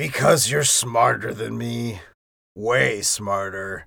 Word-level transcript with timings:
Because 0.00 0.50
you're 0.50 0.64
smarter 0.64 1.34
than 1.34 1.58
me. 1.58 2.00
Way 2.56 3.02
smarter. 3.02 3.86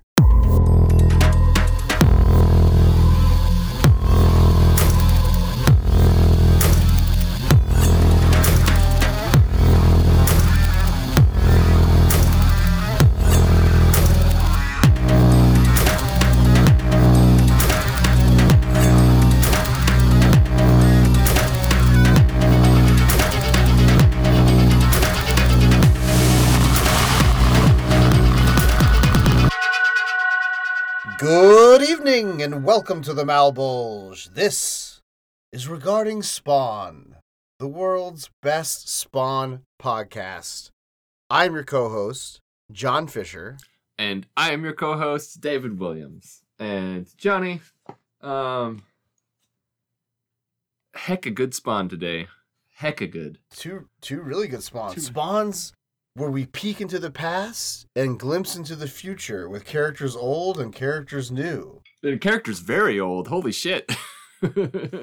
Good 32.14 32.20
evening 32.28 32.42
and 32.42 32.64
welcome 32.64 33.02
to 33.02 33.12
the 33.12 33.24
Malbulge. 33.24 34.34
This 34.34 35.00
is 35.50 35.66
regarding 35.66 36.22
Spawn, 36.22 37.16
the 37.58 37.66
world's 37.66 38.30
best 38.40 38.88
Spawn 38.88 39.62
podcast. 39.82 40.70
I'm 41.28 41.54
your 41.54 41.64
co 41.64 41.88
host, 41.88 42.40
John 42.70 43.08
Fisher. 43.08 43.58
and 43.98 44.28
I 44.36 44.52
am 44.52 44.62
your 44.62 44.74
co-host 44.74 45.40
David 45.40 45.80
Williams. 45.80 46.44
And 46.60 47.08
Johnny, 47.18 47.62
um, 48.20 48.84
heck 50.94 51.26
a 51.26 51.32
good 51.32 51.52
spawn 51.52 51.88
today. 51.88 52.28
Heck 52.76 53.00
a 53.00 53.08
good. 53.08 53.40
Two 53.50 53.88
two 54.00 54.22
really 54.22 54.46
good 54.46 54.62
spawns. 54.62 54.94
Two- 54.94 55.00
Spawns 55.00 55.72
where 56.14 56.30
we 56.30 56.46
peek 56.46 56.80
into 56.80 57.00
the 57.00 57.10
past 57.10 57.86
and 57.96 58.20
glimpse 58.20 58.54
into 58.54 58.76
the 58.76 58.86
future 58.86 59.48
with 59.48 59.64
characters 59.64 60.14
old 60.14 60.60
and 60.60 60.72
characters 60.72 61.32
new. 61.32 61.82
The 62.04 62.18
character's 62.18 62.60
very 62.60 63.00
old. 63.00 63.28
Holy 63.28 63.52
shit. 63.52 63.90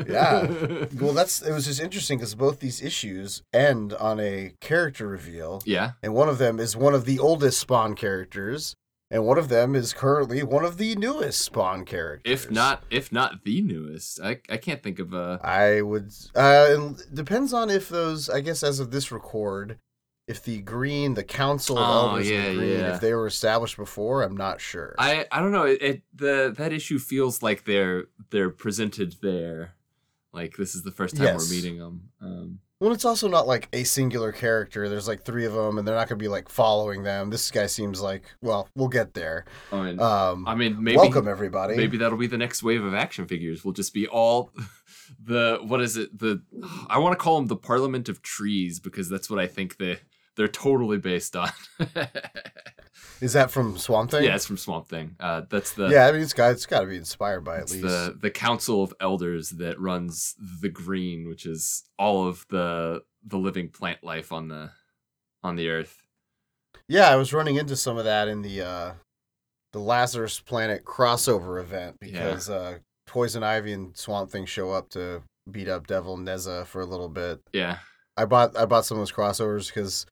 Yeah. 0.07 0.85
Well, 0.99 1.13
that's 1.13 1.41
it 1.41 1.51
was 1.51 1.65
just 1.65 1.79
interesting 1.81 2.19
because 2.19 2.35
both 2.35 2.59
these 2.59 2.79
issues 2.81 3.41
end 3.51 3.91
on 3.93 4.19
a 4.19 4.53
character 4.59 5.07
reveal. 5.07 5.63
yeah. 5.65 5.93
and 6.03 6.13
one 6.13 6.29
of 6.29 6.37
them 6.37 6.59
is 6.59 6.77
one 6.77 6.93
of 6.93 7.05
the 7.05 7.17
oldest 7.17 7.59
Spawn 7.59 7.95
characters, 7.95 8.75
and 9.09 9.25
one 9.25 9.39
of 9.39 9.49
them 9.49 9.73
is 9.73 9.93
currently 9.93 10.43
one 10.43 10.63
of 10.63 10.77
the 10.77 10.95
newest 10.95 11.41
Spawn 11.41 11.85
characters. 11.85 12.31
If 12.45 12.51
not, 12.51 12.83
if 12.91 13.11
not 13.11 13.43
the 13.43 13.61
newest, 13.63 14.19
I 14.21 14.41
I 14.47 14.57
can't 14.57 14.83
think 14.83 14.99
of 14.99 15.11
a. 15.13 15.39
I 15.43 15.81
would. 15.81 16.13
Uh, 16.35 16.91
depends 17.11 17.51
on 17.51 17.71
if 17.71 17.89
those. 17.89 18.29
I 18.29 18.41
guess 18.41 18.61
as 18.61 18.79
of 18.79 18.91
this 18.91 19.11
record, 19.11 19.79
if 20.27 20.43
the 20.43 20.61
Green, 20.61 21.13
the 21.15 21.23
Council 21.23 21.77
of 21.77 21.87
Oh, 21.87 22.09
Elders 22.11 22.29
yeah, 22.29 22.53
Green, 22.53 22.69
yeah. 22.69 22.95
if 22.95 23.01
they 23.01 23.13
were 23.13 23.27
established 23.27 23.77
before, 23.77 24.23
I'm 24.23 24.37
not 24.37 24.61
sure. 24.61 24.95
I 24.97 25.25
I 25.31 25.39
don't 25.41 25.51
know. 25.51 25.63
It, 25.65 25.81
it 25.81 26.01
the 26.13 26.53
that 26.57 26.71
issue 26.71 26.99
feels 26.99 27.41
like 27.43 27.65
they're 27.65 28.05
they're 28.29 28.49
presented 28.51 29.15
there, 29.21 29.73
like 30.31 30.55
this 30.57 30.75
is 30.75 30.83
the 30.83 30.91
first 30.91 31.15
time 31.17 31.25
Yes. 31.25 31.49
we're 31.49 31.55
meeting 31.55 31.77
them. 31.79 32.09
Um, 32.21 32.59
well, 32.79 32.93
it's 32.93 33.05
also 33.05 33.27
not 33.27 33.45
like 33.45 33.67
a 33.73 33.83
singular 33.83 34.31
character. 34.31 34.89
There's 34.89 35.07
like 35.07 35.23
three 35.23 35.45
of 35.45 35.53
them, 35.53 35.77
and 35.77 35.87
they're 35.87 35.93
not 35.95 36.07
going 36.09 36.17
to 36.17 36.23
be 36.23 36.27
like 36.27 36.49
following 36.49 37.03
them. 37.03 37.29
This 37.29 37.51
guy 37.51 37.67
seems 37.67 38.01
like. 38.01 38.23
Well, 38.41 38.69
we'll 38.75 38.87
get 38.87 39.13
there. 39.13 39.45
I 39.71 39.81
mean, 39.83 39.99
Um, 39.99 40.47
I 40.47 40.55
mean, 40.55 40.83
maybe 40.83 40.97
welcome 40.97 41.27
everybody. 41.27 41.75
maybe 41.77 41.97
that'll 41.97 42.17
be 42.17 42.25
the 42.25 42.39
next 42.39 42.63
wave 42.63 42.83
of 42.83 42.95
action 42.95 43.27
figures. 43.27 43.63
We'll 43.63 43.73
just 43.75 43.93
be 43.93 44.07
all 44.07 44.51
the 45.23 45.59
what 45.61 45.79
is 45.81 45.95
it? 45.97 46.17
The 46.17 46.41
I 46.89 46.97
want 46.97 47.13
to 47.13 47.17
call 47.23 47.35
them 47.37 47.47
the 47.47 47.55
Parliament 47.55 48.09
of 48.09 48.21
Trees 48.23 48.79
because 48.79 49.09
that's 49.09 49.29
what 49.29 49.39
I 49.39 49.45
think 49.45 49.77
they 49.77 49.99
they're 50.35 50.47
totally 50.47 50.97
based 50.97 51.35
on. 51.35 51.49
Is 53.21 53.33
that 53.33 53.51
from 53.51 53.77
Swamp 53.77 54.11
Thing? 54.11 54.23
yeah, 54.23 54.35
it's 54.35 54.45
from 54.47 54.57
Swamp 54.57 54.87
Thing. 54.87 55.15
Uh, 55.19 55.43
that's 55.49 55.73
the 55.73 55.89
yeah, 55.89 56.07
I 56.07 56.11
mean, 56.11 56.21
it's 56.21 56.33
got 56.33 56.51
it's 56.51 56.65
got 56.65 56.81
to 56.81 56.87
be 56.87 56.97
inspired 56.97 57.41
by 57.41 57.57
at 57.57 57.69
least. 57.69 57.83
the 57.83 58.17
the 58.19 58.31
Council 58.31 58.83
of 58.83 58.93
Elders 58.99 59.51
that 59.51 59.79
runs 59.79 60.35
the 60.61 60.69
Green, 60.69 61.27
which 61.29 61.45
is 61.45 61.83
all 61.99 62.27
of 62.27 62.45
the 62.49 63.03
the 63.25 63.37
living 63.37 63.69
plant 63.69 64.03
life 64.03 64.31
on 64.31 64.47
the 64.47 64.71
on 65.43 65.55
the 65.55 65.69
Earth. 65.69 66.01
Yeah, 66.87 67.09
I 67.09 67.15
was 67.15 67.33
running 67.33 67.55
into 67.55 67.75
some 67.75 67.97
of 67.97 68.05
that 68.05 68.27
in 68.27 68.41
the 68.41 68.61
uh 68.61 68.93
the 69.71 69.79
Lazarus 69.79 70.39
Planet 70.39 70.83
crossover 70.83 71.61
event 71.61 71.97
because 71.99 72.49
uh 72.49 72.79
Poison 73.07 73.43
Ivy 73.43 73.73
and 73.73 73.95
Swamp 73.95 74.31
Thing 74.31 74.45
show 74.45 74.71
up 74.71 74.89
to 74.91 75.21
beat 75.49 75.67
up 75.67 75.85
Devil 75.85 76.17
Nezha 76.17 76.65
for 76.65 76.81
a 76.81 76.85
little 76.85 77.09
bit. 77.09 77.41
Yeah, 77.53 77.77
I 78.17 78.25
bought 78.25 78.57
I 78.57 78.65
bought 78.65 78.85
some 78.85 78.97
of 78.97 79.01
those 79.01 79.11
crossovers 79.11 79.67
because 79.67 80.05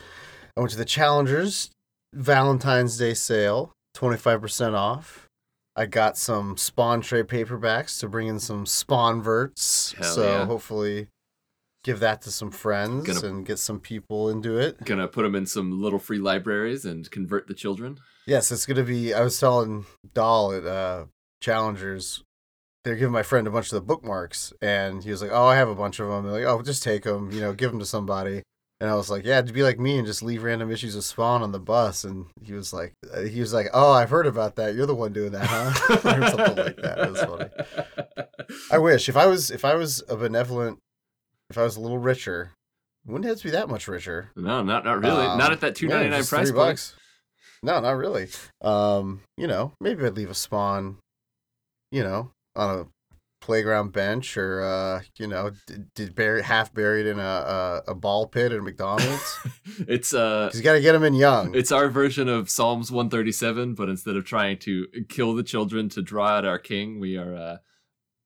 I 0.55 0.59
went 0.61 0.71
to 0.71 0.77
the 0.77 0.85
Challengers 0.85 1.69
Valentine's 2.13 2.97
Day 2.97 3.13
sale, 3.13 3.71
twenty 3.93 4.17
five 4.17 4.41
percent 4.41 4.75
off. 4.75 5.25
I 5.75 5.85
got 5.85 6.17
some 6.17 6.57
Spawn 6.57 7.01
trade 7.01 7.27
paperbacks 7.27 7.99
to 8.01 8.09
bring 8.09 8.27
in 8.27 8.39
some 8.39 8.65
Spawn 8.65 9.21
verts, 9.21 9.93
Hell 9.97 10.13
so 10.15 10.23
yeah. 10.23 10.45
hopefully 10.45 11.07
give 11.85 12.01
that 12.01 12.21
to 12.23 12.31
some 12.31 12.51
friends 12.51 13.05
Gonna- 13.05 13.25
and 13.35 13.45
get 13.45 13.57
some 13.59 13.79
people 13.79 14.29
into 14.29 14.57
it. 14.57 14.83
gonna 14.83 15.07
put 15.07 15.23
them 15.23 15.35
in 15.35 15.45
some 15.45 15.81
little 15.81 15.99
free 15.99 16.17
libraries 16.17 16.83
and 16.83 17.09
convert 17.09 17.47
the 17.47 17.53
children. 17.53 17.99
Yes, 18.25 18.51
it's 18.51 18.65
gonna 18.65 18.83
be. 18.83 19.13
I 19.13 19.21
was 19.21 19.39
telling 19.39 19.85
Doll 20.13 20.51
at 20.51 20.65
uh, 20.65 21.05
Challengers, 21.41 22.23
they're 22.83 22.95
giving 22.95 23.11
my 23.13 23.23
friend 23.23 23.45
a 23.47 23.51
bunch 23.51 23.67
of 23.67 23.71
the 23.75 23.81
bookmarks, 23.81 24.53
and 24.61 25.03
he 25.03 25.11
was 25.11 25.21
like, 25.21 25.31
"Oh, 25.33 25.45
I 25.45 25.55
have 25.55 25.69
a 25.69 25.75
bunch 25.75 25.99
of 25.99 26.07
them." 26.09 26.23
They're 26.23 26.43
like, 26.45 26.45
"Oh, 26.45 26.61
just 26.61 26.83
take 26.83 27.03
them, 27.03 27.31
you 27.31 27.41
know, 27.41 27.53
give 27.53 27.71
them 27.71 27.79
to 27.79 27.85
somebody." 27.85 28.43
And 28.81 28.89
I 28.89 28.95
was 28.95 29.09
like, 29.09 29.25
"Yeah, 29.25 29.41
to 29.41 29.51
be 29.53 29.61
like 29.63 29.77
me 29.77 29.97
and 29.97 30.07
just 30.07 30.23
leave 30.23 30.41
random 30.43 30.71
issues 30.71 30.95
of 30.95 31.03
Spawn 31.03 31.41
on 31.43 31.51
the 31.51 31.59
bus." 31.59 32.05
And 32.05 32.27
he 32.41 32.53
was 32.53 32.71
like, 32.71 32.93
uh, 33.13 33.21
"He 33.21 33.41
was 33.41 33.53
like, 33.53 33.67
oh, 33.73 33.91
I've 33.91 34.09
heard 34.09 34.25
about 34.27 34.55
that. 34.55 34.73
You're 34.75 34.85
the 34.85 34.95
one 34.95 35.11
doing 35.11 35.33
that, 35.33 35.45
huh?" 35.45 35.93
or 36.05 36.27
something 36.29 36.55
like 36.55 36.77
that. 36.77 36.99
It 36.99 37.11
was 37.11 37.21
funny. 37.21 37.49
I 38.71 38.77
wish 38.87 39.09
if 39.09 39.17
I 39.17 39.25
was 39.25 39.51
if 39.51 39.65
I 39.65 39.75
was 39.75 40.01
a 40.07 40.15
benevolent, 40.15 40.79
if 41.49 41.57
I 41.57 41.63
was 41.63 41.75
a 41.75 41.81
little 41.81 41.97
richer, 41.97 42.51
wouldn't 43.05 43.25
have 43.25 43.37
to 43.39 43.43
be 43.43 43.49
that 43.51 43.67
much 43.67 43.87
richer. 43.89 44.31
No, 44.37 44.63
not 44.63 44.85
not 44.85 45.01
really. 45.01 45.25
not 45.25 45.41
Um, 45.47 45.51
at 45.51 45.59
that 45.61 45.75
two 45.75 45.87
ninety 45.87 45.89
nine 45.89 45.89
yeah, 45.89 45.95
ninety 45.95 46.09
nine 46.11 46.19
just 46.21 46.29
price 46.29 46.47
three 46.49 46.55
point. 46.57 46.69
bucks. 46.69 46.95
No, 47.61 47.81
not 47.81 47.97
really. 47.97 48.29
Um, 48.61 49.19
you 49.35 49.47
know, 49.47 49.73
maybe 49.81 50.05
I'd 50.05 50.15
leave 50.15 50.29
a 50.29 50.33
spawn, 50.33 50.95
you 51.91 52.03
know, 52.03 52.31
on 52.59 52.79
a 52.79 52.85
playground 53.41 53.93
bench 53.93 54.35
or 54.37 54.61
uh, 54.61 55.01
you 55.17 55.25
know, 55.25 55.51
did, 55.65 55.93
did 55.93 56.43
half 56.43 56.73
buried 56.73 57.05
in 57.07 57.17
a, 57.17 57.21
a 57.23 57.83
a 57.91 57.95
ball 57.95 58.27
pit 58.27 58.51
at 58.51 58.61
McDonald's. 58.61 59.39
it's 59.87 60.13
uh 60.13 60.51
you 60.53 60.61
got 60.61 60.73
to 60.73 60.81
get 60.81 60.91
them 60.91 61.03
in 61.03 61.13
young. 61.13 61.55
it's 61.55 61.71
our 61.71 61.87
version 61.89 62.27
of 62.27 62.49
Psalms 62.49 62.91
137, 62.91 63.75
but 63.75 63.89
instead 63.89 64.15
of 64.17 64.25
trying 64.25 64.57
to 64.59 64.87
kill 65.07 65.33
the 65.33 65.43
children 65.43 65.89
to 65.89 66.01
draw 66.01 66.27
out 66.27 66.45
our 66.45 66.59
king, 66.59 66.99
we 66.99 67.17
are 67.17 67.33
uh 67.35 67.57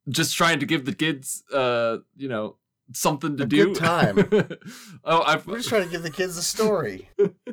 just 0.10 0.36
trying 0.36 0.60
to 0.60 0.66
give 0.66 0.86
the 0.86 0.94
kids 0.96 1.44
uh 1.54 1.98
you 2.18 2.28
know 2.28 2.58
something 2.92 3.38
to 3.38 3.44
A 3.44 3.46
do. 3.46 3.66
good 3.68 3.76
time. 3.76 4.18
oh, 5.06 5.42
We're 5.46 5.58
just 5.58 5.70
trying 5.70 5.84
to 5.86 5.90
give 5.90 6.04
the 6.04 6.12
kids 6.12 6.38
a 6.38 6.44
story. 6.44 7.10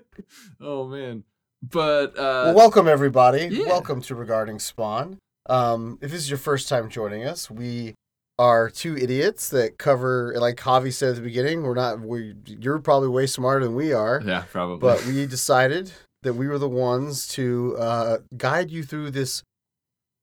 oh 0.61 0.87
man. 0.89 1.25
But 1.63 2.19
uh 2.19 2.47
well, 2.47 2.55
welcome 2.55 2.89
everybody. 2.89 3.49
yeah. 3.51 3.67
Welcome 3.67 4.01
to 4.03 4.15
Regarding 4.15 4.59
Spawn. 4.59 5.19
Um, 5.51 5.99
if 6.01 6.11
this 6.11 6.21
is 6.21 6.31
your 6.31 6.39
first 6.39 6.69
time 6.69 6.89
joining 6.89 7.25
us, 7.25 7.51
we 7.51 7.95
are 8.39 8.71
two 8.71 8.97
idiots 8.97 9.51
that 9.51 9.79
cover, 9.79 10.35
like 10.39 10.57
Javi 10.57 10.93
said 10.93 11.11
at 11.11 11.17
the 11.17 11.23
beginning, 11.23 11.63
we're 11.63 11.75
not. 11.75 12.01
We 12.01 12.35
you're 12.47 12.79
probably 12.79 13.09
way 13.09 13.27
smarter 13.27 13.65
than 13.65 13.75
we 13.75 13.93
are. 13.93 14.23
yeah, 14.25 14.45
probably. 14.51 14.79
but 14.79 15.05
we 15.07 15.27
decided 15.27 15.93
that 16.23 16.35
we 16.35 16.49
were 16.49 16.59
the 16.59 16.69
ones 16.69 17.27
to 17.29 17.77
uh, 17.79 18.19
guide 18.37 18.71
you 18.71 18.83
through 18.85 19.11
this 19.11 19.43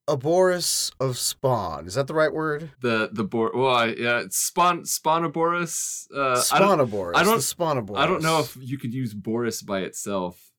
Aboris 0.09 0.91
of 0.99 1.17
Spawn. 1.17 1.85
Is 1.85 1.95
that 1.95 2.07
the 2.07 2.13
right 2.13 2.33
word? 2.33 2.71
the 2.81 3.09
the 3.11 3.23
bor 3.25 3.51
well 3.53 3.75
I, 3.75 3.87
yeah 3.87 4.21
it's 4.21 4.37
spawn 4.37 4.83
spawnoborus 4.83 6.07
uh 6.15 6.41
I 6.53 6.59
don't. 6.59 6.79
I 7.15 7.23
don't-. 7.23 7.97
I 7.97 8.05
don't 8.07 8.23
know 8.23 8.39
if 8.39 8.57
you 8.59 8.77
could 8.77 8.93
use 8.93 9.13
Boris 9.13 9.61
by 9.61 9.81
itself 9.81 10.51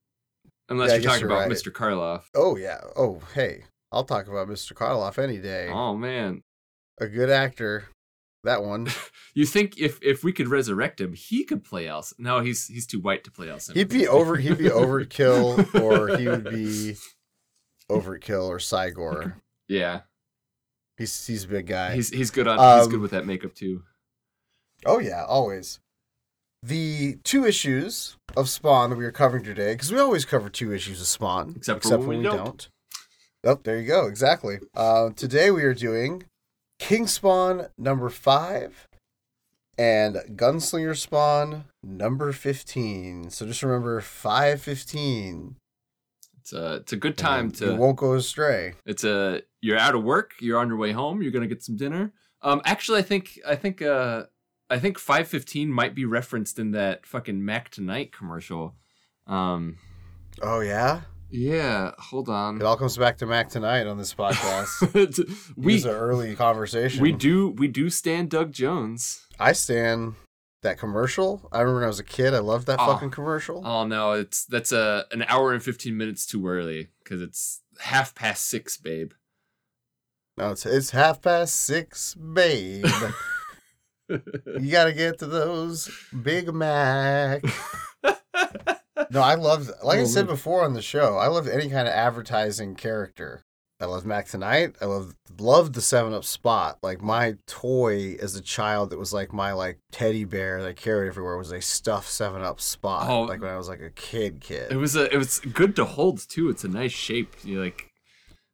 unless 0.68 0.90
Yeah, 0.90 0.96
you're 0.96 1.04
talking 1.04 1.20
you're 1.20 1.30
about 1.30 1.48
right. 1.48 1.50
Mr. 1.50 1.72
Karloff. 1.72 2.24
Oh 2.34 2.56
yeah. 2.56 2.80
Oh 2.94 3.20
hey, 3.34 3.64
I'll 3.92 4.04
talk 4.04 4.26
about 4.28 4.48
Mr. 4.48 4.72
Karloff 4.74 5.18
any 5.18 5.38
day. 5.38 5.68
Oh 5.72 5.94
man. 5.96 6.42
A 7.00 7.06
good 7.06 7.30
actor. 7.30 7.84
That 8.44 8.62
one. 8.62 8.88
You 9.34 9.46
think 9.46 9.78
if 9.78 10.02
if 10.02 10.24
we 10.24 10.32
could 10.32 10.48
resurrect 10.48 11.00
him, 11.00 11.12
he 11.12 11.44
could 11.44 11.62
play 11.62 11.86
Elsa? 11.86 12.16
No, 12.18 12.40
he's 12.40 12.66
he's 12.66 12.88
too 12.88 12.98
white 12.98 13.22
to 13.22 13.30
play 13.30 13.48
Elsa. 13.48 13.72
He'd 13.72 13.88
be 13.88 14.08
over. 14.08 14.34
He'd 14.34 14.58
be 14.58 14.64
overkill, 14.68 15.80
or 15.80 16.16
he 16.16 16.26
would 16.26 16.42
be 16.42 16.96
overkill 17.88 18.48
or 18.48 18.58
Cygor. 18.58 19.34
yeah, 19.68 20.00
He's 20.96 21.24
he's 21.24 21.44
a 21.44 21.48
big 21.48 21.66
guy. 21.68 21.94
he's 21.94 22.08
he's 22.10 22.32
good 22.32 22.48
on 22.48 22.58
he's 22.58 22.86
Um, 22.86 22.90
good 22.90 23.00
with 23.00 23.12
that 23.12 23.26
makeup 23.26 23.54
too. 23.54 23.82
Oh 24.84 24.98
yeah, 24.98 25.24
always. 25.24 25.78
The 26.64 27.18
two 27.22 27.44
issues 27.46 28.16
of 28.36 28.48
Spawn 28.48 28.90
that 28.90 28.96
we 28.96 29.04
are 29.04 29.12
covering 29.12 29.44
today, 29.44 29.74
because 29.74 29.92
we 29.92 30.00
always 30.00 30.24
cover 30.24 30.48
two 30.48 30.72
issues 30.72 31.00
of 31.00 31.06
Spawn, 31.06 31.54
Except 31.56 31.84
for 31.84 31.98
when 31.98 32.08
we 32.08 32.22
don't. 32.24 32.68
Oh, 33.44 33.58
there 33.62 33.78
you 33.78 33.86
go. 33.86 34.06
Exactly. 34.06 34.58
Uh, 34.74 35.10
today 35.10 35.50
we 35.50 35.62
are 35.64 35.74
doing 35.74 36.24
King 36.78 37.06
Spawn 37.06 37.68
number 37.78 38.08
five, 38.08 38.88
and 39.76 40.16
Gunslinger 40.34 40.96
Spawn 40.96 41.64
number 41.82 42.32
15. 42.32 43.30
So 43.30 43.46
just 43.46 43.62
remember 43.62 44.00
515. 44.00 45.56
It's 46.40 46.52
a 46.52 46.74
it's 46.76 46.92
a 46.92 46.96
good 46.96 47.16
time 47.16 47.46
and 47.46 47.54
to. 47.56 47.66
You 47.66 47.74
won't 47.76 47.96
go 47.96 48.14
astray. 48.14 48.74
It's 48.86 49.04
a 49.04 49.42
you're 49.60 49.78
out 49.78 49.94
of 49.94 50.02
work. 50.02 50.32
You're 50.40 50.58
on 50.58 50.68
your 50.68 50.78
way 50.78 50.92
home. 50.92 51.22
You're 51.22 51.30
gonna 51.32 51.46
get 51.46 51.62
some 51.62 51.76
dinner. 51.76 52.12
Um, 52.42 52.62
actually, 52.64 53.00
I 53.00 53.02
think 53.02 53.38
I 53.46 53.54
think 53.54 53.82
uh 53.82 54.24
I 54.70 54.78
think 54.78 54.98
five 54.98 55.28
fifteen 55.28 55.70
might 55.70 55.94
be 55.94 56.04
referenced 56.06 56.58
in 56.58 56.70
that 56.72 57.06
fucking 57.06 57.44
Mac 57.44 57.68
Tonight 57.68 58.12
commercial. 58.12 58.74
Um, 59.26 59.76
Oh, 60.40 60.60
yeah? 60.60 61.02
Yeah. 61.30 61.92
Hold 61.98 62.28
on. 62.28 62.56
It 62.56 62.62
all 62.62 62.76
comes 62.76 62.96
back 62.96 63.18
to 63.18 63.26
Mac 63.26 63.48
tonight 63.48 63.86
on 63.86 63.98
this 63.98 64.14
podcast. 64.14 64.94
it 64.94 65.18
we 65.56 65.74
was 65.74 65.84
an 65.84 65.90
early 65.92 66.34
conversation. 66.36 67.02
we 67.02 67.12
do 67.12 67.50
we 67.50 67.68
do 67.68 67.90
stand 67.90 68.30
Doug 68.30 68.52
Jones. 68.52 69.26
I 69.38 69.52
stand 69.52 70.14
that 70.62 70.78
commercial. 70.78 71.48
I 71.52 71.60
remember 71.60 71.76
when 71.76 71.84
I 71.84 71.88
was 71.88 72.00
a 72.00 72.04
kid, 72.04 72.34
I 72.34 72.40
loved 72.40 72.66
that 72.66 72.78
Oh. 72.80 72.86
fucking 72.86 73.10
commercial. 73.10 73.66
Oh 73.66 73.84
no, 73.86 74.12
it's 74.12 74.44
that's 74.44 74.72
a 74.72 75.04
an 75.12 75.24
hour 75.28 75.52
and 75.52 75.62
fifteen 75.62 75.96
minutes 75.96 76.26
too 76.26 76.46
early 76.48 76.88
because 77.04 77.22
it's 77.22 77.60
half 77.80 78.14
past 78.14 78.46
six, 78.46 78.76
babe. 78.76 79.12
No, 80.36 80.50
it's, 80.52 80.64
it's 80.66 80.90
half 80.90 81.20
past 81.22 81.54
six, 81.56 82.14
babe. 82.14 82.86
you 84.08 84.70
got 84.70 84.84
to 84.84 84.92
get 84.92 85.18
to 85.18 85.26
those 85.26 85.90
Big 86.22 86.54
Mac. 86.54 87.42
No, 89.10 89.22
I 89.22 89.34
love, 89.34 89.70
like 89.82 89.98
I 89.98 90.04
said 90.04 90.26
before 90.26 90.64
on 90.64 90.74
the 90.74 90.82
show, 90.82 91.16
I 91.16 91.28
love 91.28 91.48
any 91.48 91.68
kind 91.68 91.88
of 91.88 91.94
advertising 91.94 92.74
character. 92.74 93.42
I 93.80 93.84
love 93.84 94.04
Mac 94.04 94.26
Tonight. 94.26 94.74
I 94.80 94.86
love 94.86 95.14
loved 95.38 95.74
the 95.74 95.80
Seven 95.80 96.12
Up 96.12 96.24
spot. 96.24 96.78
Like 96.82 97.00
my 97.00 97.36
toy 97.46 98.16
as 98.20 98.34
a 98.34 98.40
child, 98.42 98.90
that 98.90 98.98
was 98.98 99.12
like 99.12 99.32
my 99.32 99.52
like 99.52 99.78
teddy 99.92 100.24
bear 100.24 100.60
that 100.60 100.68
I 100.68 100.72
carried 100.72 101.06
everywhere 101.06 101.36
was 101.36 101.52
a 101.52 101.60
stuffed 101.60 102.10
Seven 102.10 102.42
Up 102.42 102.60
spot. 102.60 103.08
Oh. 103.08 103.22
like 103.22 103.40
when 103.40 103.50
I 103.52 103.56
was 103.56 103.68
like 103.68 103.80
a 103.80 103.90
kid, 103.90 104.40
kid. 104.40 104.72
It 104.72 104.76
was 104.76 104.96
a 104.96 105.12
it 105.14 105.16
was 105.16 105.38
good 105.38 105.76
to 105.76 105.84
hold 105.84 106.28
too. 106.28 106.48
It's 106.50 106.64
a 106.64 106.68
nice 106.68 106.90
shape. 106.90 107.36
You 107.44 107.62
like 107.62 107.92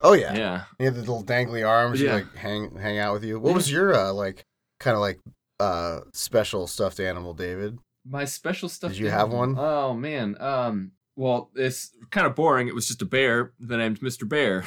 oh 0.03 0.13
yeah, 0.13 0.35
yeah. 0.37 0.65
You 0.79 0.85
had 0.85 0.95
the 0.95 1.01
little 1.01 1.25
dangly 1.25 1.67
arms. 1.67 2.03
Yeah. 2.03 2.17
like 2.17 2.35
hang 2.37 2.77
hang 2.77 2.99
out 2.99 3.15
with 3.15 3.25
you. 3.25 3.41
What 3.41 3.51
Yeah. 3.51 3.57
was 3.57 3.73
your 3.73 3.95
uh, 3.95 4.13
like 4.13 4.45
kind 4.79 4.95
of 4.95 5.01
like 5.01 5.21
uh 5.59 6.01
special 6.13 6.67
stuffed 6.67 7.01
animal, 7.01 7.33
David? 7.33 7.79
My 8.07 8.25
special 8.25 8.69
stuff. 8.69 8.93
Did 8.93 9.01
you 9.01 9.11
have 9.11 9.33
one? 9.33 9.57
Oh 9.59 9.95
man. 9.95 10.37
Um. 10.41 10.93
Well, 11.17 11.51
it's 11.55 11.93
kind 12.11 12.27
of 12.27 12.35
boring. 12.35 12.67
It 12.69 12.75
was 12.75 12.89
just 12.89 13.01
a 13.03 13.07
bear. 13.07 13.53
The 13.61 13.77
name's 13.77 14.01
Mr. 14.01 14.29
Bear. 14.29 14.65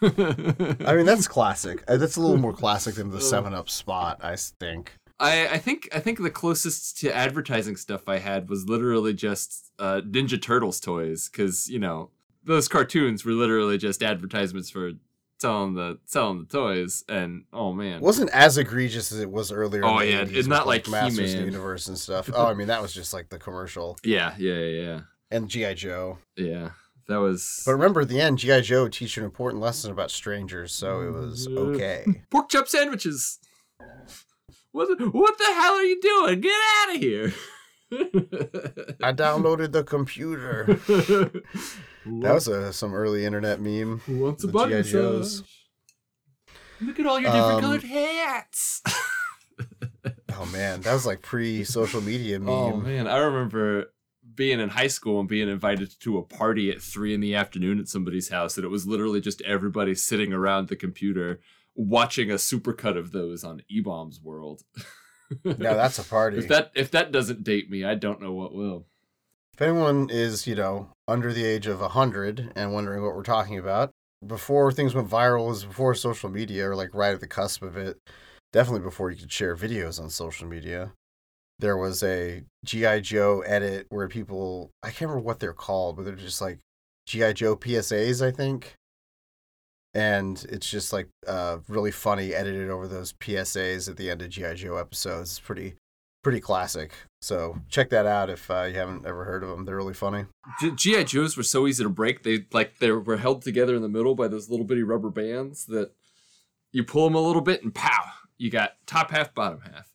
I 0.86 0.94
mean, 0.94 1.04
that's 1.04 1.28
classic. 1.28 1.82
Uh, 1.86 1.96
That's 1.96 2.16
a 2.16 2.20
little 2.20 2.38
more 2.38 2.52
classic 2.54 2.94
than 2.94 3.10
the. 3.10 3.20
Seven 3.30 3.52
Up 3.52 3.68
spot, 3.68 4.20
I 4.22 4.36
think. 4.36 4.92
I, 5.18 5.48
I 5.48 5.58
think 5.58 5.88
I 5.92 6.00
think 6.00 6.22
the 6.22 6.30
closest 6.30 6.98
to 7.00 7.14
advertising 7.14 7.76
stuff 7.76 8.08
I 8.08 8.18
had 8.18 8.48
was 8.48 8.66
literally 8.66 9.12
just 9.12 9.70
uh, 9.78 10.00
Ninja 10.00 10.40
Turtles 10.40 10.80
toys 10.80 11.28
because 11.28 11.68
you 11.68 11.78
know 11.78 12.10
those 12.42 12.68
cartoons 12.68 13.24
were 13.26 13.32
literally 13.32 13.76
just 13.76 14.02
advertisements 14.02 14.70
for 14.70 14.92
selling 15.40 15.74
the 15.74 15.98
selling 16.04 16.40
the 16.40 16.44
toys 16.44 17.02
and 17.08 17.44
oh 17.52 17.72
man 17.72 17.96
It 17.96 18.02
wasn't 18.02 18.30
as 18.30 18.58
egregious 18.58 19.10
as 19.10 19.20
it 19.20 19.30
was 19.30 19.50
earlier. 19.50 19.84
Oh, 19.84 19.98
in 19.98 20.06
the 20.26 20.32
yeah, 20.32 20.38
it's 20.38 20.48
not 20.48 20.66
with, 20.66 20.86
like 20.86 20.88
Masters 20.88 21.32
He-Man. 21.32 21.46
Universe 21.46 21.88
and 21.88 21.98
stuff. 21.98 22.28
Oh, 22.34 22.46
I 22.46 22.54
mean, 22.54 22.68
that 22.68 22.82
was 22.82 22.92
just 22.92 23.12
like 23.12 23.28
the 23.30 23.38
commercial 23.38 23.96
yeah 24.04 24.34
yeah 24.38 24.54
yeah 24.54 25.00
and 25.30 25.48
GI 25.48 25.74
Joe. 25.74 26.18
yeah 26.36 26.46
yeah 26.46 26.68
that 27.08 27.18
was 27.18 27.62
But 27.66 27.72
remember, 27.72 28.02
at 28.02 28.08
the 28.08 28.20
end, 28.20 28.38
GI 28.38 28.60
Joe 28.62 28.88
teach 28.88 29.16
an 29.16 29.24
important 29.24 29.60
lesson 29.60 29.90
about 29.90 30.12
strangers, 30.12 30.72
so 30.72 31.00
it 31.00 31.10
was 31.10 31.48
okay. 31.48 32.04
pork 32.30 32.48
chop 32.48 32.68
sandwiches. 32.68 33.40
What 34.72 34.96
the, 34.96 35.06
what 35.06 35.36
the 35.36 35.44
hell 35.54 35.72
are 35.74 35.82
you 35.82 36.00
doing? 36.00 36.40
Get 36.40 36.52
out 36.52 36.94
of 36.94 37.00
here! 37.00 37.32
I 39.02 39.12
downloaded 39.12 39.72
the 39.72 39.82
computer. 39.82 40.78
That 42.06 42.34
was 42.34 42.48
a, 42.48 42.72
some 42.72 42.94
early 42.94 43.24
internet 43.24 43.60
meme. 43.60 43.98
Who 44.06 44.18
wants 44.18 44.44
a 44.44 44.48
button. 44.48 44.82
Joes. 44.82 45.42
Look 46.80 46.98
at 46.98 47.06
all 47.06 47.20
your 47.20 47.30
different 47.30 47.54
Um, 47.56 47.60
colored 47.60 47.82
hats. 47.82 48.82
Oh 50.38 50.46
man, 50.46 50.80
that 50.82 50.94
was 50.94 51.04
like 51.04 51.20
pre-social 51.20 52.00
media 52.00 52.38
meme. 52.40 52.48
oh 52.48 52.76
man, 52.76 53.06
I 53.06 53.18
remember 53.18 53.92
being 54.34 54.58
in 54.58 54.70
high 54.70 54.86
school 54.86 55.20
and 55.20 55.28
being 55.28 55.50
invited 55.50 55.92
to 56.00 56.16
a 56.16 56.22
party 56.22 56.70
at 56.70 56.80
three 56.80 57.12
in 57.12 57.20
the 57.20 57.34
afternoon 57.34 57.78
at 57.78 57.88
somebody's 57.88 58.30
house, 58.30 58.56
and 58.56 58.64
it 58.64 58.68
was 58.70 58.86
literally 58.86 59.20
just 59.20 59.42
everybody 59.42 59.94
sitting 59.94 60.32
around 60.32 60.68
the 60.68 60.76
computer 60.76 61.40
watching 61.74 62.30
a 62.30 62.34
supercut 62.36 62.96
of 62.96 63.12
those 63.12 63.44
on 63.44 63.62
eBaum's 63.70 64.20
World. 64.22 64.62
Now 65.44 65.74
that's 65.74 65.98
a 65.98 66.04
party. 66.04 66.38
if 66.38 66.48
that 66.48 66.72
if 66.74 66.90
that 66.92 67.12
doesn't 67.12 67.44
date 67.44 67.70
me, 67.70 67.84
I 67.84 67.94
don't 67.94 68.20
know 68.22 68.32
what 68.32 68.52
will. 68.54 68.86
If 69.60 69.66
anyone 69.68 70.08
is, 70.08 70.46
you 70.46 70.54
know, 70.54 70.88
under 71.06 71.34
the 71.34 71.44
age 71.44 71.66
of 71.66 71.80
100 71.80 72.52
and 72.56 72.72
wondering 72.72 73.02
what 73.02 73.14
we're 73.14 73.22
talking 73.22 73.58
about, 73.58 73.90
before 74.26 74.72
things 74.72 74.94
went 74.94 75.10
viral 75.10 75.48
was 75.48 75.66
before 75.66 75.94
social 75.94 76.30
media 76.30 76.70
or 76.70 76.74
like 76.74 76.94
right 76.94 77.12
at 77.12 77.20
the 77.20 77.26
cusp 77.26 77.60
of 77.60 77.76
it, 77.76 77.98
definitely 78.54 78.80
before 78.80 79.10
you 79.10 79.18
could 79.18 79.30
share 79.30 79.54
videos 79.54 80.00
on 80.00 80.08
social 80.08 80.48
media. 80.48 80.92
There 81.58 81.76
was 81.76 82.02
a 82.02 82.42
GI 82.64 83.02
Joe 83.02 83.42
edit 83.42 83.84
where 83.90 84.08
people 84.08 84.70
I 84.82 84.88
can't 84.88 85.10
remember 85.10 85.26
what 85.26 85.40
they're 85.40 85.52
called, 85.52 85.96
but 85.96 86.06
they're 86.06 86.14
just 86.14 86.40
like 86.40 86.58
GI 87.06 87.34
Joe 87.34 87.54
PSAs, 87.54 88.26
I 88.26 88.30
think. 88.30 88.72
And 89.92 90.42
it's 90.48 90.70
just 90.70 90.90
like 90.90 91.08
uh 91.26 91.58
really 91.68 91.90
funny 91.90 92.32
edited 92.34 92.70
over 92.70 92.88
those 92.88 93.12
PSAs 93.12 93.90
at 93.90 93.98
the 93.98 94.10
end 94.10 94.22
of 94.22 94.30
GI 94.30 94.54
Joe 94.54 94.76
episodes. 94.76 95.32
It's 95.32 95.40
pretty 95.40 95.74
pretty 96.22 96.40
classic. 96.40 96.92
So 97.22 97.56
check 97.68 97.90
that 97.90 98.06
out 98.06 98.30
if 98.30 98.50
uh, 98.50 98.62
you 98.62 98.74
haven't 98.74 99.06
ever 99.06 99.24
heard 99.24 99.42
of 99.42 99.50
them. 99.50 99.64
They're 99.64 99.76
really 99.76 99.94
funny. 99.94 100.26
GI 100.74 101.04
Joes 101.04 101.36
were 101.36 101.42
so 101.42 101.66
easy 101.66 101.82
to 101.82 101.90
break. 101.90 102.22
They 102.22 102.46
like 102.52 102.78
they 102.78 102.90
were 102.90 103.16
held 103.16 103.42
together 103.42 103.74
in 103.74 103.82
the 103.82 103.88
middle 103.88 104.14
by 104.14 104.28
those 104.28 104.48
little 104.48 104.66
bitty 104.66 104.82
rubber 104.82 105.10
bands 105.10 105.66
that 105.66 105.92
you 106.72 106.84
pull 106.84 107.04
them 107.04 107.14
a 107.14 107.20
little 107.20 107.42
bit 107.42 107.62
and 107.62 107.74
pow, 107.74 108.04
you 108.38 108.50
got 108.50 108.72
top 108.86 109.10
half, 109.10 109.34
bottom 109.34 109.60
half. 109.60 109.88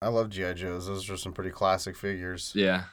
I 0.00 0.08
love 0.08 0.30
GI 0.30 0.54
Joes. 0.54 0.86
Those 0.86 1.10
are 1.10 1.16
some 1.16 1.32
pretty 1.32 1.50
classic 1.50 1.96
figures. 1.96 2.52
Yeah, 2.54 2.84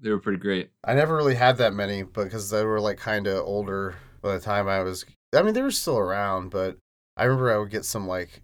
they 0.00 0.10
were 0.10 0.18
pretty 0.18 0.38
great. 0.38 0.70
I 0.84 0.94
never 0.94 1.16
really 1.16 1.34
had 1.34 1.56
that 1.58 1.72
many 1.72 2.02
because 2.02 2.50
they 2.50 2.64
were 2.64 2.80
like 2.80 2.98
kind 2.98 3.26
of 3.26 3.44
older 3.44 3.96
by 4.20 4.34
the 4.34 4.40
time 4.40 4.68
I 4.68 4.82
was. 4.82 5.04
I 5.34 5.42
mean, 5.42 5.54
they 5.54 5.62
were 5.62 5.70
still 5.70 5.98
around, 5.98 6.50
but 6.50 6.76
I 7.16 7.24
remember 7.24 7.52
I 7.52 7.58
would 7.58 7.70
get 7.70 7.84
some 7.84 8.06
like. 8.06 8.42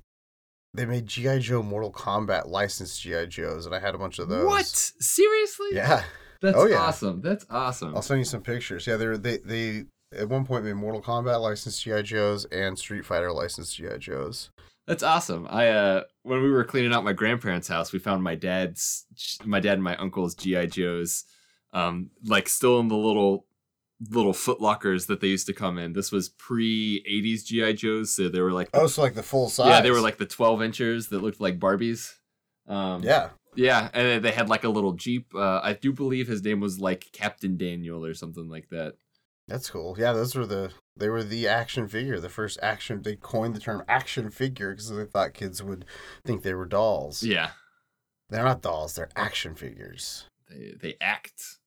They 0.75 0.87
made 0.87 1.07
GI 1.07 1.41
Joe 1.41 1.63
Mortal 1.63 1.93
Kombat 1.93 2.49
licensed 2.49 3.03
GI 3.03 3.27
Joes, 3.27 3.67
and 3.67 3.75
I 3.75 3.79
had 3.81 3.95
a 3.95 3.99
bunch 3.99 4.19
of 4.19 4.29
those. 4.29 4.47
What? 4.47 4.67
Seriously? 4.67 5.69
Yeah, 5.73 6.03
That's 6.41 6.57
Oh, 6.57 6.67
yeah. 6.67 6.77
awesome. 6.79 7.21
That's 7.21 7.45
awesome. 7.51 7.95
I'll 7.95 8.01
send 8.03 8.21
you 8.21 8.25
some 8.25 8.41
pictures. 8.43 8.87
Yeah, 8.87 8.97
they 8.97 9.07
were, 9.07 9.19
they 9.19 9.37
they 9.38 9.85
at 10.17 10.29
one 10.29 10.47
point 10.47 10.64
made 10.64 10.75
Mortal 10.75 11.02
Kombat 11.02 11.41
licensed 11.43 11.83
GI 11.83 12.02
Joes 12.05 12.47
and 12.47 12.79
Street 12.79 13.05
Fighter 13.05 13.31
licensed 13.33 13.76
GI 13.76 13.99
Joes. 13.99 14.50
That's 14.87 15.02
awesome. 15.02 15.47
I 15.50 15.69
uh 15.69 16.02
when 16.23 16.43
we 16.43 16.50
were 16.50 16.64
cleaning 16.64 16.93
out 16.95 17.05
my 17.05 17.12
grandparents' 17.12 17.69
house, 17.69 17.93
we 17.93 17.99
found 17.99 18.23
my 18.25 18.35
dad's 18.35 19.05
my 19.45 19.61
dad 19.61 19.75
and 19.75 19.83
my 19.85 19.97
uncle's 19.97 20.35
GI 20.35 20.69
Joes 20.69 21.25
um 21.75 22.11
like 22.25 22.49
still 22.49 22.81
in 22.81 22.88
the 22.88 22.97
little 22.97 23.47
little 24.11 24.32
foot 24.32 24.61
lockers 24.61 25.06
that 25.06 25.21
they 25.21 25.28
used 25.28 25.47
to 25.47 25.52
come 25.52 25.78
in. 25.78 25.92
This 25.92 26.11
was 26.12 26.28
pre 26.28 27.02
80s 27.09 27.44
GI 27.44 27.75
Joes, 27.75 28.14
so 28.14 28.28
they 28.28 28.40
were 28.40 28.52
like 28.52 28.68
Oh, 28.75 28.87
so 28.87 29.02
like 29.02 29.14
the 29.14 29.23
full 29.23 29.49
size. 29.49 29.68
Yeah, 29.68 29.80
they 29.80 29.90
were 29.90 30.00
like 30.00 30.18
the 30.18 30.26
12 30.26 30.62
inchers 30.62 31.09
that 31.09 31.23
looked 31.23 31.40
like 31.40 31.59
Barbies. 31.59 32.14
Um 32.66 33.02
yeah. 33.02 33.30
Yeah, 33.54 33.90
and 33.92 34.25
they 34.25 34.32
had 34.32 34.49
like 34.49 34.64
a 34.64 34.71
little 34.71 34.92
Jeep. 34.94 35.35
Uh, 35.35 35.61
I 35.62 35.75
do 35.75 35.92
believe 35.92 36.26
his 36.26 36.42
name 36.42 36.61
was 36.61 36.80
like 36.80 37.09
Captain 37.12 37.59
Daniel 37.59 38.02
or 38.02 38.14
something 38.14 38.49
like 38.49 38.71
that. 38.71 38.94
That's 39.47 39.68
cool. 39.68 39.94
Yeah, 39.99 40.14
those 40.14 40.35
were 40.35 40.47
the 40.47 40.71
they 40.97 41.11
were 41.11 41.23
the 41.23 41.49
action 41.49 41.87
figure, 41.87 42.18
the 42.18 42.30
first 42.30 42.59
action. 42.62 43.02
They 43.02 43.16
coined 43.16 43.54
the 43.54 43.61
term 43.61 43.82
action 43.88 44.30
figure 44.30 44.71
because 44.71 44.88
they 44.88 45.04
thought 45.04 45.35
kids 45.35 45.62
would 45.62 45.85
think 46.25 46.42
they 46.42 46.54
were 46.54 46.64
dolls. 46.64 47.23
Yeah, 47.23 47.50
They're 48.30 48.42
not 48.44 48.62
dolls. 48.62 48.94
They're 48.94 49.11
action 49.16 49.54
figures. 49.54 50.25
they 50.49 50.75
they 50.80 50.94
act. 51.00 51.59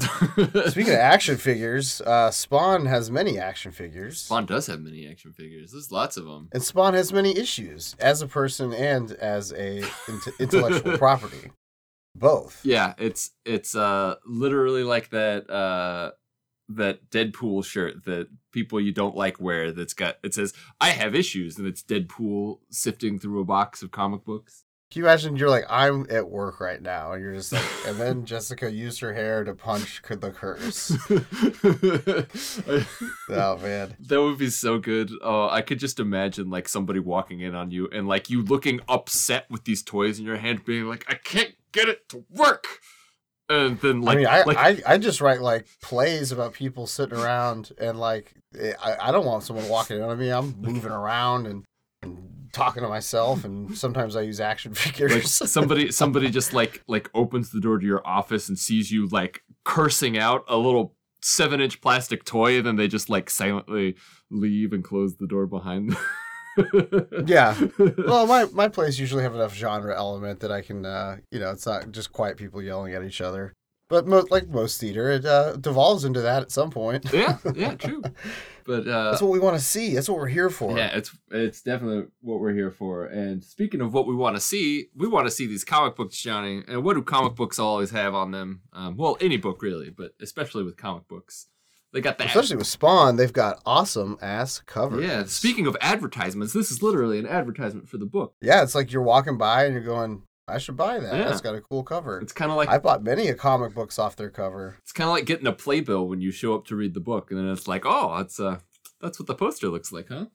Speaking 0.00 0.92
of 0.92 0.98
action 0.98 1.36
figures, 1.36 2.00
uh, 2.02 2.30
Spawn 2.30 2.86
has 2.86 3.10
many 3.10 3.38
action 3.38 3.72
figures, 3.72 4.22
Spawn 4.22 4.46
does 4.46 4.66
have 4.66 4.80
many 4.80 5.06
action 5.08 5.32
figures. 5.32 5.72
There's 5.72 5.92
lots 5.92 6.16
of 6.16 6.24
them. 6.24 6.48
and 6.52 6.62
Spawn 6.62 6.94
has 6.94 7.12
many 7.12 7.36
issues 7.36 7.94
as 7.98 8.22
a 8.22 8.26
person 8.26 8.72
and 8.72 9.12
as 9.12 9.52
a 9.52 9.78
int- 10.08 10.40
intellectual 10.40 10.98
property. 10.98 11.50
Both. 12.16 12.60
Yeah, 12.64 12.94
it's 12.98 13.30
it's 13.44 13.74
uh 13.76 14.16
literally 14.26 14.82
like 14.84 15.10
that 15.10 15.48
uh 15.48 16.12
that 16.68 17.10
Deadpool 17.10 17.64
shirt 17.64 18.04
that 18.04 18.28
people 18.52 18.80
you 18.80 18.92
don't 18.92 19.16
like 19.16 19.40
wear 19.40 19.72
that's 19.72 19.94
got 19.94 20.16
it 20.22 20.34
says 20.34 20.52
I 20.80 20.90
have 20.90 21.14
issues 21.14 21.56
and 21.58 21.66
it's 21.66 21.82
Deadpool 21.82 22.58
sifting 22.70 23.18
through 23.18 23.40
a 23.40 23.44
box 23.44 23.82
of 23.82 23.90
comic 23.90 24.24
books. 24.24 24.64
Can 24.90 25.02
you 25.02 25.06
imagine 25.06 25.36
you're 25.36 25.48
like, 25.48 25.66
I'm 25.70 26.04
at 26.10 26.28
work 26.28 26.58
right 26.58 26.82
now, 26.82 27.12
and 27.12 27.22
you're 27.22 27.34
just 27.34 27.52
like, 27.52 27.64
and 27.86 27.96
then 27.96 28.24
Jessica 28.24 28.72
used 28.72 28.98
her 29.00 29.12
hair 29.12 29.44
to 29.44 29.54
punch 29.54 30.02
the 30.02 30.32
curse. 30.32 30.90
oh 33.28 33.56
man. 33.58 33.94
That 34.00 34.20
would 34.20 34.38
be 34.38 34.50
so 34.50 34.78
good. 34.78 35.12
Oh, 35.22 35.48
I 35.48 35.62
could 35.62 35.78
just 35.78 36.00
imagine 36.00 36.50
like 36.50 36.68
somebody 36.68 36.98
walking 36.98 37.38
in 37.38 37.54
on 37.54 37.70
you 37.70 37.88
and 37.92 38.08
like 38.08 38.30
you 38.30 38.42
looking 38.42 38.80
upset 38.88 39.48
with 39.48 39.62
these 39.62 39.84
toys 39.84 40.18
in 40.18 40.24
your 40.24 40.38
hand, 40.38 40.64
being 40.64 40.86
like, 40.86 41.04
I 41.06 41.14
can't 41.14 41.54
get 41.70 41.88
it 41.88 42.08
to 42.08 42.24
work. 42.28 42.66
And 43.48 43.80
then 43.80 44.00
like 44.00 44.16
I 44.16 44.18
mean, 44.18 44.26
I, 44.26 44.42
like 44.42 44.56
I, 44.56 44.94
I 44.94 44.98
just 44.98 45.20
write 45.20 45.40
like 45.40 45.68
plays 45.80 46.32
about 46.32 46.52
people 46.52 46.88
sitting 46.88 47.16
around 47.16 47.70
and 47.78 47.98
like 47.98 48.34
eh, 48.58 48.72
I, 48.82 49.08
I 49.08 49.12
don't 49.12 49.24
want 49.24 49.44
someone 49.44 49.68
walking 49.68 49.98
in 49.98 50.02
on 50.02 50.18
me. 50.18 50.30
I'm 50.30 50.60
moving 50.60 50.90
around 50.90 51.46
and, 51.46 51.64
and 52.02 52.39
talking 52.52 52.82
to 52.82 52.88
myself, 52.88 53.44
and 53.44 53.76
sometimes 53.76 54.16
I 54.16 54.22
use 54.22 54.40
action 54.40 54.74
figures. 54.74 55.40
like 55.40 55.48
somebody 55.48 55.92
somebody 55.92 56.30
just 56.30 56.52
like 56.52 56.82
like 56.86 57.10
opens 57.14 57.50
the 57.50 57.60
door 57.60 57.78
to 57.78 57.86
your 57.86 58.06
office 58.06 58.48
and 58.48 58.58
sees 58.58 58.90
you 58.90 59.06
like 59.08 59.42
cursing 59.64 60.18
out 60.18 60.44
a 60.48 60.56
little 60.56 60.94
seven 61.22 61.60
inch 61.60 61.80
plastic 61.80 62.24
toy 62.24 62.56
and 62.56 62.66
then 62.66 62.76
they 62.76 62.88
just 62.88 63.10
like 63.10 63.28
silently 63.28 63.94
leave 64.30 64.72
and 64.72 64.82
close 64.82 65.16
the 65.16 65.26
door 65.26 65.46
behind 65.46 65.90
them. 65.90 65.98
yeah. 67.26 67.56
Well, 67.78 68.26
my 68.26 68.46
my 68.52 68.68
plays 68.68 68.98
usually 68.98 69.22
have 69.22 69.34
enough 69.34 69.54
genre 69.54 69.96
element 69.96 70.40
that 70.40 70.50
I 70.50 70.62
can, 70.62 70.84
uh, 70.84 71.18
you 71.30 71.38
know, 71.38 71.50
it's 71.50 71.66
not 71.66 71.90
just 71.92 72.12
quiet 72.12 72.36
people 72.36 72.62
yelling 72.62 72.94
at 72.94 73.04
each 73.04 73.20
other. 73.20 73.54
But 73.90 74.06
mo- 74.06 74.24
like 74.30 74.48
most 74.48 74.80
theater, 74.80 75.10
it 75.10 75.26
uh, 75.26 75.56
devolves 75.56 76.04
into 76.06 76.22
that 76.22 76.40
at 76.42 76.50
some 76.50 76.70
point. 76.70 77.12
yeah 77.12 77.36
yeah 77.54 77.74
true 77.86 78.02
but 78.70 78.86
uh 78.86 79.10
That's 79.10 79.22
what 79.22 79.32
we 79.32 79.40
want 79.40 79.58
to 79.58 79.62
see. 79.62 79.94
That's 79.94 80.08
what 80.08 80.16
we're 80.18 80.28
here 80.28 80.48
for. 80.48 80.76
Yeah, 80.76 80.96
it's 80.96 81.10
it's 81.30 81.60
definitely 81.60 82.04
what 82.20 82.38
we're 82.40 82.54
here 82.54 82.70
for. 82.70 83.06
And 83.06 83.42
speaking 83.42 83.80
of 83.80 83.92
what 83.92 84.06
we 84.06 84.14
want 84.14 84.36
to 84.36 84.40
see, 84.40 84.86
we 84.94 85.08
want 85.08 85.26
to 85.26 85.30
see 85.30 85.46
these 85.46 85.64
comic 85.64 85.96
books, 85.96 86.16
Johnny. 86.16 86.62
And 86.68 86.84
what 86.84 86.94
do 86.94 87.02
comic 87.02 87.34
books 87.34 87.58
always 87.58 87.90
have 87.90 88.14
on 88.14 88.30
them? 88.30 88.62
Um, 88.72 88.96
well, 88.96 89.16
any 89.20 89.36
book 89.38 89.60
really, 89.62 89.90
but 89.90 90.12
especially 90.20 90.62
with 90.62 90.76
comic 90.76 91.08
books, 91.08 91.48
they 91.92 92.00
got 92.00 92.18
that. 92.18 92.28
Especially 92.28 92.56
with 92.56 92.68
Spawn, 92.68 93.16
they've 93.16 93.32
got 93.32 93.60
awesome 93.66 94.16
ass 94.22 94.60
covers. 94.60 95.04
yeah. 95.04 95.24
Speaking 95.24 95.66
of 95.66 95.76
advertisements, 95.80 96.52
this 96.52 96.70
is 96.70 96.80
literally 96.82 97.18
an 97.18 97.26
advertisement 97.26 97.88
for 97.88 97.98
the 97.98 98.06
book. 98.06 98.34
Yeah, 98.40 98.62
it's 98.62 98.76
like 98.76 98.92
you're 98.92 99.02
walking 99.02 99.36
by 99.38 99.64
and 99.64 99.74
you're 99.74 99.82
going, 99.82 100.22
I 100.50 100.58
should 100.58 100.76
buy 100.76 100.98
that. 100.98 101.14
Yeah. 101.14 101.24
That's 101.24 101.40
got 101.40 101.54
a 101.54 101.60
cool 101.60 101.82
cover. 101.82 102.20
It's 102.20 102.32
kind 102.32 102.50
of 102.50 102.56
like 102.56 102.68
I 102.68 102.78
bought 102.78 103.02
many 103.02 103.28
a 103.28 103.34
comic 103.34 103.74
books 103.74 103.98
off 103.98 104.16
their 104.16 104.30
cover. 104.30 104.76
it's 104.80 104.92
kind 104.92 105.08
of 105.08 105.14
like 105.14 105.26
getting 105.26 105.46
a 105.46 105.52
playbill 105.52 106.06
when 106.08 106.20
you 106.20 106.30
show 106.30 106.54
up 106.54 106.66
to 106.66 106.76
read 106.76 106.94
the 106.94 107.00
book, 107.00 107.30
and 107.30 107.38
then 107.40 107.48
it's 107.48 107.66
like, 107.68 107.82
oh, 107.86 108.16
that's 108.18 108.38
uh, 108.40 108.58
that's 109.00 109.18
what 109.18 109.26
the 109.26 109.34
poster 109.34 109.68
looks 109.68 109.92
like, 109.92 110.08
huh? 110.08 110.26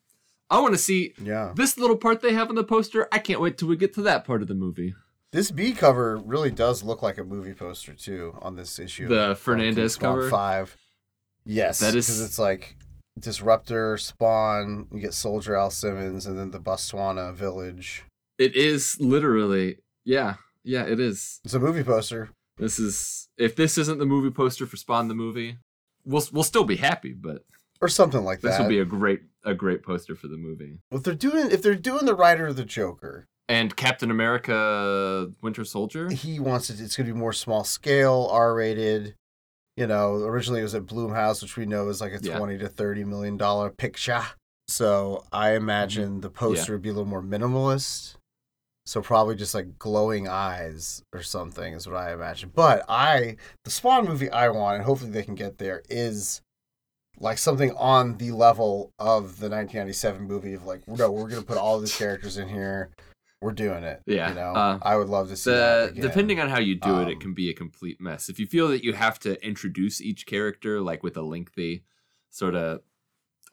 I 0.50 0.60
want 0.62 0.74
to 0.74 0.78
see 0.80 1.14
Yeah. 1.22 1.54
this 1.56 1.78
little 1.78 1.98
part 1.98 2.22
they 2.22 2.34
have 2.34 2.50
on 2.50 2.56
the 2.56 2.64
poster. 2.64 3.08
I 3.12 3.18
can't 3.20 3.42
wait 3.42 3.58
till 3.58 3.68
we 3.68 3.78
get 3.78 3.94
to 3.96 4.02
that 4.04 4.26
part 4.26 4.42
of 4.42 4.48
the 4.48 4.54
movie. 4.54 4.94
This 5.32 5.50
B 5.52 5.74
cover 5.74 6.18
really 6.18 6.52
does 6.52 6.84
look 6.84 7.02
like 7.02 7.18
a 7.18 7.24
movie 7.24 7.54
poster 7.54 7.94
too 7.94 8.38
on 8.42 8.56
this 8.56 8.78
issue. 8.80 9.08
The 9.08 9.36
Fernandez 9.36 9.96
cover? 9.98 10.30
Five. 10.30 10.78
Yes. 11.46 11.80
That 11.80 11.96
is- 11.96 12.06
because 12.08 12.22
it's 12.22 12.40
like 12.40 12.78
Disruptor, 13.20 13.98
Spawn, 13.98 14.88
you 14.94 15.00
get 15.00 15.14
Soldier 15.14 15.56
Al 15.56 15.72
Simmons, 15.72 16.26
and 16.26 16.38
then 16.38 16.52
the 16.52 16.60
Botswana 16.60 17.34
village. 17.34 18.04
It 18.38 18.56
is 18.56 18.98
literally, 19.00 19.78
yeah, 20.06 20.36
yeah, 20.64 20.84
it 20.86 21.00
is. 21.00 21.40
It's 21.44 21.54
a 21.54 21.60
movie 21.60 21.84
poster. 21.84 22.30
This 22.58 22.80
is 22.80 23.28
if 23.38 23.56
this 23.56 23.78
isn't 23.78 24.00
the 24.00 24.06
movie 24.06 24.32
poster 24.32 24.66
for 24.66 24.78
Spawn 24.78 25.08
the 25.10 25.16
movie, 25.16 25.58
we'll 26.06 26.24
we'll 26.32 26.44
still 26.44 26.64
be 26.64 26.78
happy, 26.78 27.12
but 27.14 27.44
Or 27.82 27.90
something 27.90 28.24
like 28.24 28.40
this 28.42 28.52
that. 28.52 28.58
This 28.58 28.60
would 28.64 28.70
be 28.70 28.80
a 28.80 28.86
great 28.86 29.22
a 29.44 29.54
great 29.54 29.84
poster 29.84 30.16
for 30.16 30.28
the 30.28 30.38
movie. 30.38 30.80
if 30.92 31.04
they're 31.04 31.14
doing 31.14 31.52
if 31.52 31.62
they're 31.62 31.76
doing 31.76 32.06
the 32.06 32.16
writer 32.16 32.48
of 32.48 32.56
the 32.56 32.64
Joker, 32.66 33.26
And 33.50 33.76
Captain 33.76 34.10
America 34.10 35.32
Winter 35.42 35.66
Soldier? 35.66 36.10
he 36.10 36.40
wants 36.40 36.70
it 36.70 36.80
it's 36.80 36.96
gonna 36.96 37.12
be 37.12 37.20
more 37.20 37.34
small 37.34 37.64
scale, 37.64 38.28
R 38.32 38.56
rated. 38.56 39.16
You 39.78 39.88
know, 39.88 40.16
originally 40.24 40.62
it 40.62 40.64
was 40.64 40.74
at 40.76 40.86
Blumhouse, 40.86 41.42
which 41.42 41.58
we 41.58 41.66
know 41.66 41.90
is 41.90 42.00
like 42.00 42.14
a 42.14 42.20
Yeah. 42.22 42.38
twenty 42.38 42.58
to 42.60 42.70
thirty 42.70 43.04
million 43.04 43.36
dollar 43.38 43.70
picture. 43.70 44.24
So 44.70 45.26
I 45.34 45.50
Mm-hmm. 45.50 45.58
imagine 45.58 46.22
the 46.22 46.30
poster 46.30 46.72
would 46.74 46.82
be 46.82 46.90
a 46.90 46.94
little 46.94 47.06
more 47.10 47.22
minimalist. 47.22 48.16
So 48.88 49.02
probably 49.02 49.36
just 49.36 49.56
like 49.56 49.80
glowing 49.80 50.28
eyes 50.28 51.04
or 51.12 51.24
something 51.24 51.74
is 51.74 51.88
what 51.88 51.96
I 51.96 52.14
imagine. 52.14 52.52
But 52.54 52.86
I 52.88 53.38
the 53.64 53.72
Spawn 53.72 54.06
movie 54.06 54.30
I 54.30 54.50
want, 54.50 54.76
and 54.76 54.86
hopefully 54.86 55.12
they 55.12 55.24
can 55.24 55.36
get 55.36 55.58
there, 55.58 55.82
is 55.90 56.42
like 57.18 57.38
something 57.38 57.72
on 57.78 58.18
the 58.18 58.32
level 58.32 58.92
of 59.00 59.40
the 59.40 59.50
1997 59.50 60.22
movie 60.28 60.54
of 60.54 60.66
like, 60.66 60.88
no, 60.88 61.12
we're 61.12 61.30
gonna 61.30 61.42
put 61.42 61.58
all 61.58 61.80
these 61.80 61.98
characters 61.98 62.38
in 62.38 62.48
here. 62.48 62.92
We're 63.42 63.52
doing 63.54 63.84
it. 63.84 64.02
Yeah, 64.06 64.30
You 64.30 64.36
know, 64.36 64.54
uh, 64.54 64.80
I 64.82 64.96
would 64.96 65.10
love 65.10 65.30
to 65.30 65.36
see 65.36 65.52
The 65.52 65.92
depending 65.96 66.40
on 66.40 66.50
how 66.50 66.60
you 66.60 66.76
do 66.76 67.02
it, 67.02 67.10
it 67.10 67.16
Um, 67.16 67.20
can 67.20 67.34
be 67.34 67.50
a 67.50 67.54
complete 67.54 68.00
mess. 68.00 68.30
If 68.30 68.40
you 68.40 68.46
feel 68.48 68.68
that 68.70 68.84
you 68.84 68.94
have 68.94 69.20
to 69.20 69.44
introduce 69.46 70.00
each 70.02 70.26
character 70.26 70.80
like 70.82 71.04
with 71.04 71.18
a 71.18 71.22
lengthy 71.22 71.84
sort 72.30 72.56
of 72.56 72.82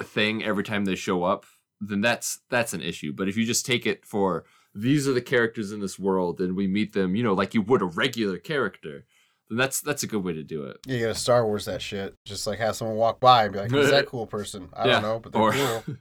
thing 0.02 0.42
every 0.44 0.64
time 0.64 0.84
they 0.84 0.94
show 0.94 1.24
up, 1.24 1.46
then 1.80 2.00
that's 2.00 2.40
that's 2.50 2.72
an 2.74 2.80
issue. 2.80 3.12
But 3.12 3.28
if 3.28 3.36
you 3.36 3.44
just 3.44 3.64
take 3.66 3.86
it 3.86 4.04
for 4.06 4.44
these 4.74 5.06
are 5.08 5.12
the 5.12 5.20
characters 5.22 5.72
in 5.72 5.80
this 5.80 5.98
world 5.98 6.40
and 6.40 6.56
we 6.56 6.66
meet 6.66 6.92
them, 6.92 7.14
you 7.14 7.22
know, 7.22 7.34
like 7.34 7.54
you 7.54 7.62
would 7.62 7.82
a 7.82 7.86
regular 7.86 8.38
character, 8.38 9.04
then 9.48 9.58
that's 9.58 9.80
that's 9.80 10.02
a 10.02 10.06
good 10.06 10.24
way 10.24 10.32
to 10.32 10.42
do 10.42 10.64
it. 10.64 10.78
Yeah, 10.86 10.94
you 10.96 11.02
gotta 11.02 11.14
Star 11.14 11.44
Wars 11.46 11.64
that 11.66 11.82
shit. 11.82 12.14
Just 12.24 12.46
like 12.46 12.58
have 12.58 12.76
someone 12.76 12.96
walk 12.96 13.20
by 13.20 13.44
and 13.44 13.52
be 13.52 13.58
like, 13.58 13.70
"Who's 13.70 13.90
that 13.90 14.06
cool 14.12 14.26
person?" 14.26 14.70
I 14.72 14.86
Yeah, 14.86 14.92
don't 14.94 15.02
know, 15.02 15.18
but 15.20 15.32
they're 15.32 15.42
or- 15.42 15.52
cool. 15.52 15.84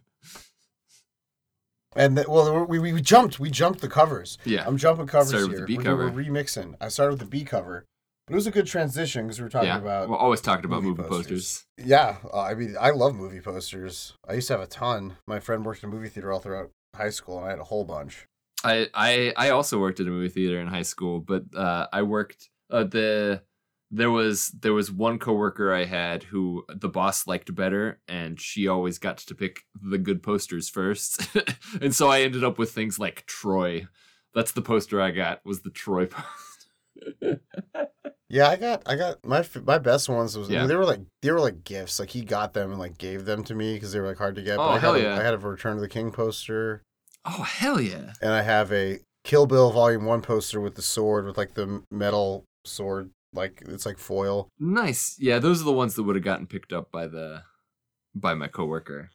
And 1.93 2.17
the, 2.17 2.25
well, 2.29 2.63
we, 2.65 2.79
we 2.79 2.93
we 2.93 3.01
jumped 3.01 3.37
we 3.37 3.49
jumped 3.49 3.81
the 3.81 3.89
covers. 3.89 4.37
yeah. 4.45 4.63
I'm 4.65 4.77
jumping 4.77 5.07
covers 5.07 5.27
Started 5.29 5.49
with 5.49 5.57
here. 5.57 5.67
the 5.67 5.73
B 5.73 5.77
we're, 5.77 5.83
cover. 5.83 6.09
we're 6.09 6.23
remixing. 6.23 6.75
I 6.79 6.87
started 6.87 7.11
with 7.13 7.19
the 7.19 7.25
B 7.25 7.43
cover, 7.43 7.85
but 8.27 8.33
it 8.33 8.35
was 8.35 8.47
a 8.47 8.51
good 8.51 8.65
transition 8.65 9.25
because 9.25 9.39
we 9.39 9.43
were 9.43 9.49
talking 9.49 9.67
yeah. 9.67 9.77
about. 9.77 10.07
We're 10.07 10.15
always 10.15 10.39
talking 10.39 10.63
about 10.63 10.83
movie 10.83 10.95
movie 11.01 11.09
posters. 11.09 11.65
posters. 11.77 11.89
yeah, 11.89 12.15
uh, 12.33 12.39
I 12.43 12.53
mean, 12.53 12.77
I 12.79 12.91
love 12.91 13.13
movie 13.15 13.41
posters. 13.41 14.13
I 14.25 14.35
used 14.35 14.47
to 14.47 14.53
have 14.53 14.61
a 14.61 14.67
ton. 14.67 15.17
My 15.27 15.41
friend 15.41 15.65
worked 15.65 15.83
in 15.83 15.89
a 15.89 15.91
movie 15.93 16.07
theater 16.07 16.31
all 16.31 16.39
throughout 16.39 16.71
high 16.95 17.09
school, 17.09 17.39
and 17.39 17.47
I 17.47 17.49
had 17.49 17.59
a 17.59 17.65
whole 17.65 17.83
bunch. 17.83 18.25
I 18.63 18.87
I 18.93 19.33
I 19.37 19.49
also 19.49 19.79
worked 19.79 19.99
at 19.99 20.07
a 20.07 20.09
movie 20.09 20.29
theater 20.29 20.59
in 20.59 20.67
high 20.67 20.81
school, 20.83 21.19
but 21.19 21.43
uh, 21.55 21.87
I 21.91 22.03
worked 22.03 22.49
uh, 22.69 22.83
the 22.83 23.41
there 23.89 24.11
was 24.11 24.49
there 24.49 24.73
was 24.73 24.91
one 24.91 25.19
coworker 25.19 25.73
I 25.73 25.85
had 25.85 26.23
who 26.23 26.63
the 26.73 26.89
boss 26.89 27.27
liked 27.27 27.53
better, 27.53 27.99
and 28.07 28.39
she 28.39 28.67
always 28.67 28.97
got 28.97 29.17
to 29.17 29.35
pick 29.35 29.61
the 29.81 29.97
good 29.97 30.23
posters 30.23 30.69
first, 30.69 31.27
and 31.81 31.93
so 31.93 32.09
I 32.09 32.21
ended 32.21 32.43
up 32.43 32.57
with 32.57 32.71
things 32.71 32.97
like 32.99 33.25
Troy. 33.25 33.87
That's 34.33 34.53
the 34.53 34.61
poster 34.61 35.01
I 35.01 35.11
got 35.11 35.45
was 35.45 35.61
the 35.61 35.71
Troy 35.71 36.05
poster. 36.07 37.41
Yeah, 38.29 38.47
I 38.47 38.55
got 38.55 38.83
I 38.85 38.95
got 38.95 39.25
my 39.25 39.45
my 39.65 39.77
best 39.77 40.07
ones 40.07 40.37
was 40.37 40.49
Yeah. 40.49 40.65
they 40.65 40.75
were 40.77 40.85
like 40.85 41.01
they 41.21 41.31
were 41.31 41.41
like 41.41 41.65
gifts. 41.65 41.99
Like 41.99 42.11
he 42.11 42.21
got 42.21 42.53
them 42.53 42.71
and 42.71 42.79
like 42.79 42.97
gave 42.97 43.25
them 43.25 43.43
to 43.43 43.53
me 43.53 43.73
because 43.73 43.91
they 43.91 43.99
were 43.99 44.07
like 44.07 44.17
hard 44.17 44.35
to 44.35 44.41
get. 44.41 44.57
Oh, 44.57 44.63
I 44.63 44.79
hell 44.79 44.93
had 44.93 45.03
yeah. 45.03 45.19
I 45.19 45.23
had 45.23 45.33
a 45.33 45.37
Return 45.37 45.73
of 45.75 45.81
the 45.81 45.89
King 45.89 46.11
poster. 46.11 46.83
Oh 47.25 47.43
hell 47.43 47.79
yeah! 47.79 48.13
and 48.21 48.31
I 48.31 48.41
have 48.41 48.71
a 48.71 48.99
Kill 49.23 49.45
Bill 49.45 49.71
Volume 49.71 50.05
One 50.05 50.21
poster 50.21 50.59
with 50.59 50.75
the 50.75 50.81
sword 50.81 51.25
with 51.25 51.37
like 51.37 51.53
the 51.53 51.83
metal 51.91 52.45
sword, 52.65 53.11
like 53.33 53.61
it's 53.67 53.85
like 53.85 53.97
foil. 53.97 54.49
Nice. 54.59 55.15
Yeah, 55.19 55.39
those 55.39 55.61
are 55.61 55.65
the 55.65 55.71
ones 55.71 55.95
that 55.95 56.03
would 56.03 56.15
have 56.15 56.25
gotten 56.25 56.47
picked 56.47 56.73
up 56.73 56.91
by 56.91 57.07
the 57.07 57.43
by 58.15 58.33
my 58.33 58.47
coworker. 58.47 59.09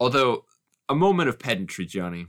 Although 0.00 0.44
a 0.88 0.94
moment 0.94 1.28
of 1.28 1.38
pedantry, 1.38 1.86
Johnny. 1.86 2.26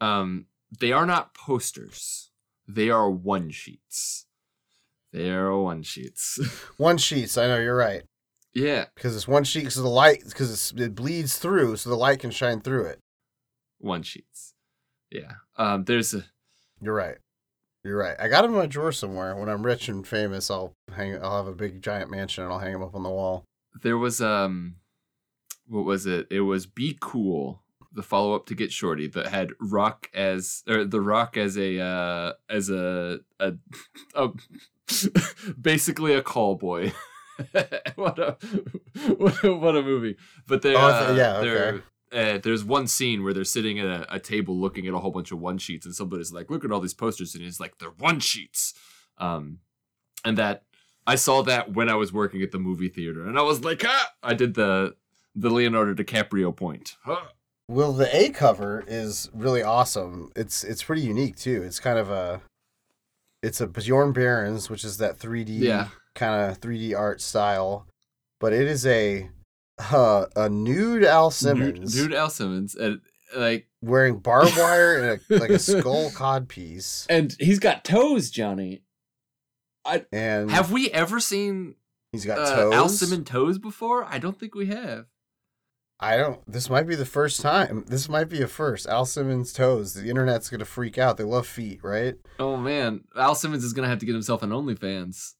Um, 0.00 0.46
they 0.80 0.92
are 0.92 1.06
not 1.06 1.34
posters. 1.34 2.30
They 2.68 2.90
are 2.90 3.10
one 3.10 3.50
sheets. 3.50 4.26
They 5.12 5.30
are 5.30 5.56
one 5.56 5.82
sheets. 5.82 6.40
One 6.76 6.98
sheets. 6.98 7.38
I 7.38 7.46
know 7.46 7.60
you're 7.60 7.76
right 7.76 8.02
yeah, 8.54 8.84
because 8.94 9.16
it's 9.16 9.26
one 9.28 9.44
sheet 9.44 9.60
because 9.60 9.74
the 9.74 9.88
light 9.88 10.22
because 10.24 10.72
it 10.76 10.94
bleeds 10.94 11.38
through, 11.38 11.76
so 11.76 11.90
the 11.90 11.96
light 11.96 12.20
can 12.20 12.30
shine 12.30 12.60
through 12.60 12.86
it. 12.86 13.00
One 13.84 14.02
sheets. 14.02 14.54
Yeah. 15.10 15.32
Um, 15.56 15.84
there's 15.84 16.14
a 16.14 16.24
You're 16.80 16.94
right. 16.94 17.18
You're 17.84 17.98
right. 17.98 18.16
I 18.18 18.28
got 18.28 18.42
them 18.42 18.52
in 18.52 18.58
my 18.58 18.66
drawer 18.66 18.92
somewhere. 18.92 19.36
When 19.36 19.48
I'm 19.48 19.64
rich 19.64 19.88
and 19.88 20.06
famous, 20.06 20.50
I'll 20.50 20.74
hang. 20.96 21.22
I'll 21.22 21.36
have 21.36 21.46
a 21.46 21.54
big 21.54 21.82
giant 21.82 22.10
mansion 22.10 22.42
and 22.44 22.52
I'll 22.52 22.58
hang 22.58 22.72
them 22.72 22.82
up 22.82 22.94
on 22.94 23.02
the 23.02 23.10
wall. 23.10 23.44
there 23.82 23.98
was 23.98 24.20
um 24.20 24.76
what 25.66 25.84
was 25.84 26.06
it 26.06 26.26
it 26.30 26.40
was 26.40 26.66
be 26.66 26.96
cool 27.00 27.62
the 27.92 28.02
follow-up 28.02 28.44
to 28.46 28.54
get 28.54 28.72
shorty 28.72 29.06
that 29.06 29.28
had 29.28 29.50
rock 29.60 30.08
as 30.14 30.62
or 30.68 30.84
the 30.84 31.00
rock 31.00 31.36
as 31.36 31.56
a 31.56 31.78
uh 31.80 32.32
as 32.48 32.68
a 32.70 33.20
a, 33.40 33.52
a 34.14 34.28
basically 35.60 36.12
a 36.14 36.22
call 36.22 36.54
boy 36.56 36.92
what 37.96 38.18
a 38.18 38.36
what 39.16 39.44
a, 39.44 39.54
what 39.54 39.76
a 39.76 39.82
movie 39.82 40.16
but 40.46 40.62
there 40.62 40.76
Oh, 40.76 40.80
uh, 40.80 41.14
yeah, 41.16 41.36
okay. 41.38 41.82
Uh, 42.14 42.38
there's 42.38 42.64
one 42.64 42.86
scene 42.86 43.24
where 43.24 43.32
they're 43.34 43.44
sitting 43.44 43.78
at 43.80 43.86
a, 43.86 44.14
a 44.14 44.20
table 44.20 44.56
looking 44.56 44.86
at 44.86 44.94
a 44.94 44.98
whole 44.98 45.10
bunch 45.10 45.32
of 45.32 45.40
one 45.40 45.58
sheets 45.58 45.84
and 45.84 45.94
somebody's 45.94 46.32
like 46.32 46.50
look 46.50 46.64
at 46.64 46.70
all 46.70 46.80
these 46.80 46.94
posters 46.94 47.34
and 47.34 47.42
he's 47.42 47.58
like 47.58 47.76
they're 47.78 47.90
one 47.98 48.20
sheets 48.20 48.72
um 49.18 49.58
and 50.24 50.38
that 50.38 50.62
I 51.06 51.16
saw 51.16 51.42
that 51.42 51.72
when 51.74 51.88
I 51.90 51.96
was 51.96 52.12
working 52.12 52.40
at 52.40 52.50
the 52.50 52.58
movie 52.58 52.88
theater, 52.88 53.26
and 53.26 53.38
I 53.38 53.42
was 53.42 53.62
like, 53.62 53.82
ah! 53.86 54.12
I 54.22 54.32
did 54.32 54.54
the 54.54 54.94
the 55.34 55.50
Leonardo 55.50 55.92
DiCaprio 55.92 56.56
point. 56.56 56.96
Huh. 57.04 57.26
Well, 57.68 57.92
the 57.92 58.08
A 58.16 58.30
cover 58.30 58.84
is 58.86 59.30
really 59.34 59.62
awesome. 59.62 60.30
It's 60.34 60.64
it's 60.64 60.82
pretty 60.82 61.02
unique 61.02 61.36
too. 61.36 61.62
It's 61.62 61.78
kind 61.80 61.98
of 61.98 62.10
a 62.10 62.40
it's 63.42 63.60
a 63.60 63.66
Bjorn 63.66 64.14
Barends, 64.14 64.70
which 64.70 64.82
is 64.84 64.96
that 64.96 65.18
3D 65.18 65.58
Yeah. 65.60 65.88
kind 66.14 66.50
of 66.50 66.58
3D 66.60 66.96
art 66.98 67.20
style, 67.20 67.86
but 68.40 68.54
it 68.54 68.66
is 68.66 68.86
a 68.86 69.28
uh, 69.78 70.26
a 70.36 70.48
nude 70.48 71.04
Al 71.04 71.30
Simmons 71.30 71.96
nude 71.96 72.14
Al 72.14 72.30
Simmons, 72.30 72.74
and 72.74 73.00
like, 73.36 73.68
wearing 73.82 74.18
barbed 74.18 74.54
wire 74.56 74.98
and 74.98 75.20
a, 75.30 75.38
like 75.38 75.50
a 75.50 75.58
skull 75.58 76.10
cod 76.10 76.48
piece. 76.48 77.06
And 77.08 77.34
he's 77.38 77.58
got 77.58 77.84
toes, 77.84 78.30
Johnny. 78.30 78.82
And 80.12 80.50
have 80.50 80.72
we 80.72 80.90
ever 80.90 81.20
seen 81.20 81.74
he's 82.12 82.24
got 82.24 82.38
uh, 82.38 82.54
toes. 82.56 82.74
Al 82.74 82.88
Simmons 82.88 83.28
toes 83.28 83.58
before? 83.58 84.04
I 84.04 84.18
don't 84.18 84.38
think 84.38 84.54
we 84.54 84.66
have. 84.66 85.06
I 86.00 86.16
don't. 86.16 86.40
This 86.50 86.68
might 86.68 86.86
be 86.86 86.96
the 86.96 87.06
first 87.06 87.40
time. 87.40 87.84
This 87.86 88.08
might 88.08 88.28
be 88.28 88.42
a 88.42 88.48
first. 88.48 88.86
Al 88.86 89.06
Simmons 89.06 89.52
toes. 89.52 89.94
The 89.94 90.10
internet's 90.10 90.50
gonna 90.50 90.64
freak 90.64 90.98
out. 90.98 91.16
They 91.16 91.24
love 91.24 91.46
feet, 91.46 91.80
right? 91.82 92.16
Oh 92.38 92.56
man, 92.56 93.04
Al 93.16 93.34
Simmons 93.34 93.64
is 93.64 93.72
gonna 93.72 93.88
have 93.88 94.00
to 94.00 94.06
get 94.06 94.12
himself 94.12 94.42
an 94.42 94.50
OnlyFans. 94.50 95.34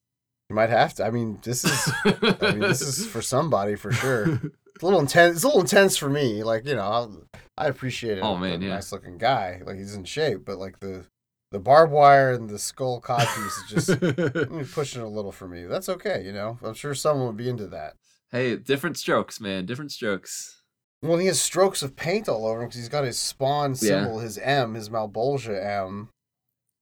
Might 0.54 0.70
have 0.70 0.94
to. 0.94 1.04
I 1.04 1.10
mean, 1.10 1.38
this 1.42 1.64
is. 1.64 1.92
I 2.04 2.52
mean, 2.52 2.60
this 2.60 2.80
is 2.80 3.06
for 3.06 3.20
somebody 3.22 3.74
for 3.76 3.92
sure. 3.92 4.40
It's 4.74 4.82
a 4.82 4.86
little 4.86 4.98
intense. 4.98 5.36
It's 5.36 5.44
a 5.44 5.46
little 5.46 5.60
intense 5.60 5.96
for 5.96 6.08
me. 6.08 6.42
Like 6.42 6.66
you 6.66 6.74
know, 6.74 6.82
I'll, 6.82 7.24
I 7.56 7.68
appreciate 7.68 8.18
it. 8.18 8.22
Oh, 8.22 8.36
man, 8.36 8.60
yeah. 8.60 8.70
nice 8.70 8.90
looking 8.90 9.18
guy. 9.18 9.62
Like 9.64 9.76
he's 9.76 9.94
in 9.94 10.02
shape, 10.04 10.40
but 10.44 10.58
like 10.58 10.80
the 10.80 11.06
the 11.52 11.60
barbed 11.60 11.92
wire 11.92 12.32
and 12.32 12.50
the 12.50 12.58
skull 12.58 13.00
cod 13.00 13.20
piece 13.20 13.56
is 13.56 13.64
just 13.68 13.88
mm, 14.00 14.72
pushing 14.74 15.00
a 15.00 15.06
little 15.08 15.30
for 15.30 15.46
me. 15.46 15.66
That's 15.66 15.88
okay. 15.88 16.24
You 16.24 16.32
know, 16.32 16.58
I'm 16.60 16.74
sure 16.74 16.92
someone 16.92 17.28
would 17.28 17.36
be 17.36 17.48
into 17.48 17.68
that. 17.68 17.94
hey, 18.32 18.56
different 18.56 18.98
strokes, 18.98 19.40
man. 19.40 19.64
Different 19.64 19.92
strokes. 19.92 20.60
Well, 21.02 21.18
he 21.18 21.26
has 21.28 21.40
strokes 21.40 21.84
of 21.84 21.94
paint 21.94 22.28
all 22.28 22.44
over 22.44 22.60
him 22.60 22.66
because 22.68 22.80
he's 22.80 22.88
got 22.88 23.04
his 23.04 23.16
spawn 23.18 23.70
Yeah. 23.74 23.76
symbol, 24.02 24.18
his 24.18 24.38
M, 24.38 24.74
his 24.74 24.88
Malebolgia 24.88 25.64
M, 25.86 26.08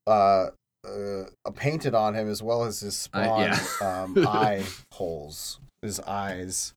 uh, 0.07 0.47
uh, 0.85 1.51
painted 1.55 1.95
on 1.95 2.15
him 2.15 2.29
as 2.29 2.43
well 2.43 2.65
as 2.65 2.81
his 2.81 2.97
spawn 2.97 3.41
yeah. 3.41 3.59
um, 3.81 4.17
eye 4.29 4.65
holes, 4.93 5.61
his 5.81 6.01
eyes. 6.01 6.75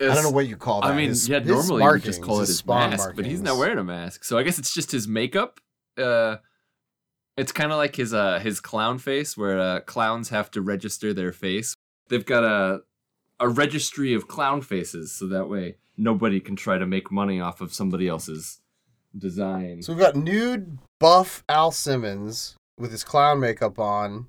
I 0.00 0.14
don't 0.14 0.24
know 0.24 0.30
what 0.30 0.46
you 0.46 0.56
call 0.56 0.82
that. 0.82 0.88
I 0.88 0.96
mean, 0.96 1.08
His- 1.08 1.28
yeah, 1.28 1.40
his 1.40 1.48
normally 1.48 1.82
you 1.82 2.00
just 2.00 2.18
markings, 2.18 2.18
call 2.18 2.36
it 2.40 2.48
his 2.48 2.58
spawn 2.58 2.90
mask, 2.90 3.12
but 3.16 3.24
he's 3.24 3.40
not 3.40 3.56
wearing 3.56 3.78
a 3.78 3.84
mask. 3.84 4.24
So 4.24 4.36
I 4.36 4.42
guess 4.42 4.58
it's 4.58 4.74
just 4.74 4.92
his 4.92 5.08
makeup. 5.08 5.58
Uh, 5.96 6.36
it's 7.38 7.52
kind 7.52 7.72
of 7.72 7.78
like 7.78 7.96
his 7.96 8.12
uh 8.12 8.38
his 8.38 8.60
clown 8.60 8.98
face, 8.98 9.36
where 9.36 9.58
uh, 9.58 9.80
clowns 9.80 10.28
have 10.28 10.50
to 10.52 10.60
register 10.60 11.14
their 11.14 11.32
face. 11.32 11.74
They've 12.08 12.24
got 12.24 12.44
a 12.44 12.82
a 13.40 13.48
registry 13.48 14.12
of 14.12 14.28
clown 14.28 14.60
faces, 14.60 15.12
so 15.12 15.26
that 15.28 15.48
way 15.48 15.76
nobody 15.96 16.40
can 16.40 16.56
try 16.56 16.76
to 16.76 16.86
make 16.86 17.10
money 17.10 17.40
off 17.40 17.62
of 17.62 17.72
somebody 17.72 18.06
else's 18.06 18.60
design. 19.16 19.82
So 19.82 19.94
we've 19.94 20.00
got 20.02 20.14
nude 20.14 20.78
buff 20.98 21.42
Al 21.48 21.70
Simmons 21.70 22.56
with 22.78 22.90
his 22.92 23.04
clown 23.04 23.40
makeup 23.40 23.78
on 23.78 24.28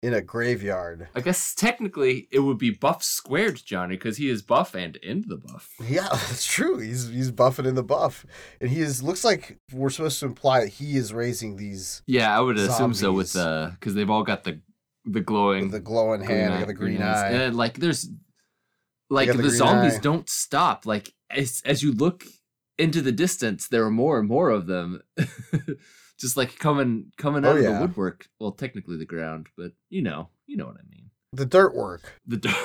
in 0.00 0.14
a 0.14 0.20
graveyard. 0.20 1.08
I 1.14 1.20
guess 1.20 1.54
technically 1.56 2.28
it 2.30 2.38
would 2.38 2.58
be 2.58 2.70
buff 2.70 3.02
squared, 3.02 3.60
Johnny, 3.64 3.96
because 3.96 4.16
he 4.16 4.28
is 4.30 4.42
buff 4.42 4.74
and 4.76 4.94
in 4.96 5.24
the 5.26 5.36
buff. 5.36 5.72
Yeah, 5.84 6.06
that's 6.12 6.46
true. 6.46 6.78
He's 6.78 7.08
he's 7.08 7.32
buffing 7.32 7.66
in 7.66 7.74
the 7.74 7.82
buff, 7.82 8.24
and 8.60 8.70
he 8.70 8.80
is 8.80 9.02
looks 9.02 9.24
like 9.24 9.58
we're 9.72 9.90
supposed 9.90 10.20
to 10.20 10.26
imply 10.26 10.60
that 10.60 10.68
he 10.68 10.96
is 10.96 11.12
raising 11.12 11.56
these 11.56 12.02
Yeah, 12.06 12.36
I 12.36 12.40
would 12.40 12.58
assume 12.58 12.94
so 12.94 13.12
with 13.12 13.28
Zombies. 13.28 13.46
uh 13.46 13.70
because 13.78 13.94
they've 13.94 14.08
all 14.10 14.22
got 14.22 14.44
the 14.44 14.60
the 15.04 15.20
glowing 15.20 15.62
with 15.64 15.72
the 15.72 15.80
glowing 15.80 16.22
hand, 16.22 16.54
eye- 16.54 16.64
the 16.64 16.74
green 16.74 17.02
eyes. 17.02 17.16
eye. 17.16 17.30
and 17.30 17.56
like 17.56 17.78
there's 17.78 18.08
like 19.10 19.28
the, 19.32 19.38
the 19.42 19.50
zombies 19.50 19.96
eye. 19.96 20.00
don't 20.00 20.28
stop. 20.28 20.86
Like 20.86 21.12
as 21.30 21.60
as 21.64 21.82
you 21.82 21.92
look 21.92 22.24
into 22.78 23.00
the 23.02 23.10
distance, 23.10 23.66
there 23.66 23.84
are 23.84 23.90
more 23.90 24.20
and 24.20 24.28
more 24.28 24.50
of 24.50 24.66
them. 24.68 25.00
Just 26.18 26.36
like 26.36 26.58
coming 26.58 27.12
coming 27.16 27.44
Oh, 27.44 27.50
out 27.50 27.56
of 27.58 27.64
the 27.64 27.80
woodwork. 27.80 28.26
Well, 28.40 28.52
technically 28.52 28.96
the 28.96 29.04
ground, 29.06 29.48
but 29.56 29.72
you 29.90 30.02
know, 30.02 30.28
you 30.46 30.56
know 30.56 30.66
what 30.66 30.76
I 30.76 30.84
mean. 30.90 31.10
The 31.32 31.46
dirt 31.46 31.74
work. 31.74 32.14
The 32.26 32.36
dirt. 32.38 32.56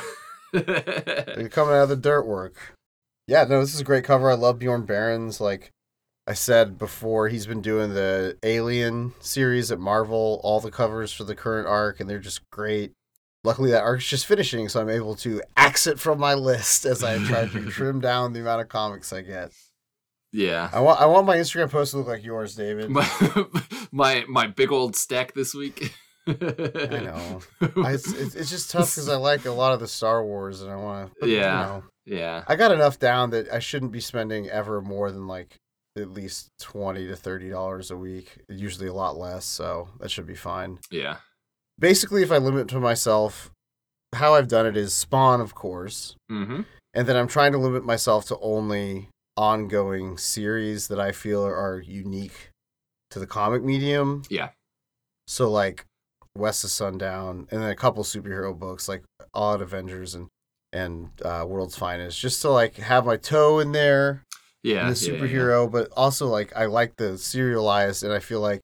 They're 0.53 1.49
coming 1.49 1.75
out 1.75 1.83
of 1.83 1.89
the 1.89 1.95
dirt 1.95 2.25
work. 2.25 2.55
Yeah, 3.27 3.43
no, 3.45 3.59
this 3.61 3.73
is 3.73 3.79
a 3.81 3.85
great 3.85 4.03
cover. 4.03 4.29
I 4.29 4.33
love 4.35 4.59
Bjorn 4.59 4.85
Barends. 4.85 5.39
Like 5.39 5.71
I 6.27 6.33
said 6.33 6.77
before, 6.77 7.27
he's 7.29 7.45
been 7.47 7.61
doing 7.61 7.93
the 7.93 8.37
Alien 8.43 9.13
series 9.19 9.71
at 9.71 9.79
Marvel, 9.79 10.39
all 10.43 10.59
the 10.59 10.71
covers 10.71 11.11
for 11.11 11.23
the 11.23 11.35
current 11.35 11.67
arc, 11.67 11.99
and 11.99 12.09
they're 12.09 12.19
just 12.19 12.49
great. 12.49 12.91
Luckily, 13.45 13.71
that 13.71 13.83
arc's 13.83 14.07
just 14.07 14.25
finishing, 14.25 14.69
so 14.69 14.79
I'm 14.81 14.89
able 14.89 15.15
to 15.17 15.41
axe 15.57 15.85
it 15.85 15.99
from 15.99 16.17
my 16.19 16.33
list 16.33 16.85
as 16.85 17.03
I 17.03 17.17
try 17.25 17.45
to 17.45 17.65
trim 17.69 17.99
down 17.99 18.31
the 18.33 18.39
amount 18.39 18.61
of 18.61 18.69
comics 18.69 19.11
I 19.11 19.21
get. 19.21 19.51
Yeah. 20.33 20.69
I 20.73 20.81
want 20.81 20.99
I 20.99 21.05
want 21.05 21.25
my 21.25 21.37
Instagram 21.37 21.69
post 21.71 21.91
to 21.91 21.97
look 21.99 22.07
like 22.07 22.23
yours, 22.25 22.55
David. 22.55 22.89
My, 22.89 23.07
my 23.91 24.25
my 24.27 24.47
big 24.47 24.71
old 24.71 24.95
stack 24.97 25.33
this 25.33 25.53
week. 25.53 25.93
I 26.27 26.31
know. 26.31 27.41
I, 27.83 27.93
it's, 27.93 28.11
it's 28.13 28.35
it's 28.35 28.49
just 28.49 28.71
tough 28.71 28.89
because 28.93 29.07
I 29.09 29.15
like 29.15 29.45
a 29.45 29.51
lot 29.51 29.73
of 29.73 29.79
the 29.79 29.87
Star 29.87 30.23
Wars, 30.25 30.61
and 30.61 30.71
I 30.71 30.75
want 30.75 31.11
to. 31.21 31.27
Yeah. 31.29 31.37
You 31.61 31.65
know, 31.67 31.83
yeah. 32.05 32.43
I 32.47 32.55
got 32.55 32.71
enough 32.71 32.99
down 32.99 33.29
that 33.31 33.49
I 33.51 33.59
shouldn't 33.59 33.91
be 33.91 33.99
spending 33.99 34.49
ever 34.49 34.81
more 34.81 35.11
than 35.11 35.27
like 35.27 35.55
at 35.97 36.11
least 36.11 36.49
twenty 36.59 37.07
to 37.07 37.15
thirty 37.15 37.49
dollars 37.49 37.91
a 37.91 37.97
week. 37.97 38.37
Usually 38.49 38.87
a 38.87 38.93
lot 38.93 39.15
less, 39.17 39.45
so 39.45 39.89
that 39.99 40.09
should 40.11 40.25
be 40.27 40.35
fine. 40.35 40.79
Yeah. 40.91 41.17
Basically, 41.79 42.23
if 42.23 42.31
I 42.31 42.37
limit 42.37 42.67
to 42.69 42.79
myself, 42.79 43.51
how 44.15 44.35
I've 44.35 44.47
done 44.47 44.65
it 44.65 44.77
is 44.77 44.93
Spawn, 44.93 45.41
of 45.41 45.55
course, 45.55 46.15
Mm-hmm. 46.31 46.61
and 46.93 47.07
then 47.07 47.15
I'm 47.17 47.27
trying 47.27 47.51
to 47.51 47.57
limit 47.57 47.83
myself 47.83 48.25
to 48.27 48.37
only 48.39 49.09
ongoing 49.37 50.17
series 50.17 50.87
that 50.87 50.99
I 50.99 51.11
feel 51.11 51.43
are 51.43 51.79
unique 51.79 52.49
to 53.11 53.19
the 53.19 53.27
comic 53.27 53.63
medium. 53.63 54.23
Yeah. 54.29 54.49
So 55.27 55.49
like 55.49 55.85
West 56.37 56.63
of 56.63 56.71
Sundown, 56.71 57.47
and 57.51 57.61
then 57.61 57.69
a 57.69 57.75
couple 57.75 58.03
superhero 58.03 58.57
books 58.57 58.87
like 58.87 59.03
Odd 59.33 59.61
Avengers 59.61 60.15
and 60.15 60.27
and 60.71 61.09
uh, 61.23 61.45
World's 61.47 61.75
Finest, 61.77 62.19
just 62.19 62.41
to 62.41 62.49
like 62.49 62.75
have 62.77 63.05
my 63.05 63.15
toe 63.17 63.59
in 63.59 63.71
there 63.73 64.23
Yeah. 64.63 64.87
in 64.87 64.93
the 64.93 64.99
yeah, 64.99 65.11
yeah, 65.11 65.13
yeah. 65.13 65.21
superhero, 65.21 65.71
but 65.71 65.89
also 65.95 66.27
like 66.27 66.51
I 66.55 66.65
like 66.65 66.95
the 66.97 67.17
serialized, 67.17 68.03
and 68.03 68.11
I 68.11 68.19
feel 68.19 68.39
like 68.41 68.61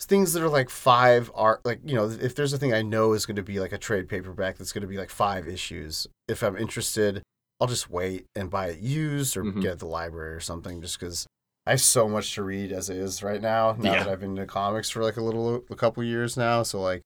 things 0.00 0.32
that 0.32 0.42
are 0.42 0.48
like 0.48 0.68
five 0.68 1.30
are 1.32 1.60
like 1.64 1.78
you 1.84 1.94
know 1.94 2.10
if 2.10 2.34
there's 2.34 2.52
a 2.52 2.58
thing 2.58 2.74
I 2.74 2.82
know 2.82 3.12
is 3.12 3.24
going 3.24 3.36
to 3.36 3.42
be 3.44 3.60
like 3.60 3.72
a 3.72 3.78
trade 3.78 4.08
paperback 4.08 4.58
that's 4.58 4.72
going 4.72 4.82
to 4.82 4.88
be 4.88 4.98
like 4.98 5.10
five 5.10 5.46
issues. 5.46 6.08
If 6.26 6.42
I'm 6.42 6.56
interested, 6.56 7.22
I'll 7.62 7.68
just 7.68 7.88
wait 7.88 8.26
and 8.34 8.50
buy 8.50 8.66
it 8.70 8.80
used 8.80 9.36
or 9.36 9.44
Mhm. 9.44 9.62
get 9.62 9.68
it 9.68 9.72
at 9.74 9.78
the 9.78 9.86
library 9.86 10.34
or 10.34 10.40
something, 10.40 10.80
just 10.82 10.98
because. 10.98 11.26
I 11.64 11.70
have 11.70 11.80
so 11.80 12.08
much 12.08 12.34
to 12.34 12.42
read 12.42 12.72
as 12.72 12.90
it 12.90 12.96
is 12.96 13.22
right 13.22 13.40
now. 13.40 13.76
Now 13.78 13.92
Yeah. 13.92 14.02
that 14.02 14.12
I've 14.12 14.18
been 14.20 14.30
into 14.30 14.46
comics 14.46 14.90
for 14.90 15.00
like 15.00 15.16
a 15.16 15.22
little, 15.22 15.64
a 15.70 15.76
couple 15.76 16.02
years 16.02 16.36
now, 16.36 16.64
so 16.64 16.80
like, 16.82 17.02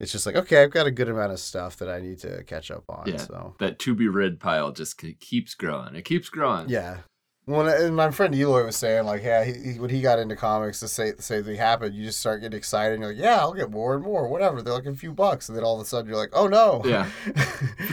it's 0.00 0.10
just 0.10 0.26
like 0.26 0.34
okay, 0.34 0.64
I've 0.64 0.72
got 0.72 0.88
a 0.88 0.90
good 0.90 1.08
amount 1.08 1.30
of 1.30 1.38
stuff 1.38 1.76
that 1.76 1.88
I 1.88 2.00
need 2.00 2.18
to 2.18 2.42
catch 2.42 2.72
up 2.72 2.82
on. 2.88 3.04
Yeah. 3.06 3.18
So 3.18 3.54
That 3.60 3.78
to 3.78 3.94
be 3.94 4.08
read 4.08 4.40
pile 4.40 4.72
just 4.72 4.98
keeps 5.20 5.54
growing. 5.54 5.94
It 5.94 6.04
keeps 6.04 6.28
growing. 6.28 6.68
Yeah. 6.68 7.02
When 7.46 7.66
and 7.68 7.94
my 7.94 8.10
friend 8.10 8.34
Eloy 8.34 8.64
was 8.64 8.76
saying 8.76 9.04
like, 9.04 9.22
yeah, 9.22 9.44
he, 9.44 9.72
he, 9.72 9.78
when 9.78 9.90
he 9.90 10.00
got 10.00 10.18
into 10.18 10.34
comics, 10.34 10.80
to 10.80 10.88
say 10.88 11.10
the 11.10 11.20
same 11.22 11.44
thing 11.44 11.56
happened. 11.56 11.94
You 11.94 12.02
just 12.04 12.18
start 12.20 12.40
getting 12.40 12.56
excited. 12.56 12.94
and 12.94 13.02
You're 13.02 13.12
like, 13.12 13.22
yeah, 13.22 13.36
I'll 13.38 13.52
get 13.52 13.70
more 13.70 13.94
and 13.94 14.02
more, 14.02 14.26
whatever. 14.28 14.62
They're 14.62 14.72
like 14.72 14.86
a 14.86 14.94
few 14.96 15.12
bucks, 15.12 15.48
and 15.50 15.56
then 15.58 15.62
all 15.62 15.74
of 15.74 15.82
a 15.82 15.84
sudden 15.84 16.08
you're 16.08 16.16
like, 16.18 16.30
oh 16.32 16.46
no, 16.48 16.80
Yeah. 16.86 17.06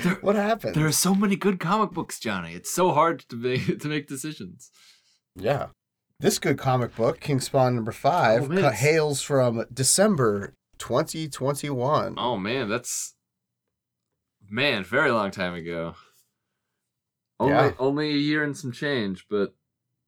there- 0.03 0.15
what 0.21 0.35
happened? 0.37 0.75
There 0.75 0.85
are 0.87 0.91
so 0.93 1.13
many 1.13 1.35
good 1.35 1.59
comic 1.59 1.91
books, 1.91 2.17
Johnny. 2.17 2.53
It's 2.53 2.71
so 2.71 2.91
hard 2.91 3.19
to 3.27 3.35
make 3.35 3.79
to 3.81 3.87
make 3.89 4.07
decisions. 4.07 4.71
Yeah, 5.35 5.67
this 6.21 6.39
good 6.39 6.57
comic 6.57 6.95
book, 6.95 7.19
King 7.19 7.41
Spawn 7.41 7.75
number 7.75 7.91
five, 7.91 8.43
Oh, 8.43 8.47
man, 8.47 8.71
hails 8.73 9.21
from 9.21 9.65
December 9.73 10.53
2021. 10.77 12.15
Oh 12.17 12.37
man, 12.37 12.69
that's 12.69 13.15
man, 14.49 14.83
very 14.85 15.11
long 15.11 15.31
time 15.31 15.53
ago. 15.55 15.95
Only 17.41 17.53
Yeah. 17.53 17.71
only 17.79 18.09
a 18.11 18.17
year 18.17 18.43
and 18.43 18.55
some 18.55 18.71
change, 18.71 19.25
but 19.29 19.53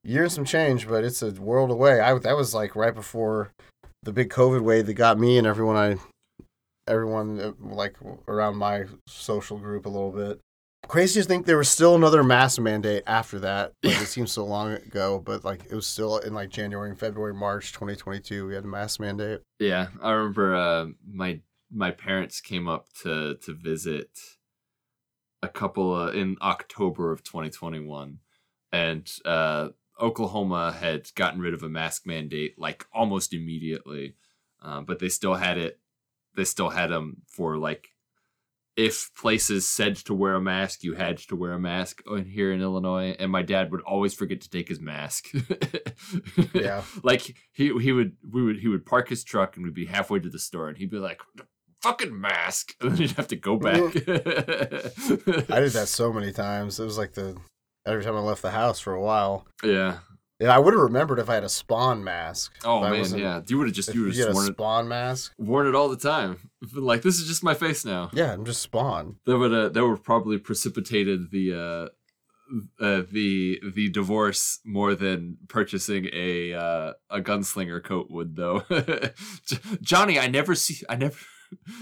Year 0.05 0.23
and 0.23 0.31
some 0.31 0.45
change, 0.45 0.87
but 0.87 1.03
it's 1.03 1.21
a 1.21 1.31
world 1.31 1.71
away. 1.71 1.99
I 2.01 2.17
that 2.19 2.35
was 2.37 2.53
like 2.53 2.75
right 2.75 2.93
before 2.93 3.51
the 4.03 4.11
big 4.13 4.29
COVID 4.29 4.61
wave 4.61 4.85
that 4.87 4.93
got 4.95 5.17
me 5.17 5.37
and 5.37 5.47
everyone 5.47 5.77
I, 5.77 5.97
everyone 6.87 7.39
uh, 7.39 7.51
like 7.59 7.95
around 8.27 8.57
my 8.57 8.85
social 9.07 9.57
group 9.57 9.85
a 9.85 9.89
little 9.89 10.11
bit. 10.11 10.39
Crazy 10.89 11.21
to 11.21 11.25
think 11.27 11.45
there 11.45 11.57
was 11.57 11.69
still 11.69 11.95
another 11.95 12.23
mask 12.23 12.59
mandate 12.59 13.03
after 13.07 13.39
that. 13.39 13.71
Like 13.83 14.01
it 14.01 14.07
seems 14.07 14.33
so 14.33 14.43
long 14.45 14.73
ago, 14.73 15.21
but 15.25 15.45
like 15.45 15.63
it 15.69 15.73
was 15.75 15.87
still 15.87 16.17
in 16.17 16.33
like 16.33 16.49
January 16.49 16.89
and 16.89 16.99
February, 16.99 17.33
March 17.33 17.71
2022. 17.71 18.45
We 18.47 18.55
had 18.55 18.65
a 18.65 18.67
mask 18.67 18.99
mandate. 18.99 19.39
yeah, 19.59 19.87
I 20.01 20.11
remember 20.11 20.53
uh, 20.55 20.87
my 21.09 21.39
my 21.71 21.91
parents 21.91 22.41
came 22.41 22.67
up 22.67 22.87
to 23.03 23.35
to 23.45 23.53
visit 23.53 24.09
a 25.43 25.49
couple 25.49 25.93
uh, 25.93 26.11
in 26.11 26.37
October 26.41 27.11
of 27.11 27.23
2021, 27.23 28.19
and 28.71 29.11
uh, 29.25 29.69
Oklahoma 30.01 30.71
had 30.71 31.13
gotten 31.15 31.41
rid 31.41 31.53
of 31.53 31.61
a 31.61 31.69
mask 31.69 32.07
mandate 32.07 32.57
like 32.57 32.85
almost 32.93 33.33
immediately, 33.33 34.15
uh, 34.63 34.81
but 34.81 34.99
they 34.99 35.09
still 35.09 35.35
had 35.35 35.57
it. 35.57 35.79
They 36.35 36.45
still 36.45 36.69
had 36.69 36.89
them 36.89 37.21
for 37.27 37.57
like 37.57 37.89
if 38.75 39.11
places 39.15 39.67
said 39.67 39.95
to 39.97 40.15
wear 40.15 40.33
a 40.33 40.41
mask, 40.41 40.83
you 40.83 40.95
had 40.95 41.17
to 41.17 41.35
wear 41.35 41.53
a 41.53 41.59
mask 41.59 42.01
in 42.07 42.25
here 42.25 42.51
in 42.51 42.61
Illinois, 42.61 43.15
and 43.19 43.31
my 43.31 43.43
dad 43.43 43.71
would 43.71 43.81
always 43.81 44.13
forget 44.13 44.41
to 44.41 44.49
take 44.49 44.67
his 44.67 44.79
mask. 44.79 45.27
Yeah. 46.53 46.83
like 47.03 47.35
he 47.51 47.77
he 47.79 47.91
would 47.91 48.13
we 48.31 48.41
would 48.41 48.59
he 48.59 48.67
would 48.67 48.85
park 48.85 49.09
his 49.09 49.23
truck 49.23 49.55
and 49.55 49.65
we'd 49.65 49.73
be 49.73 49.85
halfway 49.85 50.19
to 50.19 50.29
the 50.29 50.39
store 50.39 50.69
and 50.69 50.77
he'd 50.77 50.89
be 50.89 50.97
like, 50.97 51.21
"Fucking 51.83 52.19
mask," 52.19 52.73
and 52.81 52.91
then 52.91 52.97
you'd 53.01 53.11
have 53.11 53.27
to 53.27 53.35
go 53.35 53.57
back. 53.57 53.79
I 53.95 55.59
did 55.59 55.71
that 55.73 55.85
so 55.87 56.11
many 56.11 56.31
times. 56.31 56.79
It 56.79 56.85
was 56.85 56.97
like 56.97 57.13
the 57.13 57.37
every 57.85 58.03
time 58.03 58.15
I 58.15 58.19
left 58.19 58.41
the 58.41 58.51
house 58.51 58.79
for 58.79 58.93
a 58.93 59.01
while. 59.01 59.45
Yeah. 59.63 59.99
Yeah, 60.39 60.53
I 60.53 60.59
would 60.59 60.73
have 60.73 60.81
remembered 60.81 61.19
if 61.19 61.29
I 61.29 61.35
had 61.35 61.43
a 61.43 61.49
spawn 61.49 62.03
mask. 62.03 62.53
Oh 62.65 62.81
man, 62.81 63.05
yeah. 63.17 63.41
You 63.47 63.59
would 63.59 63.67
have 63.67 63.75
just 63.75 63.93
you 63.93 64.01
you 64.01 64.05
would 64.07 64.15
have 64.17 64.29
a 64.29 64.33
worn 64.33 64.47
it 64.49 64.53
spawn 64.53 64.87
mask, 64.89 65.33
worn 65.37 65.67
it 65.67 65.75
all 65.75 65.89
the 65.89 65.97
time. 65.97 66.49
Like 66.73 67.01
this 67.01 67.19
is 67.19 67.27
just 67.27 67.43
my 67.43 67.53
face 67.53 67.83
now. 67.85 68.09
yeah, 68.13 68.31
I'm 68.33 68.45
just 68.45 68.61
spawn. 68.61 69.17
that 69.25 69.37
would 69.37 69.53
uh, 69.53 69.69
that 69.69 69.85
would 69.85 70.01
probably 70.03 70.37
precipitated 70.37 71.29
the 71.31 71.53
uh, 71.53 72.83
uh, 72.83 73.03
the 73.11 73.59
the 73.75 73.89
divorce 73.89 74.59
more 74.65 74.95
than 74.95 75.37
purchasing 75.49 76.09
a 76.13 76.53
uh, 76.53 76.93
a 77.09 77.19
gunslinger 77.21 77.83
coat 77.83 78.07
would 78.09 78.35
though. 78.35 78.63
Johnny, 79.81 80.17
I 80.19 80.27
never 80.27 80.55
see 80.55 80.83
I 80.89 80.95
never 80.95 81.17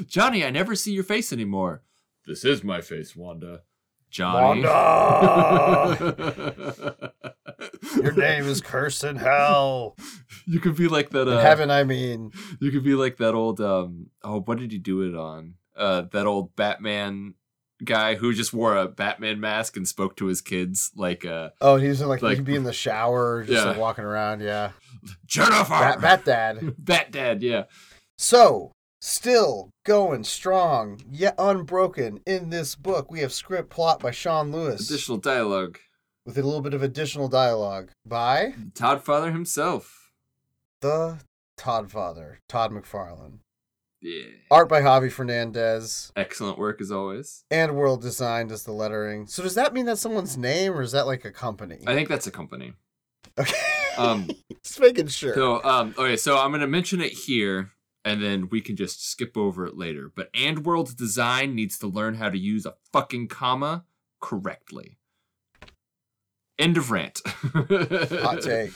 Johnny, 0.08 0.44
I 0.46 0.50
never 0.50 0.76
see 0.76 0.92
your 0.94 1.04
face 1.04 1.32
anymore. 1.34 1.84
This 2.28 2.44
is 2.46 2.64
my 2.64 2.82
face, 2.82 3.16
Wanda. 3.16 3.62
Johnny. 4.10 4.62
Wanda! 4.64 6.12
Your 8.02 8.12
name 8.14 8.46
is 8.46 8.62
cursed 8.62 9.04
in 9.04 9.16
hell. 9.16 9.96
You 10.46 10.60
could 10.60 10.76
be 10.76 10.88
like 10.88 11.10
that. 11.12 11.28
In 11.28 11.34
Uh, 11.36 11.42
heaven, 11.42 11.72
I 11.72 11.84
mean. 11.84 12.32
You 12.60 12.72
could 12.72 12.84
be 12.84 12.96
like 12.96 13.18
that 13.18 13.34
old 13.34 13.62
um 13.62 14.08
oh 14.24 14.42
what 14.42 14.58
did 14.60 14.72
he 14.72 14.78
do 14.78 15.02
it 15.02 15.16
on? 15.16 15.56
Uh 15.76 16.02
that 16.12 16.26
old 16.26 16.56
Batman 16.56 17.36
guy 17.84 18.16
who 18.16 18.34
just 18.34 18.54
wore 18.54 18.76
a 18.78 18.88
Batman 18.88 19.40
mask 19.40 19.76
and 19.78 19.88
spoke 19.88 20.16
to 20.18 20.26
his 20.26 20.42
kids 20.42 20.92
like 20.96 21.26
uh 21.26 21.50
Oh, 21.62 21.78
he 21.78 21.88
was 21.88 22.02
in 22.02 22.08
like, 22.10 22.22
Like- 22.22 22.36
he'd 22.38 22.46
be 22.46 22.56
in 22.56 22.64
the 22.64 22.74
shower, 22.74 23.44
just 23.44 23.66
like 23.66 23.78
walking 23.78 24.04
around. 24.04 24.42
Yeah, 24.42 24.72
Jennifer 25.26 25.70
Bat, 25.70 26.02
Bat 26.02 26.26
Dad. 26.26 26.76
Bat 26.78 27.12
Dad, 27.12 27.42
yeah. 27.44 27.64
So, 28.18 28.72
still 29.02 29.72
going 29.84 30.24
strong, 30.24 31.02
yet 31.12 31.36
unbroken 31.38 32.22
in 32.26 32.50
this 32.50 32.76
book. 32.76 33.12
We 33.12 33.20
have 33.22 33.34
script 33.34 33.70
plot 33.70 34.00
by 34.00 34.12
Sean 34.12 34.52
Lewis 34.52 34.90
Additional 34.90 35.18
dialogue. 35.18 35.80
with 36.26 36.38
a 36.38 36.44
little 36.44 36.62
bit 36.62 36.74
of 36.74 36.84
additional 36.84 37.28
dialogue 37.28 37.90
by 38.06 38.54
Toddfather 38.74 39.32
himself. 39.32 40.12
the 40.82 41.20
Toddfather, 41.58 42.38
Todd 42.48 42.72
McFarlane. 42.72 43.40
Yeah. 44.04 44.24
Art 44.50 44.68
by 44.68 44.82
Javi 44.82 45.12
Fernandez 45.12 46.12
Excellent 46.16 46.58
work 46.58 46.82
as 46.82 46.92
always. 46.92 47.44
and 47.52 47.72
AndWorld 47.72 48.02
Design 48.02 48.48
does 48.48 48.64
the 48.64 48.72
lettering. 48.72 49.28
So 49.28 49.44
does 49.44 49.54
that 49.54 49.74
mean 49.76 49.86
that's 49.86 50.02
someone's 50.02 50.38
name 50.38 50.74
or 50.74 50.82
is 50.82 50.92
that 50.94 51.06
like 51.06 51.24
a 51.24 51.30
company? 51.32 51.78
I 51.86 51.94
think 51.94 52.10
that's 52.10 52.26
a 52.26 52.32
company. 52.32 52.74
Okay. 53.40 53.54
Um 53.98 54.28
Just 54.64 54.80
making 54.80 55.08
sure. 55.08 55.36
So, 55.36 55.64
um, 55.64 55.94
okay, 55.98 56.18
so 56.18 56.36
I'm 56.38 56.52
gonna 56.52 56.66
mention 56.68 57.00
it 57.02 57.12
here, 57.14 57.72
and 58.04 58.22
then 58.22 58.50
we 58.50 58.62
can 58.62 58.76
just 58.76 59.06
skip 59.06 59.38
over 59.38 59.66
it 59.66 59.78
later. 59.78 60.12
But 60.14 60.30
And 60.34 60.66
World's 60.66 60.94
design 60.94 61.56
needs 61.56 61.78
to 61.80 61.88
learn 61.88 62.16
how 62.16 62.30
to 62.30 62.38
use 62.38 62.66
a 62.66 62.76
fucking 62.92 63.28
comma 63.28 63.86
correctly. 64.20 64.98
End 66.58 66.78
of 66.78 66.92
rant. 66.92 67.22
Hot 67.26 68.42
take. 68.42 68.72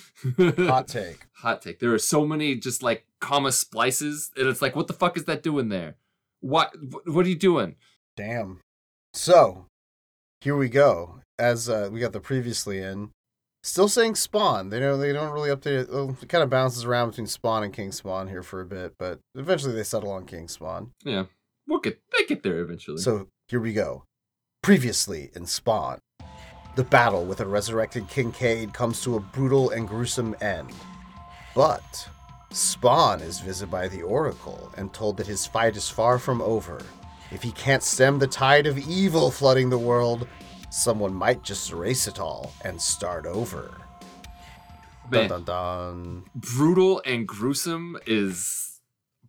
Hot 0.58 0.88
take. 0.88 1.20
Hot 1.38 1.62
take. 1.62 1.80
There 1.80 1.94
are 1.94 2.00
so 2.00 2.26
many 2.26 2.56
just 2.56 2.82
like 2.82 3.06
comma 3.22 3.52
splices, 3.52 4.32
and 4.36 4.48
it's 4.48 4.62
like, 4.62 4.76
what 4.76 4.88
the 4.88 4.94
fuck 4.94 5.18
is 5.18 5.26
that 5.26 5.44
doing 5.44 5.70
there? 5.70 5.96
What? 6.40 6.74
What 7.06 7.26
are 7.26 7.30
you 7.30 7.36
doing? 7.36 7.76
Damn. 8.18 8.62
So, 9.14 9.68
here 10.42 10.56
we 10.56 10.68
go. 10.68 11.20
As 11.38 11.70
uh, 11.70 11.90
we 11.92 12.00
got 12.00 12.14
the 12.14 12.20
previously 12.20 12.80
in, 12.80 13.12
still 13.65 13.88
saying 13.88 14.15
Spawn. 14.15 14.69
They 14.69 14.80
know 14.80 14.97
they 14.97 15.12
don't 15.12 15.32
really 15.32 15.49
update 15.49 15.84
it. 15.84 16.23
It 16.23 16.30
kind 16.30 16.43
of 16.43 16.49
bounces 16.49 16.86
around 16.86 17.10
between 17.10 17.28
Spawn 17.28 17.63
and 17.63 17.73
King 17.73 17.91
Spawn 17.91 18.28
here 18.28 18.43
for 18.43 18.62
a 18.62 18.65
bit, 18.65 18.95
but 18.97 19.19
eventually 19.34 19.73
they 19.73 19.84
settle 19.84 20.12
on 20.12 20.25
King 20.25 20.47
Spawn. 20.47 20.91
Yeah, 21.04 21.25
we'll 21.67 21.80
get 21.80 21.99
they 22.17 22.25
get 22.25 22.43
there 22.43 22.60
eventually. 22.60 22.97
So 22.97 23.28
here 23.47 23.60
we 23.60 23.73
go. 23.73 24.04
Previously 24.62 25.32
in 25.36 25.45
Spawn, 25.45 25.99
the 26.75 26.84
battle 26.84 27.25
with 27.25 27.39
a 27.39 27.45
resurrected 27.45 28.08
Kincaid 28.08 28.73
comes 28.73 29.01
to 29.01 29.15
a 29.15 29.19
brutal 29.19 29.71
and 29.71 29.88
gruesome 29.88 30.36
end. 30.41 30.71
But 31.56 32.10
Spawn 32.51 33.21
is 33.21 33.39
visited 33.39 33.71
by 33.71 33.88
the 33.88 34.01
Oracle 34.01 34.71
and 34.78 34.93
told 34.93 35.17
that 35.17 35.28
his 35.28 35.45
fight 35.45 35.75
is 35.75 35.89
far 35.89 36.19
from 36.19 36.41
over. 36.41 36.82
If 37.32 37.41
he 37.41 37.51
can't 37.51 37.84
stem 37.84 38.19
the 38.19 38.28
tide 38.28 38.67
of 38.67 38.78
evil 38.78 39.32
flooding 39.32 39.69
the 39.69 39.78
world, 39.78 40.28
someone 40.69 41.13
might 41.13 41.43
just 41.43 41.71
erase 41.71 42.08
it 42.08 42.19
all 42.19 42.54
and 42.63 42.82
start 42.82 43.25
over. 43.25 43.78
Dun 45.12 45.28
dun 45.30 45.43
dun. 45.43 46.23
brutal 46.36 47.01
and 47.06 47.28
gruesome 47.28 47.97
is 48.08 48.82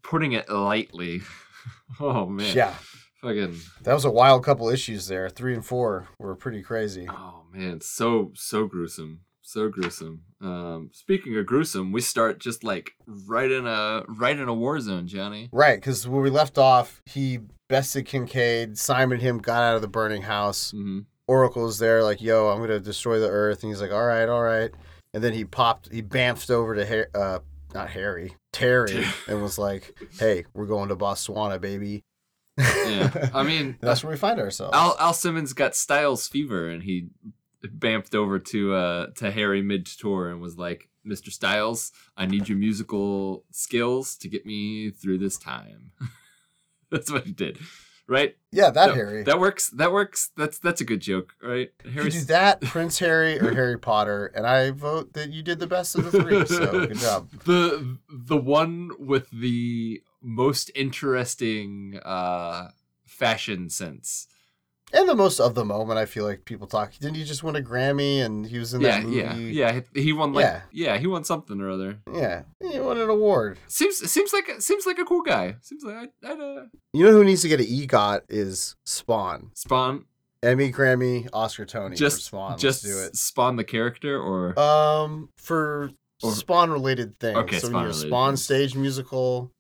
putting 0.03 0.33
it 0.33 0.49
lightly. 0.49 1.21
oh 2.01 2.27
man, 2.27 2.57
Yeah, 2.57 2.75
fucking. 3.21 3.61
that 3.83 3.93
was 3.93 4.05
a 4.07 4.11
wild 4.11 4.43
couple 4.45 4.69
issues 4.71 5.07
there. 5.09 5.29
Three 5.29 5.53
and 5.55 5.65
four 5.65 6.09
were 6.19 6.35
pretty 6.35 6.63
crazy. 6.63 7.07
Oh 7.11 7.43
man, 7.53 7.81
so 7.83 8.33
so 8.35 8.67
gruesome, 8.67 9.21
so 9.43 9.69
gruesome. 9.69 10.23
Um, 10.41 10.91
speaking 10.95 11.37
of 11.37 11.45
gruesome, 11.47 11.93
we 11.93 12.01
start 12.01 12.39
just 12.41 12.65
like 12.65 12.93
right 13.27 13.51
in 13.51 13.67
a 13.67 14.05
right 14.09 14.39
in 14.39 14.49
a 14.49 14.55
war 14.55 14.81
zone, 14.81 15.07
Johnny. 15.07 15.51
Right, 15.53 15.77
because 15.79 16.09
where 16.09 16.23
we 16.23 16.31
left 16.31 16.57
off, 16.57 17.03
he 17.05 17.41
bested 17.69 18.07
Kincaid, 18.07 18.79
Simon 18.79 19.21
him 19.21 19.39
got 19.39 19.63
out 19.63 19.77
of 19.77 19.83
the 19.83 19.89
burning 19.89 20.23
house. 20.23 20.71
hmm 20.71 21.01
Oracle 21.29 21.67
is 21.67 21.79
there, 21.79 22.03
like, 22.03 22.21
yo, 22.23 22.49
I'm 22.49 22.61
gonna 22.61 22.81
destroy 22.81 23.19
the 23.19 23.29
earth, 23.29 23.63
and 23.63 23.73
he's 23.73 23.81
like, 23.81 23.93
all 23.93 24.07
right, 24.07 24.29
all 24.29 24.43
right. 24.43 24.71
And 25.13 25.23
then 25.25 25.33
he 25.33 25.45
popped, 25.45 25.93
he 25.93 26.03
bamfed 26.03 26.51
over 26.51 26.75
to 26.75 26.87
Har- 26.87 27.11
uh, 27.15 27.39
not 27.75 27.91
Harry, 27.91 28.35
Terry, 28.53 29.05
and 29.29 29.43
was 29.43 29.59
like, 29.59 29.99
hey, 30.19 30.45
we're 30.55 30.67
going 30.67 30.89
to 30.89 30.97
Botswana, 30.97 31.61
baby. 31.61 32.05
Yeah, 32.59 33.31
I 33.35 33.43
mean, 33.45 33.77
that's 33.81 34.03
where 34.03 34.13
we 34.13 34.17
find 34.17 34.41
ourselves. 34.41 34.75
Al 34.75 34.97
Al 34.99 35.13
Simmons 35.13 35.53
got 35.53 35.75
Styles 35.77 36.27
fever, 36.29 36.69
and 36.69 36.83
he 36.83 37.09
bamfed 37.65 38.15
over 38.15 38.39
to 38.39 38.75
uh 38.75 39.07
to 39.17 39.31
Harry 39.31 39.63
mid 39.63 39.85
tour 39.87 40.31
and 40.31 40.41
was 40.41 40.57
like, 40.57 40.89
"Mr. 41.07 41.31
Styles, 41.31 41.93
I 42.17 42.27
need 42.27 42.49
your 42.49 42.57
musical 42.59 43.45
skills 43.51 44.17
to 44.17 44.29
get 44.29 44.47
me 44.47 44.91
through 44.91 45.19
this 45.19 45.37
time." 45.37 45.91
That's 46.91 47.11
what 47.11 47.25
he 47.25 47.33
did, 47.33 47.59
right? 48.09 48.37
yeah, 48.53 48.71
that 48.71 48.89
No, 48.89 48.95
Harry. 48.95 49.23
That 49.23 49.39
works. 49.39 49.71
That 49.71 49.93
works. 49.93 50.31
That's 50.37 50.59
that's 50.59 50.81
a 50.81 50.85
good 50.85 51.01
joke, 51.01 51.35
right? 51.43 51.71
you 51.85 52.11
do 52.11 52.21
that, 52.23 52.61
Prince 52.63 52.99
Harry 52.99 53.39
or 53.41 53.53
Harry 53.55 53.79
Potter, 53.79 54.33
and 54.35 54.47
I 54.47 54.71
vote 54.71 55.13
that 55.15 55.31
you 55.31 55.43
did 55.43 55.59
the 55.59 55.67
best 55.67 55.97
of 55.97 56.11
the 56.11 56.23
three. 56.23 56.47
So 56.47 56.71
good 56.87 56.99
job. 56.99 57.31
the 57.45 57.99
the 58.09 58.37
one 58.37 58.91
with 58.99 59.29
the 59.31 60.03
most 60.23 60.71
interesting 60.75 62.01
uh 62.05 62.69
fashion 63.05 63.69
sense. 63.71 64.29
And 64.97 65.09
the 65.09 65.15
most 65.15 65.41
of 65.41 65.55
the 65.55 65.65
moment, 65.65 65.99
I 65.99 66.07
feel 66.07 66.25
like 66.25 66.45
people 66.47 66.67
talk. 66.67 66.93
Didn't 66.99 67.17
he 67.17 67.25
just 67.25 67.43
win 67.43 67.55
a 67.55 67.61
Grammy? 67.61 68.25
And 68.25 68.47
he 68.47 68.59
was 68.59 68.73
in 68.75 68.81
Yeah, 68.81 69.01
that 69.01 69.05
movie. 69.05 69.53
yeah, 69.53 69.73
yeah. 69.75 69.81
He 70.03 70.13
won 70.13 70.33
like 70.33 70.45
Yeah. 70.45 70.61
yeah. 70.73 70.99
he 70.99 71.07
won 71.07 71.23
something 71.25 71.61
or 71.61 71.71
other. 71.71 71.99
yeah. 72.13 72.43
He 72.61 72.81
won 72.81 72.99
an 72.99 73.11
award. 73.11 73.59
Seems 73.69 73.99
seems 74.11 74.33
like 74.33 74.51
seems 74.61 74.87
like 74.87 74.99
a 74.99 75.05
cool 75.05 75.23
guy. 75.23 75.57
Seems 75.61 75.85
like 75.85 76.11
I, 76.25 76.33
uh, 76.33 76.67
You 76.93 77.05
know 77.05 77.13
who 77.13 77.25
needs 77.25 77.43
to 77.43 77.49
get 77.49 77.61
an 77.61 77.67
EGOT 77.67 78.23
is 78.31 78.75
Spawn. 78.85 79.51
spawn 79.55 80.07
Emmy, 80.43 80.71
Grammy, 80.73 81.29
Oscar, 81.33 81.65
Tony 81.67 81.97
for 81.97 82.01
just 82.01 82.25
Spawn. 82.25 82.57
just 82.59 82.85
Let's 82.85 82.95
do 82.97 83.03
it. 83.05 83.17
spawn 83.17 83.57
the 83.57 83.65
character 83.65 84.21
or 84.21 84.59
Um, 84.59 85.29
for 85.37 85.91
Or- 86.23 86.33
Spawn 86.33 86.71
related 86.71 87.19
things. 87.21 87.37
Okay, 87.39 87.59
so 87.59 87.69
we 87.69 87.75
need 87.75 87.81
a 87.81 87.93
Spawn-related 87.93 88.09
Spawn 88.09 88.37
stage 88.39 88.75
musical, 88.75 89.51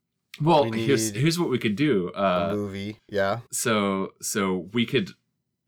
well 0.40 0.68
we 0.70 0.84
here's 0.86 1.10
here's 1.10 1.38
what 1.38 1.50
we 1.50 1.58
could 1.58 1.76
do. 1.76 2.10
a 2.14 2.18
Uh, 2.18 2.50
movie. 2.54 3.00
Yeah. 3.08 3.40
so 3.52 4.12
so 4.22 4.68
we 4.72 4.86
could 4.86 5.10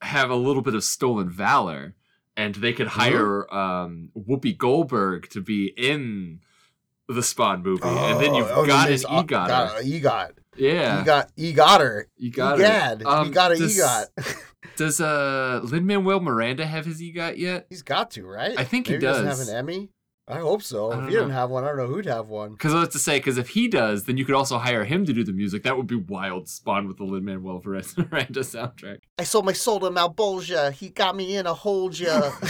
have 0.03 0.31
a 0.31 0.35
little 0.37 0.63
bit 0.63 0.75
of 0.75 0.85
stolen 0.85 1.29
valor 1.31 1.95
and 2.37 2.55
they 2.57 2.73
could 2.73 2.87
Mm-hmm. 2.89 3.01
hire 3.01 3.55
um 3.55 4.11
whoopi 4.17 4.57
goldberg 4.57 5.29
to 5.31 5.41
be 5.41 5.73
in 5.77 6.41
the 7.09 7.23
spawn 7.23 7.63
movie 7.63 7.83
and 7.85 8.21
then 8.21 8.35
you've 8.35 8.51
Oh, 8.51 8.67
got 8.67 8.89
an 8.89 8.95
it's- 8.95 9.05
oh, 9.09 9.23
egot 9.23 9.49
got 9.49 9.77
EGOT. 9.83 10.31
yeah 10.57 10.99
You 11.01 11.05
got 11.05 11.37
EGOTer. 11.37 12.05
you 12.17 12.31
got 12.31 12.59
EGAD. 12.59 13.01
it 13.01 13.07
Um, 13.07 13.27
you 13.29 13.33
got 13.33 13.53
an 13.53 13.59
does, 13.59 13.77
EGOT. 13.79 14.07
does 14.77 15.01
uh 15.01 15.61
lin 15.65 15.87
manuel 15.87 16.21
miranda 16.21 16.65
have 16.67 16.85
his 16.85 17.01
egot 17.01 17.37
yet 17.39 17.67
He's 17.71 17.83
got 17.83 18.11
to, 18.13 18.27
right? 18.27 18.57
I 18.59 18.65
think 18.65 18.87
he 18.87 18.93
Maybe 18.95 19.03
doesn't 19.07 19.25
does. 19.27 19.39
have 19.39 19.49
an 19.49 19.55
Emmy. 19.57 19.89
I 20.31 20.41
hope 20.41 20.63
so. 20.63 20.91
I 20.91 20.95
If 20.95 21.01
don't 21.01 21.09
he 21.09 21.15
didn't 21.15 21.31
have 21.31 21.49
one, 21.49 21.65
I 21.65 21.69
don't 21.69 21.79
know 21.79 21.87
who'd 21.87 22.05
have 22.05 22.29
one. 22.29 22.53
Because 22.53 22.75
I 22.75 22.81
was 22.81 22.91
to 22.91 22.99
say, 22.99 23.19
because 23.19 23.39
if 23.39 23.49
he 23.49 23.67
does, 23.67 24.05
then 24.05 24.19
you 24.19 24.27
could 24.27 24.35
also 24.35 24.59
hire 24.59 24.85
him 24.85 25.07
to 25.07 25.13
do 25.15 25.25
the 25.25 25.33
music. 25.33 25.63
That 25.63 25.77
would 25.79 25.87
be 25.87 25.97
wild. 25.97 26.49
Spawn 26.49 26.87
with 26.87 26.99
the 26.99 27.05
Lin 27.05 27.25
Manuel 27.25 27.63
Miranda 27.65 28.41
soundtrack. 28.41 28.99
I 29.19 29.25
sold 29.25 29.47
my 29.47 29.55
soul 29.55 29.81
to 29.81 29.87
Malebolgia. 29.91 30.73
He 30.73 30.91
got 30.91 31.17
me 31.17 31.37
in 31.37 31.47
a 31.47 31.55
hold 31.55 31.99
ya. 31.99 32.31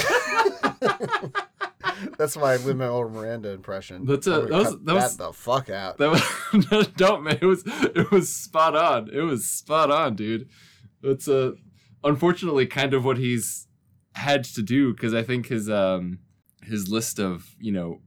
That's 2.17 2.37
my 2.37 2.57
Lin 2.57 2.79
Manuel 2.79 3.09
Miranda 3.09 3.51
impression. 3.51 4.05
That's 4.07 4.27
a- 4.27 4.33
I'm 4.35 4.49
gonna 4.49 4.51
that 4.51 4.59
was- 4.73 4.85
that 4.85 4.95
was- 4.95 5.17
the 5.17 5.33
fuck 5.33 5.71
out. 5.71 5.99
That 5.99 6.11
was 6.11 6.89
don't 6.97 7.23
man. 7.25 7.39
It 7.41 7.47
was 7.47 7.63
it 7.67 8.11
was 8.11 8.29
spot 8.35 8.77
on. 8.77 9.09
It 9.13 9.21
was 9.21 9.47
spot 9.47 9.91
on, 9.91 10.15
dude. 10.17 10.49
That's 11.03 11.29
a 11.29 11.55
unfortunately 12.05 12.67
kind 12.67 12.95
of 12.95 13.05
what 13.05 13.19
he's 13.19 13.67
had 14.15 14.45
to 14.45 14.63
do 14.63 14.93
because 14.93 15.15
I 15.15 15.23
think 15.23 15.47
his 15.49 15.69
um 15.71 16.19
his 16.69 16.89
list 16.89 17.19
of 17.19 17.55
you 17.59 17.73
know 17.73 18.01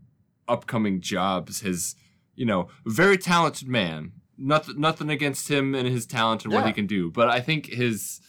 upcoming 0.47 1.01
jobs, 1.01 1.61
his 1.61 1.95
you 2.35 2.45
know 2.45 2.67
very 2.85 3.17
talented 3.17 3.67
man. 3.67 4.13
Nothing 4.37 4.79
nothing 4.79 5.09
against 5.09 5.49
him 5.51 5.75
and 5.75 5.87
his 5.87 6.05
talent 6.05 6.45
and 6.45 6.53
what 6.53 6.65
he 6.65 6.73
can 6.73 6.87
do, 6.87 7.11
but 7.11 7.29
I 7.29 7.39
think 7.41 7.67
his 7.67 8.21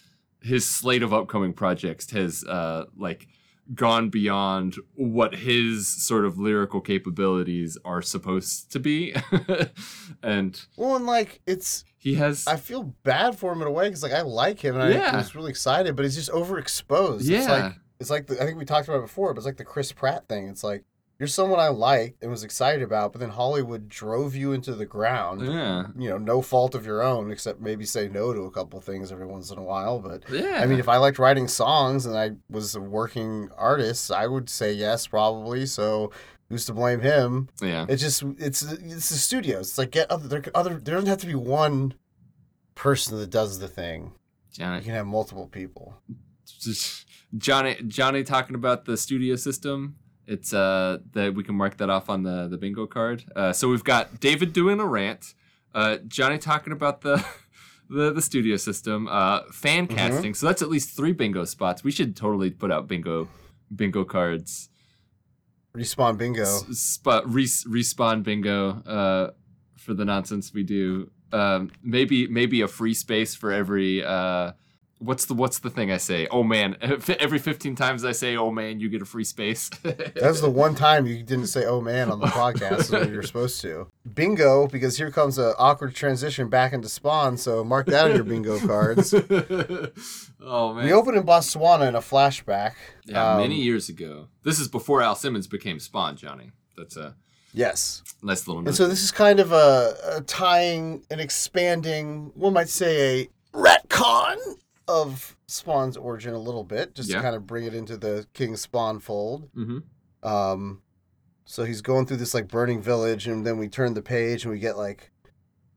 his 0.42 0.66
slate 0.66 1.02
of 1.02 1.12
upcoming 1.12 1.52
projects 1.52 2.10
has 2.10 2.44
uh 2.44 2.84
like 2.96 3.28
gone 3.74 4.10
beyond 4.10 4.74
what 4.96 5.36
his 5.36 5.86
sort 5.86 6.24
of 6.26 6.36
lyrical 6.36 6.80
capabilities 6.80 7.78
are 7.84 8.02
supposed 8.02 8.72
to 8.72 8.80
be 8.80 9.14
and 10.22 10.60
Well, 10.76 10.96
and 10.96 11.06
like 11.06 11.40
it's, 11.46 11.84
he 11.96 12.14
has 12.14 12.44
I 12.46 12.56
feel 12.56 12.82
bad 13.04 13.38
for 13.38 13.52
him 13.52 13.62
in 13.62 13.68
a 13.68 13.70
way 13.70 13.86
because 13.88 14.02
like 14.02 14.12
I 14.12 14.22
like 14.22 14.58
him 14.60 14.74
and 14.74 14.82
I 14.84 14.90
Yeah. 14.90 15.16
was 15.16 15.34
really 15.34 15.50
excited, 15.50 15.94
but 15.96 16.04
he's 16.04 16.16
just 16.16 16.30
overexposed. 16.30 17.20
It's 17.20 17.28
Yeah. 17.30 17.50
like 17.50 17.74
it's 18.02 18.10
like 18.10 18.26
the, 18.26 18.42
I 18.42 18.44
think 18.44 18.58
we 18.58 18.66
talked 18.66 18.88
about 18.88 18.98
it 18.98 19.02
before, 19.02 19.32
but 19.32 19.38
it's 19.38 19.46
like 19.46 19.56
the 19.56 19.64
Chris 19.64 19.92
Pratt 19.92 20.28
thing. 20.28 20.48
It's 20.48 20.62
like 20.62 20.84
you're 21.18 21.28
someone 21.28 21.60
I 21.60 21.68
liked 21.68 22.20
and 22.22 22.32
was 22.32 22.42
excited 22.42 22.82
about, 22.82 23.12
but 23.12 23.20
then 23.20 23.30
Hollywood 23.30 23.88
drove 23.88 24.34
you 24.34 24.52
into 24.52 24.74
the 24.74 24.84
ground. 24.84 25.40
yeah 25.46 25.86
You 25.96 26.10
know, 26.10 26.18
no 26.18 26.42
fault 26.42 26.74
of 26.74 26.84
your 26.84 27.00
own, 27.02 27.30
except 27.30 27.60
maybe 27.60 27.84
say 27.84 28.08
no 28.08 28.32
to 28.32 28.40
a 28.40 28.50
couple 28.50 28.80
things 28.80 29.12
every 29.12 29.26
once 29.26 29.50
in 29.52 29.56
a 29.56 29.62
while. 29.62 30.00
But 30.00 30.24
yeah 30.28 30.60
I 30.60 30.66
mean, 30.66 30.80
if 30.80 30.88
I 30.88 30.96
liked 30.96 31.18
writing 31.20 31.46
songs 31.48 32.06
and 32.06 32.18
I 32.18 32.32
was 32.50 32.74
a 32.74 32.80
working 32.80 33.50
artist, 33.56 34.10
I 34.10 34.26
would 34.26 34.50
say 34.50 34.72
yes, 34.72 35.06
probably. 35.06 35.64
So 35.64 36.10
who's 36.48 36.66
to 36.66 36.74
blame 36.74 37.00
him? 37.00 37.48
yeah 37.62 37.86
It's 37.88 38.02
just 38.02 38.24
it's 38.38 38.62
it's 38.62 39.08
the 39.10 39.16
studios. 39.16 39.68
It's 39.68 39.78
like 39.78 39.92
get 39.92 40.10
other 40.10 40.26
there 40.26 40.42
other 40.56 40.74
there 40.74 40.96
doesn't 40.96 41.08
have 41.08 41.20
to 41.20 41.26
be 41.26 41.36
one 41.36 41.94
person 42.74 43.16
that 43.18 43.30
does 43.30 43.60
the 43.60 43.68
thing. 43.68 44.12
You 44.78 44.82
can 44.82 44.94
have 44.94 45.06
multiple 45.06 45.46
people. 45.46 45.94
Johnny, 47.36 47.76
Johnny 47.86 48.22
talking 48.24 48.54
about 48.54 48.84
the 48.84 48.96
studio 48.96 49.36
system. 49.36 49.96
It's 50.26 50.52
uh 50.54 50.98
that 51.12 51.34
we 51.34 51.42
can 51.42 51.54
mark 51.56 51.78
that 51.78 51.90
off 51.90 52.08
on 52.08 52.22
the 52.22 52.46
the 52.48 52.56
bingo 52.58 52.86
card. 52.86 53.24
Uh, 53.34 53.52
so 53.52 53.68
we've 53.68 53.84
got 53.84 54.20
David 54.20 54.52
doing 54.52 54.78
a 54.80 54.86
rant, 54.86 55.34
uh, 55.74 55.96
Johnny 56.06 56.38
talking 56.38 56.72
about 56.72 57.00
the 57.00 57.24
the 57.90 58.12
the 58.12 58.22
studio 58.22 58.56
system, 58.56 59.08
uh, 59.08 59.40
fan 59.50 59.88
Mhm. 59.88 59.96
casting. 59.96 60.34
So 60.34 60.46
that's 60.46 60.62
at 60.62 60.68
least 60.68 60.96
three 60.96 61.12
bingo 61.12 61.44
spots. 61.44 61.82
We 61.82 61.90
should 61.90 62.14
totally 62.16 62.50
put 62.50 62.70
out 62.70 62.86
bingo 62.86 63.28
bingo 63.74 64.04
cards. 64.04 64.68
Respawn 65.76 66.18
bingo. 66.18 66.42
S- 66.42 66.78
spot 66.78 67.24
res- 67.32 67.64
respawn 67.64 68.22
bingo 68.22 68.82
uh, 68.82 69.30
for 69.76 69.94
the 69.94 70.04
nonsense 70.04 70.52
we 70.54 70.62
do. 70.62 71.10
Um, 71.32 71.70
maybe 71.82 72.26
maybe 72.28 72.60
a 72.60 72.68
free 72.68 72.94
space 72.94 73.34
for 73.34 73.50
every. 73.50 74.04
Uh, 74.04 74.52
what's 75.02 75.24
the 75.26 75.34
what's 75.34 75.58
the 75.58 75.70
thing 75.70 75.90
I 75.90 75.96
say? 75.96 76.26
Oh 76.30 76.42
man! 76.42 76.76
Every 77.20 77.38
fifteen 77.38 77.74
times 77.74 78.04
I 78.04 78.12
say 78.12 78.36
"oh 78.36 78.50
man," 78.50 78.80
you 78.80 78.88
get 78.88 79.02
a 79.02 79.04
free 79.04 79.24
space. 79.24 79.68
That's 79.82 80.40
the 80.40 80.50
one 80.50 80.74
time 80.74 81.06
you 81.06 81.22
didn't 81.22 81.46
say 81.48 81.64
"oh 81.64 81.80
man" 81.80 82.10
on 82.10 82.20
the 82.20 82.26
podcast 82.26 82.90
when 82.90 83.12
you're 83.12 83.22
supposed 83.22 83.60
to. 83.62 83.88
Bingo, 84.14 84.66
because 84.68 84.96
here 84.96 85.10
comes 85.10 85.38
an 85.38 85.52
awkward 85.58 85.94
transition 85.94 86.48
back 86.48 86.72
into 86.72 86.88
Spawn. 86.88 87.36
So 87.36 87.62
mark 87.64 87.86
that 87.86 88.06
on 88.10 88.14
your 88.14 88.24
bingo 88.24 88.58
cards. 88.60 89.12
oh 90.40 90.74
man! 90.74 90.84
We 90.84 90.92
open 90.92 91.16
in 91.16 91.22
Botswana 91.24 91.88
in 91.88 91.94
a 91.94 92.00
flashback. 92.00 92.72
yeah, 93.04 93.32
Um, 93.34 93.40
many 93.40 93.56
years 93.60 93.88
ago. 93.88 94.28
This 94.44 94.58
is 94.58 94.68
before 94.68 95.02
Al 95.02 95.14
Simmons 95.14 95.46
became 95.46 95.78
Spawn, 95.78 96.16
Johnny. 96.16 96.50
That's 96.76 96.96
a 96.96 97.14
Yes. 97.54 98.02
nice 98.22 98.46
little. 98.48 98.66
And 98.66 98.74
so 98.74 98.88
this 98.88 99.02
is 99.02 99.10
kind 99.10 99.38
of 99.38 99.52
a, 99.52 99.94
a 100.16 100.20
tying 100.22 101.04
and 101.10 101.20
expanding, 101.20 102.32
one 102.34 102.54
might 102.54 102.70
say 102.70 103.20
a 103.22 103.28
retcon 103.56 104.36
of 104.92 105.36
Spawn's 105.46 105.96
origin 105.96 106.34
a 106.34 106.38
little 106.38 106.64
bit, 106.64 106.94
just 106.94 107.08
Yeah. 107.10 107.16
to 107.16 107.22
kind 107.22 107.36
of 107.36 107.46
bring 107.46 107.64
it 107.64 107.74
into 107.74 107.96
the 107.96 108.26
King 108.34 108.56
Spawn 108.56 108.98
fold. 109.00 109.48
Mhm. 109.56 109.82
Um, 110.22 110.82
so 111.44 111.64
he's 111.64 111.80
going 111.82 112.06
through 112.06 112.18
this 112.18 112.34
like 112.34 112.48
burning 112.48 112.80
village, 112.82 113.26
and 113.26 113.46
then 113.46 113.58
we 113.58 113.68
turn 113.68 113.94
the 113.94 114.02
page 114.02 114.44
and 114.44 114.52
we 114.52 114.58
get 114.60 114.76
like 114.76 115.10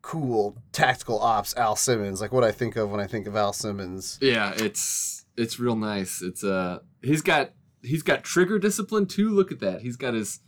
cool 0.02 0.56
tactical 0.72 1.20
ops 1.20 1.56
Al 1.58 1.76
Simmons, 1.76 2.22
like 2.22 2.32
what 2.32 2.44
I 2.44 2.52
think 2.52 2.76
of 2.76 2.92
when 2.92 3.00
I 3.00 3.08
think 3.08 3.26
of 3.28 3.36
Al 3.36 3.54
Simmons. 3.54 4.18
Yeah, 4.22 4.54
it's 4.56 5.26
it's 5.38 5.60
real 5.60 5.76
nice. 5.76 6.22
It's 6.22 6.44
uh 6.44 6.80
he's 7.02 7.22
got 7.22 7.52
he's 7.82 8.04
got 8.04 8.24
trigger 8.24 8.60
discipline 8.60 9.08
too. 9.08 9.30
Look 9.32 9.52
at 9.52 9.60
that. 9.62 9.82
He's 9.82 9.96
got 9.98 10.14
his 10.14 10.40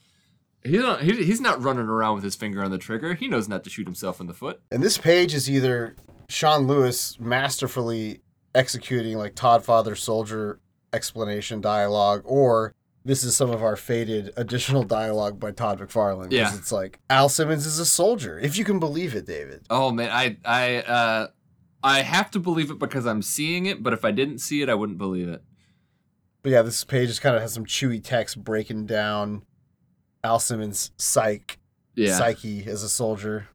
he's 0.63 0.80
not 0.82 1.01
he, 1.01 1.23
he's 1.23 1.41
not 1.41 1.62
running 1.62 1.88
around 1.88 2.15
with 2.15 2.23
his 2.23 2.36
finger 2.36 2.63
on 2.63 2.71
the 2.71 2.77
trigger. 2.77 3.15
He 3.15 3.27
knows 3.27 3.47
not 3.47 3.63
to 3.63 3.69
shoot 3.69 3.88
himself 3.88 4.21
in 4.21 4.27
the 4.27 4.34
foot. 4.34 4.62
And 4.71 4.84
this 4.84 4.97
page 4.99 5.34
is 5.34 5.49
either 5.49 5.95
Sean 6.30 6.67
Lewis 6.67 7.19
masterfully 7.19 8.21
executing 8.58 9.17
like 9.17 9.36
Toddfather 9.36 9.96
Soldier 9.98 10.60
explanation 10.91 11.62
dialogue, 11.62 12.24
or 12.26 12.74
this 13.06 13.24
is 13.24 13.38
some 13.38 13.50
of 13.52 13.62
our 13.63 13.76
faded 13.78 14.34
additional 14.38 14.84
dialogue 14.84 15.39
by 15.39 15.52
Todd 15.52 15.80
McFarlane. 15.80 16.32
Yeah. 16.32 16.54
It's 16.56 16.72
like 16.72 17.00
Al 17.10 17.30
Simmons 17.30 17.65
is 17.65 17.80
a 17.80 17.86
soldier, 17.86 18.38
if 18.39 18.58
you 18.58 18.65
can 18.65 18.80
believe 18.80 19.15
it, 19.15 19.26
David. 19.26 19.65
Oh 19.70 19.91
man, 19.91 20.10
I 20.12 20.38
I 20.43 20.78
uh 20.80 21.28
I 21.84 22.02
have 22.02 22.32
to 22.32 22.39
believe 22.39 22.72
it 22.72 22.80
because 22.80 23.06
I'm 23.06 23.22
seeing 23.22 23.67
it, 23.67 23.84
but 23.84 23.93
if 23.93 24.04
I 24.04 24.12
didn't 24.12 24.39
see 24.39 24.62
it, 24.62 24.67
I 24.70 24.74
wouldn't 24.74 24.98
believe 24.98 25.30
it. 25.30 25.43
But 26.41 26.52
yeah, 26.52 26.62
this 26.63 26.84
page 26.84 27.10
just 27.10 27.22
kind 27.22 27.36
of 27.36 27.41
has 27.41 27.54
some 27.54 27.65
chewy 27.65 28.04
text 28.04 28.43
breaking 28.43 28.88
down 28.88 29.43
Al 30.24 30.39
Simmons' 30.39 30.91
psych, 30.98 31.60
Yeah. 31.96 32.17
psyche 32.17 32.65
as 32.65 32.82
a 32.84 32.89
soldier. 32.89 33.48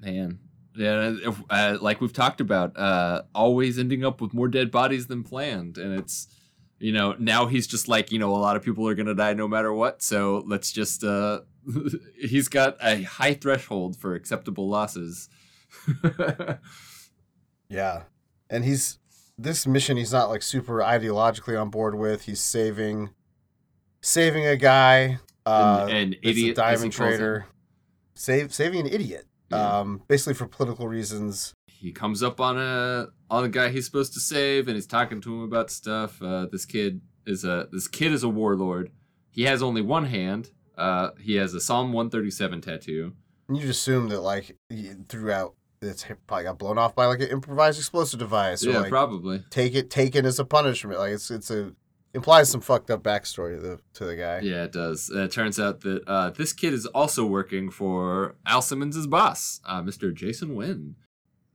Man. 0.00 0.38
Yeah, 0.76 1.14
if, 1.24 1.40
uh, 1.50 1.78
like 1.80 2.00
we've 2.00 2.12
talked 2.12 2.40
about, 2.40 2.76
uh, 2.76 3.22
always 3.34 3.78
ending 3.78 4.04
up 4.04 4.20
with 4.20 4.34
more 4.34 4.48
dead 4.48 4.70
bodies 4.70 5.06
than 5.06 5.22
planned, 5.22 5.78
and 5.78 5.98
it's, 5.98 6.26
you 6.80 6.92
know, 6.92 7.14
now 7.18 7.46
he's 7.46 7.66
just 7.66 7.86
like, 7.88 8.10
you 8.10 8.18
know, 8.18 8.34
a 8.34 8.38
lot 8.38 8.56
of 8.56 8.62
people 8.62 8.86
are 8.88 8.94
gonna 8.94 9.14
die 9.14 9.34
no 9.34 9.46
matter 9.46 9.72
what, 9.72 10.02
so 10.02 10.42
let's 10.46 10.72
just, 10.72 11.04
uh, 11.04 11.40
he's 12.20 12.48
got 12.48 12.76
a 12.82 13.02
high 13.02 13.34
threshold 13.34 13.96
for 13.96 14.14
acceptable 14.14 14.68
losses. 14.68 15.28
Yeah. 17.68 18.02
And 18.50 18.64
he's 18.64 18.98
this 19.36 19.66
mission 19.66 19.96
he's 19.96 20.12
not 20.12 20.28
like 20.28 20.42
super 20.42 20.78
ideologically 20.78 21.60
on 21.60 21.70
board 21.70 21.94
with. 21.96 22.22
He's 22.22 22.40
saving 22.40 23.10
saving 24.00 24.46
a 24.46 24.56
guy 24.56 25.18
uh 25.46 25.86
An- 25.90 25.96
an 25.96 26.14
idiot, 26.22 26.56
diamond 26.56 26.92
trader. 26.92 27.46
Save 28.14 28.54
saving 28.54 28.80
an 28.80 28.86
idiot. 28.86 29.26
Yeah. 29.50 29.78
Um 29.78 30.02
basically 30.08 30.34
for 30.34 30.46
political 30.46 30.88
reasons. 30.88 31.54
he 31.66 31.92
comes 31.92 32.22
up 32.22 32.40
on 32.40 32.58
a 32.58 33.08
on 33.30 33.44
a 33.44 33.48
guy 33.48 33.68
he's 33.70 33.84
supposed 33.84 34.14
to 34.14 34.20
save, 34.20 34.68
and 34.68 34.74
he's 34.76 34.86
talking 34.86 35.20
to 35.20 35.34
him 35.34 35.42
about 35.42 35.70
stuff. 35.70 36.22
Uh, 36.22 36.46
this 36.50 36.64
kid 36.64 37.00
is 37.26 37.44
a 37.44 37.68
this 37.72 37.88
kid 37.88 38.12
is 38.12 38.22
a 38.22 38.28
warlord. 38.28 38.90
He 39.30 39.42
has 39.44 39.62
only 39.62 39.82
one 39.82 40.06
hand. 40.06 40.50
Uh, 40.78 41.10
he 41.20 41.34
has 41.36 41.54
a 41.54 41.60
Psalm 41.60 41.92
137 41.92 42.60
tattoo. 42.60 43.12
And 43.48 43.56
you 43.56 43.66
just 43.66 43.80
assume 43.80 44.08
that 44.08 44.20
like 44.20 44.56
throughout 45.08 45.54
it's 45.82 46.06
probably 46.26 46.44
got 46.44 46.58
blown 46.58 46.78
off 46.78 46.94
by 46.94 47.06
like 47.06 47.20
an 47.20 47.28
improvised 47.28 47.78
explosive 47.78 48.18
device 48.18 48.64
yeah, 48.64 48.78
like 48.78 48.90
probably. 48.90 49.44
take 49.50 49.74
it 49.74 49.90
taken 49.90 50.24
as 50.24 50.38
a 50.38 50.44
punishment. 50.44 50.98
Like 50.98 51.12
it's 51.12 51.30
it's 51.30 51.50
a 51.50 51.72
implies 52.14 52.48
some 52.48 52.60
fucked 52.60 52.90
up 52.90 53.02
backstory 53.02 53.56
to 53.56 53.60
the 53.60 53.80
to 53.94 54.04
the 54.04 54.16
guy. 54.16 54.40
Yeah, 54.40 54.64
it 54.64 54.72
does. 54.72 55.10
And 55.10 55.20
it 55.20 55.32
turns 55.32 55.60
out 55.60 55.80
that 55.82 56.02
uh, 56.06 56.30
this 56.30 56.52
kid 56.52 56.72
is 56.72 56.86
also 56.86 57.26
working 57.26 57.70
for 57.70 58.36
Al 58.46 58.62
Simmons' 58.62 59.06
boss, 59.06 59.60
uh, 59.66 59.82
Mr. 59.82 60.14
Jason 60.14 60.54
Wynn. 60.54 60.96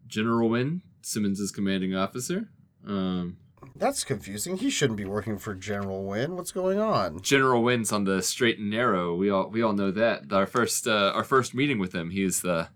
General 0.08 0.50
Wynn, 0.50 0.82
Simmons' 1.02 1.52
commanding 1.52 1.96
officer. 1.96 2.50
Um, 2.86 3.38
That's 3.76 4.04
confusing. 4.04 4.58
He 4.58 4.70
shouldn't 4.72 4.98
be 4.98 5.06
working 5.06 5.38
for 5.38 5.54
General 5.54 6.04
Wynn. 6.04 6.36
What's 6.36 6.52
going 6.52 6.80
on? 6.80 7.22
General 7.22 7.62
Wynn's 7.62 7.92
on 7.92 8.06
the 8.06 8.22
straight 8.24 8.58
and 8.58 8.70
narrow. 8.70 9.16
We 9.16 9.30
all 9.30 9.50
we 9.50 9.62
all 9.62 9.74
know 9.74 9.92
that. 9.92 10.32
Our 10.32 10.48
first 10.48 10.88
uh, 10.88 11.12
our 11.14 11.24
first 11.24 11.54
meeting 11.54 11.80
with 11.80 11.94
him, 11.94 12.10
he's 12.10 12.42
the 12.42 12.70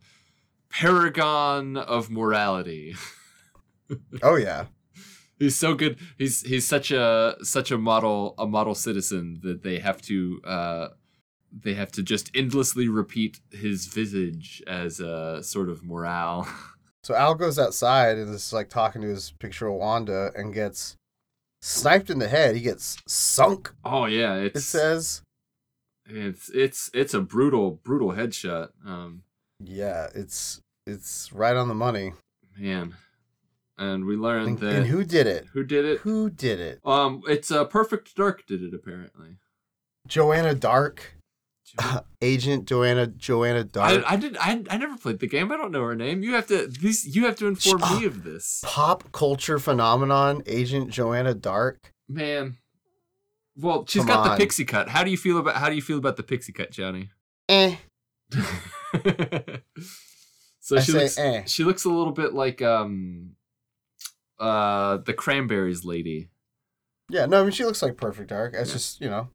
paragon 0.70 1.78
of 1.78 2.10
morality. 2.10 2.96
Oh 4.24 4.38
yeah. 4.38 4.66
He's 5.40 5.56
so 5.56 5.74
good. 5.76 5.98
He's 6.18 6.42
he's 6.42 6.68
such 6.68 6.92
a 6.92 7.36
such 7.42 7.72
a 7.72 7.78
model 7.78 8.36
a 8.38 8.46
model 8.48 8.76
citizen 8.76 9.40
that 9.44 9.64
they 9.64 9.80
have 9.80 10.02
to 10.04 10.42
uh, 10.46 10.88
they 11.52 11.74
have 11.76 11.92
to 11.94 12.04
just 12.04 12.32
endlessly 12.36 12.88
repeat 12.88 13.40
his 13.52 13.88
visage 13.88 14.64
as 14.68 15.00
a 15.00 15.42
sort 15.44 15.70
of 15.70 15.84
morale. 15.84 16.48
So 17.06 17.14
Al 17.16 17.36
goes 17.36 17.60
outside 17.60 18.18
and 18.18 18.34
is 18.34 18.54
like 18.54 18.70
talking 18.70 19.02
to 19.02 19.10
his 19.10 19.32
picture 19.32 19.68
of 19.68 19.74
Wanda 19.74 20.32
and 20.38 20.54
gets 20.54 20.96
sniped 21.62 22.10
in 22.10 22.20
the 22.20 22.30
head. 22.30 22.56
He 22.56 22.62
gets 22.62 22.96
sunk. 23.06 23.74
Oh 23.84 24.06
yeah, 24.06 24.36
It 24.36 24.58
says, 24.60 25.22
it's 26.06 26.50
it's 26.54 26.90
it's 26.94 27.14
a 27.14 27.20
brutal 27.20 27.72
brutal 27.84 28.14
headshot. 28.14 28.70
Um, 28.86 29.24
"Yeah, 29.60 30.08
it's 30.16 30.62
it's 30.88 31.34
right 31.34 31.58
on 31.58 31.68
the 31.68 31.76
money." 31.76 32.14
man, 32.58 32.96
and 33.78 34.06
we 34.06 34.16
learned 34.16 34.48
And, 34.48 34.58
that 34.60 34.76
and 34.76 34.88
who 34.88 35.04
did 35.04 35.28
it? 35.28 35.48
who 35.54 35.64
did 35.64 35.86
it. 35.86 36.00
Who 36.02 36.30
did 36.30 36.60
it? 36.60 36.80
Um, 36.86 37.22
it's 37.28 37.52
uh, 37.52 37.66
Perfect 37.66 38.16
Dark 38.16 38.46
did 38.46 38.62
it 38.64 38.74
apparently. 38.74 39.38
Joanna 40.08 40.54
Dark. 40.56 41.16
Agent 42.22 42.66
Joanna 42.68 43.08
Joanna 43.08 43.62
I, 43.62 43.64
Dark. 43.64 44.04
I 44.06 44.16
did. 44.16 44.38
I, 44.38 44.64
I 44.70 44.78
never 44.78 44.96
played 44.98 45.20
the 45.20 45.28
game. 45.28 45.52
I 45.52 45.58
don't 45.58 45.72
know 45.72 45.82
her 45.84 45.96
name. 45.96 46.22
You 46.22 46.34
have 46.36 46.46
to. 46.48 46.68
These. 46.68 47.16
You 47.16 47.26
have 47.26 47.36
to 47.38 47.48
inform 47.48 47.82
me 48.00 48.06
of 48.06 48.24
this, 48.24 48.62
Pop 48.64 49.12
culture 49.12 49.58
phenomenon, 49.58 50.44
Agent 50.46 50.92
Joanna 50.92 51.34
Dark. 51.34 51.92
man. 52.08 52.58
Well, 53.56 53.86
she's 53.88 54.02
Come 54.04 54.08
got 54.08 54.32
the 54.32 54.38
pixie 54.38 54.66
cut. 54.66 54.90
How 54.90 55.04
do 55.04 55.10
you 55.12 55.18
feel 55.18 55.38
about? 55.40 55.56
How 55.56 55.70
do 55.70 55.76
you 55.76 55.82
feel 55.82 55.98
about 55.98 56.18
the 56.18 56.24
pixie 56.24 56.52
cut, 56.54 56.72
Johnny? 56.72 57.10
Eh. 57.50 57.76
so 60.60 60.78
I 60.78 60.82
she 60.82 60.92
looks. 60.92 61.18
eh. 61.18 61.44
She 61.46 61.64
looks 61.64 61.86
a 61.86 61.90
little 61.90 62.14
bit 62.14 62.34
like 62.34 62.62
um, 62.62 63.32
uh, 64.44 64.98
the 64.98 65.14
Cranberries 65.14 65.86
lady. 65.86 66.30
Yeah, 67.10 67.26
no, 67.26 67.40
I 67.42 67.44
mean 67.44 67.52
she 67.52 67.66
looks 67.66 67.82
like 67.82 67.98
perfect 67.98 68.30
dark. 68.30 68.54
It's 68.54 68.70
Yeah. 68.70 68.74
just 68.74 69.02
you 69.02 69.10
know, 69.10 69.30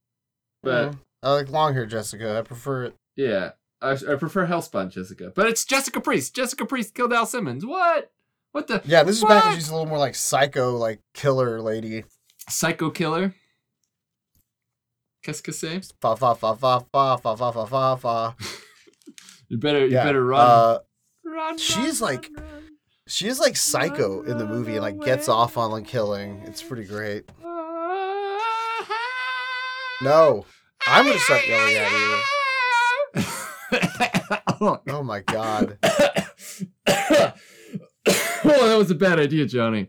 But- 0.62 0.92
but 0.92 0.98
I 1.28 1.32
like 1.34 1.48
long 1.50 1.74
hair 1.74 1.86
Jessica. 1.86 2.38
I 2.38 2.42
prefer 2.42 2.84
it. 2.84 2.94
Yeah, 3.16 3.52
I, 3.82 3.92
I 3.92 4.14
prefer 4.16 4.46
Hellspawn 4.46 4.90
Jessica, 4.90 5.32
but 5.34 5.46
it's 5.48 5.64
Jessica 5.64 6.00
Priest. 6.00 6.34
Jessica 6.34 6.64
Priest 6.66 6.94
killed 6.94 7.12
Al 7.12 7.26
Simmons. 7.26 7.64
What? 7.66 8.10
What 8.52 8.66
the 8.68 8.80
Yeah, 8.84 9.02
this 9.02 9.16
is 9.18 9.24
back 9.24 9.44
when 9.44 9.54
she's 9.56 9.68
a 9.68 9.72
little 9.72 9.86
more 9.88 9.98
like 9.98 10.14
psycho, 10.14 10.76
like 10.76 11.00
killer 11.14 11.60
lady. 11.60 12.04
psycho 12.48 12.90
killer? 12.90 13.34
Qu'est-ce 15.22 15.42
que 15.42 15.52
c'est? 15.52 15.84
Fa 16.00 16.16
fa 16.16 16.34
fa 16.34 16.54
fa 16.56 16.80
fa 16.92 17.18
fa 17.18 17.36
fa 17.36 17.52
fa 17.52 17.66
fa 17.66 17.96
fa. 17.96 18.36
You 19.50 19.56
better, 19.58 19.86
you 19.86 19.92
Yeah, 19.94 20.04
better 20.04 20.24
run. 20.24 20.40
Uh, 20.40 20.78
run 21.24 21.56
she's 21.58 22.00
run, 22.02 22.12
like- 22.12 22.28
run, 22.36 22.44
run. 22.44 22.57
She 23.08 23.26
is 23.26 23.40
like 23.40 23.56
psycho 23.56 24.22
in 24.22 24.38
the 24.38 24.46
movie 24.46 24.72
and 24.74 24.82
like 24.82 25.00
gets 25.00 25.28
off 25.28 25.56
on 25.56 25.70
like 25.70 25.86
killing. 25.86 26.42
It's 26.46 26.62
pretty 26.62 26.84
great. 26.84 27.28
No, 30.00 30.44
I'm 30.86 31.06
gonna 31.06 31.18
start 31.18 31.48
yelling 31.48 31.74
at 31.76 31.90
you. 31.90 33.24
oh, 34.60 34.80
Oh 34.88 35.02
my 35.02 35.20
god. 35.20 35.78
oh, 35.82 37.32
that 38.44 38.76
was 38.78 38.90
a 38.90 38.94
bad 38.94 39.18
idea, 39.18 39.46
Johnny. 39.46 39.88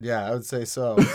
Yeah, 0.00 0.26
I 0.26 0.30
would 0.32 0.44
say 0.44 0.64
so. 0.66 0.98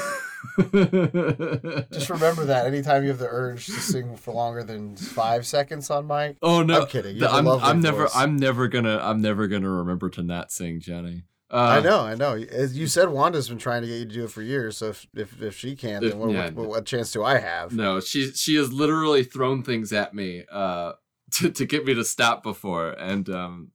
Just 1.91 2.09
remember 2.09 2.45
that 2.45 2.65
anytime 2.67 3.03
you 3.03 3.09
have 3.09 3.19
the 3.19 3.27
urge 3.29 3.65
to 3.65 3.71
sing 3.73 4.15
for 4.15 4.33
longer 4.33 4.63
than 4.63 4.95
five 4.95 5.45
seconds 5.45 5.89
on 5.89 6.07
mic. 6.07 6.37
oh 6.41 6.61
no, 6.63 6.81
I'm 6.81 6.87
kidding. 6.87 7.17
You 7.17 7.27
I'm, 7.27 7.47
I'm 7.47 7.81
never, 7.81 8.03
voice. 8.03 8.15
I'm 8.15 8.37
never 8.37 8.67
gonna, 8.67 8.99
I'm 9.01 9.21
never 9.21 9.47
gonna 9.47 9.69
remember 9.69 10.09
to 10.11 10.23
not 10.23 10.51
sing, 10.51 10.79
Johnny. 10.79 11.23
Uh, 11.51 11.79
I 11.79 11.79
know, 11.81 12.01
I 12.01 12.13
know. 12.13 12.35
As 12.35 12.77
you 12.77 12.85
said, 12.85 13.09
Wanda's 13.09 13.49
been 13.49 13.57
trying 13.57 13.81
to 13.81 13.87
get 13.87 13.95
you 13.95 14.05
to 14.05 14.13
do 14.13 14.23
it 14.25 14.31
for 14.31 14.43
years. 14.43 14.77
So 14.77 14.89
if 14.89 15.07
if, 15.15 15.41
if 15.41 15.57
she 15.57 15.75
can't, 15.75 16.03
If- 16.05 16.11
then 16.11 16.19
what, 16.19 16.29
yeah. 16.31 16.49
what, 16.51 16.69
what 16.69 16.85
chance 16.85 17.11
do 17.11 17.23
I 17.23 17.39
have? 17.39 17.73
No, 17.73 17.99
she 17.99 18.31
she 18.31 18.55
has 18.55 18.71
literally 18.71 19.23
thrown 19.23 19.63
things 19.63 19.91
at 19.91 20.13
me 20.13 20.45
uh, 20.51 20.93
to 21.31 21.49
to 21.49 21.65
get 21.65 21.85
me 21.85 21.93
to 21.95 22.03
stop 22.03 22.43
before, 22.43 22.91
and 22.91 23.27
um, 23.29 23.71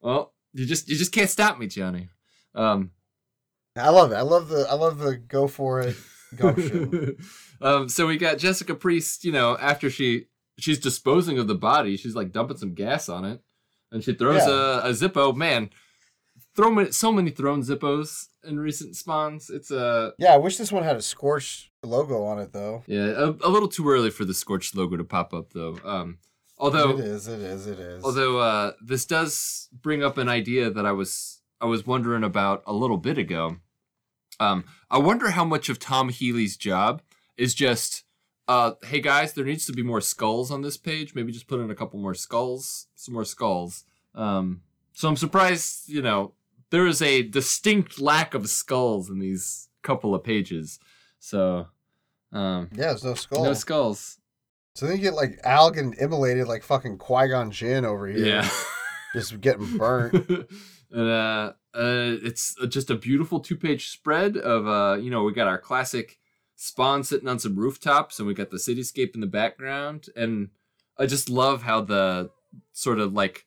well, 0.00 0.34
you 0.52 0.66
just 0.66 0.88
you 0.88 0.96
just 0.96 1.12
can't 1.12 1.30
stop 1.30 1.58
me, 1.58 1.66
Johnny. 1.66 2.08
Um, 2.54 2.90
I 3.76 3.90
love 3.90 4.12
it. 4.12 4.16
I 4.16 4.22
love 4.22 4.48
the 4.48 4.66
I 4.68 4.74
love 4.74 4.98
the 4.98 5.16
go 5.16 5.46
for 5.48 5.80
it 5.80 5.96
gumption. 6.36 7.16
um, 7.60 7.88
so 7.88 8.06
we 8.06 8.16
got 8.16 8.38
Jessica 8.38 8.74
Priest. 8.74 9.24
You 9.24 9.32
know, 9.32 9.56
after 9.58 9.90
she 9.90 10.26
she's 10.58 10.78
disposing 10.78 11.38
of 11.38 11.48
the 11.48 11.54
body, 11.54 11.96
she's 11.96 12.14
like 12.14 12.32
dumping 12.32 12.56
some 12.56 12.74
gas 12.74 13.08
on 13.08 13.24
it, 13.24 13.40
and 13.92 14.02
she 14.04 14.14
throws 14.14 14.46
Yeah. 14.46 14.52
a, 14.84 14.88
a 14.88 14.90
Zippo. 14.90 15.34
Man, 15.34 15.70
throw 16.54 16.70
many, 16.70 16.92
so 16.92 17.10
many 17.12 17.30
thrown 17.30 17.62
Zippos 17.62 18.26
in 18.44 18.60
recent 18.60 18.94
spawns. 18.96 19.50
It's 19.50 19.70
a 19.70 20.12
yeah, 20.18 20.34
I 20.34 20.36
wish 20.36 20.56
this 20.56 20.70
one 20.72 20.84
had 20.84 20.96
a 20.96 21.02
scorched 21.02 21.70
logo 21.82 22.24
on 22.24 22.38
it 22.38 22.52
though. 22.52 22.82
yeah, 22.86 23.06
a, 23.06 23.30
a 23.42 23.50
little 23.50 23.68
too 23.68 23.88
early 23.88 24.10
for 24.10 24.24
the 24.24 24.34
Scorched 24.34 24.74
logo 24.76 24.96
to 24.96 25.04
pop 25.04 25.34
up 25.34 25.52
though. 25.52 25.78
Um, 25.84 26.18
although 26.58 26.90
it 26.90 27.00
is, 27.00 27.26
it 27.28 27.40
is, 27.40 27.66
it 27.66 27.78
is. 27.80 28.04
Although 28.04 28.38
uh, 28.38 28.72
this 28.82 29.04
does 29.04 29.68
bring 29.82 30.02
up 30.04 30.16
an 30.18 30.28
idea 30.28 30.70
that 30.70 30.86
I 30.86 30.92
was 30.92 31.33
I 31.60 31.66
was 31.66 31.86
wondering 31.86 32.24
about 32.24 32.62
a 32.66 32.72
little 32.72 32.98
bit 32.98 33.18
ago. 33.18 33.56
Um, 34.40 34.64
I 34.90 34.98
wonder 34.98 35.30
how 35.30 35.44
much 35.44 35.68
of 35.68 35.78
Tom 35.78 36.08
Healy's 36.08 36.56
job 36.56 37.02
is 37.36 37.54
just, 37.54 38.04
uh, 38.48 38.72
hey 38.84 39.00
guys, 39.00 39.32
there 39.32 39.44
needs 39.44 39.66
to 39.66 39.72
be 39.72 39.82
more 39.82 40.00
skulls 40.00 40.50
on 40.50 40.62
this 40.62 40.76
page. 40.76 41.14
Maybe 41.14 41.32
just 41.32 41.46
put 41.46 41.60
in 41.60 41.70
a 41.70 41.74
couple 41.74 41.98
more 42.00 42.14
skulls, 42.14 42.88
some 42.94 43.14
more 43.14 43.24
skulls. 43.24 43.84
Um, 44.14 44.62
so 44.92 45.08
I'm 45.08 45.16
surprised, 45.16 45.88
you 45.88 46.02
know, 46.02 46.32
there 46.70 46.86
is 46.86 47.00
a 47.00 47.22
distinct 47.22 48.00
lack 48.00 48.34
of 48.34 48.48
skulls 48.48 49.08
in 49.08 49.18
these 49.18 49.68
couple 49.82 50.14
of 50.14 50.24
pages. 50.24 50.78
So, 51.18 51.68
um, 52.32 52.68
yeah, 52.72 52.86
there's 52.86 53.04
no 53.04 53.14
skulls. 53.14 53.44
no 53.44 53.54
skulls. 53.54 54.18
so 54.74 54.86
then 54.86 54.96
you 54.96 55.02
get 55.02 55.14
like 55.14 55.38
Al 55.44 55.70
getting 55.70 55.94
immolated 55.94 56.46
like 56.46 56.62
fucking 56.64 56.98
Qui 56.98 57.28
Gon 57.28 57.50
Jinn 57.50 57.84
over 57.84 58.06
here. 58.08 58.26
Yeah. 58.26 58.50
just 59.14 59.40
getting 59.40 59.78
burnt. 59.78 60.48
and 60.94 61.10
uh, 61.10 61.52
uh, 61.74 62.16
it's 62.22 62.54
just 62.68 62.90
a 62.90 62.94
beautiful 62.94 63.40
two-page 63.40 63.88
spread 63.90 64.36
of 64.36 64.66
uh, 64.66 64.96
you 65.00 65.10
know, 65.10 65.24
we 65.24 65.32
got 65.32 65.48
our 65.48 65.58
classic 65.58 66.18
spawn 66.56 67.02
sitting 67.02 67.28
on 67.28 67.38
some 67.38 67.56
rooftops, 67.56 68.18
and 68.18 68.28
we 68.28 68.34
got 68.34 68.50
the 68.50 68.56
cityscape 68.56 69.14
in 69.14 69.20
the 69.20 69.26
background, 69.26 70.06
and 70.16 70.50
I 70.98 71.06
just 71.06 71.28
love 71.28 71.62
how 71.62 71.80
the 71.80 72.30
sort 72.72 73.00
of 73.00 73.12
like 73.12 73.46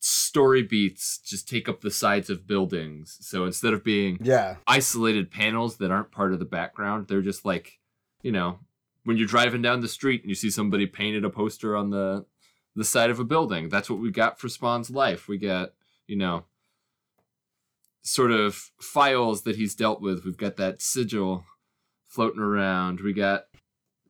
story 0.00 0.62
beats 0.62 1.18
just 1.18 1.48
take 1.48 1.68
up 1.68 1.80
the 1.80 1.90
sides 1.90 2.30
of 2.30 2.46
buildings. 2.46 3.18
So 3.20 3.44
instead 3.44 3.72
of 3.72 3.84
being 3.84 4.18
Yeah, 4.22 4.56
isolated 4.66 5.30
panels 5.30 5.76
that 5.78 5.90
aren't 5.90 6.12
part 6.12 6.32
of 6.32 6.38
the 6.38 6.44
background, 6.44 7.06
they're 7.08 7.22
just 7.22 7.44
like, 7.44 7.78
you 8.22 8.32
know, 8.32 8.58
when 9.04 9.16
you're 9.16 9.26
driving 9.26 9.62
down 9.62 9.80
the 9.80 9.88
street 9.88 10.22
and 10.22 10.28
you 10.28 10.34
see 10.34 10.50
somebody 10.50 10.86
painted 10.86 11.24
a 11.24 11.30
poster 11.30 11.76
on 11.76 11.90
the 11.90 12.26
the 12.76 12.84
side 12.84 13.10
of 13.10 13.18
a 13.18 13.24
building. 13.24 13.68
That's 13.68 13.90
what 13.90 13.98
we 13.98 14.10
got 14.10 14.38
for 14.38 14.48
Spawn's 14.48 14.90
life. 14.90 15.26
We 15.26 15.36
got, 15.38 15.72
you 16.06 16.16
know, 16.16 16.44
sort 18.08 18.30
of 18.30 18.70
files 18.80 19.42
that 19.42 19.56
he's 19.56 19.74
dealt 19.74 20.00
with. 20.00 20.24
We've 20.24 20.36
got 20.36 20.56
that 20.56 20.80
sigil 20.80 21.44
floating 22.08 22.40
around. 22.40 23.00
We 23.00 23.12
got 23.12 23.44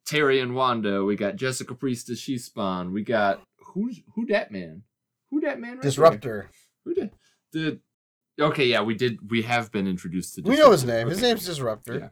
Terry 0.06 0.40
and 0.40 0.54
Wanda. 0.54 1.04
We 1.04 1.16
got 1.16 1.36
Jessica 1.36 1.74
Priest 1.74 2.08
as 2.08 2.18
she 2.18 2.38
Spawn. 2.38 2.92
We 2.92 3.02
got 3.02 3.42
who's 3.58 4.00
who 4.14 4.26
that 4.26 4.50
man? 4.50 4.82
Who 5.30 5.40
that 5.40 5.60
man? 5.60 5.72
Right 5.72 5.82
there? 5.82 5.90
Disruptor. 5.90 6.50
Who 6.84 6.94
did 6.94 7.10
the? 7.52 7.80
Okay, 8.40 8.66
yeah, 8.66 8.82
we 8.82 8.94
did. 8.94 9.30
We 9.30 9.42
have 9.42 9.72
been 9.72 9.88
introduced 9.88 10.36
to. 10.36 10.42
We 10.42 10.56
know 10.56 10.70
his 10.70 10.82
Disruptor. 10.82 11.04
name. 11.04 11.08
His 11.08 11.22
name's 11.22 11.44
Disruptor. 11.44 11.98
Yeah. 11.98 12.08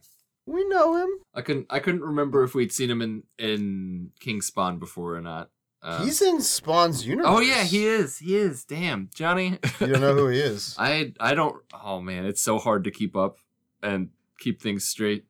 We 0.46 0.66
know 0.68 0.96
him. 0.96 1.08
I 1.34 1.40
couldn't. 1.42 1.66
I 1.70 1.78
couldn't 1.78 2.02
remember 2.02 2.42
if 2.42 2.54
we'd 2.54 2.72
seen 2.72 2.90
him 2.90 3.00
in 3.02 3.22
in 3.38 4.10
King 4.20 4.40
Spawn 4.42 4.78
before 4.78 5.16
or 5.16 5.20
not. 5.20 5.50
Uh, 5.86 6.02
He's 6.04 6.20
in 6.20 6.40
Spawn's 6.40 7.06
universe. 7.06 7.30
Oh 7.30 7.38
yeah, 7.38 7.62
he 7.62 7.86
is. 7.86 8.18
He 8.18 8.36
is. 8.36 8.64
Damn, 8.64 9.08
Johnny. 9.14 9.58
You 9.80 9.86
don't 9.86 10.00
know 10.00 10.14
who 10.14 10.26
he 10.28 10.40
is. 10.40 10.74
I 10.80 11.12
I 11.20 11.34
don't. 11.34 11.62
Oh 11.72 12.00
man, 12.00 12.26
it's 12.26 12.40
so 12.42 12.58
hard 12.58 12.82
to 12.84 12.90
keep 12.90 13.14
up 13.16 13.38
and 13.82 14.08
keep 14.40 14.60
things 14.60 14.84
straight. 14.84 15.26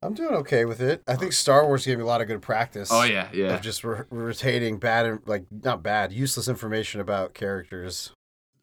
I'm 0.00 0.14
doing 0.14 0.34
okay 0.36 0.64
with 0.64 0.80
it. 0.80 1.02
I 1.08 1.16
think 1.16 1.32
Star 1.32 1.66
Wars 1.66 1.84
gave 1.84 1.98
me 1.98 2.04
a 2.04 2.06
lot 2.06 2.20
of 2.20 2.28
good 2.28 2.40
practice. 2.40 2.88
Oh 2.92 3.02
yeah, 3.02 3.28
yeah. 3.32 3.54
Of 3.56 3.62
just 3.62 3.82
re- 3.82 4.04
retaining 4.10 4.78
bad, 4.78 5.18
like 5.26 5.46
not 5.50 5.82
bad, 5.82 6.12
useless 6.12 6.46
information 6.46 7.00
about 7.00 7.34
characters. 7.34 8.12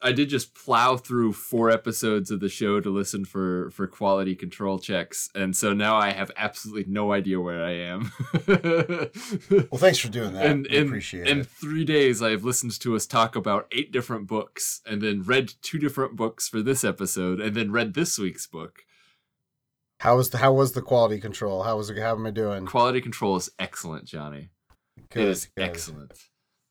I 0.05 0.11
did 0.11 0.29
just 0.29 0.53
plow 0.53 0.97
through 0.97 1.33
four 1.33 1.71
episodes 1.71 2.29
of 2.31 2.39
the 2.39 2.47
show 2.49 2.79
to 2.79 2.89
listen 2.89 3.25
for 3.25 3.71
for 3.71 3.87
quality 3.87 4.35
control 4.35 4.77
checks, 4.79 5.29
and 5.33 5.55
so 5.55 5.73
now 5.73 5.95
I 5.97 6.11
have 6.11 6.31
absolutely 6.37 6.85
no 6.87 7.11
idea 7.11 7.41
where 7.41 7.63
I 7.63 7.71
am. 7.71 8.11
Well, 9.71 9.79
thanks 9.79 9.99
for 9.99 10.09
doing 10.09 10.33
that. 10.33 10.45
and 10.45 10.67
I 10.71 10.75
in, 10.75 10.87
appreciate 10.87 11.27
in 11.27 11.39
it. 11.39 11.47
three 11.47 11.83
days 11.85 12.21
i've 12.21 12.43
listened 12.43 12.79
to 12.79 12.95
us 12.95 13.05
talk 13.05 13.35
about 13.35 13.67
eight 13.71 13.91
different 13.91 14.27
books 14.27 14.81
and 14.85 15.01
then 15.01 15.23
read 15.23 15.53
two 15.61 15.77
different 15.79 16.15
books 16.15 16.47
for 16.47 16.61
this 16.61 16.83
episode 16.83 17.39
and 17.39 17.55
then 17.55 17.71
read 17.71 17.93
this 17.93 18.17
week's 18.17 18.47
book 18.47 18.83
How 19.99 20.17
was 20.17 20.29
the 20.29 20.37
how 20.37 20.53
was 20.53 20.73
the 20.73 20.81
quality 20.81 21.19
control? 21.19 21.63
How 21.63 21.77
was 21.77 21.89
it? 21.89 21.97
How 21.97 22.11
am 22.15 22.25
I 22.25 22.31
doing? 22.31 22.65
quality 22.65 23.01
control 23.01 23.35
is 23.37 23.49
excellent 23.59 24.05
johnny 24.05 24.49
Good, 25.09 25.23
it 25.23 25.29
is 25.29 25.45
good. 25.55 25.63
excellent 25.63 26.11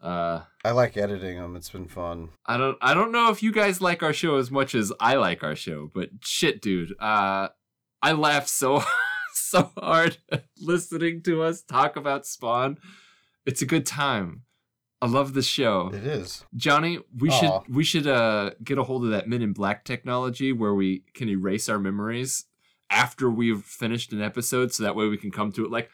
uh 0.05 0.43
I 0.65 0.71
like 0.73 0.97
editing 0.97 1.37
them. 1.39 1.57
It's 1.57 1.71
been 1.71 1.89
fun. 1.89 2.29
i 2.47 2.57
don't 2.57 2.77
i 2.83 2.93
don't 2.95 3.13
know 3.13 3.31
if 3.31 3.43
you 3.43 3.53
guys 3.53 3.81
like 3.81 4.03
our 4.03 4.13
show 4.13 4.37
as 4.37 4.51
much 4.51 4.75
as 4.75 4.93
i 5.01 5.15
like 5.15 5.43
our 5.43 5.57
show 5.57 5.91
but 5.95 6.11
shit 6.23 6.61
dude 6.63 6.93
uh 7.01 7.49
i 8.03 8.13
laugh 8.13 8.47
so 8.47 8.83
so 9.33 9.71
hard 9.79 10.19
listening 10.61 11.23
to 11.23 11.43
us 11.43 11.63
talk 11.63 11.97
about 11.97 12.27
spawn 12.27 12.79
it's 13.47 13.63
a 13.63 13.67
good 13.67 13.85
time 13.87 14.43
i 15.03 15.07
love 15.07 15.33
the 15.35 15.43
show 15.43 15.91
It 15.93 16.07
is. 16.07 16.45
Johnny, 16.55 16.99
we 17.19 17.29
Aw. 17.31 17.41
should 17.41 17.75
we 17.75 17.85
should 17.85 18.07
uh 18.07 18.51
get 18.63 18.79
a 18.79 18.83
hold 18.85 19.05
of 19.05 19.11
that 19.11 19.29
Men 19.29 19.43
in 19.43 19.53
Black 19.53 19.85
technology 19.85 20.53
where 20.53 20.75
we 20.75 21.03
can 21.15 21.29
erase 21.29 21.69
our 21.69 21.79
memories 21.79 22.45
after 22.91 23.29
we've 23.31 23.65
finished 23.65 24.13
an 24.13 24.21
episode, 24.23 24.73
so 24.73 24.83
that 24.85 24.95
way 24.95 25.09
we 25.09 25.17
can 25.17 25.31
come 25.31 25.51
to 25.53 25.65
it 25.65 25.71
like 25.71 25.87
"R- 25.87 25.91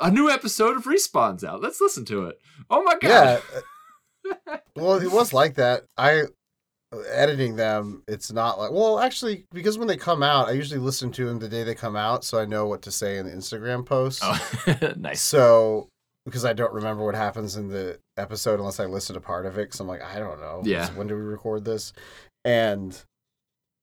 a 0.00 0.10
new 0.10 0.30
episode 0.30 0.76
of 0.76 0.84
Respawn's 0.84 1.44
out. 1.44 1.60
Let's 1.60 1.80
listen 1.80 2.04
to 2.06 2.26
it. 2.26 2.40
Oh 2.70 2.82
my 2.82 2.96
god! 3.00 3.42
uh, 4.30 4.58
well, 4.76 4.94
it 4.94 5.10
was 5.10 5.32
like 5.32 5.54
that. 5.54 5.84
I 5.96 6.24
editing 7.10 7.56
them. 7.56 8.02
It's 8.08 8.32
not 8.32 8.58
like 8.58 8.70
well, 8.70 8.98
actually, 9.00 9.44
because 9.52 9.78
when 9.78 9.88
they 9.88 9.96
come 9.96 10.22
out, 10.22 10.48
I 10.48 10.52
usually 10.52 10.80
listen 10.80 11.12
to 11.12 11.26
them 11.26 11.38
the 11.38 11.48
day 11.48 11.64
they 11.64 11.74
come 11.74 11.96
out, 11.96 12.24
so 12.24 12.38
I 12.38 12.44
know 12.44 12.66
what 12.66 12.82
to 12.82 12.90
say 12.90 13.18
in 13.18 13.26
the 13.26 13.32
Instagram 13.32 13.84
post. 13.84 14.20
Oh, 14.22 14.92
nice. 14.96 15.20
So 15.20 15.88
because 16.28 16.44
I 16.44 16.52
don't 16.52 16.72
remember 16.72 17.04
what 17.04 17.14
happens 17.14 17.56
in 17.56 17.68
the 17.68 17.98
episode 18.16 18.60
unless 18.60 18.80
I 18.80 18.84
listen 18.84 19.14
to 19.14 19.20
part 19.20 19.46
of 19.46 19.58
it. 19.58 19.62
Because 19.62 19.80
I'm 19.80 19.88
like, 19.88 20.02
I 20.02 20.18
don't 20.18 20.40
know. 20.40 20.62
Yeah. 20.64 20.90
When 20.90 21.06
do 21.06 21.14
we 21.14 21.22
record 21.22 21.64
this? 21.64 21.92
And 22.44 22.98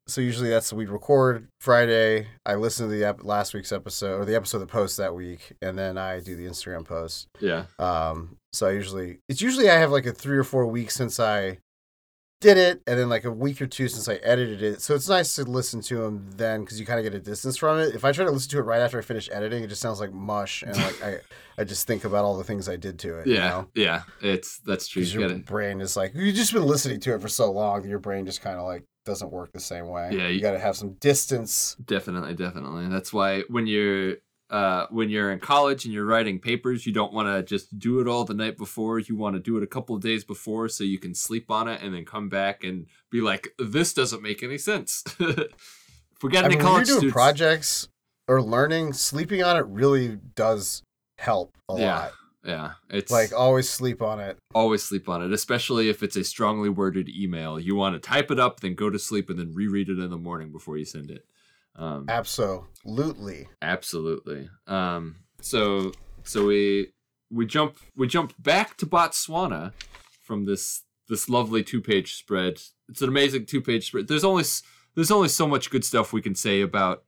so 0.08 0.22
usually 0.22 0.50
that's 0.50 0.72
we 0.74 0.86
record 0.86 1.48
Friday. 1.60 2.28
I 2.46 2.56
listen 2.56 2.88
to 2.90 2.96
the 2.96 3.04
ep- 3.06 3.24
last 3.24 3.54
week's 3.54 3.72
episode 3.72 4.20
or 4.22 4.26
the 4.26 4.36
episode 4.36 4.60
that 4.60 4.68
posts 4.68 4.98
that 4.98 5.16
week, 5.16 5.54
and 5.62 5.78
then 5.78 5.98
I 5.98 6.20
do 6.20 6.36
the 6.36 6.46
Instagram 6.46 6.86
post. 6.86 7.28
Yeah. 7.40 7.66
Um, 7.80 8.38
so 8.54 8.68
I 8.68 8.72
usually 8.72 9.20
it's 9.28 9.42
usually 9.42 9.70
I 9.70 9.76
have 9.78 9.92
like 9.92 10.06
a 10.06 10.12
three 10.14 10.38
or 10.38 10.44
four 10.44 10.66
weeks 10.68 10.96
since 10.96 11.20
I 11.20 11.60
did 12.42 12.58
it, 12.58 12.82
and 12.86 13.00
then 13.00 13.10
like 13.10 13.24
a 13.26 13.32
week 13.32 13.62
or 13.62 13.66
two 13.68 13.88
since 13.88 14.08
I 14.08 14.16
edited 14.16 14.62
it. 14.62 14.82
So 14.82 14.94
it's 14.94 15.10
nice 15.10 15.34
to 15.38 15.44
listen 15.46 15.82
to 15.84 15.98
them 16.04 16.30
then 16.36 16.62
because 16.62 16.80
you 16.80 16.86
kind 16.86 17.00
of 17.00 17.04
get 17.04 17.16
a 17.16 17.20
distance 17.20 17.58
from 17.58 17.80
it. 17.80 17.96
If 17.96 18.06
I 18.06 18.12
try 18.12 18.26
to 18.26 18.32
listen 18.32 18.52
to 18.52 18.60
it 18.60 18.64
right 18.64 18.82
after 18.82 19.00
I 19.00 19.02
finish 19.02 19.30
editing, 19.32 19.64
it 19.64 19.68
just 19.68 19.82
sounds 19.82 20.00
like 20.00 20.14
mush, 20.14 20.62
and 20.62 20.76
like 20.78 21.04
I 21.04 21.18
I 21.58 21.64
just 21.64 21.88
think 21.88 22.04
about 22.04 22.26
all 22.26 22.38
the 22.38 22.44
things 22.44 22.70
I 22.70 22.76
did 22.76 23.00
to 23.00 23.20
it. 23.20 23.28
you 23.28 23.36
Yeah. 23.36 23.50
know? 23.50 23.68
Yeah. 23.74 24.02
It's 24.22 24.60
that's 24.60 24.88
true. 24.88 25.02
You 25.02 25.22
your 25.22 25.36
brain 25.40 25.82
is 25.82 25.96
like 25.98 26.12
you've 26.14 26.36
just 26.36 26.54
been 26.54 26.66
listening 26.66 27.00
to 27.02 27.16
it 27.16 27.22
for 27.22 27.30
so 27.30 27.52
long 27.52 27.88
your 27.88 28.00
brain 28.00 28.26
just 28.26 28.42
kind 28.42 28.58
of 28.60 28.66
like 28.66 28.84
doesn't 29.06 29.32
work 29.32 29.52
the 29.54 29.60
same 29.60 29.88
way. 29.88 30.10
Yeah, 30.12 30.28
you 30.28 30.36
you- 30.36 30.42
got 30.42 30.52
to 30.52 30.60
have 30.60 30.76
some 30.76 30.94
distance. 30.96 31.76
Definitely, 31.86 32.34
definitely. 32.34 32.88
That's 32.90 33.14
why 33.14 33.42
when 33.50 33.68
you're 33.68 34.16
uh, 34.50 34.86
when 34.92 35.10
you're 35.10 35.32
in 35.32 35.40
college 35.40 35.86
and 35.86 35.94
you're 35.94 36.06
writing 36.06 36.40
papers, 36.40 36.86
you 36.86 36.94
don't 36.94 37.12
want 37.14 37.28
to 37.28 37.42
just 37.42 37.80
do 37.80 38.00
it 38.00 38.08
all 38.08 38.24
the 38.26 38.34
night 38.34 38.58
before. 38.58 39.00
You 39.00 39.16
want 39.16 39.36
to 39.36 39.40
do 39.40 39.58
it 39.58 39.64
a 39.64 39.68
couple 39.68 39.96
of 39.96 40.04
days 40.04 40.24
before 40.24 40.70
so 40.70 40.84
you 40.84 41.00
can 41.00 41.16
sleep 41.16 41.50
on 41.50 41.68
it 41.68 41.82
and 41.82 41.94
then 41.96 42.06
come 42.06 42.30
back 42.30 42.64
and 42.64 42.86
be 43.10 43.22
like, 43.22 43.48
"This 43.58 43.94
doesn't 43.94 44.22
make 44.22 44.44
any 44.44 44.58
sense." 44.60 45.04
if 45.20 46.24
we 46.24 46.30
got 46.30 46.44
I 46.44 46.48
any 46.48 46.56
mean, 46.56 46.58
when 46.58 46.60
you're 46.60 46.60
college 46.60 46.88
doing 46.88 46.98
students, 47.00 47.14
projects 47.14 47.88
or 48.28 48.42
learning, 48.42 48.94
sleeping 48.94 49.44
on 49.44 49.58
it 49.58 49.66
really 49.68 50.20
does 50.36 50.84
help 51.18 51.58
a 51.70 51.80
Yeah. 51.80 51.96
lot. 51.96 52.12
Yeah, 52.46 52.74
it's 52.90 53.12
Like 53.12 53.34
always 53.34 53.70
sleep 53.70 54.02
on 54.02 54.20
it. 54.20 54.38
always 54.54 54.84
sleep 54.84 55.10
on 55.10 55.22
it, 55.24 55.32
especially 55.34 55.90
if 55.90 56.04
it's 56.04 56.16
a 56.16 56.24
strongly 56.24 56.70
worded 56.70 57.10
email. 57.10 57.60
You 57.60 57.76
want 57.76 57.96
to 57.96 58.00
type 58.00 58.32
it 58.32 58.40
up, 58.40 58.60
then 58.60 58.76
go 58.76 58.90
to 58.90 59.00
sleep, 59.00 59.30
and 59.30 59.40
then 59.40 59.54
reread 59.54 59.90
it 59.90 60.00
in 60.00 60.10
the 60.10 60.18
morning 60.18 60.52
before 60.52 60.78
you 60.78 60.86
send 60.86 61.10
it. 61.12 61.26
Um, 61.76 62.06
Absolutely. 62.08 63.48
Absolutely. 63.62 64.50
Um, 64.68 65.18
so 65.42 65.92
so 66.24 66.46
we 66.46 66.94
we 67.30 67.46
jump 67.46 67.78
we 67.96 68.08
jump 68.08 68.34
back 68.40 68.78
to 68.78 68.86
Botswana 68.86 69.74
from 70.24 70.46
this 70.46 70.84
this 71.10 71.30
lovely 71.30 71.64
two 71.64 71.82
page 71.82 72.16
spread. 72.16 72.62
It's 72.90 73.02
an 73.02 73.10
amazing 73.10 73.46
two 73.46 73.62
page 73.62 73.88
spread. 73.88 74.08
There's 74.08 74.24
only 74.24 74.44
there's 74.96 75.12
only 75.12 75.30
so 75.30 75.48
much 75.48 75.70
good 75.70 75.84
stuff 75.84 76.14
we 76.14 76.22
can 76.22 76.36
say 76.36 76.62
about 76.62 77.04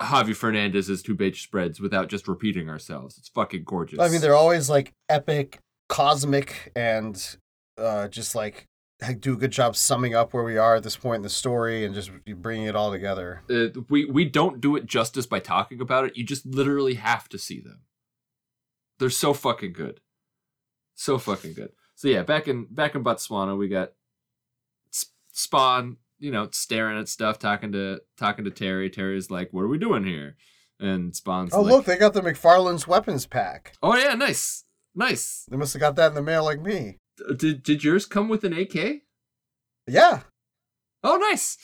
Javi 0.00 0.34
Fernandez's 0.34 1.02
two 1.02 1.16
page 1.16 1.42
spreads 1.42 1.80
without 1.80 2.08
just 2.08 2.26
repeating 2.26 2.68
ourselves. 2.68 3.16
It's 3.18 3.28
fucking 3.28 3.64
gorgeous. 3.64 4.00
I 4.00 4.08
mean, 4.08 4.20
they're 4.20 4.34
always 4.34 4.68
like 4.68 4.92
epic, 5.08 5.58
cosmic, 5.88 6.72
and 6.74 7.36
uh, 7.78 8.08
just 8.08 8.34
like 8.34 8.66
do 9.20 9.34
a 9.34 9.36
good 9.36 9.50
job 9.50 9.76
summing 9.76 10.14
up 10.14 10.32
where 10.32 10.44
we 10.44 10.56
are 10.56 10.76
at 10.76 10.82
this 10.82 10.96
point 10.96 11.16
in 11.16 11.22
the 11.22 11.28
story 11.28 11.84
and 11.84 11.94
just 11.94 12.10
bringing 12.36 12.66
it 12.66 12.76
all 12.76 12.90
together. 12.90 13.42
uh, 13.50 13.68
we 13.88 14.04
we 14.04 14.24
don't 14.24 14.60
do 14.60 14.76
it 14.76 14.86
justice 14.86 15.26
by 15.26 15.38
talking 15.38 15.80
about 15.80 16.04
it. 16.04 16.16
You 16.16 16.24
just 16.24 16.46
literally 16.46 16.94
have 16.94 17.28
to 17.30 17.38
see 17.38 17.60
them. 17.60 17.82
They're 18.98 19.10
so 19.10 19.32
fucking 19.34 19.72
good, 19.72 20.00
so 20.94 21.18
fucking 21.18 21.54
good. 21.54 21.72
So 21.94 22.08
yeah, 22.08 22.22
back 22.22 22.48
in 22.48 22.66
back 22.70 22.94
in 22.94 23.04
Botswana, 23.04 23.56
we 23.56 23.68
got 23.68 23.92
Spawn, 25.32 25.96
you 26.22 26.30
know, 26.30 26.48
staring 26.52 26.98
at 26.98 27.08
stuff, 27.08 27.38
talking 27.38 27.72
to 27.72 28.00
talking 28.16 28.44
to 28.44 28.50
Terry. 28.50 28.88
Terry's 28.88 29.30
like, 29.30 29.48
"What 29.52 29.62
are 29.62 29.68
we 29.68 29.78
doing 29.78 30.04
here?" 30.04 30.36
And 30.80 31.14
Spawn's 31.14 31.52
Oh, 31.52 31.60
like, 31.62 31.70
look, 31.72 31.84
they 31.84 31.96
got 31.96 32.14
the 32.14 32.22
McFarlane's 32.22 32.86
weapons 32.88 33.26
pack. 33.26 33.74
"Oh 33.82 33.96
yeah, 33.96 34.14
nice, 34.14 34.64
nice. 34.94 35.44
They 35.50 35.56
must 35.56 35.72
have 35.74 35.80
got 35.80 35.96
that 35.96 36.08
in 36.08 36.14
the 36.14 36.22
mail 36.22 36.44
like 36.44 36.60
me. 36.60 36.98
Did 37.36 37.62
did 37.62 37.84
yours 37.84 38.06
come 38.06 38.28
with 38.28 38.44
an 38.44 38.52
AK? 38.52 39.02
Yeah, 39.86 40.20
Oh, 41.04 41.16
nice. 41.16 41.58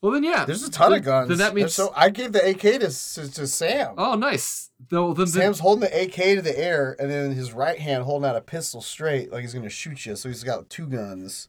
Well 0.00 0.12
then, 0.12 0.22
yeah. 0.22 0.44
there's 0.44 0.62
a 0.62 0.70
ton 0.70 0.90
Then- 0.90 1.00
of 1.00 1.04
guns. 1.04 1.28
Then 1.28 1.38
that 1.38 1.54
means 1.54 1.74
so 1.74 1.92
I 1.96 2.10
gave 2.10 2.30
the 2.32 2.48
AK 2.50 2.60
to 2.60 2.78
to, 2.78 3.32
to 3.32 3.46
Sam. 3.48 3.94
Oh, 3.98 4.14
nice. 4.14 4.70
Though 4.90 5.08
then, 5.12 5.24
then 5.26 5.32
Sam's 5.32 5.58
holding 5.58 5.80
the 5.90 6.02
AK 6.04 6.36
to 6.36 6.42
the 6.42 6.56
air, 6.56 6.94
and 7.00 7.10
then 7.10 7.32
his 7.32 7.52
right 7.52 7.78
hand 7.80 8.04
holding 8.04 8.28
out 8.28 8.36
a 8.36 8.40
pistol 8.40 8.80
straight, 8.80 9.32
like 9.32 9.40
he's 9.42 9.54
gonna 9.54 9.68
shoot 9.68 10.06
you. 10.06 10.14
So 10.14 10.28
he's 10.28 10.44
got 10.44 10.70
two 10.70 10.86
guns. 10.86 11.48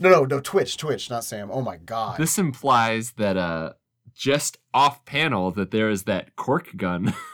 No, 0.00 0.10
no, 0.10 0.24
no. 0.24 0.40
Twitch, 0.40 0.76
Twitch, 0.76 1.10
not 1.10 1.24
Sam. 1.24 1.50
Oh 1.50 1.60
my 1.62 1.76
god. 1.76 2.18
This 2.18 2.38
implies 2.38 3.12
that 3.12 3.36
uh 3.36 3.72
just 4.14 4.58
off 4.74 5.04
panel 5.04 5.50
that 5.52 5.70
there 5.70 5.90
is 5.90 6.04
that 6.04 6.36
cork 6.36 6.76
gun. 6.76 7.14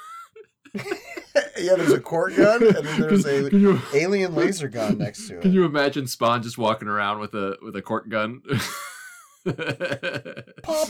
yeah, 0.75 1.75
there's 1.77 1.93
a 1.93 2.01
cork 2.01 2.35
gun, 2.37 2.63
and 2.67 2.85
then 2.85 3.01
there's 3.01 3.25
a 3.27 3.49
you 3.57 3.81
alien 3.95 4.35
laser 4.35 4.69
gun 4.69 4.99
next 4.99 5.29
to 5.29 5.37
it. 5.37 5.43
can 5.43 5.53
you 5.53 5.65
imagine 5.65 6.07
Spawn 6.07 6.43
just 6.43 6.59
walking 6.59 6.89
around 6.89 7.21
with 7.21 7.35
a 7.35 7.57
with 7.63 7.77
a 7.77 7.83
cork 7.83 8.09
gun? 8.09 8.43
Pop. 10.63 10.89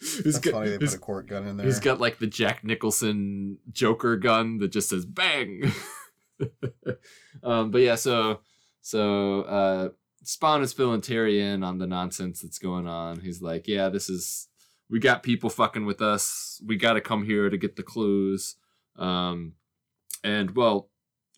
He's 0.00 0.24
That's 0.24 0.38
got, 0.38 0.52
funny. 0.52 0.70
They 0.70 0.78
put 0.78 0.94
a 0.94 0.98
cork 0.98 1.26
gun 1.28 1.46
in 1.46 1.56
there. 1.56 1.66
he's 1.66 1.80
got 1.80 2.00
like 2.00 2.18
the 2.18 2.26
Jack 2.26 2.62
Nicholson 2.62 3.58
Joker 3.72 4.16
gun 4.16 4.58
that 4.58 4.72
just 4.72 4.90
says 4.90 5.06
bang. 5.06 5.72
um, 7.42 7.70
but 7.70 7.80
yeah, 7.80 7.94
so 7.94 8.40
so 8.82 9.42
uh, 9.42 9.88
Spawn 10.22 10.62
is 10.62 10.72
filling 10.72 11.00
Terry 11.00 11.40
in 11.40 11.62
on 11.62 11.78
the 11.78 11.86
nonsense 11.86 12.40
that's 12.42 12.58
going 12.58 12.86
on. 12.86 13.20
He's 13.20 13.40
like, 13.40 13.66
yeah, 13.66 13.88
this 13.88 14.08
is 14.08 14.48
we 14.90 14.98
got 14.98 15.22
people 15.22 15.50
fucking 15.50 15.86
with 15.86 16.02
us. 16.02 16.60
We 16.66 16.76
got 16.76 16.94
to 16.94 17.00
come 17.00 17.24
here 17.24 17.48
to 17.48 17.56
get 17.56 17.76
the 17.76 17.82
clues. 17.82 18.56
Um, 18.96 19.54
and 20.22 20.54
well, 20.56 20.90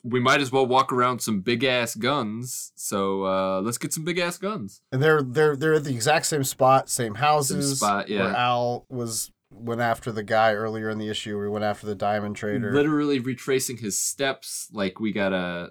we 0.03 0.18
might 0.18 0.41
as 0.41 0.51
well 0.51 0.66
walk 0.66 0.93
around 0.93 1.20
some 1.20 1.41
big 1.41 1.62
ass 1.62 1.95
guns. 1.95 2.72
So 2.74 3.24
uh, 3.24 3.61
let's 3.61 3.78
get 3.78 3.93
some 3.93 4.05
big 4.05 4.18
ass 4.18 4.39
guns. 4.39 4.80
and 4.91 5.03
they're 5.03 5.22
they're 5.22 5.55
they're 5.55 5.74
at 5.74 5.85
the 5.85 5.95
exact 5.95 6.26
same 6.26 6.45
spot, 6.45 6.89
same 6.89 7.16
houses. 7.16 7.76
spot, 7.78 8.09
yeah. 8.09 8.24
Where 8.24 8.35
Al 8.35 8.87
was 8.89 9.30
went 9.51 9.80
after 9.80 10.11
the 10.11 10.22
guy 10.22 10.55
earlier 10.55 10.91
in 10.91 10.99
the 10.99 11.09
issue. 11.09 11.39
We 11.39 11.49
went 11.49 11.64
after 11.64 11.87
the 11.87 11.95
diamond 11.95 12.37
trader. 12.37 12.72
literally 12.72 13.18
retracing 13.18 13.76
his 13.76 13.99
steps 13.99 14.68
like 14.72 14.99
we 14.99 15.12
got 15.12 15.33
a 15.33 15.70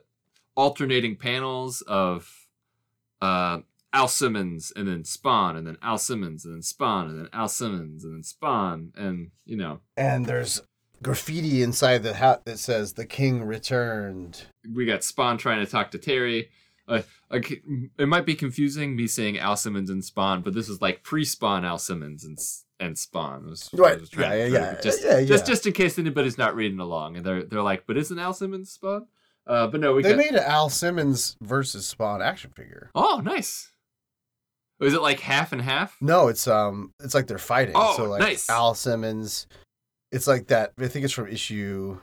alternating 0.56 1.16
panels 1.16 1.82
of 1.82 2.41
uh 3.22 3.60
al 3.94 4.08
simmons 4.08 4.72
and 4.76 4.88
then 4.88 5.04
spawn 5.04 5.56
and 5.58 5.68
then 5.68 5.78
al 5.82 5.98
simmons 5.98 6.46
and 6.46 6.56
then 6.56 6.62
spawn 6.62 7.10
and 7.10 7.20
then 7.20 7.30
al 7.34 7.48
simmons 7.50 8.04
and 8.04 8.16
then 8.16 8.24
spawn 8.24 8.92
and 8.96 9.32
you 9.46 9.58
know 9.58 9.80
and 9.98 10.26
there's 10.26 10.62
graffiti 11.04 11.62
inside 11.62 12.04
the 12.04 12.14
hat 12.14 12.42
that 12.46 12.60
says 12.60 12.94
"The 12.94 13.06
King 13.06 13.44
returned." 13.44 14.44
we 14.74 14.86
got 14.86 15.04
spawn 15.04 15.38
trying 15.38 15.64
to 15.66 15.70
talk 15.70 15.92
to 15.92 15.98
terry 15.98 16.50
uh, 16.88 17.02
like, 17.30 17.64
it 17.98 18.08
might 18.08 18.26
be 18.26 18.36
confusing 18.36 18.96
me 18.96 19.08
saying 19.08 19.38
al 19.38 19.56
simmons 19.56 19.90
and 19.90 20.04
spawn 20.04 20.42
but 20.42 20.54
this 20.54 20.68
is 20.70 20.82
like 20.82 21.04
pre-spawn 21.04 21.64
al 21.66 21.78
simmons 21.78 22.24
and 22.24 22.38
and 22.80 22.98
spawn 22.98 23.46
was- 23.46 23.70
Right. 23.74 24.00
Yeah, 24.18 24.34
yeah, 24.34 24.46
yeah, 24.48 24.82
just, 24.82 25.04
yeah, 25.04 25.18
yeah. 25.20 25.26
just 25.26 25.46
just 25.46 25.68
in 25.68 25.74
case 25.74 26.00
anybody's 26.00 26.38
not 26.38 26.56
reading 26.56 26.80
along 26.80 27.18
and 27.18 27.26
they're 27.26 27.44
they're 27.44 27.62
like 27.62 27.86
but 27.88 27.98
isn't 27.98 28.18
al 28.20 28.34
simmons 28.34 28.72
spawn 28.72 29.06
uh 29.48 29.68
but 29.68 29.80
no 29.80 29.94
we 29.94 30.04
They 30.04 30.10
got, 30.12 30.18
made 30.18 30.34
an 30.34 30.44
Al 30.46 30.70
Simmons 30.70 31.36
versus 31.42 31.86
Spawn 31.88 32.22
action 32.22 32.52
figure. 32.56 32.90
Oh, 32.96 33.22
nice. 33.24 33.72
Is 34.80 34.94
it 34.96 35.02
like 35.02 35.20
half 35.20 35.52
and 35.54 35.62
half? 35.62 35.96
No, 36.02 36.28
it's 36.28 36.48
um, 36.48 36.92
it's 37.04 37.14
like 37.14 37.28
they're 37.28 37.38
fighting. 37.38 37.74
Oh, 37.78 37.96
so 37.96 38.06
like 38.06 38.20
nice. 38.22 38.50
Al 38.50 38.74
Simmons, 38.74 39.46
it's 40.12 40.26
like 40.28 40.48
that. 40.48 40.72
I 40.80 40.88
think 40.88 41.06
it's 41.06 41.14
from 41.14 41.28
issue 41.28 42.00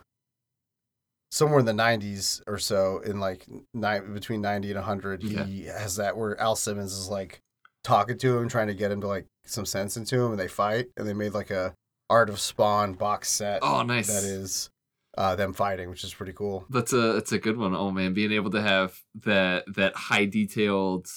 somewhere 1.33 1.59
in 1.59 1.67
the 1.67 1.73
'90s 1.73 2.41
or 2.47 2.59
so. 2.59 3.01
In 3.01 3.19
like 3.19 3.47
nine 3.75 4.15
between 4.15 4.41
'90 4.41 4.69
and 4.69 4.77
100, 4.77 5.23
Yeah. 5.25 5.45
he 5.45 5.65
has 5.65 5.97
that 5.97 6.17
where 6.17 6.41
Al 6.41 6.55
Simmons 6.55 6.93
is 6.93 7.09
like 7.09 7.41
talking 7.83 8.17
to 8.19 8.39
him, 8.39 8.49
trying 8.49 8.69
to 8.69 8.75
get 8.75 8.93
him 8.93 9.01
to 9.01 9.09
like 9.09 9.27
some 9.45 9.67
sense 9.67 9.97
into 9.97 10.17
him, 10.21 10.31
and 10.31 10.39
they 10.39 10.47
fight. 10.49 10.87
And 10.97 11.07
they 11.07 11.15
made 11.15 11.35
like 11.35 11.51
a 11.51 11.75
Art 12.09 12.31
of 12.31 12.39
Spawn 12.39 12.93
box 12.95 13.29
set. 13.29 13.59
Oh, 13.63 13.83
nice. 13.83 14.07
That 14.07 14.23
is 14.25 14.71
uh, 15.19 15.35
them 15.35 15.53
fighting, 15.53 15.91
which 15.91 16.05
is 16.05 16.15
pretty 16.15 16.33
cool. 16.33 16.65
That's 16.71 16.93
a 16.93 17.15
that's 17.15 17.33
a 17.33 17.41
good 17.41 17.59
one. 17.59 17.75
Oh 17.75 17.91
man, 17.91 18.15
being 18.15 18.31
able 18.31 18.51
to 18.53 18.63
have 18.63 19.01
that 19.25 19.65
that 19.75 19.97
high 19.97 20.27
detailed 20.27 21.09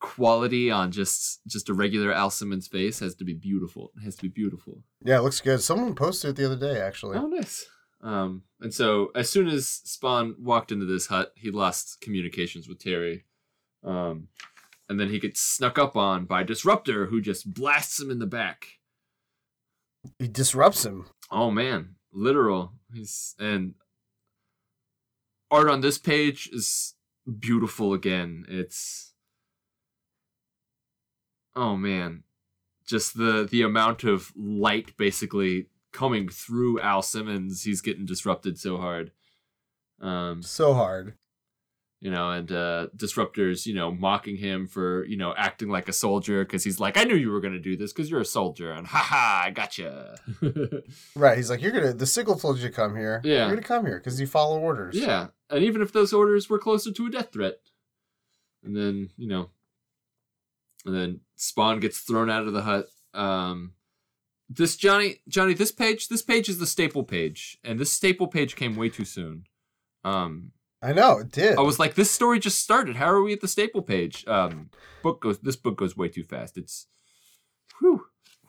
quality 0.00 0.70
on 0.70 0.90
just 0.90 1.40
just 1.46 1.68
a 1.68 1.74
regular 1.74 2.12
Al 2.12 2.28
Simmons 2.28 2.66
face 2.66 2.98
has 2.98 3.14
to 3.14 3.24
be 3.24 3.34
beautiful. 3.34 3.92
It 3.96 4.04
has 4.04 4.16
to 4.16 4.22
be 4.22 4.28
beautiful. 4.28 4.82
Yeah, 5.04 5.18
it 5.18 5.22
looks 5.22 5.40
good. 5.40 5.62
Someone 5.62 5.94
posted 5.94 6.30
it 6.30 6.36
the 6.36 6.46
other 6.46 6.58
day, 6.58 6.80
actually. 6.80 7.16
Oh, 7.16 7.28
nice. 7.28 7.66
Um, 8.00 8.42
and 8.60 8.74
so 8.74 9.12
as 9.14 9.30
soon 9.30 9.46
as 9.46 9.68
Spawn 9.68 10.34
walked 10.36 10.72
into 10.72 10.84
this 10.84 11.06
hut, 11.06 11.32
he 11.36 11.52
lost 11.52 12.00
communications 12.00 12.68
with 12.68 12.80
Terry. 12.80 13.26
Um, 13.84 14.28
and 14.88 14.98
then 14.98 15.10
he 15.10 15.20
gets 15.20 15.40
snuck 15.40 15.78
up 15.78 15.96
on 15.96 16.24
by 16.24 16.42
Disruptor, 16.42 17.06
who 17.06 17.20
just 17.20 17.52
blasts 17.54 18.00
him 18.00 18.10
in 18.10 18.18
the 18.18 18.26
back. 18.26 18.66
He 20.18 20.26
disrupts 20.26 20.84
him. 20.84 21.06
Oh 21.30 21.50
man, 21.50 21.96
literal. 22.18 22.72
He's 22.92 23.34
and 23.38 23.74
art 25.50 25.68
on 25.68 25.80
this 25.80 25.98
page 25.98 26.48
is 26.52 26.94
beautiful 27.38 27.92
again. 27.94 28.44
It's 28.48 29.12
oh 31.54 31.76
man, 31.76 32.24
just 32.86 33.16
the 33.16 33.46
the 33.50 33.62
amount 33.62 34.04
of 34.04 34.32
light 34.36 34.96
basically 34.96 35.66
coming 35.92 36.28
through 36.28 36.80
Al 36.80 37.02
Simmons. 37.02 37.64
He's 37.64 37.80
getting 37.80 38.06
disrupted 38.06 38.58
so 38.58 38.78
hard. 38.78 39.12
Um, 40.00 40.42
So 40.42 40.74
hard. 40.74 41.14
You 42.00 42.10
know, 42.10 42.30
and 42.30 42.52
uh, 42.52 42.86
Disruptor's, 42.94 43.66
you 43.66 43.74
know, 43.74 43.90
mocking 43.90 44.36
him 44.36 44.66
for, 44.68 45.04
you 45.06 45.16
know, 45.16 45.34
acting 45.36 45.68
like 45.68 45.88
a 45.88 45.92
soldier 45.92 46.44
because 46.44 46.62
he's 46.62 46.78
like, 46.78 46.96
I 46.96 47.04
knew 47.04 47.16
you 47.16 47.30
were 47.30 47.40
going 47.40 47.54
to 47.54 47.58
do 47.60 47.76
this 47.76 47.92
because 47.92 48.08
you're 48.10 48.20
a 48.20 48.24
soldier. 48.24 48.70
And 48.70 48.86
haha, 48.86 49.46
I 49.46 49.50
gotcha. 49.50 50.16
Right. 51.16 51.36
He's 51.36 51.50
like, 51.50 51.60
you're 51.60 51.72
gonna. 51.72 51.92
The 51.92 52.06
signal 52.06 52.38
told 52.38 52.58
you 52.58 52.68
to 52.68 52.72
come 52.72 52.94
here. 52.96 53.20
Yeah. 53.24 53.46
You're 53.46 53.56
gonna 53.56 53.62
come 53.62 53.84
here 53.84 53.98
because 53.98 54.20
you 54.20 54.26
follow 54.26 54.58
orders. 54.60 54.94
yeah. 54.94 55.28
And 55.50 55.64
even 55.64 55.82
if 55.82 55.92
those 55.92 56.12
orders 56.12 56.48
were 56.48 56.58
closer 56.58 56.92
to 56.92 57.06
a 57.06 57.10
death 57.10 57.32
threat. 57.32 57.58
And 58.62 58.76
then, 58.76 59.10
you 59.16 59.28
know, 59.28 59.50
and 60.84 60.94
then 60.94 61.20
Spawn 61.36 61.80
gets 61.80 61.98
thrown 61.98 62.30
out 62.30 62.46
of 62.46 62.52
the 62.52 62.62
hut. 62.62 62.86
Um, 63.14 63.72
this 64.48 64.76
Johnny, 64.76 65.16
Johnny, 65.28 65.54
this 65.54 65.72
page, 65.72 66.08
this 66.08 66.22
page 66.22 66.48
is 66.48 66.58
the 66.58 66.66
staple 66.66 67.02
page. 67.04 67.58
And 67.64 67.78
this 67.78 67.92
staple 67.92 68.28
page 68.28 68.56
came 68.56 68.76
way 68.76 68.88
too 68.88 69.04
soon. 69.04 69.44
Um, 70.04 70.52
I 70.82 70.92
know 70.92 71.18
it 71.18 71.32
did. 71.32 71.58
I 71.58 71.62
was 71.62 71.78
like, 71.78 71.94
this 71.94 72.10
story 72.10 72.38
just 72.38 72.58
started. 72.60 72.96
How 72.96 73.06
are 73.06 73.22
we 73.22 73.32
at 73.32 73.40
the 73.40 73.48
staple 73.48 73.82
page? 73.82 74.24
Um, 74.28 74.70
book 75.02 75.20
goes. 75.20 75.38
This 75.40 75.56
book 75.56 75.76
goes 75.76 75.96
way 75.96 76.08
too 76.08 76.22
fast. 76.24 76.56
It's, 76.56 76.86
whew, 77.80 78.04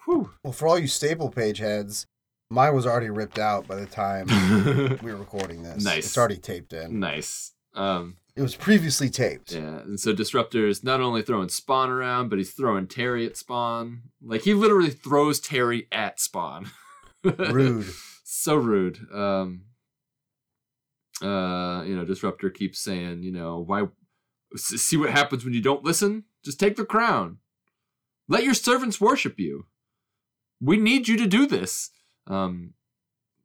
whew. 0.05 0.31
well, 0.43 0.53
for 0.53 0.67
all 0.67 0.77
you 0.77 0.87
staple 0.87 1.29
page 1.29 1.57
heads, 1.57 2.05
mine 2.49 2.75
was 2.75 2.85
already 2.85 3.09
ripped 3.09 3.39
out 3.39 3.67
by 3.67 3.75
the 3.75 3.85
time 3.87 4.27
we 5.01 5.11
were 5.11 5.17
recording 5.17 5.63
this. 5.63 5.83
Nice. 5.83 6.05
It's 6.05 6.17
already 6.17 6.37
taped 6.37 6.73
in. 6.73 6.99
nice. 6.99 7.53
Um, 7.75 8.17
It 8.35 8.41
was 8.41 8.55
previously 8.55 9.09
taped. 9.09 9.51
yeah. 9.51 9.79
And 9.79 9.99
so 9.99 10.13
Disruptor 10.13 10.67
is 10.67 10.83
not 10.83 11.01
only 11.01 11.21
throwing 11.21 11.49
Spawn 11.49 11.89
around, 11.89 12.29
but 12.29 12.37
he's 12.39 12.51
throwing 12.53 12.87
Terry 12.87 13.25
at 13.25 13.37
Spawn. 13.37 14.03
Like 14.21 14.41
he 14.41 14.53
literally 14.53 14.89
throws 14.91 15.39
Terry 15.39 15.87
at 15.91 16.19
Spawn. 16.19 16.69
Rude. 17.23 17.87
so 18.23 18.55
rude. 18.55 18.99
Um, 19.13 19.63
uh, 21.21 21.83
you 21.85 21.95
know, 21.95 22.05
Disruptor 22.05 22.49
keeps 22.49 22.79
saying, 22.79 23.23
you 23.23 23.31
know, 23.31 23.59
why 23.59 23.87
see 24.55 24.97
what 24.97 25.09
happens 25.11 25.43
when 25.45 25.53
you 25.53 25.61
don't 25.61 25.83
listen? 25.83 26.23
Just 26.43 26.59
take 26.59 26.75
the 26.75 26.85
crown. 26.85 27.37
Let 28.27 28.43
your 28.43 28.53
servants 28.53 29.01
worship 29.01 29.39
you. 29.39 29.65
We 30.61 30.77
need 30.77 31.07
you 31.07 31.17
to 31.17 31.27
do 31.27 31.45
this. 31.47 31.91
Um, 32.27 32.73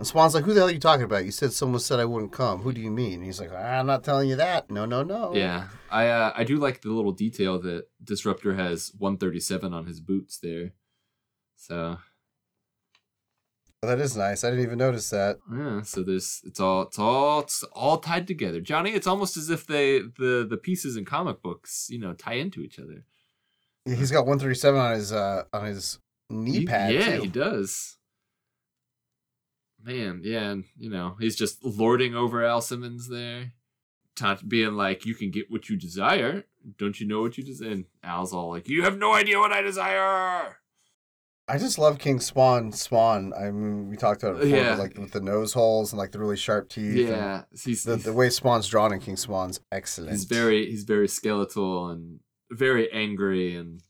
And 0.00 0.08
Spawn's 0.08 0.34
like, 0.34 0.44
"Who 0.44 0.52
the 0.52 0.60
hell 0.60 0.68
are 0.68 0.72
you 0.72 0.80
talking 0.80 1.04
about? 1.04 1.24
You 1.24 1.30
said 1.30 1.52
someone 1.52 1.80
said 1.80 2.00
I 2.00 2.04
wouldn't 2.04 2.32
come. 2.32 2.60
Who 2.62 2.72
do 2.72 2.80
you 2.80 2.90
mean?" 2.90 3.14
And 3.14 3.24
he's 3.24 3.40
like, 3.40 3.52
"I'm 3.52 3.86
not 3.86 4.02
telling 4.02 4.28
you 4.28 4.36
that. 4.36 4.68
No, 4.70 4.84
no, 4.84 5.02
no." 5.02 5.34
yeah, 5.34 5.68
I 5.90 6.08
uh, 6.08 6.32
I 6.36 6.42
do 6.44 6.56
like 6.56 6.82
the 6.82 6.90
little 6.90 7.12
detail 7.12 7.60
that 7.60 7.84
Disruptor 8.02 8.54
has 8.54 8.92
137 8.98 9.72
on 9.72 9.86
his 9.86 10.00
boots 10.00 10.38
there. 10.38 10.72
So 11.56 11.98
Well, 13.84 13.96
that 13.96 14.02
is 14.02 14.16
nice. 14.16 14.44
I 14.44 14.50
didn't 14.50 14.64
even 14.64 14.78
notice 14.78 15.10
that. 15.10 15.38
Yeah, 15.52 15.82
so 15.82 16.02
there's 16.02 16.40
it's 16.44 16.58
all 16.58 16.82
it's 16.82 16.98
all 16.98 17.40
it's 17.40 17.62
all 17.72 17.98
tied 17.98 18.26
together. 18.26 18.60
Johnny, 18.60 18.92
it's 18.92 19.06
almost 19.06 19.36
as 19.36 19.50
if 19.50 19.66
they 19.66 19.98
the 20.00 20.46
the 20.48 20.56
pieces 20.56 20.96
in 20.96 21.04
comic 21.04 21.42
books, 21.42 21.88
you 21.90 21.98
know, 21.98 22.14
tie 22.14 22.34
into 22.34 22.62
each 22.62 22.78
other. 22.78 23.04
Yeah, 23.84 23.96
He's 23.96 24.10
got 24.10 24.20
137 24.26 24.80
on 24.80 24.92
his 24.94 25.12
uh 25.12 25.42
on 25.52 25.66
his 25.66 25.98
knee 26.30 26.60
He- 26.60 26.66
pad. 26.66 26.94
yeah, 26.94 27.16
too. 27.16 27.22
he 27.22 27.28
does. 27.28 27.98
Man, 29.82 30.22
yeah, 30.24 30.50
and 30.50 30.64
you 30.78 30.88
know, 30.88 31.16
he's 31.20 31.36
just 31.36 31.62
lording 31.62 32.14
over 32.14 32.42
Al 32.44 32.62
Simmons 32.62 33.08
there. 33.08 33.52
Being 34.46 34.74
like, 34.74 35.04
you 35.04 35.14
can 35.14 35.30
get 35.30 35.50
what 35.50 35.68
you 35.68 35.76
desire. 35.76 36.44
Don't 36.78 36.98
you 37.00 37.06
know 37.06 37.20
what 37.20 37.36
you 37.36 37.44
desire? 37.44 37.70
And 37.70 37.84
Al's 38.02 38.32
all 38.32 38.48
like, 38.50 38.68
you 38.68 38.84
have 38.84 38.96
no 38.96 39.12
idea 39.12 39.38
what 39.40 39.52
I 39.52 39.60
desire. 39.60 40.56
I 41.46 41.58
just 41.58 41.78
love 41.78 41.98
King 41.98 42.20
Spawn. 42.20 42.72
Spawn. 42.72 43.32
I 43.38 43.50
mean, 43.50 43.90
we 43.90 43.96
talked 43.96 44.22
about 44.22 44.36
it 44.36 44.44
before, 44.44 44.58
Yeah. 44.58 44.76
like 44.76 44.96
with 44.96 45.12
the 45.12 45.20
nose 45.20 45.52
holes 45.52 45.92
and 45.92 45.98
like 45.98 46.12
the 46.12 46.18
really 46.18 46.36
sharp 46.36 46.70
teeth. 46.70 46.98
and 47.00 47.08
Yeah, 47.08 47.42
he's, 47.62 47.84
The, 47.84 47.96
the 47.96 48.12
way 48.14 48.30
Spawn's 48.30 48.66
drawn 48.66 48.92
in 48.92 49.00
King 49.00 49.16
Spawn's 49.16 49.60
excellent. 49.70 50.12
he's 50.12 50.24
very 50.24 50.70
he's 50.70 50.84
very 50.84 51.06
skeletal 51.08 51.88
and 51.90 52.20
very 52.50 52.90
angry 52.92 53.56
and 53.56 53.82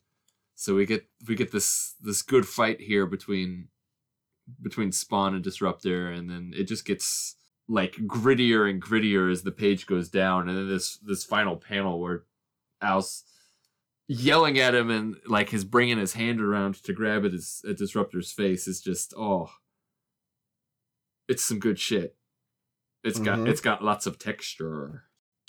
so 0.56 0.74
we 0.74 0.86
get 0.86 1.06
we 1.28 1.34
get 1.34 1.52
this 1.52 1.94
this 2.00 2.22
good 2.22 2.46
fight 2.48 2.80
here 2.80 3.06
between 3.06 3.68
between 4.62 4.90
spawn 4.92 5.34
and 5.34 5.42
disruptor 5.44 6.10
and 6.10 6.30
then 6.30 6.52
it 6.56 6.64
just 6.64 6.84
gets 6.84 7.36
like 7.68 7.94
grittier 8.06 8.68
and 8.68 8.82
grittier 8.82 9.30
as 9.30 9.42
the 9.42 9.50
page 9.52 9.86
goes 9.86 10.08
down 10.08 10.48
and 10.48 10.56
then 10.56 10.68
this 10.68 10.98
this 10.98 11.24
final 11.24 11.56
panel 11.56 12.00
where 12.00 12.22
al's 12.80 13.24
yelling 14.08 14.58
at 14.58 14.74
him 14.74 14.90
and 14.90 15.16
like 15.26 15.50
his 15.50 15.64
bringing 15.64 15.98
his 15.98 16.12
hand 16.14 16.40
around 16.40 16.74
to 16.82 16.92
grab 16.92 17.24
at 17.24 17.32
his 17.32 17.62
at 17.68 17.76
disruptor's 17.78 18.30
face 18.32 18.66
is 18.68 18.80
just 18.80 19.14
oh 19.16 19.50
it's 21.28 21.42
some 21.44 21.58
good 21.58 21.78
shit 21.78 22.14
it's 23.02 23.18
got 23.18 23.38
Mhm. 23.38 23.48
it's 23.48 23.60
got 23.60 23.82
lots 23.82 24.06
of 24.06 24.18
texture 24.18 25.04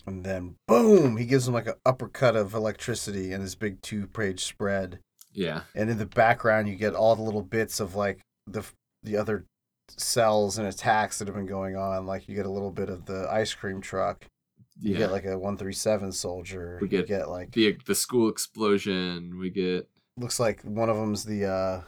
And 0.07 0.23
then 0.23 0.55
boom, 0.67 1.17
he 1.17 1.25
gives 1.25 1.47
him 1.47 1.53
like 1.55 1.67
an 1.67 1.73
uppercut 1.85 2.35
of 2.35 2.53
electricity 2.53 3.31
in 3.33 3.41
his 3.41 3.55
big 3.55 3.81
two 3.81 4.05
page 4.07 4.43
spread. 4.45 4.99
yeah 5.33 5.61
And 5.73 5.89
in 5.89 5.97
the 5.97 6.05
background, 6.05 6.69
you 6.69 6.75
get 6.75 6.93
all 6.93 7.15
the 7.15 7.23
little 7.23 7.41
bits 7.41 7.79
of 7.79 7.95
like 7.95 8.21
the 8.45 8.63
the 9.03 9.17
other 9.17 9.45
cells 9.97 10.57
and 10.57 10.67
attacks 10.67 11.17
that 11.19 11.27
have 11.27 11.35
been 11.35 11.45
going 11.47 11.75
on. 11.75 12.05
Like 12.05 12.27
you 12.29 12.35
get 12.35 12.45
a 12.45 12.51
little 12.51 12.71
bit 12.71 12.89
of 12.89 13.05
the 13.05 13.27
ice 13.31 13.53
cream 13.53 13.81
truck. 13.81 14.25
You 14.79 14.93
yeah 14.93 14.99
get 14.99 15.11
like 15.11 15.25
a 15.25 15.37
137 15.37 16.11
soldier. 16.11 16.79
We 16.81 16.87
get 16.87 17.07
get 17.07 17.29
like 17.29 17.51
the 17.51 17.77
the 17.85 17.95
school 17.95 18.29
explosion. 18.29 19.37
We 19.39 19.49
get 19.49 19.87
looks 20.17 20.39
like 20.39 20.61
one 20.63 20.89
of 20.89 20.97
them's 20.97 21.23
the 21.23 21.45
uh 21.45 21.81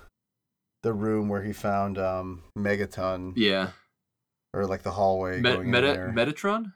the 0.83 0.93
room 0.93 1.27
where 1.27 1.41
he 1.43 1.53
found 1.53 1.97
um 1.97 2.43
Megaton 2.57 3.33
yeah, 3.35 3.71
or 4.53 4.65
like 4.65 4.83
the 4.83 4.91
hallway 4.91 5.41
Me- 5.41 5.51
going 5.51 5.65
in 5.65 5.71
Meta. 5.71 6.11
Metatron, 6.13 6.73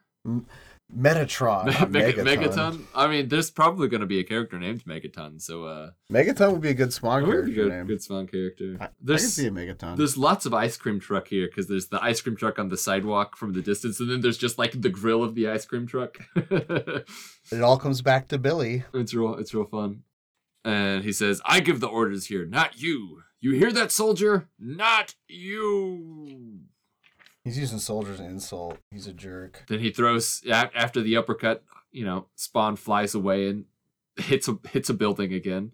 Metatron, 0.98 1.66
Meg- 1.90 2.16
Megaton. 2.16 2.26
Megaton. 2.26 2.84
I 2.94 3.08
mean, 3.08 3.30
there's 3.30 3.50
probably 3.50 3.88
going 3.88 4.02
to 4.02 4.08
be 4.08 4.20
a 4.20 4.24
character 4.24 4.60
named 4.60 4.84
Megaton, 4.86 5.42
so 5.42 5.64
uh, 5.66 5.92
Megaton 6.12 6.52
would 6.52 6.62
be 6.62 6.70
a 6.70 6.74
good 6.74 6.92
Spawn 6.92 7.22
would 7.26 7.46
be 7.46 7.54
character 7.54 7.80
good, 7.80 7.88
good 7.88 8.02
spawn 8.04 8.28
character. 8.28 8.78
I, 8.80 8.86
I 8.86 8.90
can 9.06 9.18
see 9.20 9.48
a 9.48 9.52
Megaton. 9.52 9.96
there's 9.98 10.18
lots 10.18 10.46
of 10.46 10.54
ice 10.54 10.76
cream 10.78 11.00
truck 11.00 11.28
here 11.28 11.48
because 11.48 11.68
there's 11.68 11.88
the 11.88 12.04
ice 12.04 12.20
cream 12.22 12.36
truck 12.36 12.60
on 12.60 12.70
the 12.70 12.78
sidewalk 12.78 13.38
from 13.38 13.54
the 13.54 13.62
distance, 13.62 14.00
and 14.00 14.10
then 14.12 14.22
there's 14.22 14.38
just 14.38 14.58
like 14.58 14.82
the 14.82 14.90
grill 14.90 15.24
of 15.24 15.36
the 15.36 15.48
ice 15.48 15.66
cream 15.66 15.88
truck. 15.88 16.18
It 17.52 17.62
all 17.62 17.78
comes 17.78 18.02
back 18.02 18.28
to 18.30 18.38
Billy. 18.38 18.84
It's 18.94 19.14
real. 19.14 19.36
It's 19.36 19.54
real 19.54 19.66
fun. 19.66 20.04
And 20.64 21.04
he 21.04 21.12
says, 21.12 21.42
"I 21.46 21.60
give 21.60 21.80
the 21.80 21.88
orders 21.88 22.28
here, 22.28 22.46
not 22.46 22.80
you. 22.82 23.24
You 23.42 23.54
hear 23.54 23.72
that, 23.74 23.92
soldier? 23.92 24.48
Not 24.60 25.16
you." 25.28 26.60
He's 27.44 27.58
using 27.58 27.80
soldiers 27.80 28.20
an 28.20 28.28
insult. 28.28 28.78
He's 28.92 29.08
a 29.08 29.14
jerk. 29.14 29.64
Then 29.68 29.80
he 29.80 29.90
throws 29.90 30.44
after 30.52 31.02
the 31.02 31.18
uppercut. 31.18 31.64
You 31.92 32.06
know, 32.06 32.28
Spawn 32.36 32.76
flies 32.76 33.16
away 33.16 33.48
and 33.50 33.66
hits 34.18 34.48
a 34.48 34.58
hits 34.70 34.90
a 34.90 34.94
building 34.94 35.34
again. 35.34 35.72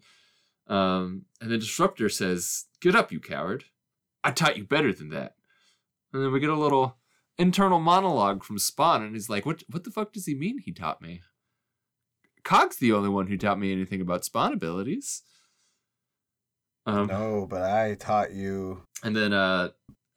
Um, 0.66 1.26
and 1.40 1.50
the 1.50 1.58
disruptor 1.58 2.08
says, 2.08 2.66
"Get 2.80 2.94
up, 2.94 3.12
you 3.12 3.20
coward! 3.20 3.64
I 4.24 4.30
taught 4.30 4.56
you 4.56 4.64
better 4.64 4.92
than 4.92 5.10
that." 5.10 5.34
And 6.12 6.22
then 6.22 6.32
we 6.32 6.40
get 6.40 6.50
a 6.50 6.54
little 6.56 6.96
internal 7.38 7.78
monologue 7.80 8.42
from 8.44 8.58
Spawn, 8.58 9.02
and 9.02 9.14
he's 9.14 9.28
like, 9.28 9.44
"What? 9.44 9.62
What 9.70 9.84
the 9.84 9.90
fuck 9.90 10.12
does 10.12 10.26
he 10.26 10.34
mean? 10.34 10.58
He 10.58 10.72
taught 10.72 11.02
me." 11.02 11.20
Cog's 12.44 12.76
the 12.76 12.92
only 12.92 13.10
one 13.10 13.26
who 13.26 13.36
taught 13.36 13.58
me 13.58 13.72
anything 13.72 14.00
about 14.00 14.24
Spawn 14.24 14.54
abilities. 14.54 15.22
Um, 16.86 17.08
No, 17.08 17.46
but 17.48 17.62
I 17.62 17.94
taught 17.94 18.32
you. 18.32 18.82
and 19.02 19.14
then 19.14 19.32
uh 19.34 19.68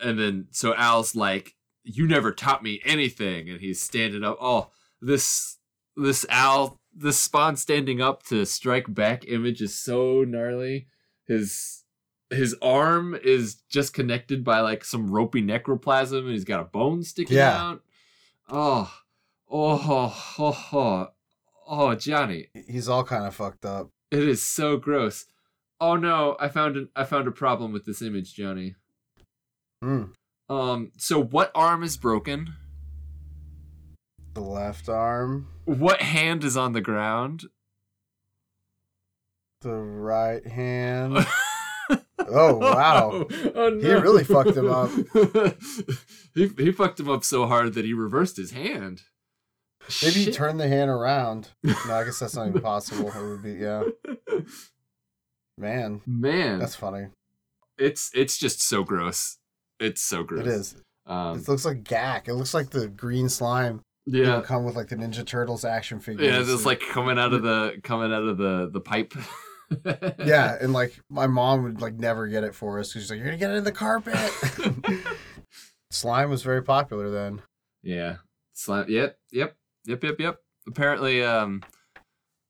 and 0.01 0.19
then 0.19 0.47
so 0.51 0.73
Al's 0.75 1.15
like, 1.15 1.55
You 1.83 2.07
never 2.07 2.31
taught 2.31 2.63
me 2.63 2.81
anything, 2.85 3.49
and 3.49 3.59
he's 3.61 3.81
standing 3.81 4.23
up. 4.23 4.37
Oh, 4.41 4.69
this 5.01 5.57
this 5.95 6.25
Al 6.29 6.79
this 6.93 7.19
spawn 7.19 7.55
standing 7.55 8.01
up 8.01 8.23
to 8.23 8.45
strike 8.45 8.93
back 8.93 9.23
image 9.27 9.61
is 9.61 9.77
so 9.79 10.23
gnarly. 10.23 10.87
His 11.27 11.83
his 12.29 12.55
arm 12.61 13.17
is 13.23 13.55
just 13.69 13.93
connected 13.93 14.43
by 14.43 14.61
like 14.61 14.85
some 14.85 15.09
ropey 15.11 15.41
necroplasm 15.41 16.19
and 16.19 16.31
he's 16.31 16.45
got 16.45 16.61
a 16.61 16.65
bone 16.65 17.03
sticking 17.03 17.37
Yeah. 17.37 17.61
out. 17.61 17.83
Oh, 18.49 18.91
oh, 19.49 20.15
oh, 20.39 20.67
oh, 20.73 21.07
oh, 21.67 21.95
Johnny. 21.95 22.47
He's 22.67 22.87
all 22.89 23.03
kind 23.03 23.25
of 23.25 23.35
fucked 23.35 23.65
up. 23.65 23.89
It 24.11 24.27
is 24.27 24.41
so 24.41 24.77
gross. 24.77 25.25
Oh 25.79 25.95
no, 25.95 26.35
I 26.39 26.47
found 26.47 26.77
an, 26.77 26.89
I 26.95 27.03
found 27.05 27.27
a 27.27 27.31
problem 27.31 27.71
with 27.73 27.85
this 27.85 28.01
image, 28.01 28.33
Johnny. 28.33 28.75
Mm. 29.83 30.13
Um, 30.49 30.91
so 30.97 31.21
what 31.21 31.51
arm 31.55 31.83
is 31.83 31.97
broken? 31.97 32.53
The 34.33 34.41
left 34.41 34.87
arm, 34.89 35.47
What 35.65 36.01
hand 36.01 36.43
is 36.43 36.55
on 36.55 36.73
the 36.73 36.81
ground? 36.81 37.45
the 39.61 39.75
right 39.75 40.45
hand. 40.47 41.17
Oh, 42.33 42.55
wow. 42.57 43.25
Oh, 43.55 43.69
no. 43.69 43.79
He 43.79 43.91
really 43.93 44.23
fucked 44.23 44.55
him 44.55 44.69
up. 44.71 44.89
he 46.35 46.47
he 46.47 46.71
fucked 46.71 46.99
him 46.99 47.09
up 47.09 47.23
so 47.25 47.47
hard 47.47 47.73
that 47.73 47.83
he 47.83 47.93
reversed 47.93 48.37
his 48.37 48.51
hand. 48.51 49.01
Maybe 50.01 50.25
he 50.25 50.31
turned 50.31 50.59
the 50.59 50.67
hand 50.67 50.89
around. 50.89 51.49
No, 51.63 51.73
I 51.89 52.03
guess 52.05 52.19
that's 52.19 52.35
not 52.35 52.47
even 52.47 52.61
possible. 52.61 53.09
It 53.11 53.27
would 53.27 53.43
be, 53.43 53.53
yeah. 53.53 53.83
Man, 55.57 56.01
Man, 56.05 56.59
that's 56.59 56.75
funny. 56.75 57.07
it's 57.77 58.11
it's 58.13 58.37
just 58.37 58.61
so 58.61 58.83
gross. 58.83 59.37
It's 59.81 60.01
so 60.01 60.23
gross. 60.23 60.41
It 60.41 60.47
is. 60.47 60.75
Um, 61.05 61.39
it 61.39 61.47
looks 61.47 61.65
like 61.65 61.83
Gak. 61.83 62.27
It 62.27 62.35
looks 62.35 62.53
like 62.53 62.69
the 62.69 62.87
green 62.87 63.27
slime. 63.27 63.81
yeah. 64.05 64.41
come 64.41 64.63
with 64.63 64.75
like 64.75 64.87
the 64.87 64.95
Ninja 64.95 65.25
Turtles 65.25 65.65
action 65.65 65.99
figure. 65.99 66.25
Yeah, 66.25 66.39
it's 66.39 66.65
like 66.65 66.79
coming 66.79 67.17
out 67.17 67.33
of 67.33 67.41
the 67.41 67.79
coming 67.83 68.13
out 68.13 68.23
of 68.23 68.37
the 68.37 68.69
the 68.71 68.79
pipe. 68.81 69.13
yeah, 70.25 70.57
and 70.61 70.73
like 70.73 70.99
my 71.09 71.27
mom 71.27 71.63
would 71.63 71.81
like 71.81 71.95
never 71.95 72.27
get 72.27 72.43
it 72.43 72.55
for 72.55 72.79
us 72.79 72.89
because 72.89 73.03
she's 73.03 73.11
like, 73.11 73.17
"You're 73.17 73.27
gonna 73.27 73.37
get 73.37 73.51
it 73.51 73.55
in 73.55 73.63
the 73.63 73.71
carpet." 73.71 74.15
slime 75.91 76.29
was 76.29 76.43
very 76.43 76.63
popular 76.63 77.09
then. 77.09 77.41
Yeah. 77.83 78.17
Slime. 78.53 78.85
Yep. 78.87 79.17
Yep. 79.31 79.55
Yep. 79.85 80.03
Yep. 80.03 80.19
Yep. 80.19 80.37
Apparently, 80.67 81.23
um, 81.23 81.61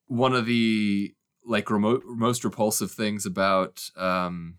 one 0.08 0.34
of 0.34 0.46
the 0.46 1.14
like 1.46 1.70
remote 1.70 2.04
most 2.06 2.44
repulsive 2.44 2.92
things 2.92 3.26
about 3.26 3.90
um, 3.96 4.56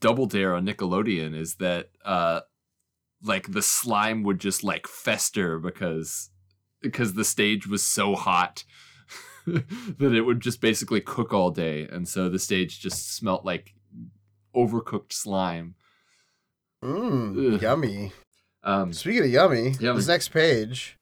Double 0.00 0.26
Dare 0.26 0.54
on 0.54 0.66
Nickelodeon 0.66 1.34
is 1.36 1.56
that 1.56 1.90
uh, 2.04 2.40
like 3.22 3.52
the 3.52 3.62
slime 3.62 4.22
would 4.22 4.38
just 4.38 4.64
like 4.64 4.86
fester 4.86 5.58
because 5.58 6.30
because 6.82 7.14
the 7.14 7.24
stage 7.24 7.66
was 7.66 7.82
so 7.82 8.14
hot 8.14 8.64
that 9.46 10.12
it 10.14 10.22
would 10.22 10.40
just 10.40 10.60
basically 10.60 11.00
cook 11.00 11.32
all 11.32 11.50
day, 11.50 11.86
and 11.90 12.08
so 12.08 12.28
the 12.28 12.38
stage 12.38 12.80
just 12.80 13.14
smelt 13.14 13.44
like 13.44 13.74
overcooked 14.56 15.12
slime. 15.12 15.74
Mmm, 16.82 17.60
yummy. 17.60 18.12
Um, 18.62 18.92
Speaking 18.92 19.24
of 19.24 19.30
yummy, 19.30 19.70
Yummy. 19.80 19.98
this 19.98 20.08
next 20.08 20.28
page 20.28 20.98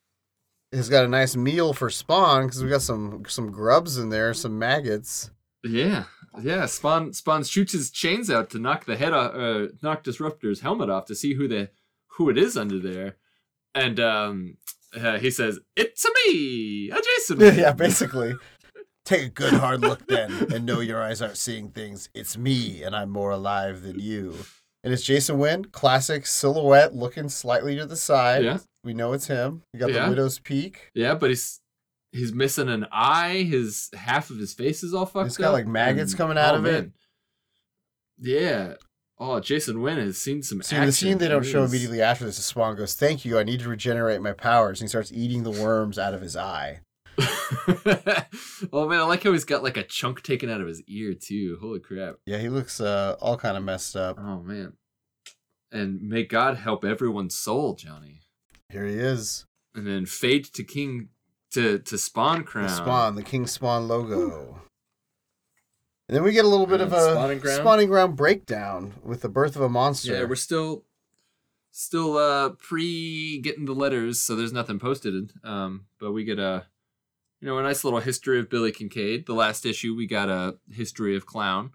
has 0.72 0.88
got 0.88 1.04
a 1.04 1.08
nice 1.08 1.36
meal 1.36 1.72
for 1.72 1.90
Spawn 1.90 2.46
because 2.46 2.62
we 2.62 2.68
got 2.70 2.82
some 2.82 3.22
some 3.28 3.50
grubs 3.52 3.98
in 3.98 4.08
there, 4.08 4.34
some 4.34 4.58
maggots. 4.58 5.30
Yeah, 5.64 6.04
yeah. 6.40 6.66
Spawn 6.66 7.12
Spawn 7.12 7.44
shoots 7.44 7.72
his 7.72 7.90
chains 7.90 8.30
out 8.30 8.50
to 8.50 8.58
knock 8.58 8.84
the 8.84 8.96
head 8.96 9.12
off, 9.12 9.34
uh, 9.34 9.66
knock 9.82 10.02
Disruptor's 10.02 10.60
helmet 10.60 10.90
off 10.90 11.06
to 11.06 11.14
see 11.14 11.34
who 11.34 11.48
the 11.48 11.70
who 12.16 12.30
it 12.30 12.38
is 12.38 12.56
under 12.56 12.78
there, 12.78 13.16
and 13.74 13.98
um, 13.98 14.56
uh, 14.98 15.18
he 15.18 15.30
says, 15.30 15.58
"It's 15.76 16.04
a 16.04 16.08
me, 16.26 16.90
a 16.90 17.00
Jason." 17.00 17.40
yeah, 17.58 17.72
basically. 17.72 18.34
Take 19.04 19.22
a 19.24 19.28
good 19.30 19.54
hard 19.54 19.80
look 19.80 20.06
then, 20.06 20.30
and 20.54 20.64
know 20.64 20.78
your 20.78 21.02
eyes 21.02 21.20
aren't 21.20 21.36
seeing 21.36 21.70
things. 21.70 22.08
It's 22.14 22.38
me, 22.38 22.84
and 22.84 22.94
I'm 22.94 23.10
more 23.10 23.32
alive 23.32 23.82
than 23.82 23.98
you. 23.98 24.36
And 24.84 24.92
it's 24.92 25.02
Jason 25.02 25.38
Wynn, 25.38 25.64
classic 25.66 26.24
silhouette, 26.24 26.94
looking 26.94 27.28
slightly 27.28 27.76
to 27.76 27.84
the 27.86 27.96
side. 27.96 28.44
Yeah, 28.44 28.58
We 28.84 28.94
know 28.94 29.12
it's 29.12 29.26
him. 29.26 29.62
You 29.72 29.80
got 29.80 29.90
Yeah. 29.90 30.04
the 30.04 30.10
widow's 30.10 30.38
peak. 30.38 30.90
yeah, 30.94 31.14
but 31.16 31.30
he's 31.30 31.60
he's 32.12 32.32
missing 32.32 32.68
an 32.68 32.86
eye. 32.92 33.42
His 33.42 33.90
half 33.94 34.30
of 34.30 34.38
his 34.38 34.54
face 34.54 34.82
is 34.82 34.94
all 34.94 35.06
fucked 35.06 35.16
up. 35.16 35.26
He's 35.26 35.36
got, 35.36 35.48
up, 35.48 35.54
like, 35.54 35.66
maggots 35.66 36.12
and- 36.12 36.18
coming 36.18 36.38
out 36.38 36.54
oh, 36.54 36.58
of 36.58 36.66
it. 36.66 36.90
Yeah. 38.18 38.74
Oh, 39.18 39.40
Jason 39.40 39.82
Wynn 39.82 39.98
has 39.98 40.18
seen 40.18 40.42
some. 40.42 40.62
See, 40.62 40.76
the 40.76 40.90
scene 40.90 41.18
they 41.18 41.28
don't 41.28 41.44
show 41.44 41.64
immediately 41.64 42.02
after 42.02 42.24
this 42.24 42.38
is 42.38 42.44
Spawn 42.44 42.76
goes, 42.76 42.94
Thank 42.94 43.24
you, 43.24 43.38
I 43.38 43.44
need 43.44 43.60
to 43.60 43.68
regenerate 43.68 44.20
my 44.20 44.32
powers. 44.32 44.80
And 44.80 44.86
he 44.86 44.88
starts 44.88 45.12
eating 45.12 45.44
the 45.44 45.50
worms 45.50 45.98
out 45.98 46.14
of 46.14 46.20
his 46.20 46.36
eye. 46.36 46.80
oh 48.72 48.88
man, 48.88 49.00
I 49.00 49.04
like 49.04 49.22
how 49.22 49.32
he's 49.32 49.44
got 49.44 49.62
like 49.62 49.76
a 49.76 49.82
chunk 49.82 50.22
taken 50.22 50.50
out 50.50 50.60
of 50.60 50.66
his 50.66 50.82
ear 50.88 51.14
too. 51.14 51.58
Holy 51.60 51.78
crap! 51.78 52.16
Yeah, 52.26 52.38
he 52.38 52.48
looks 52.48 52.80
uh, 52.80 53.16
all 53.20 53.36
kind 53.36 53.56
of 53.56 53.62
messed 53.62 53.94
up. 53.96 54.18
Oh 54.18 54.40
man. 54.40 54.72
And 55.70 56.02
may 56.02 56.24
God 56.24 56.56
help 56.56 56.84
everyone's 56.84 57.36
soul, 57.36 57.74
Johnny. 57.74 58.20
Here 58.70 58.86
he 58.86 58.94
is. 58.94 59.46
And 59.74 59.86
then 59.86 60.04
fade 60.04 60.44
to 60.54 60.64
King 60.64 61.08
to 61.53 61.78
to 61.78 61.98
Spawn 61.98 62.44
Crown. 62.44 62.66
The 62.66 62.74
Spawn, 62.74 63.14
the 63.14 63.22
King 63.22 63.46
Spawn 63.46 63.88
logo. 63.88 64.62
And 66.09 66.16
then 66.16 66.24
we 66.24 66.32
get 66.32 66.44
a 66.44 66.48
little 66.48 66.66
bit 66.66 66.80
of 66.80 66.92
a 66.92 67.12
spawning 67.12 67.38
ground? 67.38 67.61
spawning 67.61 67.88
ground 67.88 68.16
breakdown 68.16 68.94
with 69.03 69.22
the 69.22 69.28
birth 69.28 69.57
of 69.57 69.62
a 69.62 69.68
monster. 69.68 70.12
Yeah, 70.12 70.24
we're 70.24 70.34
still 70.34 70.84
still 71.70 72.18
uh 72.18 72.50
pre 72.50 73.40
getting 73.40 73.64
the 73.64 73.72
letters, 73.72 74.20
so 74.20 74.36
there's 74.36 74.53
nothing 74.53 74.78
posted. 74.78 75.32
Um, 75.42 75.86
but 75.98 76.12
we 76.12 76.24
get 76.24 76.38
a 76.38 76.66
you 77.40 77.48
know 77.48 77.59
a 77.59 77.62
nice 77.62 77.84
little 77.84 78.00
history 78.00 78.38
of 78.38 78.50
Billy 78.50 78.72
Kincaid. 78.72 79.26
The 79.26 79.34
last 79.34 79.64
issue 79.64 79.94
we 79.94 80.07
got 80.07 80.28
a 80.28 80.57
history 80.70 81.16
of 81.16 81.26
Clown. 81.26 81.72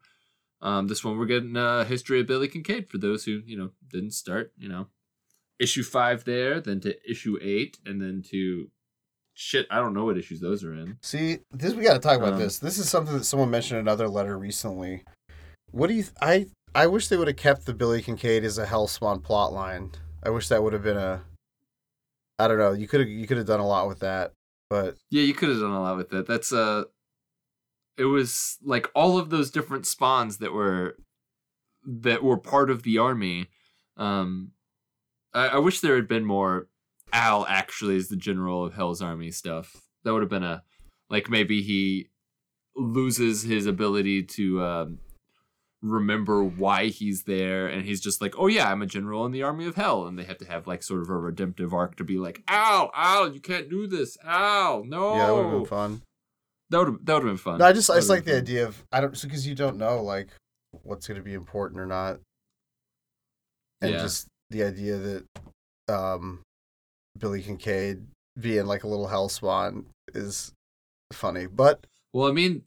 Um, 0.61 0.87
this 0.87 1.03
one 1.03 1.17
we're 1.17 1.25
getting 1.25 1.55
a 1.55 1.83
history 1.83 2.19
of 2.19 2.27
Billy 2.27 2.47
Kincaid 2.47 2.89
for 2.89 2.97
those 2.97 3.25
who 3.25 3.41
you 3.45 3.57
know 3.57 3.71
didn't 3.89 4.11
start. 4.11 4.51
You 4.57 4.69
know, 4.69 4.87
issue 5.59 5.83
five 5.83 6.25
there, 6.25 6.59
then 6.59 6.79
to 6.81 6.95
issue 7.09 7.37
eight, 7.41 7.79
and 7.85 8.01
then 8.01 8.23
to 8.29 8.69
shit. 9.37 9.67
I 9.69 9.77
don't 9.77 9.93
know 9.93 10.05
what 10.05 10.17
issues 10.17 10.39
those 10.41 10.63
are 10.63 10.73
in. 10.73 10.97
See, 11.01 11.39
this 11.51 11.73
we 11.73 11.83
got 11.83 11.93
to 11.93 11.99
talk 11.99 12.17
about 12.17 12.33
Um, 12.33 12.39
this. 12.39 12.59
This 12.59 12.77
is 12.77 12.89
something 12.89 13.15
that 13.17 13.23
someone 13.23 13.49
mentioned 13.51 13.79
in 13.79 13.85
another 13.85 14.07
letter 14.09 14.37
recently. 14.37 15.03
What 15.71 15.87
do 15.87 15.93
you? 15.93 16.03
Th- 16.03 16.15
I 16.21 16.47
I 16.75 16.87
wish 16.87 17.07
they 17.07 17.17
would 17.17 17.27
have 17.27 17.37
kept 17.37 17.65
the 17.65 17.73
Billy 17.73 18.01
Kincaid 18.01 18.43
as 18.43 18.57
a 18.57 18.65
Hellspawn 18.65 19.23
plot 19.23 19.53
line. 19.53 19.91
I 20.23 20.29
wish 20.29 20.47
that 20.49 20.63
would 20.63 20.73
have 20.73 20.83
been 20.83 20.97
a. 20.97 21.23
I 22.39 22.47
don't 22.47 22.57
know. 22.57 22.73
You 22.73 22.87
could 22.87 22.99
have 23.01 23.09
you 23.09 23.27
could 23.27 23.37
have 23.37 23.47
done 23.47 23.59
a 23.59 23.67
lot 23.67 23.87
with 23.87 23.99
that, 23.99 24.33
but 24.69 24.95
Yeah, 25.09 25.23
you 25.23 25.33
could 25.33 25.49
have 25.49 25.59
done 25.59 25.71
a 25.71 25.81
lot 25.81 25.97
with 25.97 26.09
that. 26.09 26.27
That's 26.27 26.51
uh 26.51 26.83
it 27.97 28.05
was 28.05 28.57
like 28.63 28.91
all 28.93 29.17
of 29.17 29.29
those 29.29 29.49
different 29.49 29.87
spawns 29.87 30.37
that 30.37 30.53
were 30.53 30.97
that 31.85 32.23
were 32.23 32.37
part 32.37 32.69
of 32.69 32.83
the 32.83 32.97
army. 32.97 33.47
Um 33.97 34.51
I, 35.33 35.47
I 35.47 35.57
wish 35.57 35.79
there 35.79 35.95
had 35.95 36.07
been 36.07 36.25
more 36.25 36.67
Al 37.13 37.45
actually 37.47 37.95
as 37.95 38.07
the 38.09 38.15
general 38.15 38.65
of 38.65 38.73
Hell's 38.73 39.01
army 39.01 39.31
stuff. 39.31 39.75
That 40.03 40.13
would 40.13 40.21
have 40.21 40.29
been 40.29 40.43
a 40.43 40.63
like 41.09 41.29
maybe 41.29 41.61
he 41.61 42.07
loses 42.75 43.43
his 43.43 43.65
ability 43.65 44.23
to 44.23 44.61
um 44.63 44.99
remember 45.81 46.43
why 46.43 46.87
he's 46.87 47.23
there 47.23 47.67
and 47.67 47.85
he's 47.85 48.01
just 48.01 48.19
like 48.19 48.33
oh 48.37 48.47
yeah 48.47 48.69
i'm 48.71 48.81
a 48.81 48.85
general 48.85 49.25
in 49.25 49.31
the 49.31 49.43
army 49.43 49.65
of 49.67 49.75
hell 49.75 50.07
and 50.07 50.17
they 50.17 50.23
have 50.23 50.37
to 50.39 50.45
have 50.45 50.65
like 50.65 50.81
sort 50.81 51.01
of 51.01 51.09
a 51.09 51.15
redemptive 51.15 51.71
arc 51.73 51.95
to 51.95 52.03
be 52.03 52.17
like 52.17 52.41
ow 52.49 52.89
ow 52.95 53.25
you 53.25 53.39
can't 53.39 53.69
do 53.69 53.85
this 53.87 54.17
ow 54.25 54.83
no 54.85 55.13
yeah, 55.15 55.25
that 55.27 55.33
would 55.35 55.41
have 55.43 55.51
been 55.51 55.65
fun. 55.65 56.01
that 56.71 56.79
would 56.79 57.05
that 57.05 57.13
would 57.13 57.23
have 57.23 57.29
been 57.31 57.37
fun 57.37 57.59
No, 57.59 57.65
I 57.65 57.73
just 57.73 57.89
I 57.91 57.95
just 57.95 58.09
like 58.09 58.25
the 58.25 58.31
been 58.31 58.41
idea 58.41 58.65
of 58.67 58.83
I 58.91 59.01
don't 59.01 59.19
because 59.19 59.45
you 59.47 59.53
don't 59.55 59.77
know 59.77 60.01
like 60.01 60.29
what's 60.83 61.07
going 61.07 61.17
to 61.19 61.23
be 61.23 61.33
important 61.33 61.79
or 61.79 61.85
not, 61.85 62.19
and 63.81 63.91
Yeah. 63.91 63.99
just 64.01 64.27
the 64.49 64.63
idea 64.63 64.97
that 64.97 65.25
um 65.93 66.41
Billy 67.19 67.41
Kincaid 67.41 68.05
being 68.39 68.65
like 68.65 68.83
a 68.83 68.87
little 68.87 69.07
hell 69.07 69.27
hellspawn 69.27 69.85
is 70.13 70.53
funny, 71.11 71.47
but 71.47 71.87
well 72.13 72.27
i 72.27 72.31
mean 72.31 72.63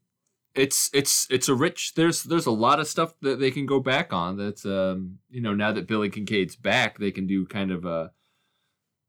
it's 0.55 0.91
it's 0.93 1.27
it's 1.31 1.49
a 1.49 1.55
rich 1.55 1.95
there's 1.95 2.25
there's 2.25 2.47
a 2.47 2.51
lot 2.51 2.81
of 2.81 2.89
stuff 2.89 3.15
that 3.23 3.39
they 3.39 3.51
can 3.51 3.67
go 3.67 3.81
back 3.81 4.13
on 4.13 4.37
that's 4.37 4.65
um 4.65 5.19
you 5.31 5.41
know 5.41 5.55
now 5.55 5.73
that 5.73 5.87
billy 5.87 6.11
kincaid's 6.11 6.57
back 6.57 6.99
they 6.99 7.11
can 7.11 7.27
do 7.27 7.47
kind 7.47 7.71
of 7.71 7.85
a 7.85 8.11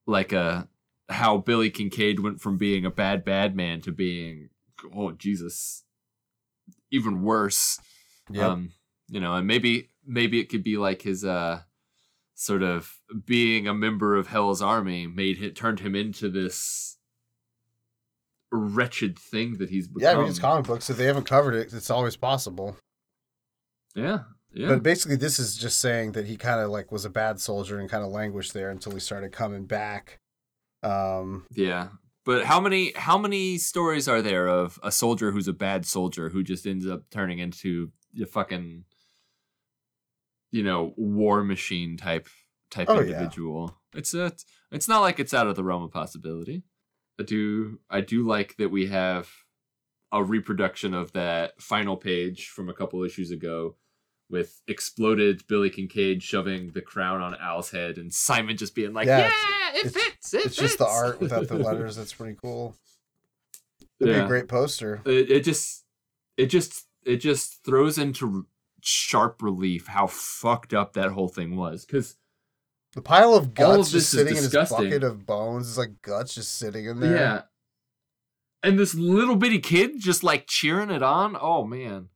like 0.06 0.32
a 0.32 0.68
how 1.10 1.38
billy 1.38 1.70
kincaid 1.70 2.20
went 2.20 2.40
from 2.40 2.58
being 2.58 2.86
a 2.86 2.92
bad 2.92 3.26
bad 3.26 3.56
man 3.56 3.82
to 3.82 3.92
being 3.92 4.50
oh 4.96 5.12
jesus 5.12 5.84
even 6.92 7.22
worse. 7.22 7.80
Yeah, 8.30 8.48
um 8.48 8.74
you 9.10 9.20
know 9.20 9.34
and 9.36 9.48
maybe 9.48 9.90
maybe 10.06 10.40
it 10.40 10.50
could 10.50 10.64
be 10.64 10.78
like 10.78 11.02
his 11.02 11.26
uh 11.26 11.62
sort 12.42 12.64
of 12.64 12.98
being 13.26 13.68
a 13.68 13.74
member 13.74 14.16
of 14.16 14.26
hell's 14.26 14.64
army 14.64 15.06
made 15.06 15.44
it 15.44 15.56
turned 15.56 15.80
him 15.80 15.96
into 15.96 16.28
this 16.28 16.98
wretched 18.52 19.20
thing 19.20 19.58
that 19.60 19.70
he's 19.70 19.88
become 19.88 20.02
yeah. 20.02 20.18
I 20.18 20.22
mean, 20.22 20.28
it's 20.28 20.40
comic 20.40 20.66
books. 20.66 20.90
If 20.90 20.98
they 20.98 21.06
haven't 21.06 21.26
covered 21.26 21.54
it, 21.54 21.72
it's 21.72 21.92
always 21.92 22.16
possible. 22.16 22.78
yeah 23.96 24.22
yeah 24.54 24.70
But 24.70 24.82
basically, 24.82 25.18
this 25.18 25.38
is 25.38 25.56
just 25.56 25.78
saying 25.78 26.14
that 26.14 26.26
he 26.26 26.36
kind 26.36 26.60
of 26.60 26.72
like 26.72 26.92
was 26.92 27.06
a 27.06 27.12
bad 27.12 27.40
soldier 27.40 27.80
and 27.80 27.88
kind 27.88 28.04
of 28.04 28.10
languished 28.10 28.54
there 28.54 28.72
until 28.72 28.94
he 28.94 29.00
started 29.00 29.32
coming 29.32 29.66
back. 29.66 30.20
Um, 30.82 31.46
yeah 31.52 31.90
but 32.26 32.46
how 32.46 32.60
many 32.60 32.92
how 32.96 33.20
many 33.20 33.60
stories 33.60 34.08
are 34.08 34.22
there 34.22 34.48
of 34.48 34.80
a 34.82 34.92
soldier 34.92 35.32
who's 35.32 35.48
a 35.48 35.54
bad 35.54 35.86
soldier 35.86 36.30
who 36.30 36.44
just 36.44 36.66
ends 36.66 36.88
up 36.88 37.04
turning 37.12 37.38
into 37.38 37.92
a 38.20 38.26
fucking 38.26 38.86
you 40.52 40.64
know 40.64 40.94
war 40.98 41.44
machine 41.44 41.98
type 41.98 42.28
type 42.70 42.88
Oh, 42.90 42.96
yeah. 42.96 43.02
individual 43.18 43.78
it's 43.94 44.14
a, 44.14 44.32
it's 44.72 44.88
not 44.88 45.00
like 45.02 45.20
it's 45.20 45.34
out 45.34 45.48
of 45.48 45.56
the 45.56 45.64
realm 45.64 45.84
of 45.84 45.92
possibility 45.92 46.64
i 47.20 47.24
do 47.24 47.80
i 47.90 48.02
do 48.02 48.26
like 48.26 48.56
that 48.58 48.70
we 48.70 48.88
have 48.88 49.30
a 50.14 50.24
reproduction 50.24 50.94
of 50.94 51.12
that 51.14 51.62
final 51.62 51.96
page 51.98 52.48
from 52.50 52.70
a 52.70 52.74
couple 52.74 53.04
issues 53.04 53.32
ago 53.32 53.76
with 54.30 54.62
exploded 54.68 55.42
Billy 55.48 55.70
Kincaid 55.70 56.24
shoving 56.24 56.72
the 56.72 56.82
crown 56.82 57.22
on 57.22 57.36
Al's 57.36 57.72
head 57.72 57.98
and 57.98 58.14
Simon 58.14 58.56
just 58.56 58.74
being 58.76 58.94
like, 58.94 59.08
Yeah, 59.08 59.20
"Yeah, 59.30 59.72
it 59.74 59.86
it's- 59.88 59.94
fits. 59.94 60.34
It 60.34 60.46
it's 60.46 60.56
just 60.56 60.78
the 60.78 60.88
art 60.88 61.20
without 61.20 61.50
the 61.50 61.56
letters. 61.68 61.98
That's 61.98 62.14
pretty 62.14 62.38
cool. 62.42 62.76
It'd 64.00 64.14
be 64.16 64.20
a 64.20 64.28
great 64.28 64.48
poster. 64.48 65.02
it, 65.06 65.30
it 65.30 65.44
just 65.44 65.84
it 66.38 66.46
just 66.48 66.88
it 67.06 67.18
just 67.18 67.64
throws 67.66 67.98
into 67.98 68.48
sharp 68.82 69.42
relief 69.42 69.88
how 69.88 70.08
fucked 70.08 70.74
up 70.74 70.94
that 70.94 71.12
whole 71.12 71.28
thing 71.30 71.56
was 71.56 71.86
because 71.86 72.16
The 72.94 73.02
pile 73.02 73.34
of 73.34 73.54
guts 73.54 73.88
of 73.88 73.94
just 73.94 74.10
sitting 74.12 74.36
in 74.38 74.44
his 74.44 74.52
bucket 74.54 75.04
of 75.04 75.26
bones 75.26 75.68
is 75.70 75.78
like 75.78 76.02
guts 76.02 76.36
just 76.36 76.58
sitting 76.58 76.86
in 76.86 77.00
there. 77.00 77.16
yeah 77.16 77.42
and 78.64 78.78
this 78.78 78.94
little 78.94 79.36
bitty 79.36 79.60
kid 79.60 80.00
just 80.00 80.24
like 80.24 80.46
cheering 80.48 80.90
it 80.92 81.02
on 81.04 81.36
oh 81.40 81.64
man 81.66 82.10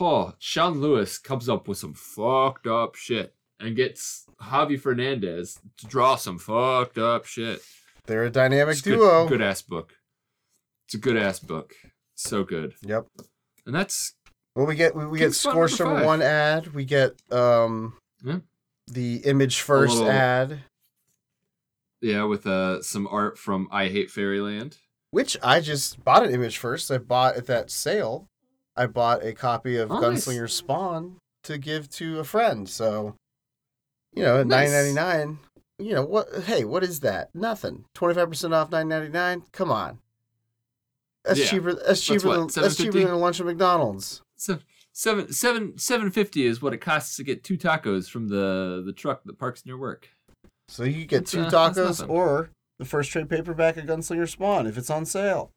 oh 0.00 0.34
sean 0.38 0.80
lewis 0.80 1.18
comes 1.18 1.48
up 1.48 1.68
with 1.68 1.78
some 1.78 1.94
fucked 1.94 2.66
up 2.66 2.94
shit 2.94 3.34
and 3.58 3.74
gets 3.76 4.26
Javi 4.42 4.78
Fernandez 4.78 5.58
to 5.78 5.86
draw 5.86 6.16
some 6.16 6.38
fucked 6.38 6.98
up 6.98 7.24
shit. 7.24 7.62
They're 8.04 8.24
a 8.24 8.30
dynamic 8.30 8.72
It's 8.74 8.82
good- 8.82 8.96
duo. 8.96 9.26
Good 9.26 9.40
ass 9.40 9.62
book. 9.62 9.94
It's 10.84 10.94
a 10.94 10.98
good 10.98 11.16
ass 11.16 11.38
book. 11.38 11.72
So 12.14 12.44
good. 12.44 12.74
Yep. 12.82 13.06
And 13.64 13.74
that's 13.74 14.12
Well, 14.56 14.66
we 14.66 14.74
get 14.74 14.96
we, 14.96 15.06
we 15.06 15.18
get 15.18 15.26
King's 15.26 15.40
scores 15.40 15.78
number 15.78 15.94
from 15.94 15.98
five. 15.98 16.06
one 16.06 16.22
ad. 16.22 16.68
We 16.74 16.84
get 16.84 17.12
um 17.30 17.96
Yeah. 18.24 18.38
the 18.88 19.18
image 19.18 19.60
first 19.60 19.94
little- 19.96 20.10
ad, 20.10 20.60
yeah, 22.00 22.24
with 22.24 22.46
uh 22.46 22.82
some 22.82 23.06
art 23.10 23.38
from 23.38 23.68
I 23.70 23.88
Hate 23.88 24.10
Fairyland. 24.10 24.78
which 25.10 25.36
I 25.42 25.60
just 25.60 26.02
bought 26.04 26.24
an 26.24 26.32
image 26.32 26.58
first. 26.58 26.90
I 26.90 26.98
bought 26.98 27.36
at 27.36 27.46
that 27.46 27.70
sale. 27.70 28.26
I 28.76 28.86
bought 28.86 29.24
a 29.24 29.32
copy 29.34 29.76
of 29.76 29.90
Oh, 29.90 30.00
nice. 30.00 30.26
Gunslinger 30.26 30.50
Spawn 30.50 31.16
to 31.44 31.58
give 31.58 31.88
to 31.90 32.18
a 32.18 32.24
friend. 32.24 32.68
So, 32.68 33.14
you 34.14 34.22
know, 34.22 34.40
at 34.40 34.46
Nice. 34.46 34.70
nine 34.70 34.94
ninety 34.94 34.94
nine. 34.94 35.38
You 35.78 35.92
know 35.94 36.04
what? 36.04 36.28
Hey, 36.44 36.64
what 36.64 36.82
is 36.82 37.00
that? 37.00 37.34
Nothing. 37.34 37.84
Twenty 37.94 38.14
five 38.14 38.28
percent 38.30 38.54
off 38.54 38.70
nine 38.70 38.88
ninety 38.88 39.10
nine. 39.10 39.42
Come 39.52 39.70
on. 39.70 39.98
That's 41.24 41.40
Yeah. 41.40 41.46
cheaper. 41.46 41.74
That's 41.74 42.00
cheaper 42.02 42.28
what, 42.28 42.52
than 42.54 42.62
that's 42.62 42.76
cheaper 42.76 42.98
than 43.00 43.08
a 43.10 43.16
lunch 43.18 43.40
at 43.40 43.46
McDonald's. 43.46 44.22
So 44.36 44.58
seven 44.92 45.32
seven 45.32 45.78
seven 45.78 46.10
fifty 46.10 46.46
is 46.46 46.60
what 46.62 46.72
it 46.74 46.78
costs 46.78 47.16
to 47.16 47.24
get 47.24 47.42
two 47.44 47.56
tacos 47.58 48.08
from 48.10 48.28
the 48.28 48.82
the 48.84 48.92
truck 48.92 49.22
that 49.24 49.38
parks 49.38 49.64
near 49.66 49.78
work. 49.78 50.08
So 50.68 50.84
you 50.84 51.06
get 51.06 51.26
two 51.26 51.42
uh, 51.42 51.50
tacos 51.50 52.06
or 52.08 52.50
the 52.78 52.84
first 52.84 53.10
trade 53.10 53.28
paperback 53.30 53.76
of 53.76 53.84
Gunslinger 53.86 54.28
Spawn 54.28 54.66
if 54.66 54.76
it's 54.76 54.90
on 54.90 55.06
sale. 55.06 55.50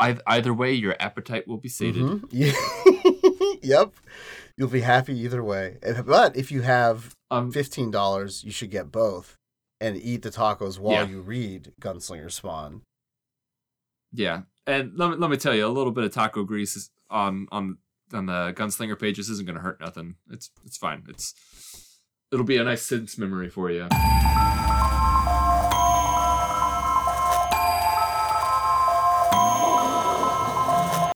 Either, 0.00 0.22
either 0.28 0.54
way, 0.54 0.72
your 0.72 0.94
appetite 1.00 1.48
will 1.48 1.56
be 1.58 1.68
sated. 1.68 2.02
Mhm. 2.02 2.28
Yeah. 2.32 2.52
yep. 3.62 3.92
You'll 4.56 4.68
be 4.68 4.80
happy 4.82 5.18
either 5.18 5.42
way. 5.42 5.78
But 6.06 6.36
if 6.36 6.52
you 6.52 6.62
have 6.62 7.14
Um, 7.30 7.50
fifteen 7.50 7.90
dollars, 7.90 8.44
you 8.44 8.52
should 8.52 8.70
get 8.70 8.92
both 8.92 9.36
and 9.80 9.96
eat 9.96 10.22
the 10.22 10.30
tacos 10.30 10.78
while 10.78 10.94
Yeah. 11.04 11.08
you 11.08 11.20
read 11.20 11.72
Gunslinger 11.80 12.30
Spawn. 12.30 12.82
yeah, 14.12 14.42
and 14.68 14.92
let 14.96 15.10
me, 15.10 15.16
let 15.16 15.30
me 15.30 15.36
tell 15.38 15.54
you, 15.54 15.66
a 15.66 15.68
little 15.68 15.92
bit 15.92 16.04
of 16.04 16.12
taco 16.12 16.44
grease 16.44 16.76
is 16.76 16.90
on 17.10 17.48
on 17.50 17.78
on 18.12 18.26
the 18.26 18.52
gunslinger 18.54 18.98
pages 18.98 19.28
isn't 19.30 19.46
going 19.46 19.56
to 19.56 19.62
hurt 19.62 19.80
nothing. 19.80 20.16
It's 20.30 20.50
it's 20.64 20.76
fine. 20.76 21.04
It's 21.08 21.34
it'll 22.30 22.44
be 22.44 22.58
a 22.58 22.64
nice 22.64 22.82
sense 22.82 23.16
memory 23.18 23.48
for 23.48 23.70
you. 23.70 23.88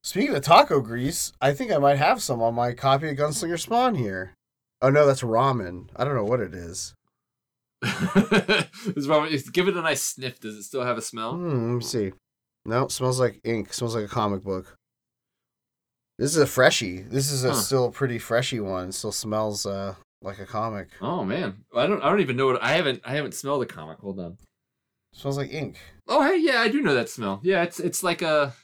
Speaking 0.04 0.34
of 0.36 0.42
taco 0.42 0.80
grease, 0.80 1.32
I 1.40 1.54
think 1.54 1.72
I 1.72 1.78
might 1.78 1.96
have 1.96 2.20
some 2.22 2.42
on 2.42 2.54
my 2.54 2.74
copy 2.74 3.08
of 3.08 3.16
Gunslinger 3.16 3.58
Spawn 3.58 3.94
here. 3.94 4.34
Oh 4.82 4.90
no, 4.90 5.06
that's 5.06 5.22
ramen. 5.22 5.88
I 5.96 6.04
don't 6.04 6.14
know 6.14 6.24
what 6.24 6.40
it 6.40 6.52
is. 6.54 6.94
It's 8.84 9.06
probably- 9.06 9.38
give 9.52 9.68
it 9.68 9.76
a 9.76 9.80
nice 9.80 10.02
sniff. 10.02 10.40
Does 10.40 10.56
it 10.56 10.64
still 10.64 10.84
have 10.84 10.98
a 10.98 11.02
smell? 11.02 11.34
Hmm, 11.34 11.48
let 11.48 11.74
me 11.76 11.80
see. 11.82 12.12
No, 12.64 12.84
it 12.84 12.92
smells 12.92 13.18
like 13.20 13.40
ink. 13.44 13.72
smells 13.72 13.94
like 13.94 14.04
a 14.04 14.08
comic 14.08 14.42
book. 14.42 14.76
This 16.18 16.30
is 16.30 16.36
a 16.42 16.46
freshie. 16.46 17.00
This 17.00 17.30
is 17.32 17.44
a 17.44 17.50
Huh. 17.52 17.54
still 17.60 17.90
pretty 17.90 18.18
freshy 18.18 18.60
one. 18.60 18.90
It 18.90 18.92
still 18.94 19.12
smells 19.12 19.66
uh 19.66 19.94
like 20.20 20.38
a 20.38 20.46
comic. 20.46 20.88
Oh 21.00 21.24
man, 21.24 21.64
I 21.74 21.86
don't 21.86 22.02
I 22.02 22.08
don't 22.08 22.20
even 22.20 22.36
know 22.36 22.46
what 22.46 22.62
I 22.62 22.72
haven't 22.72 23.00
I 23.04 23.12
haven't 23.14 23.34
smelled 23.34 23.62
a 23.62 23.66
comic. 23.66 23.98
Hold 23.98 24.20
on. 24.20 24.38
smells 25.12 25.36
like 25.36 25.52
ink. 25.52 25.78
Oh 26.06 26.22
hey, 26.22 26.36
yeah, 26.38 26.60
I 26.60 26.68
do 26.68 26.80
know 26.82 26.94
that 26.94 27.08
smell. 27.08 27.40
Yeah, 27.42 27.62
it's 27.64 27.80
it's 27.80 28.02
like 28.02 28.22
a 28.22 28.54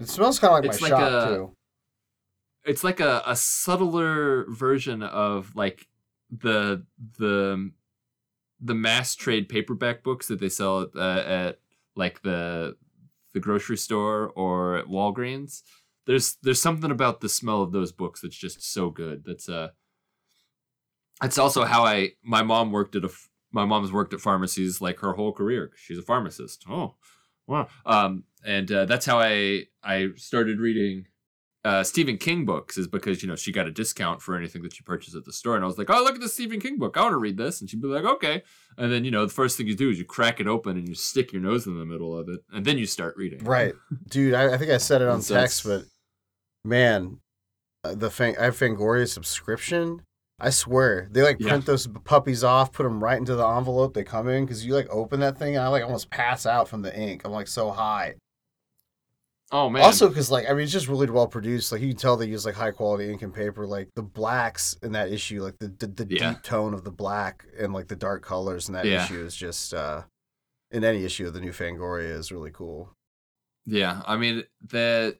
It 0.00 0.08
smells 0.08 0.38
kind 0.38 0.52
of 0.56 0.64
like 0.64 0.72
It's 0.72 0.80
my 0.80 0.88
like 0.88 0.98
shop 1.00 1.28
a- 1.30 1.34
too. 1.34 1.52
it's 2.64 2.84
like 2.84 3.00
a, 3.00 3.22
a 3.26 3.36
subtler 3.36 4.46
version 4.48 5.02
of 5.02 5.54
like 5.54 5.86
the 6.30 6.84
the 7.18 7.70
the 8.60 8.74
mass 8.74 9.14
trade 9.14 9.48
paperback 9.48 10.02
books 10.02 10.28
that 10.28 10.38
they 10.40 10.48
sell 10.48 10.82
at, 10.82 10.88
uh, 10.96 11.22
at 11.26 11.58
like 11.96 12.22
the 12.22 12.76
the 13.34 13.40
grocery 13.40 13.76
store 13.76 14.30
or 14.36 14.76
at 14.76 14.86
Walgreens. 14.86 15.62
There's 16.06 16.36
there's 16.42 16.60
something 16.60 16.90
about 16.90 17.20
the 17.20 17.28
smell 17.28 17.62
of 17.62 17.72
those 17.72 17.92
books 17.92 18.20
that's 18.20 18.36
just 18.36 18.62
so 18.72 18.90
good. 18.90 19.22
That's 19.24 19.48
uh 19.48 19.68
that's 21.20 21.38
also 21.38 21.64
how 21.64 21.84
I 21.84 22.12
my 22.22 22.42
mom 22.42 22.72
worked 22.72 22.96
at 22.96 23.04
a 23.04 23.10
my 23.52 23.64
mom's 23.64 23.92
worked 23.92 24.14
at 24.14 24.20
pharmacies 24.20 24.80
like 24.80 25.00
her 25.00 25.12
whole 25.12 25.32
career. 25.32 25.72
She's 25.76 25.98
a 25.98 26.02
pharmacist. 26.02 26.64
Oh, 26.68 26.94
wow. 27.46 27.68
Um, 27.84 28.24
and 28.44 28.70
uh, 28.72 28.86
that's 28.86 29.06
how 29.06 29.20
I 29.20 29.66
I 29.82 30.08
started 30.16 30.58
reading 30.58 31.06
uh, 31.64 31.84
Stephen 31.84 32.16
King 32.18 32.44
books 32.44 32.76
is 32.76 32.88
because 32.88 33.22
you 33.22 33.28
know 33.28 33.36
she 33.36 33.52
got 33.52 33.66
a 33.66 33.70
discount 33.70 34.20
for 34.20 34.36
anything 34.36 34.62
that 34.62 34.74
she 34.74 34.82
purchased 34.82 35.14
at 35.14 35.24
the 35.24 35.32
store, 35.32 35.54
and 35.54 35.64
I 35.64 35.66
was 35.68 35.78
like, 35.78 35.90
"Oh, 35.90 36.02
look 36.02 36.14
at 36.16 36.20
this 36.20 36.34
Stephen 36.34 36.60
King 36.60 36.78
book! 36.78 36.96
I 36.96 37.02
want 37.02 37.12
to 37.12 37.18
read 37.18 37.36
this." 37.36 37.60
And 37.60 37.70
she'd 37.70 37.80
be 37.80 37.88
like, 37.88 38.04
"Okay." 38.04 38.42
And 38.78 38.90
then 38.92 39.04
you 39.04 39.10
know 39.10 39.24
the 39.26 39.32
first 39.32 39.56
thing 39.56 39.66
you 39.68 39.76
do 39.76 39.90
is 39.90 39.98
you 39.98 40.04
crack 40.04 40.40
it 40.40 40.46
open 40.48 40.76
and 40.76 40.88
you 40.88 40.94
stick 40.94 41.32
your 41.32 41.40
nose 41.42 41.66
in 41.66 41.78
the 41.78 41.84
middle 41.84 42.18
of 42.18 42.28
it, 42.28 42.40
and 42.52 42.64
then 42.64 42.78
you 42.78 42.86
start 42.86 43.16
reading. 43.16 43.44
Right, 43.44 43.74
dude. 44.08 44.34
I, 44.34 44.54
I 44.54 44.58
think 44.58 44.70
I 44.72 44.78
said 44.78 45.02
it 45.02 45.08
on 45.08 45.22
so 45.22 45.34
text, 45.36 45.64
but 45.64 45.84
man, 46.64 47.20
uh, 47.84 47.94
the 47.94 48.10
Fang- 48.10 48.36
I 48.38 48.44
have 48.44 48.56
Fangoria 48.58 49.08
subscription. 49.08 50.02
I 50.40 50.50
swear 50.50 51.08
they 51.12 51.22
like 51.22 51.36
Yeah. 51.38 51.50
print 51.50 51.66
those 51.66 51.86
puppies 52.04 52.42
off, 52.42 52.72
put 52.72 52.82
them 52.82 53.02
right 53.02 53.18
into 53.18 53.36
the 53.36 53.46
envelope 53.46 53.94
they 53.94 54.02
come 54.02 54.28
in 54.28 54.44
because 54.44 54.66
you 54.66 54.74
like 54.74 54.88
open 54.90 55.20
that 55.20 55.38
thing 55.38 55.54
and 55.54 55.64
I 55.64 55.68
like 55.68 55.84
almost 55.84 56.10
pass 56.10 56.46
out 56.46 56.66
from 56.68 56.82
the 56.82 56.92
ink. 56.98 57.22
I'm 57.24 57.30
like 57.30 57.46
so 57.46 57.70
high. 57.70 58.14
Oh 59.54 59.68
man. 59.68 59.82
Also, 59.82 60.08
because 60.08 60.30
like 60.30 60.48
I 60.48 60.52
mean, 60.54 60.62
it's 60.62 60.72
just 60.72 60.88
really 60.88 61.08
well 61.10 61.26
produced. 61.28 61.70
Like 61.72 61.82
you 61.82 61.88
can 61.88 61.96
tell 61.98 62.16
they 62.16 62.26
use 62.26 62.46
like 62.46 62.54
high 62.54 62.70
quality 62.70 63.10
ink 63.12 63.20
and 63.22 63.34
paper. 63.34 63.66
Like 63.66 63.88
the 63.94 64.02
blacks 64.02 64.76
in 64.82 64.92
that 64.92 65.12
issue, 65.12 65.42
like 65.42 65.58
the 65.58 65.68
the, 65.68 65.86
the 65.86 66.06
Yeah. 66.08 66.30
deep 66.30 66.42
tone 66.42 66.72
of 66.74 66.84
the 66.84 66.90
black 66.90 67.44
and 67.58 67.72
like 67.74 67.88
the 67.88 67.96
dark 67.96 68.22
colors 68.24 68.68
in 68.68 68.74
that 68.74 68.86
Yeah. 68.86 69.04
issue 69.04 69.22
is 69.22 69.36
just 69.36 69.74
uh 69.74 70.02
in 70.70 70.84
any 70.84 71.04
issue 71.04 71.26
of 71.26 71.34
the 71.34 71.40
new 71.40 71.52
Fangoria 71.52 72.10
is 72.16 72.32
really 72.32 72.50
cool. 72.50 72.96
yeah, 73.66 74.00
I 74.06 74.16
mean 74.16 74.44
that 74.70 75.18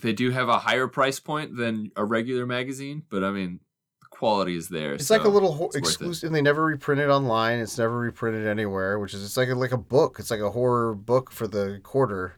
they 0.00 0.12
do 0.12 0.30
have 0.30 0.48
a 0.48 0.58
higher 0.60 0.86
price 0.86 1.18
point 1.20 1.56
than 1.56 1.90
a 1.96 2.04
regular 2.04 2.46
magazine, 2.46 3.02
but 3.10 3.24
I 3.24 3.30
mean 3.32 3.58
the 4.02 4.06
quality 4.08 4.56
is 4.56 4.68
there. 4.68 4.94
It's 4.94 5.10
like 5.10 5.24
a 5.24 5.28
little 5.28 5.52
ho- 5.52 5.64
it's 5.66 5.74
worth 5.74 5.84
it. 5.84 5.88
exclusive. 5.88 6.26
And 6.28 6.34
they 6.36 6.42
never 6.42 6.64
reprint 6.64 7.00
it 7.00 7.08
online. 7.08 7.58
It's 7.58 7.76
never 7.78 7.98
reprinted 7.98 8.46
anywhere. 8.46 9.00
Which 9.00 9.14
is 9.14 9.24
it's 9.24 9.36
like 9.36 9.48
a, 9.48 9.54
like 9.56 9.72
a 9.72 9.76
book. 9.76 10.16
It's 10.20 10.30
like 10.30 10.40
a 10.40 10.50
horror 10.52 10.94
book 10.94 11.30
for 11.32 11.46
the 11.48 11.80
quarter. 11.82 12.36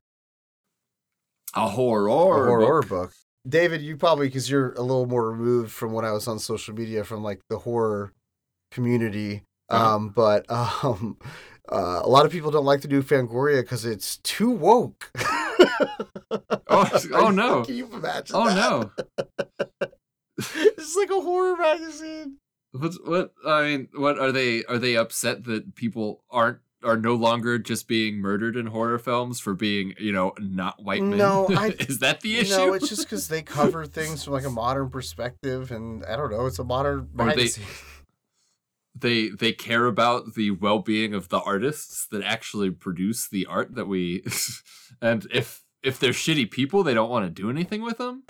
A 1.56 1.68
horror, 1.68 2.08
a 2.08 2.10
horror 2.12 2.82
book. 2.82 2.88
book. 2.88 3.12
David, 3.48 3.80
you 3.80 3.96
probably 3.96 4.28
because 4.28 4.50
you're 4.50 4.72
a 4.72 4.82
little 4.82 5.06
more 5.06 5.30
removed 5.30 5.72
from 5.72 5.92
when 5.92 6.04
I 6.04 6.12
was 6.12 6.26
on 6.26 6.38
social 6.38 6.74
media 6.74 7.04
from 7.04 7.22
like 7.22 7.40
the 7.48 7.58
horror 7.58 8.12
community. 8.70 9.42
Uh-huh. 9.68 9.96
Um, 9.96 10.08
but 10.10 10.44
um, 10.50 11.16
uh, 11.70 12.00
a 12.02 12.08
lot 12.08 12.26
of 12.26 12.32
people 12.32 12.50
don't 12.50 12.64
like 12.64 12.80
to 12.82 12.88
do 12.88 13.02
Fangoria 13.02 13.62
because 13.62 13.84
it's 13.84 14.18
too 14.18 14.50
woke. 14.50 15.10
Oh, 16.68 16.90
oh 17.12 17.30
no. 17.30 17.64
Can 17.64 17.76
you 17.76 17.86
imagine? 17.92 18.36
Oh 18.36 18.46
that? 18.48 18.56
no! 18.56 19.88
it's 20.36 20.96
like 20.96 21.10
a 21.10 21.20
horror 21.20 21.56
magazine. 21.56 22.38
What's 22.72 22.98
what? 23.02 23.32
I 23.46 23.62
mean, 23.62 23.88
what 23.94 24.18
are 24.18 24.32
they? 24.32 24.64
Are 24.64 24.78
they 24.78 24.96
upset 24.96 25.44
that 25.44 25.74
people 25.74 26.22
aren't 26.30 26.58
are 26.86 26.96
no 26.96 27.14
longer 27.14 27.58
just 27.58 27.88
being 27.88 28.18
murdered 28.18 28.56
in 28.56 28.66
horror 28.66 28.98
films 28.98 29.40
for 29.40 29.52
being 29.54 29.94
you 29.98 30.12
know 30.12 30.32
not 30.38 30.82
white 30.82 31.02
men? 31.02 31.18
No, 31.18 31.48
I- 31.50 31.74
is 31.80 31.98
that 31.98 32.20
the 32.20 32.38
issue? 32.38 32.56
No, 32.56 32.72
it's 32.74 32.88
just 32.88 33.02
because 33.02 33.28
they 33.28 33.42
cover 33.58 33.84
things 33.86 34.24
from 34.24 34.32
like 34.34 34.46
a 34.46 34.50
modern 34.50 34.88
perspective, 34.90 35.70
and 35.70 36.04
I 36.06 36.16
don't 36.16 36.30
know. 36.30 36.46
It's 36.46 36.58
a 36.58 36.64
modern 36.64 37.08
Or 37.18 37.34
they- 37.34 37.50
they 38.98 39.28
they 39.28 39.52
care 39.52 39.86
about 39.86 40.34
the 40.34 40.52
well 40.52 40.78
being 40.78 41.12
of 41.12 41.28
the 41.28 41.40
artists 41.40 42.06
that 42.10 42.22
actually 42.22 42.70
produce 42.70 43.28
the 43.28 43.44
art 43.46 43.74
that 43.74 43.86
we, 43.86 44.24
and 45.02 45.26
if 45.32 45.62
if 45.82 45.98
they're 45.98 46.12
shitty 46.12 46.50
people, 46.50 46.82
they 46.82 46.94
don't 46.94 47.10
want 47.10 47.26
to 47.26 47.30
do 47.30 47.50
anything 47.50 47.82
with 47.82 47.98
them. 47.98 48.22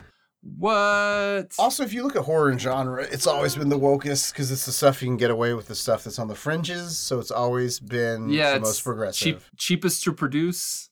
What? 0.58 1.54
Also, 1.58 1.82
if 1.82 1.92
you 1.92 2.02
look 2.04 2.14
at 2.14 2.22
horror 2.22 2.50
and 2.50 2.60
genre, 2.60 3.02
it's 3.02 3.26
always 3.26 3.56
been 3.56 3.68
the 3.68 3.78
wokest 3.78 4.32
because 4.32 4.52
it's 4.52 4.66
the 4.66 4.72
stuff 4.72 5.02
you 5.02 5.08
can 5.08 5.16
get 5.16 5.30
away 5.30 5.54
with, 5.54 5.66
the 5.66 5.74
stuff 5.74 6.04
that's 6.04 6.18
on 6.18 6.28
the 6.28 6.34
fringes. 6.34 6.96
So 6.96 7.18
it's 7.18 7.30
always 7.30 7.80
been 7.80 8.28
yeah, 8.28 8.54
the 8.54 8.60
most 8.60 8.84
progressive. 8.84 9.20
cheap, 9.20 9.40
cheapest 9.56 10.04
to 10.04 10.12
produce. 10.12 10.88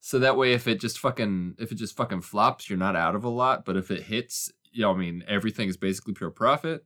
So 0.00 0.18
that 0.20 0.36
way, 0.36 0.52
if 0.52 0.68
it 0.68 0.80
just 0.80 0.98
fucking 0.98 1.56
if 1.58 1.72
it 1.72 1.76
just 1.76 1.96
fucking 1.96 2.20
flops, 2.20 2.70
you're 2.70 2.78
not 2.78 2.96
out 2.96 3.14
of 3.14 3.24
a 3.24 3.28
lot. 3.28 3.64
But 3.64 3.76
if 3.76 3.90
it 3.90 4.04
hits, 4.04 4.52
you 4.70 4.82
know, 4.82 4.92
I 4.92 4.96
mean, 4.96 5.24
everything 5.26 5.68
is 5.68 5.76
basically 5.76 6.14
pure 6.14 6.30
profit. 6.30 6.84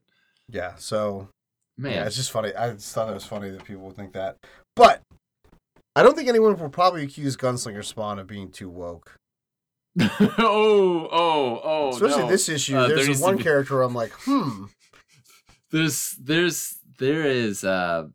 Yeah. 0.49 0.75
So 0.77 1.29
Man, 1.77 1.93
yeah, 1.93 2.05
it's 2.05 2.15
just 2.15 2.31
funny. 2.31 2.53
I 2.55 2.71
just 2.71 2.93
thought 2.93 3.09
it 3.09 3.13
was 3.13 3.25
funny 3.25 3.51
that 3.51 3.63
people 3.63 3.83
would 3.83 3.95
think 3.95 4.13
that, 4.13 4.37
but 4.75 5.01
I 5.95 6.03
don't 6.03 6.15
think 6.15 6.29
anyone 6.29 6.57
will 6.57 6.69
probably 6.69 7.03
accuse 7.03 7.37
Gunslinger 7.37 7.83
Spawn 7.83 8.17
of 8.17 8.27
being 8.27 8.51
too 8.51 8.69
woke. 8.69 9.17
oh, 10.37 11.07
oh, 11.11 11.61
oh. 11.63 11.89
Especially 11.89 12.23
no. 12.23 12.29
this 12.29 12.49
issue. 12.49 12.77
Uh, 12.77 12.87
there 12.87 12.97
there's 13.03 13.21
one 13.21 13.37
be- 13.37 13.43
character 13.43 13.81
I'm 13.81 13.93
like, 13.93 14.11
hmm. 14.21 14.65
there's 15.71 16.15
there's 16.21 16.77
there 16.99 17.25
is 17.25 17.63
uh 17.63 18.07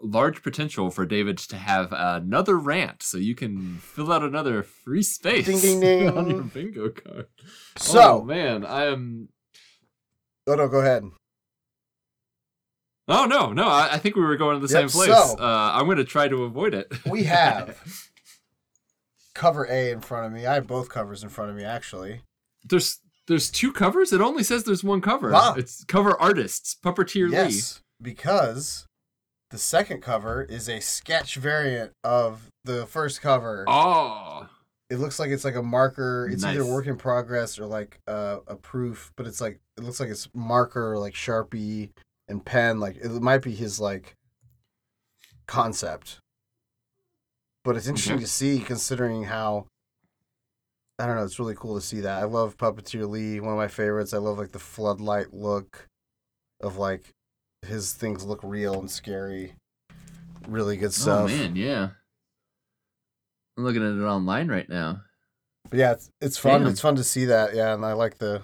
large 0.00 0.42
potential 0.42 0.90
for 0.90 1.04
David 1.06 1.38
to 1.38 1.56
have 1.56 1.92
another 1.92 2.56
rant, 2.56 3.02
so 3.02 3.18
you 3.18 3.34
can 3.34 3.78
fill 3.78 4.12
out 4.12 4.22
another 4.22 4.62
free 4.62 5.02
space 5.02 5.46
Ding, 5.46 5.58
ding, 5.60 5.80
ding. 5.80 6.08
on 6.16 6.30
your 6.30 6.42
bingo 6.42 6.90
card. 6.90 7.26
So, 7.76 8.20
oh, 8.20 8.22
man, 8.24 8.64
I 8.64 8.86
am. 8.86 9.28
oh 10.46 10.54
no, 10.54 10.68
go 10.68 10.78
ahead. 10.80 11.04
Oh 13.10 13.24
no, 13.24 13.52
no! 13.52 13.66
I, 13.68 13.94
I 13.94 13.98
think 13.98 14.16
we 14.16 14.22
were 14.22 14.36
going 14.36 14.60
to 14.60 14.66
the 14.66 14.72
Yep, 14.72 14.90
same 14.90 15.06
place. 15.06 15.16
so- 15.16 15.36
uh, 15.38 15.70
I'm 15.74 15.86
going 15.86 15.96
to 15.96 16.04
try 16.04 16.28
to 16.28 16.44
avoid 16.44 16.74
it. 16.74 16.92
We 17.06 17.24
have 17.24 17.78
cover 19.38 19.64
A 19.70 19.90
in 19.90 20.00
front 20.00 20.26
of 20.26 20.32
me. 20.32 20.46
I 20.46 20.54
have 20.54 20.66
both 20.66 20.88
covers 20.90 21.22
in 21.22 21.28
front 21.30 21.50
of 21.50 21.56
me, 21.56 21.64
actually. 21.64 22.22
there's 22.64 22.98
there's 23.28 23.50
two 23.50 23.72
covers. 23.72 24.12
It 24.12 24.20
only 24.20 24.42
says 24.42 24.64
there's 24.64 24.82
one 24.84 25.00
cover. 25.00 25.34
Ah. 25.34 25.54
It's 25.56 25.84
cover 25.84 26.18
artists, 26.18 26.76
Puppeteer 26.82 27.30
Yes, 27.30 27.82
because 28.00 28.86
the 29.50 29.58
second 29.58 30.02
cover 30.02 30.42
is 30.42 30.68
a 30.68 30.80
sketch 30.80 31.36
variant 31.36 31.92
of 32.02 32.48
the 32.64 32.86
first 32.86 33.20
cover. 33.22 33.64
Lee. 33.66 33.72
Oh, 33.74 34.46
It 34.90 34.96
looks 34.98 35.18
like 35.18 35.30
it's 35.30 35.44
like 35.44 35.56
a 35.56 35.62
marker. 35.62 36.28
It's 36.30 36.42
either 36.44 36.64
work 36.64 36.86
in 36.86 36.96
progress 36.96 37.58
or 37.58 37.66
like 37.66 38.00
uh, 38.08 38.38
a 38.46 38.56
proof, 38.56 39.12
but 39.16 39.26
it's 39.26 39.40
like 39.40 39.60
it 39.76 39.84
looks 39.84 40.00
like 40.00 40.08
it's 40.08 40.28
marker, 40.34 40.98
like 40.98 41.14
Sharpie 41.14 41.90
and 42.28 42.44
pen. 42.44 42.80
Like 42.80 42.96
it 42.96 43.10
might 43.22 43.42
be 43.42 43.54
his 43.54 43.78
like 43.78 44.16
concept. 45.46 46.18
But 47.64 47.76
it's 47.76 47.86
interesting 47.86 48.16
Okay. 48.16 48.24
to 48.24 48.30
see 48.30 48.60
considering 48.60 49.24
how 49.24 49.66
I 51.00 51.06
don't 51.06 51.14
know, 51.14 51.24
it's 51.24 51.38
really 51.38 51.54
cool 51.54 51.76
to 51.76 51.80
see 51.80 52.00
that. 52.00 52.20
I 52.20 52.24
love 52.24 52.56
Puppeteer 52.56 53.08
Lee, 53.08 53.38
one 53.38 53.52
of 53.52 53.58
my 53.58 53.68
favorites. 53.68 54.12
I 54.12 54.18
love 54.18 54.36
like 54.36 54.50
the 54.50 54.58
floodlight 54.58 55.32
look 55.32 55.86
of 56.60 56.76
like 56.76 57.12
his 57.62 57.92
things 57.92 58.24
look 58.24 58.40
real 58.42 58.74
and 58.80 58.90
scary. 58.90 59.54
Really 60.48 60.76
good 60.76 60.88
oh, 60.88 60.90
stuff. 60.90 61.30
oh 61.30 61.36
man, 61.36 61.54
yeah. 61.54 61.90
I'm 63.56 63.64
looking 63.64 63.82
at 63.82 63.96
it 63.96 64.04
online 64.06 64.48
right 64.48 64.68
now. 64.68 65.02
But 65.70 65.78
yeah, 65.78 65.92
it's, 65.92 66.10
it's 66.20 66.36
fun. 66.38 66.62
Damn. 66.62 66.70
It's 66.70 66.80
fun 66.80 66.96
to 66.96 67.04
see 67.04 67.26
that. 67.26 67.54
Yeah, 67.54 67.74
and 67.74 67.84
I 67.84 67.92
like 67.92 68.18
the. 68.18 68.42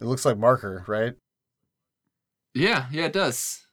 It 0.00 0.04
looks 0.04 0.24
like 0.24 0.36
marker, 0.36 0.84
right? 0.88 1.14
Yeah, 2.54 2.86
yeah, 2.90 3.04
it 3.06 3.12
does. 3.12 3.65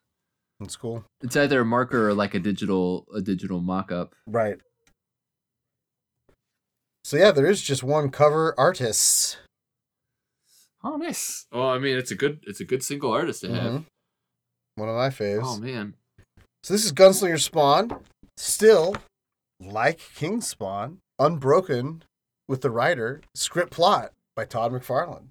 It's 0.64 0.76
cool. 0.76 1.04
It's 1.22 1.36
either 1.36 1.62
a 1.62 1.66
marker 1.66 2.10
or 2.10 2.14
like 2.14 2.34
a 2.34 2.40
digital 2.40 3.06
a 3.14 3.22
digital 3.22 3.60
mock-up. 3.62 4.16
Right. 4.28 4.58
So 7.04 7.18
yeah, 7.18 7.32
there 7.32 7.46
is 7.48 7.62
just 7.62 7.84
one 7.84 8.10
cover 8.10 8.54
artist. 8.58 9.38
Oh, 10.84 10.98
nice. 10.98 11.46
Well, 11.52 11.70
I 11.70 11.80
mean, 11.80 11.98
it's 11.98 12.12
a 12.12 12.16
good 12.16 12.40
it's 12.48 12.60
a 12.60 12.66
good 12.66 12.84
single 12.84 13.12
artist 13.12 13.42
to 13.42 13.54
have. 13.54 13.72
Mhm. 13.74 13.86
One 14.76 14.90
of 14.90 14.96
my 14.96 15.10
faves. 15.10 15.42
Oh 15.44 15.58
man. 15.60 15.96
So 16.64 16.74
this 16.74 16.86
is 16.86 16.94
Gunslinger 16.94 17.40
Spawn, 17.42 17.92
still 18.38 18.96
like 19.60 20.00
King 20.16 20.40
Spawn, 20.42 21.00
unbroken 21.20 22.04
with 22.48 22.62
the 22.62 22.70
writer, 22.72 23.22
script 23.36 23.72
plot 23.72 24.12
by 24.36 24.46
Todd 24.46 24.72
McFarlane. 24.72 25.28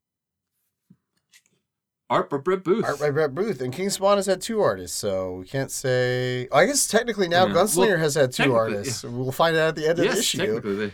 Art 2.13 2.29
by 2.31 2.37
Brett 2.37 2.63
Booth. 2.63 2.85
Art 2.85 3.01
by 3.01 3.11
Brett 3.11 3.35
Booth, 3.35 3.61
and 3.61 3.73
King 3.73 3.89
Spawn 3.91 4.19
has 4.19 4.27
had 4.27 4.41
two 4.41 4.61
artists, 4.61 4.97
so 4.97 5.35
we 5.37 5.47
can't 5.47 5.71
say. 5.71 6.47
I 6.53 6.67
guess 6.67 6.87
technically 6.87 7.27
now 7.29 7.47
Yeah. 7.47 7.55
Gunslinger 7.55 7.89
Well, 7.89 7.99
has 7.99 8.15
had 8.15 8.33
two 8.33 8.55
artists. 8.55 9.03
We'll 9.03 9.33
find 9.33 9.57
out 9.57 9.69
at 9.69 9.77
the 9.77 9.89
end 9.89 9.99
of 9.99 10.05
the 10.13 10.19
issue. 10.19 10.39
technically. 10.39 10.93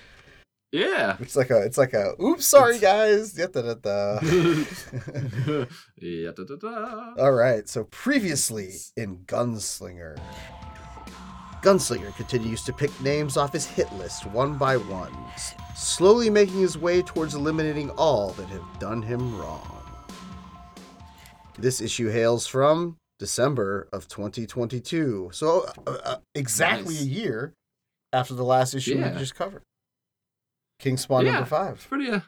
Yeah. 0.71 1.17
It's 1.21 1.35
like 1.35 1.51
a, 1.51 1.65
it's 1.65 1.79
like 1.79 1.93
a. 1.95 2.13
Oops, 2.23 2.45
sorry 2.45 2.79
guys. 2.79 3.33
Da, 3.33 3.47
da, 3.47 3.63
da, 3.63 3.75
da. 3.75 4.19
yeah, 5.99 6.31
da, 6.37 6.45
da, 6.45 6.57
da. 6.61 7.15
All 7.19 7.33
right. 7.33 7.69
So 7.69 7.85
previously 7.85 8.75
in 8.97 9.19
Gunslinger, 9.27 10.19
Gunslinger 11.63 12.15
continues 12.17 12.63
to 12.65 12.73
pick 12.73 12.91
names 13.01 13.37
off 13.37 13.53
his 13.55 13.67
hit 13.67 13.91
list 13.95 14.27
one 14.27 14.57
by 14.59 14.77
one, 14.77 15.13
slowly 15.75 16.31
making 16.31 16.61
his 16.61 16.77
way 16.79 17.03
towards 17.03 17.35
eliminating 17.35 17.91
all 17.91 18.31
that 18.33 18.47
have 18.49 18.79
done 18.79 19.03
him 19.03 19.37
wrong. 19.41 19.78
This 21.59 21.81
issue 21.81 22.09
hails 22.09 22.47
from 22.47 22.97
December 23.19 23.89
of 23.93 24.07
2022, 24.09 25.31
so 25.33 25.67
uh, 25.87 25.91
uh, 26.05 26.17
exactly 26.35 26.95
Nice. 26.95 27.03
a 27.03 27.07
year 27.07 27.55
after 28.13 28.35
the 28.35 28.45
last 28.45 28.75
issue 28.75 28.97
Yeah. 28.97 29.13
we 29.13 29.19
just 29.19 29.35
covered. 29.35 29.63
King 30.79 30.97
Spawn 30.97 31.27
Yeah. 31.27 31.33
number 31.33 31.49
five. 31.49 31.75
It's 31.75 31.85
pretty 31.87 32.11
uh 32.11 32.21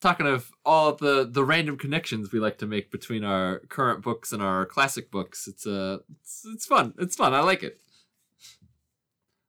talking 0.00 0.26
of 0.26 0.52
all 0.64 0.94
the 0.94 1.28
the 1.28 1.44
random 1.44 1.76
connections 1.76 2.30
we 2.32 2.38
like 2.38 2.56
to 2.58 2.66
make 2.66 2.90
between 2.92 3.24
our 3.24 3.58
current 3.68 4.00
books 4.02 4.30
and 4.32 4.40
our 4.40 4.64
classic 4.64 5.10
books. 5.10 5.48
It's 5.48 5.66
uh 5.66 5.98
it's, 6.20 6.46
it's 6.54 6.66
fun. 6.66 6.94
It's 6.98 7.16
fun. 7.16 7.34
I 7.34 7.40
like 7.40 7.64
it. 7.64 7.80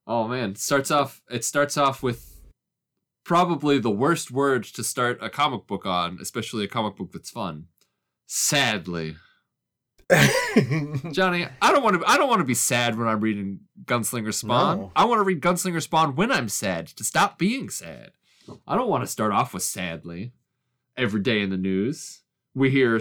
Oh 0.08 0.28
man, 0.28 0.56
starts 0.56 0.90
off 0.90 1.22
it 1.30 1.46
starts 1.46 1.78
off 1.78 2.02
with 2.02 2.42
probably 3.24 3.78
the 3.78 3.92
worst 3.92 4.32
word 4.32 4.64
to 4.64 4.84
start 4.84 5.20
a 5.22 5.30
comic 5.30 5.68
book 5.68 5.86
on, 5.86 6.18
especially 6.20 6.64
a 6.64 6.68
comic 6.68 6.96
book 6.96 7.12
that's 7.14 7.30
fun. 7.30 7.68
Sadly. 8.34 9.18
Johnny, 11.12 11.48
I 11.62 11.72
don't 11.74 11.84
want 11.84 12.00
to. 12.02 12.08
I 12.08 12.16
don't 12.16 12.30
want 12.30 12.40
to 12.40 12.46
be 12.46 12.54
sad 12.54 12.98
when 12.98 13.10
I'm 13.10 13.20
reading 13.20 13.60
Gunslinger 13.84 14.34
Spawn. 14.34 14.78
No. 14.80 14.92
I 14.96 15.04
want 15.04 15.20
to 15.20 15.24
read 15.24 15.42
Gunslinger 15.42 15.82
Spawn 15.82 16.16
when 16.16 16.32
I'm 16.32 16.48
sad 16.48 16.88
to 16.88 17.04
stop 17.04 17.38
being 17.38 17.70
sad. 17.70 18.12
I 18.66 18.78
don't 18.78 18.88
want 18.88 19.04
to 19.04 19.08
start 19.08 19.34
off 19.34 19.54
with 19.54 19.64
sadly. 19.64 20.32
Every 20.96 21.20
day 21.20 21.42
in 21.42 21.50
the 21.50 21.58
news, 21.58 22.22
we 22.56 22.70
hear 22.70 23.00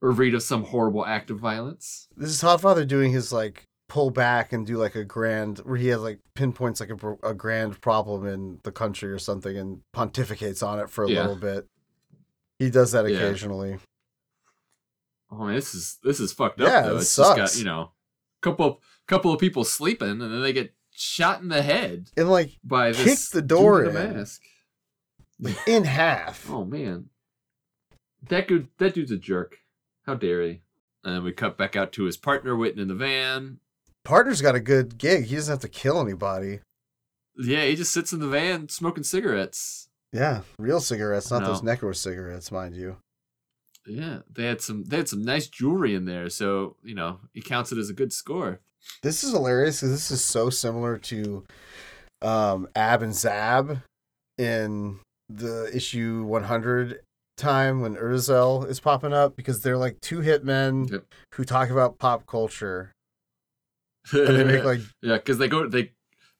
or 0.00 0.10
read 0.12 0.34
of 0.34 0.42
some 0.42 0.64
horrible 0.64 1.04
act 1.04 1.30
of 1.30 1.38
violence. 1.38 2.08
this 2.16 2.30
is 2.30 2.40
Toddfather 2.40 2.86
doing 2.86 3.12
his 3.12 3.34
like 3.34 3.66
pull 3.88 4.10
back 4.10 4.52
and 4.54 4.66
do 4.66 4.78
like 4.78 4.94
a 4.94 5.04
grand 5.04 5.58
where 5.58 5.76
he 5.76 5.88
has 5.88 6.00
like 6.00 6.20
pinpoints 6.34 6.80
like 6.80 6.90
a, 6.90 7.16
a 7.22 7.34
grand 7.34 7.80
problem 7.82 8.26
in 8.26 8.60
the 8.62 8.72
country 8.72 9.10
or 9.12 9.18
something 9.18 9.56
and 9.58 9.80
pontificates 9.94 10.66
on 10.66 10.78
it 10.78 10.88
for 10.88 11.04
a 11.04 11.10
Yeah. 11.10 11.20
little 11.20 11.36
bit. 11.36 11.66
He 12.58 12.70
does 12.70 12.92
that 12.92 13.06
Yeah. 13.08 13.16
occasionally. 13.18 13.78
Oh 15.30 15.44
man, 15.46 15.54
this 15.56 15.74
is 15.74 15.98
this 16.02 16.20
is 16.20 16.32
fucked 16.32 16.60
Yeah, 16.60 16.66
up 16.66 16.84
though. 16.86 16.94
it 16.96 17.00
It's 17.00 17.16
just 17.16 17.36
got 17.36 17.56
you 17.56 17.64
know, 17.64 17.92
couple 18.42 18.66
of 18.66 18.76
couple 19.06 19.32
of 19.32 19.40
people 19.40 19.64
sleeping 19.64 20.08
and 20.10 20.20
then 20.20 20.42
they 20.42 20.52
get 20.52 20.72
shot 20.94 21.40
in 21.42 21.48
the 21.48 21.62
head 21.62 22.10
And 22.16 22.30
like 22.30 22.58
by 22.64 22.92
this 22.92 23.28
the 23.30 23.42
door 23.42 23.84
in 23.84 23.96
a 23.96 24.00
in. 24.00 24.16
mask. 24.16 24.42
in 25.66 25.84
half. 25.84 26.48
Oh 26.50 26.64
man, 26.64 27.10
that 28.28 28.48
dude, 28.48 28.68
that 28.78 28.94
dude's 28.94 29.10
a 29.10 29.16
jerk. 29.16 29.58
How 30.06 30.14
dare 30.14 30.42
he? 30.42 30.60
And 31.04 31.22
we 31.24 31.32
cut 31.32 31.56
back 31.58 31.76
out 31.76 31.92
to 31.92 32.04
his 32.04 32.16
partner 32.16 32.56
waiting 32.56 32.80
in 32.80 32.88
the 32.88 32.94
van. 32.94 33.58
Partner's 34.04 34.40
got 34.42 34.54
a 34.54 34.60
good 34.60 34.98
gig. 34.98 35.24
He 35.26 35.34
doesn't 35.36 35.52
have 35.52 35.60
to 35.60 35.68
kill 35.68 36.00
anybody. 36.00 36.60
Yeah, 37.36 37.64
he 37.64 37.74
just 37.76 37.92
sits 37.92 38.12
in 38.12 38.20
the 38.20 38.28
van 38.28 38.68
smoking 38.68 39.04
cigarettes. 39.04 39.88
Yeah, 40.12 40.42
real 40.58 40.80
cigarettes, 40.80 41.30
not 41.30 41.42
No. 41.42 41.48
those 41.48 41.60
Necro 41.62 41.94
cigarettes, 41.94 42.50
mind 42.50 42.76
you. 42.76 42.96
Yeah, 43.86 44.20
they 44.32 44.44
had 44.46 44.60
some 44.60 44.84
they 44.84 44.98
had 44.98 45.08
some 45.08 45.24
nice 45.24 45.46
jewelry 45.46 45.94
in 45.94 46.04
there, 46.04 46.28
so 46.28 46.76
you 46.82 46.94
know 46.94 47.20
he 47.32 47.40
counts 47.40 47.72
it 47.72 47.78
as 47.78 47.88
a 47.90 47.94
good 47.94 48.12
score. 48.12 48.60
This 49.02 49.24
is 49.24 49.32
hilarious 49.32 49.80
because 49.80 49.92
this 49.92 50.10
is 50.10 50.24
so 50.24 50.48
similar 50.50 50.98
to 50.98 51.44
um, 52.22 52.68
Ab 52.76 53.02
and 53.02 53.14
Zab 53.14 53.80
in 54.38 54.98
the 55.28 55.70
issue 55.74 56.22
100 56.24 57.00
time 57.36 57.80
when 57.80 57.96
Urzel 57.96 58.68
is 58.68 58.78
popping 58.80 59.12
up 59.12 59.36
because 59.36 59.62
they're 59.62 59.76
like 59.76 60.00
two 60.00 60.20
hitmen 60.20 60.90
Yep. 60.90 61.04
who 61.34 61.44
talk 61.44 61.68
about 61.70 61.98
pop 61.98 62.26
culture 62.26 62.92
they 64.12 64.44
make 64.44 64.64
like 64.64 64.80
yeah, 65.02 65.16
because 65.16 65.38
they 65.38 65.48
go 65.48 65.68
they 65.68 65.92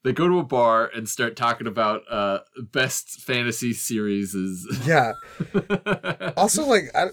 they 0.05 0.12
go 0.12 0.28
to 0.28 0.38
a 0.38 0.44
bar 0.44 0.88
and 0.94 1.09
start 1.09 1.34
talking 1.36 1.66
about 1.66 2.03
uh 2.11 2.38
best 2.72 3.20
fantasy 3.22 3.72
series 3.72 4.34
is. 4.34 4.66
yeah. 4.86 5.12
Also, 6.36 6.64
like 6.66 6.84
I, 6.94 7.07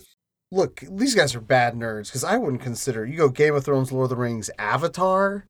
look, 0.53 0.81
these 0.89 1.15
guys 1.15 1.33
are 1.35 1.41
bad 1.41 1.73
nerds 1.73 2.05
because 2.07 2.23
I 2.23 2.37
wouldn't 2.37 2.61
consider 2.61 3.05
you 3.05 3.17
go 3.17 3.29
Game 3.29 3.55
of 3.55 3.65
Thrones, 3.65 3.91
Lord 3.91 4.05
of 4.05 4.09
the 4.11 4.15
Rings, 4.15 4.49
Avatar. 4.59 5.47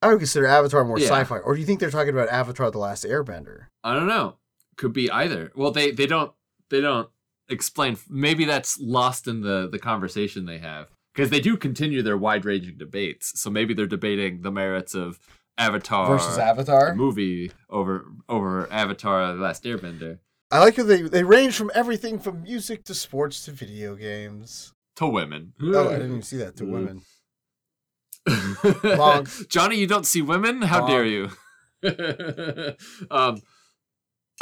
I 0.00 0.08
would 0.08 0.18
consider 0.18 0.46
Avatar 0.46 0.84
more 0.84 0.98
Yeah. 0.98 1.08
sci-fi. 1.08 1.38
Or 1.38 1.54
do 1.54 1.60
you 1.60 1.66
think 1.66 1.78
they're 1.78 1.90
talking 1.90 2.12
about 2.14 2.28
Avatar: 2.28 2.70
The 2.70 2.78
Last 2.78 3.04
Airbender? 3.04 3.66
I 3.84 3.94
don't 3.94 4.08
know. 4.08 4.38
Could 4.76 4.92
be 4.92 5.10
either. 5.10 5.52
Well, 5.54 5.70
they 5.70 5.90
they 5.92 6.06
don't 6.06 6.32
they 6.70 6.80
don't 6.80 7.08
explain. 7.48 7.96
Maybe 8.08 8.44
that's 8.44 8.78
lost 8.80 9.28
in 9.28 9.42
the 9.42 9.68
the 9.70 9.78
conversation 9.78 10.46
they 10.46 10.58
have 10.58 10.88
because 11.14 11.30
they 11.30 11.40
do 11.40 11.56
continue 11.56 12.02
their 12.02 12.16
wide 12.16 12.44
ranging 12.44 12.78
debates. 12.78 13.38
So 13.40 13.50
maybe 13.50 13.74
they're 13.74 13.86
debating 13.86 14.42
the 14.42 14.50
merits 14.50 14.94
of 14.94 15.20
Avatar 15.58 16.06
versus 16.08 16.38
Avatar. 16.38 16.94
movie 16.96 17.52
over 17.70 18.06
over 18.28 18.66
Avatar: 18.72 19.34
The 19.34 19.40
Last 19.42 19.62
Airbender 19.64 20.18
I 20.52 20.58
like 20.58 20.76
how 20.76 20.82
they 20.82 21.00
they 21.00 21.24
range 21.24 21.54
from 21.56 21.70
everything 21.74 22.18
from 22.18 22.42
music 22.42 22.84
to 22.84 22.94
sports 22.94 23.46
to 23.46 23.52
video 23.52 23.94
games. 23.96 24.74
to 24.96 25.06
women. 25.06 25.54
Oh, 25.62 25.88
I 25.88 25.92
didn't 25.92 26.10
even 26.10 26.22
see 26.22 26.36
that 26.36 26.56
to 26.58 26.66
women. 26.66 27.00
Bonk. 28.28 29.48
Johnny, 29.48 29.76
you 29.76 29.86
don't 29.86 30.04
see 30.04 30.20
women? 30.20 30.60
How 30.60 30.82
Bonk. 30.82 30.88
dare 30.88 31.06
you? 31.06 31.30
um, 33.10 33.40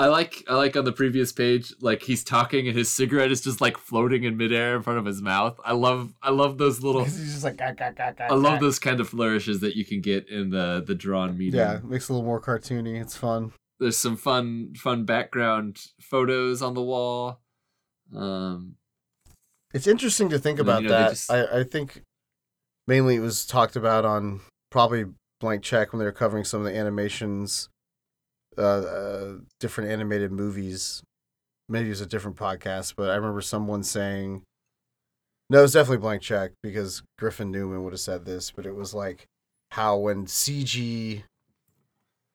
I 0.01 0.07
like 0.07 0.43
I 0.49 0.57
like 0.57 0.77
on 0.77 0.85
the 0.85 0.93
previous 0.93 1.31
page, 1.31 1.73
like 1.81 2.03
he's 2.03 2.25
talking 2.25 2.67
and 2.67 2.77
his 2.77 2.91
cigarette 2.91 3.31
is 3.31 3.41
just 3.41 3.61
like 3.61 3.79
floating 3.79 4.25
in 4.25 4.37
midair 4.37 4.75
in 4.75 4.83
front 4.83 4.99
of 4.99 5.05
his 5.05 5.23
mouth. 5.23 5.61
I 5.65 5.75
love 5.75 6.13
I 6.21 6.31
love 6.31 6.59
those 6.59 6.83
little 6.83 7.05
he's 7.05 7.35
just 7.35 7.45
like, 7.45 7.57
"Gah, 7.57 7.71
gah, 7.71 7.93
gah, 7.93 8.11
gah, 8.11 8.25
I 8.25 8.35
love 8.35 8.55
gah." 8.55 8.61
those 8.67 8.81
kind 8.81 8.99
of 8.99 9.09
flourishes 9.09 9.61
that 9.61 9.77
you 9.77 9.85
can 9.85 10.01
get 10.01 10.29
in 10.29 10.51
the 10.51 10.83
the 10.85 10.97
drawn 10.97 11.39
medium. 11.39 11.65
Yeah, 11.65 11.77
it 11.77 11.85
makes 11.85 12.11
it 12.11 12.11
a 12.11 12.15
little 12.15 12.27
more 12.27 12.41
cartoony. 12.41 13.01
It's 13.01 13.17
fun. 13.17 13.53
There's 13.81 13.97
some 13.99 14.17
fun 14.17 14.75
fun 14.77 15.05
background 15.05 15.81
photos 16.01 16.63
on 16.63 16.75
the 16.75 16.83
wall. 16.83 17.41
Um 18.15 18.77
It's 19.75 19.87
interesting 19.87 20.29
to 20.31 20.39
think 20.39 20.59
about 20.59 20.83
you 20.83 20.89
know, 20.89 20.95
that. 20.95 21.11
just- 21.11 21.31
I, 21.31 21.61
I 21.61 21.65
think 21.65 22.03
mainly 22.87 23.17
it 23.17 23.21
was 23.21 23.47
talked 23.47 23.77
about 23.77 24.05
on 24.05 24.41
probably 24.71 25.07
Blank 25.41 25.63
Check 25.63 25.93
when 25.93 25.99
they 25.99 26.05
were 26.05 26.13
covering 26.13 26.45
some 26.45 26.61
of 26.61 26.67
the 26.67 26.77
animations, 26.77 27.69
uh, 28.59 28.61
uh, 28.63 29.35
different 29.59 29.91
animated 29.91 30.31
movies. 30.33 31.03
Maybe 31.69 31.87
it 31.87 31.91
was 31.91 32.01
a 32.03 32.07
different 32.07 32.37
podcast, 32.37 32.95
but 32.97 33.11
I 33.11 33.15
remember 33.15 33.41
someone 33.41 33.83
saying, 33.83 34.43
no, 35.49 35.61
it 35.61 35.63
was 35.63 35.73
definitely 35.73 35.99
Blank 35.99 36.23
Check 36.23 36.53
because 36.63 37.03
Griffin 37.19 37.51
Newman 37.51 37.83
would 37.85 37.93
have 37.93 38.01
said 38.01 38.25
this, 38.25 38.51
but 38.51 38.67
it 38.67 38.75
was 38.75 38.93
like 38.93 39.27
how 39.71 39.97
when 39.97 40.27
CG 40.27 41.23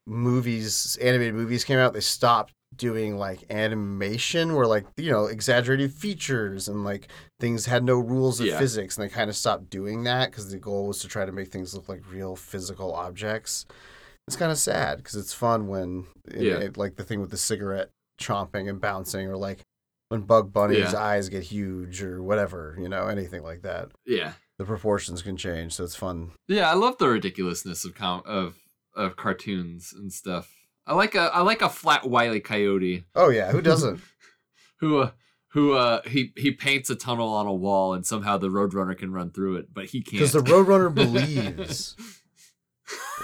movies, 0.07 0.97
animated 1.01 1.35
movies 1.35 1.63
came 1.63 1.77
out, 1.79 1.93
they 1.93 1.99
stopped 1.99 2.53
doing 2.75 3.17
like 3.17 3.43
animation 3.49 4.53
where 4.53 4.65
like 4.67 4.85
you 4.97 5.09
know 5.09 5.25
exaggerated 5.27 5.93
features 5.93 6.67
and 6.67 6.83
like 6.83 7.07
things 7.39 7.65
had 7.67 7.85
no 7.85 7.97
rules 7.97 8.41
of 8.41 8.47
Yeah. 8.47 8.59
physics 8.59 8.97
and 8.97 9.05
they 9.09 9.13
kind 9.13 9.29
of 9.29 9.35
stopped 9.37 9.69
doing 9.69 10.03
that 10.03 10.29
because 10.29 10.51
the 10.51 10.57
goal 10.57 10.87
was 10.87 10.99
to 10.99 11.07
try 11.07 11.25
to 11.25 11.31
make 11.31 11.49
things 11.53 11.73
look 11.73 11.87
like 11.87 12.01
real 12.11 12.35
physical 12.35 12.93
objects 12.93 13.65
it's 14.27 14.35
kind 14.35 14.51
of 14.51 14.57
sad 14.57 14.97
because 14.97 15.15
it's 15.15 15.31
fun 15.33 15.67
when 15.69 16.05
it- 16.27 16.41
Yeah. 16.41 16.57
it- 16.57 16.75
like 16.75 16.97
the 16.97 17.03
thing 17.05 17.21
with 17.21 17.31
the 17.31 17.37
cigarette 17.37 17.91
chomping 18.19 18.69
and 18.69 18.81
bouncing 18.81 19.25
or 19.29 19.37
like 19.37 19.61
when 20.09 20.21
Bugs 20.23 20.51
Bunny's 20.51 20.91
Yeah. 20.91 20.99
eyes 20.99 21.29
get 21.29 21.43
huge 21.43 22.03
or 22.03 22.21
whatever 22.21 22.75
you 22.77 22.89
know 22.89 23.07
anything 23.07 23.41
like 23.41 23.61
that 23.61 23.91
Yeah. 24.05 24.33
the 24.59 24.65
proportions 24.65 25.21
can 25.21 25.37
change 25.37 25.71
so 25.75 25.85
it's 25.85 25.95
fun 25.95 26.31
Yeah, 26.49 26.69
I 26.69 26.73
love 26.73 26.97
the 26.97 27.07
ridiculousness 27.07 27.85
of 27.85 27.95
com- 27.95 28.23
of 28.25 28.55
of 28.95 29.15
cartoons 29.15 29.93
and 29.93 30.11
stuff. 30.11 30.51
I 30.87 30.93
like 30.93 31.15
a 31.15 31.31
I 31.33 31.41
like 31.41 31.61
a 31.61 31.69
flat 31.69 32.07
wily 32.07 32.39
coyote 32.39 33.05
oh 33.15 33.29
yeah 33.29 33.51
who 33.51 33.61
doesn't 33.61 33.99
who 34.79 34.99
uh, 34.99 35.11
who 35.49 35.73
uh 35.73 36.01
he 36.07 36.31
he 36.37 36.51
paints 36.51 36.89
a 36.89 36.95
tunnel 36.95 37.29
on 37.29 37.47
a 37.47 37.53
wall 37.53 37.93
and 37.93 38.05
somehow 38.05 38.37
the 38.37 38.49
roadrunner 38.49 38.97
can 38.97 39.11
run 39.11 39.31
through 39.31 39.55
it, 39.57 39.73
but 39.73 39.85
he 39.85 40.01
can't. 40.01 40.13
because 40.13 40.33
the 40.33 40.39
roadrunner 40.41 40.93
believes 41.03 41.95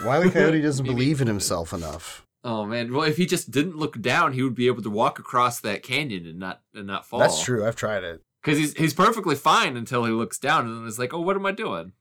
Wiley 0.04 0.30
Coyote 0.32 0.62
doesn't 0.62 0.84
Maybe- 0.86 0.96
believe 0.96 1.22
in 1.22 1.28
himself 1.28 1.72
enough. 1.74 2.26
Oh 2.44 2.66
man, 2.66 2.92
well 2.92 3.04
if 3.04 3.18
he 3.18 3.28
just 3.28 3.52
didn't 3.52 3.78
look 3.78 4.02
down, 4.02 4.34
he 4.34 4.42
would 4.42 4.56
be 4.56 4.66
able 4.66 4.82
to 4.82 4.90
walk 4.90 5.20
across 5.20 5.60
that 5.60 5.84
canyon 5.84 6.26
and 6.26 6.40
not 6.40 6.62
and 6.74 6.88
not 6.88 7.06
fall. 7.06 7.20
That's 7.20 7.44
true. 7.44 7.64
I've 7.66 7.76
tried 7.76 8.04
it. 8.04 8.24
Because 8.44 8.58
he's 8.58 8.74
he's 8.74 8.94
perfectly 8.96 9.36
fine 9.36 9.78
until 9.78 10.06
he 10.06 10.12
looks 10.12 10.40
down 10.40 10.66
and 10.66 10.76
then 10.80 10.88
it's 10.88 10.98
like, 10.98 11.14
oh, 11.14 11.22
what 11.22 11.36
am 11.36 11.46
I 11.46 11.52
doing? 11.52 11.92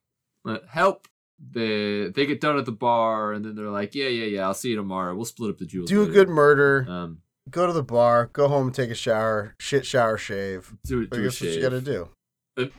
Help! 0.71 1.07
They 1.53 2.09
they 2.09 2.27
get 2.27 2.41
done 2.41 2.59
at 2.59 2.67
the 2.67 2.73
bar 2.73 3.33
and 3.33 3.45
then 3.45 3.55
they're 3.55 3.71
like, 3.71 3.95
yeah, 3.95 4.09
yeah, 4.09 4.27
yeah, 4.27 4.43
I'll 4.47 4.55
see 4.55 4.71
you 4.71 4.77
tomorrow. 4.77 5.15
We'll 5.15 5.25
split 5.25 5.51
up 5.51 5.59
the 5.59 5.65
jewels. 5.67 5.89
Do 5.89 6.03
a 6.03 6.07
good 6.07 6.29
murder. 6.29 6.87
Um, 6.89 7.23
Go 7.51 7.67
to 7.67 7.73
the 7.73 7.83
bar. 7.83 8.29
Go 8.33 8.47
home. 8.49 8.71
Take 8.71 8.91
a 8.91 8.95
shower. 8.95 9.55
Shit 9.59 9.85
shower. 9.87 10.19
Shave. 10.19 10.73
do, 10.85 11.03
I 11.11 11.15
do 11.17 11.23
a 11.23 11.25
what 11.27 11.41
you 11.41 11.61
got 11.63 11.71
to 11.71 11.81
do. 11.81 12.09
and 12.57 12.71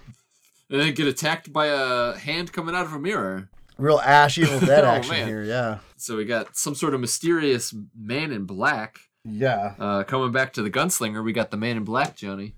then 0.69 0.93
get 0.93 1.07
attacked 1.07 1.51
by 1.51 1.67
a 1.67 2.15
hand 2.17 2.53
coming 2.53 2.75
out 2.75 2.85
of 2.85 2.93
a 2.93 2.99
mirror. 2.99 3.49
Real 3.77 3.99
Ash 3.99 4.37
Evil 4.37 4.59
Dead 4.65 4.83
Oh, 4.85 4.87
action 4.89 5.15
man. 5.15 5.27
here. 5.27 5.43
Yeah. 5.43 5.79
So 5.97 6.15
we 6.17 6.25
got 6.25 6.55
some 6.55 6.75
sort 6.75 6.93
of 6.93 7.01
mysterious 7.01 7.73
man 7.97 8.31
in 8.31 8.45
black 8.45 8.99
Yeah. 9.25 9.73
uh, 9.79 10.03
coming 10.03 10.31
back 10.31 10.53
to 10.53 10.61
the 10.61 10.69
gunslinger. 10.71 11.23
We 11.23 11.33
got 11.33 11.51
the 11.51 11.57
man 11.57 11.77
in 11.77 11.83
black, 11.83 12.15
Johnny, 12.15 12.53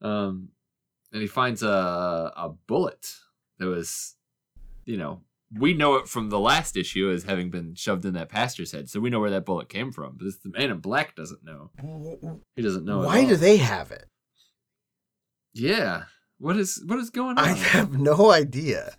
um, 0.00 0.48
and 1.12 1.20
he 1.20 1.28
finds 1.28 1.62
a 1.62 2.32
a 2.34 2.54
bullet 2.66 3.14
that 3.58 3.66
was, 3.66 4.14
you 4.86 4.96
know, 4.96 5.20
we 5.58 5.74
know 5.74 5.96
it 5.96 6.08
from 6.08 6.30
the 6.30 6.38
last 6.38 6.76
issue 6.76 7.10
as 7.10 7.24
having 7.24 7.50
been 7.50 7.74
shoved 7.74 8.04
in 8.04 8.14
that 8.14 8.28
pastor's 8.28 8.72
head, 8.72 8.88
so 8.88 9.00
we 9.00 9.10
know 9.10 9.20
where 9.20 9.30
that 9.30 9.44
bullet 9.44 9.68
came 9.68 9.92
from. 9.92 10.16
But 10.16 10.24
this, 10.24 10.38
the 10.38 10.50
man 10.50 10.70
in 10.70 10.78
black 10.78 11.14
doesn't 11.14 11.44
know. 11.44 11.70
He 12.56 12.62
doesn't 12.62 12.84
know. 12.84 13.00
Why 13.00 13.24
do 13.24 13.36
they 13.36 13.58
have 13.58 13.90
it? 13.90 14.06
Yeah. 15.54 16.04
What 16.38 16.56
is 16.56 16.82
what 16.86 16.98
is 16.98 17.10
going 17.10 17.38
on? 17.38 17.44
I 17.44 17.52
have 17.52 17.92
no 17.92 18.30
idea. 18.30 18.96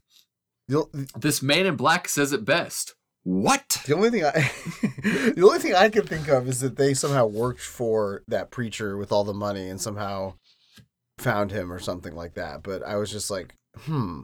The, 0.67 0.85
This 1.17 1.41
man 1.41 1.65
in 1.65 1.75
black 1.75 2.07
says 2.07 2.31
it 2.31 2.45
best. 2.45 2.95
What? 3.23 3.81
the 3.85 3.95
only 3.95 4.09
thing 4.09 4.25
I 4.25 4.31
the 5.35 5.43
only 5.43 5.59
thing 5.59 5.73
I 5.73 5.89
can 5.89 6.05
think 6.05 6.27
of 6.27 6.47
is 6.47 6.59
that 6.59 6.77
they 6.77 6.93
somehow 6.93 7.25
worked 7.25 7.61
for 7.61 8.23
that 8.27 8.51
preacher 8.51 8.97
with 8.97 9.11
all 9.11 9.23
the 9.23 9.33
money 9.33 9.69
and 9.69 9.79
somehow 9.79 10.35
found 11.17 11.51
him 11.51 11.71
or 11.71 11.79
something 11.79 12.15
like 12.15 12.33
that. 12.35 12.63
But 12.63 12.83
I 12.83 12.97
was 12.97 13.11
just 13.11 13.31
like, 13.31 13.55
hmm. 13.79 14.21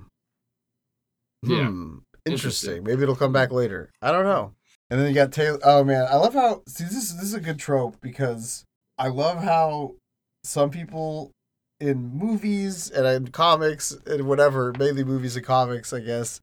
Yeah. 1.44 1.68
Hmm. 1.68 1.98
Interesting. 2.26 2.70
Interesting. 2.70 2.84
Maybe 2.84 3.04
it'll 3.04 3.16
come 3.16 3.34
back 3.34 3.52
later. 3.52 3.90
I 4.02 4.12
don't 4.12 4.26
know. 4.26 4.54
And 4.90 5.00
then 5.00 5.08
you 5.08 5.14
got 5.14 5.32
Taylor. 5.32 5.60
Oh 5.64 5.84
man, 5.84 6.08
I 6.10 6.16
love 6.16 6.34
how 6.34 6.64
see 6.68 6.84
this. 6.84 7.12
This 7.14 7.24
is 7.24 7.34
a 7.34 7.40
good 7.40 7.60
trope 7.60 7.98
because 8.02 8.66
I 8.98 9.08
love 9.08 9.44
how 9.44 9.96
some 10.44 10.70
people 10.72 11.32
in 11.80 12.10
movies 12.18 12.90
and 12.90 13.06
in 13.06 13.28
comics 13.32 13.92
and 14.06 14.28
whatever, 14.28 14.74
mainly 14.78 15.04
movies 15.04 15.36
and 15.36 15.46
comics, 15.46 15.94
I 15.94 16.00
guess, 16.02 16.42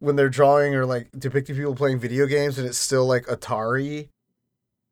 when 0.00 0.16
they're 0.16 0.28
drawing 0.28 0.74
or 0.74 0.84
like 0.84 1.08
depicting 1.18 1.54
people 1.56 1.74
playing 1.74 1.98
video 2.00 2.26
games 2.26 2.58
and 2.58 2.66
it's 2.66 2.76
still 2.78 3.06
like 3.06 3.24
Atari. 3.26 4.08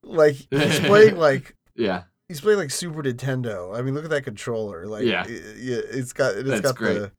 Like 0.05 0.37
he's 0.51 0.81
playing 0.87 1.17
like 1.17 1.55
Yeah. 1.75 2.05
he's 2.29 2.41
playing 2.41 2.59
like 2.61 2.71
Super 2.71 3.03
Nintendo. 3.03 3.77
I 3.77 3.83
mean, 3.83 3.95
look 3.95 4.05
at 4.05 4.11
that 4.11 4.23
controller. 4.25 4.87
Like, 4.87 5.05
Yeah. 5.05 5.27
yeah, 5.27 5.81
it's 5.91 6.13
got 6.13 6.35
it's 6.37 6.49
That's 6.49 6.61
got 6.63 6.77
great. 6.77 6.99
the, 6.99 7.13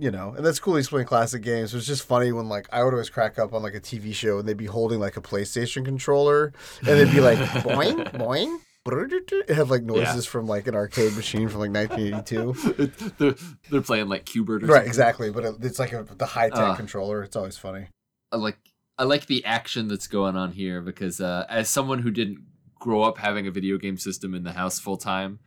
you 0.00 0.10
know, 0.10 0.34
and 0.36 0.44
that's 0.44 0.58
cool. 0.58 0.76
He's 0.76 0.88
playing 0.88 1.06
classic 1.06 1.42
games. 1.42 1.74
It's 1.74 1.86
just 1.86 2.04
funny 2.04 2.32
when 2.32 2.48
like 2.48 2.66
I 2.72 2.82
would 2.82 2.94
always 2.94 3.10
crack 3.10 3.38
up 3.38 3.52
on 3.52 3.62
like 3.62 3.74
a 3.74 3.80
TV 3.80 4.14
show 4.14 4.38
and 4.38 4.48
they'd 4.48 4.56
be 4.56 4.66
holding 4.66 4.98
like 4.98 5.16
a 5.16 5.20
PlayStation 5.20 5.84
controller 5.84 6.52
and 6.80 6.98
they'd 6.98 7.10
be 7.12 7.20
like 7.20 7.38
boing 7.64 8.10
boing. 8.12 8.58
It 8.86 9.54
had 9.54 9.68
like 9.68 9.82
noises 9.82 10.24
from 10.26 10.46
like 10.46 10.66
an 10.66 10.74
arcade 10.74 11.14
machine 11.14 11.48
from 11.48 11.60
like 11.60 11.70
1982. 11.70 13.12
they're, 13.18 13.34
they're 13.70 13.82
playing 13.82 14.08
like 14.08 14.24
Q*bert 14.24 14.62
or 14.62 14.66
right, 14.66 14.72
something. 14.76 14.88
exactly. 14.88 15.30
But 15.30 15.44
it, 15.44 15.54
it's 15.60 15.78
like 15.78 15.92
a, 15.92 16.02
the 16.16 16.24
high 16.26 16.48
tech 16.48 16.58
Uh. 16.58 16.74
controller. 16.76 17.22
It's 17.22 17.36
always 17.36 17.58
funny. 17.58 17.88
I 18.32 18.36
like 18.36 18.56
I 18.98 19.04
like 19.04 19.26
the 19.26 19.44
action 19.44 19.86
that's 19.88 20.06
going 20.06 20.34
on 20.36 20.52
here 20.52 20.80
because 20.80 21.20
uh, 21.20 21.44
as 21.48 21.68
someone 21.68 21.98
who 22.00 22.10
didn't 22.10 22.38
grow 22.78 23.02
up 23.02 23.18
having 23.18 23.46
a 23.46 23.50
video 23.50 23.76
game 23.76 23.98
system 23.98 24.34
in 24.34 24.44
the 24.44 24.52
house 24.52 24.78
full 24.80 24.96
time, 24.96 25.40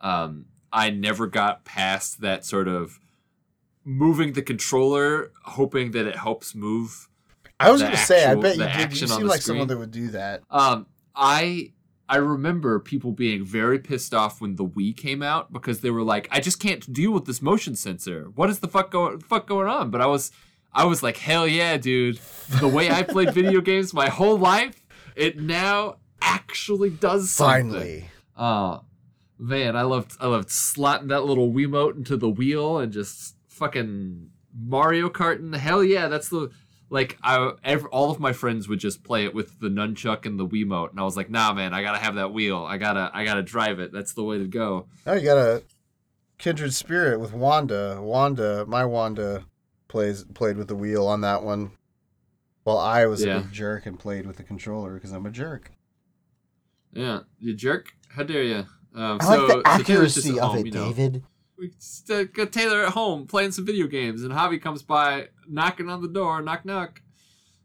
um, 0.00 0.46
I 0.72 0.90
never 0.90 1.26
got 1.28 1.64
past 1.64 2.20
that 2.22 2.44
sort 2.44 2.66
of 2.68 2.98
moving 3.84 4.32
the 4.32 4.42
controller, 4.42 5.32
hoping 5.44 5.92
that 5.92 6.06
it 6.06 6.16
helps 6.16 6.54
move. 6.54 7.08
I 7.58 7.70
was 7.70 7.82
gonna 7.82 7.96
say, 7.96 8.24
I 8.24 8.34
bet 8.34 8.56
you 8.56 8.64
did. 8.64 9.00
You 9.00 9.06
seem 9.06 9.26
like 9.26 9.42
someone 9.42 9.68
that 9.68 9.78
would 9.78 9.90
do 9.90 10.08
that. 10.08 10.42
Um, 10.50 10.86
I 11.14 11.72
I 12.08 12.16
remember 12.16 12.80
people 12.80 13.12
being 13.12 13.44
very 13.44 13.78
pissed 13.78 14.14
off 14.14 14.40
when 14.40 14.56
the 14.56 14.64
Wii 14.64 14.96
came 14.96 15.22
out 15.22 15.52
because 15.52 15.80
they 15.80 15.90
were 15.90 16.02
like, 16.02 16.26
I 16.30 16.40
just 16.40 16.58
can't 16.58 16.92
deal 16.92 17.12
with 17.12 17.26
this 17.26 17.40
motion 17.40 17.76
sensor. 17.76 18.30
What 18.34 18.50
is 18.50 18.60
the 18.60 18.68
fuck 18.68 18.90
going 18.90 19.20
fuck 19.20 19.46
going 19.46 19.68
on? 19.68 19.90
But 19.90 20.00
I 20.00 20.06
was 20.06 20.32
I 20.72 20.84
was 20.86 21.02
like, 21.02 21.18
hell 21.18 21.46
yeah, 21.46 21.76
dude. 21.76 22.18
The 22.60 22.68
way 22.68 22.90
I 22.90 23.02
played 23.02 23.32
video 23.34 23.60
games 23.60 23.92
my 23.92 24.08
whole 24.08 24.38
life, 24.38 24.86
it 25.14 25.38
now 25.38 25.96
actually 26.22 26.90
does 26.90 27.30
something. 27.30 27.70
Finally, 27.70 28.10
Oh 28.36 28.84
man, 29.38 29.76
I 29.76 29.82
loved 29.82 30.16
I 30.18 30.26
loved 30.26 30.48
slotting 30.48 31.08
that 31.08 31.24
little 31.24 31.52
Wiimote 31.52 31.96
into 31.96 32.16
the 32.16 32.28
wheel 32.28 32.78
and 32.78 32.92
just 32.92 33.36
fucking 33.50 34.30
Mario 34.58 35.08
Karting. 35.10 35.54
Hell 35.54 35.84
yeah, 35.84 36.08
that's 36.08 36.28
the 36.28 36.50
like 36.88 37.18
I 37.22 37.52
ev 37.62 37.84
all 37.86 38.10
of 38.10 38.18
my 38.18 38.32
friends 38.32 38.68
would 38.68 38.80
just 38.80 39.04
play 39.04 39.24
it 39.24 39.34
with 39.34 39.60
the 39.60 39.68
nunchuck 39.68 40.26
and 40.26 40.40
the 40.40 40.46
Wiimote, 40.46 40.90
and 40.90 40.98
I 40.98 41.04
was 41.04 41.16
like, 41.16 41.30
nah, 41.30 41.52
man, 41.52 41.72
I 41.74 41.82
gotta 41.82 41.98
have 41.98 42.16
that 42.16 42.32
wheel. 42.32 42.64
I 42.64 42.78
gotta 42.78 43.10
I 43.14 43.24
gotta 43.24 43.42
drive 43.42 43.78
it. 43.78 43.92
That's 43.92 44.12
the 44.14 44.24
way 44.24 44.38
to 44.38 44.46
go. 44.46 44.86
Oh, 45.06 45.12
you 45.14 45.20
got 45.24 45.36
a 45.38 45.62
kindred 46.38 46.74
spirit 46.74 47.20
with 47.20 47.32
Wanda. 47.32 47.98
Wanda, 48.00 48.64
my 48.66 48.84
Wanda, 48.84 49.44
plays 49.88 50.24
played 50.24 50.56
with 50.56 50.68
the 50.68 50.74
wheel 50.74 51.06
on 51.06 51.20
that 51.20 51.42
one, 51.44 51.72
while 52.64 52.78
I 52.78 53.06
was 53.06 53.22
Yeah. 53.24 53.36
a 53.38 53.40
big 53.42 53.52
jerk 53.52 53.86
and 53.86 53.98
played 53.98 54.26
with 54.26 54.36
the 54.36 54.42
controller 54.42 54.94
because 54.94 55.12
I'm 55.12 55.26
a 55.26 55.30
jerk. 55.30 55.70
Yeah, 56.92 57.20
you 57.38 57.54
jerk. 57.54 57.92
How 58.08 58.24
dare 58.24 58.42
you? 58.42 58.66
Um, 58.96 59.18
I 59.20 59.24
so, 59.24 59.46
like 59.46 59.62
the 59.64 59.76
so 59.78 59.82
Taylor's 59.84 60.14
just 60.14 60.26
accuracy 60.26 60.38
at 60.38 60.42
of 60.44 60.50
home, 60.50 60.58
it, 60.58 60.66
you 60.66 60.72
know. 60.72 60.86
David. 60.92 61.22
We 61.60 61.70
uh, 62.14 62.24
got 62.24 62.52
Taylor 62.52 62.84
at 62.86 62.92
home 62.94 63.26
playing 63.26 63.52
some 63.52 63.66
video 63.66 63.86
games, 63.86 64.22
and 64.22 64.32
Javi 64.32 64.60
comes 64.60 64.82
by, 64.82 65.28
knocking 65.46 65.90
on 65.90 66.00
the 66.00 66.08
door. 66.08 66.40
Knock, 66.40 66.64
knock, 66.64 67.02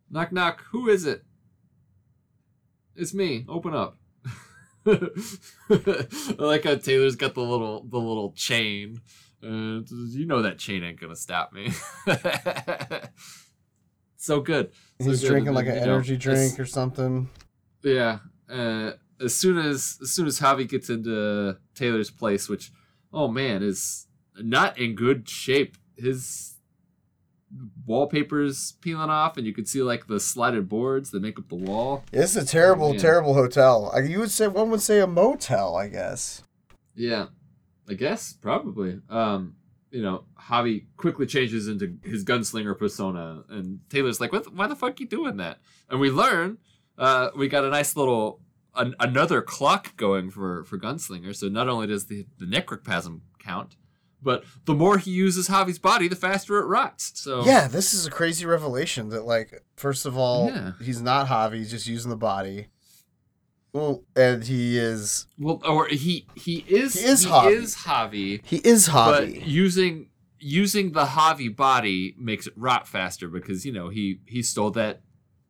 knock, 0.10 0.32
knock. 0.32 0.64
Who 0.72 0.90
is 0.90 1.06
it? 1.06 1.24
It's 2.96 3.14
me. 3.14 3.46
Open 3.48 3.74
up. 3.74 3.98
I 4.88 6.36
like 6.38 6.66
how 6.66 6.76
Taylor's 6.76 7.16
got 7.16 7.34
the 7.34 7.42
little 7.42 7.84
the 7.84 7.98
little 7.98 8.34
chain. 8.34 9.02
Uh, 9.44 9.82
you 9.88 10.26
know 10.26 10.42
that 10.42 10.60
chain 10.60 10.84
ain't 10.84 11.00
gonna 11.00 11.16
stop 11.16 11.54
me. 11.54 11.72
so 14.18 14.42
good. 14.42 14.72
So 15.02 15.10
He's 15.10 15.22
good, 15.22 15.30
drinking 15.30 15.54
like 15.54 15.68
an 15.68 15.76
you 15.76 15.82
know, 15.82 15.94
energy 15.94 16.16
as- 16.16 16.20
drink 16.20 16.60
or 16.60 16.66
something. 16.66 17.30
yeah. 17.84 18.20
Uh, 18.50 18.92
as 19.20 19.34
soon 19.34 19.58
as 19.58 19.98
as 20.02 20.12
soon 20.12 20.28
as 20.28 20.40
Javi 20.40 20.70
gets 20.70 20.90
into 20.90 21.58
Taylor's 21.74 22.12
place, 22.12 22.48
which 22.48 22.72
oh 23.14 23.28
man 23.28 23.64
is 23.64 24.08
not 24.38 24.78
in 24.78 24.96
good 24.96 25.30
shape. 25.30 25.78
His 25.98 26.56
wallpaper's 27.86 28.74
peeling 28.82 29.10
off, 29.10 29.38
and 29.38 29.46
you 29.46 29.54
can 29.54 29.66
see 29.66 29.82
like 29.82 30.08
the 30.08 30.20
slided 30.20 30.68
boards 30.68 31.12
that 31.12 31.22
make 31.22 31.40
up 31.40 31.50
the 31.50 31.56
wall. 31.56 32.04
It's 32.12 32.36
a 32.36 32.46
terrible, 32.46 32.92
man. 32.92 33.00
terrible 33.00 33.34
hotel. 33.34 33.92
I, 33.94 34.00
you 34.00 34.20
would 34.20 34.32
say 34.32 34.48
one 34.48 34.70
would 34.72 34.82
say 34.82 35.00
a 35.00 35.08
motel, 35.08 35.76
I 35.76 35.88
guess. 35.88 36.44
Yeah, 36.96 37.28
I 37.90 37.94
guess 37.94 38.34
probably. 38.34 39.00
Um, 39.10 39.56
you 39.92 40.02
know, 40.02 40.26
Javi 40.38 40.86
quickly 40.98 41.26
changes 41.26 41.68
into 41.68 41.98
his 42.04 42.26
gunslinger 42.26 42.78
persona, 42.78 43.44
and 43.50 43.80
Taylor's 43.90 44.20
like, 44.20 44.32
"What? 44.32 44.54
Why 44.54 44.68
the 44.68 44.76
fuck 44.76 45.00
you 45.00 45.08
doing 45.08 45.38
that?" 45.38 45.60
And 45.90 46.00
we 46.00 46.10
learn, 46.10 46.58
uh, 46.98 47.30
we 47.36 47.48
got 47.48 47.64
a 47.64 47.70
nice 47.70 47.96
little 47.96 48.42
an, 48.76 48.96
another 49.00 49.42
clock 49.42 49.96
going 49.98 50.30
for 50.30 50.64
for 50.66 50.78
gunslinger. 50.78 51.36
So 51.36 51.48
not 51.48 51.68
only 51.70 51.88
does 51.88 52.06
the 52.08 52.26
the 52.38 52.46
necroplasm 52.46 53.22
count, 53.40 53.76
but 54.22 54.44
the 54.66 54.74
more 54.74 54.98
he 54.98 55.12
uses 55.12 55.48
Javi's 55.50 55.80
body, 55.80 56.08
the 56.08 56.16
faster 56.16 56.58
it 56.60 56.66
rots. 56.66 57.12
So 57.16 57.44
Yeah, 57.46 57.68
this 57.68 57.94
is 57.94 58.06
a 58.08 58.12
crazy 58.12 58.46
revelation 58.46 59.10
that 59.10 59.26
like 59.26 59.64
first 59.76 60.06
of 60.06 60.18
all, 60.18 60.48
Yeah. 60.50 60.72
he's 60.82 61.02
not 61.02 61.28
Javi, 61.28 61.58
he's 61.58 61.72
just 61.72 61.88
using 61.88 62.10
the 62.10 62.16
body. 62.18 62.68
Well, 63.74 64.04
and 64.16 64.44
he 64.46 64.78
is 64.78 65.28
well, 65.38 65.62
or 65.66 65.88
he 65.88 66.26
he 66.36 66.64
is 66.68 66.94
He 66.94 67.06
is 67.06 67.24
he 67.26 67.30
Javi. 67.30 67.52
is 67.52 67.76
Javi, 67.76 68.42
he 68.46 68.58
is 68.58 68.88
but 68.88 69.26
Javi. 69.28 69.46
using 69.46 70.10
using 70.40 70.92
the 70.94 71.04
Javi 71.06 71.54
body 71.54 72.16
makes 72.18 72.48
it 72.48 72.54
rot 72.56 72.88
faster 72.88 73.28
because 73.28 73.66
you 73.66 73.74
know 73.74 73.90
he 73.90 74.20
he 74.28 74.42
stole 74.42 74.72
that 74.72 75.02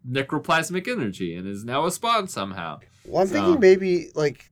necroplasmic 0.10 0.88
energy 0.88 1.36
and 1.36 1.48
is 1.48 1.64
now 1.64 1.86
a 1.86 1.92
spawn 1.92 2.28
somehow. 2.28 2.80
Well, 3.08 3.22
I'm 3.22 3.28
So- 3.28 3.34
thinking 3.34 3.60
maybe 3.60 4.12
like 4.16 4.52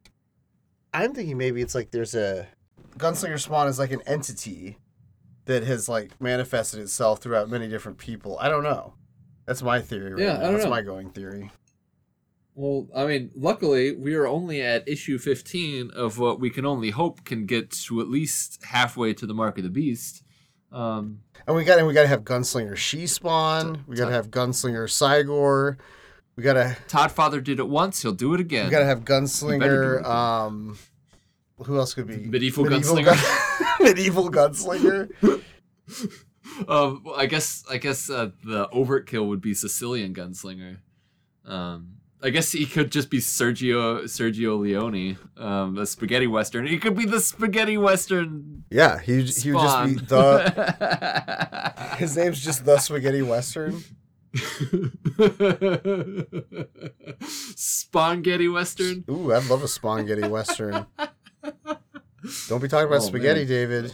I'm 0.94 1.14
thinking 1.14 1.38
maybe 1.38 1.62
it's 1.62 1.74
like 1.76 1.92
there's 1.92 2.14
a 2.16 2.48
Gunslinger 2.98 3.40
Spawn 3.40 3.68
is 3.68 3.80
like 3.80 3.92
an 3.92 4.02
entity 4.06 4.78
that 5.46 5.64
has 5.64 5.90
like 5.90 6.20
manifested 6.22 6.80
itself 6.80 7.20
throughout 7.22 7.50
many 7.50 7.68
different 7.68 7.98
people. 7.98 8.38
I 8.40 8.50
don't 8.50 8.64
know. 8.64 8.94
That's 9.46 9.62
my 9.64 9.82
theory. 9.82 10.14
Right 10.14 10.22
Yeah, 10.22 10.34
now. 10.38 10.52
That's 10.52 10.64
know. 10.66 10.70
my 10.70 10.82
going 10.82 11.10
theory. 11.10 11.52
Well, 12.56 12.88
I 12.96 13.06
mean, 13.08 13.32
luckily 13.36 13.92
we 13.94 14.14
are 14.14 14.28
only 14.28 14.62
at 14.62 14.88
issue 14.88 15.18
15 15.18 15.90
of 15.92 16.20
what 16.20 16.40
we 16.40 16.52
can 16.52 16.66
only 16.68 16.92
hope 16.92 17.26
can 17.26 17.48
get 17.48 17.72
to 17.72 18.00
at 18.00 18.08
least 18.10 18.64
halfway 18.64 19.14
to 19.16 19.26
the 19.26 19.34
mark 19.34 19.58
of 19.58 19.64
the 19.64 19.72
beast. 19.72 20.24
Um, 20.72 21.22
And 21.48 21.56
we 21.56 21.64
got 21.64 21.80
and 21.80 21.88
we 21.88 21.94
got 21.94 22.04
to 22.04 22.08
have 22.08 22.22
Gunslinger 22.24 22.78
She 22.78 23.08
Spawn. 23.08 23.84
We 23.88 23.96
got 23.96 24.06
to 24.06 24.12
have 24.14 24.30
Gunslinger 24.30 24.88
Cy-Gor. 24.90 25.78
We 26.36 26.44
got 26.44 26.54
to 26.54 26.76
Toddfather 26.88 27.44
did 27.44 27.60
it 27.60 27.68
once; 27.68 28.02
he'll 28.02 28.12
do 28.12 28.34
it 28.34 28.40
again. 28.40 28.66
we 28.66 28.72
got 28.72 28.80
to 28.80 28.86
have 28.86 29.00
You 29.00 29.04
better 29.06 30.00
do 30.00 30.04
Gunslinger. 30.04 30.06
Um, 30.06 30.78
who 31.64 31.78
else 31.78 31.94
could 31.94 32.08
be 32.08 32.18
Medieval 32.18 32.66
Gunslinger. 32.66 33.06
gun- 33.06 33.68
medieval 33.80 34.32
Gunslinger. 34.32 35.10
um, 36.68 37.04
I 37.16 37.26
guess 37.28 37.64
I 37.70 37.78
guess 37.78 38.10
uh, 38.10 38.30
the 38.44 38.68
Overtkill 38.70 39.28
would 39.28 39.42
be 39.42 39.54
Sicilian 39.54 40.14
gunslinger. 40.14 40.78
Um, 41.46 41.98
I 42.22 42.30
guess 42.30 42.52
he 42.54 42.66
could 42.66 42.92
just 42.92 43.10
be 43.10 43.20
Sergio 43.20 44.04
Sergio 44.04 44.58
Leone, 44.60 45.18
um, 45.38 45.78
a 45.78 45.86
spaghetti 45.86 46.26
western. 46.26 46.66
He 46.66 46.78
could 46.80 46.96
be 46.96 47.06
the 47.06 47.20
spaghetti 47.20 47.78
western. 47.78 48.64
Yeah, 48.72 49.00
he 49.00 49.22
he 49.24 49.52
would 49.52 49.62
just 49.62 49.86
be 49.86 49.94
the. 50.06 51.74
His 51.98 52.18
name's 52.18 52.44
just 52.44 52.66
the 52.66 52.80
Spaghetti 52.80 53.22
Western. 53.22 53.84
Spaghetti 57.56 58.48
western. 58.48 59.04
Ooh, 59.10 59.34
I'd 59.34 59.46
love 59.50 59.64
a 59.64 59.68
spaghetti 59.68 60.28
western. 60.28 60.86
Don't 62.48 62.62
be 62.62 62.68
talking 62.68 62.88
about 62.88 63.02
Oh, 63.02 63.06
spaghetti, 63.08 63.42
man. 63.42 63.48
David. 63.48 63.94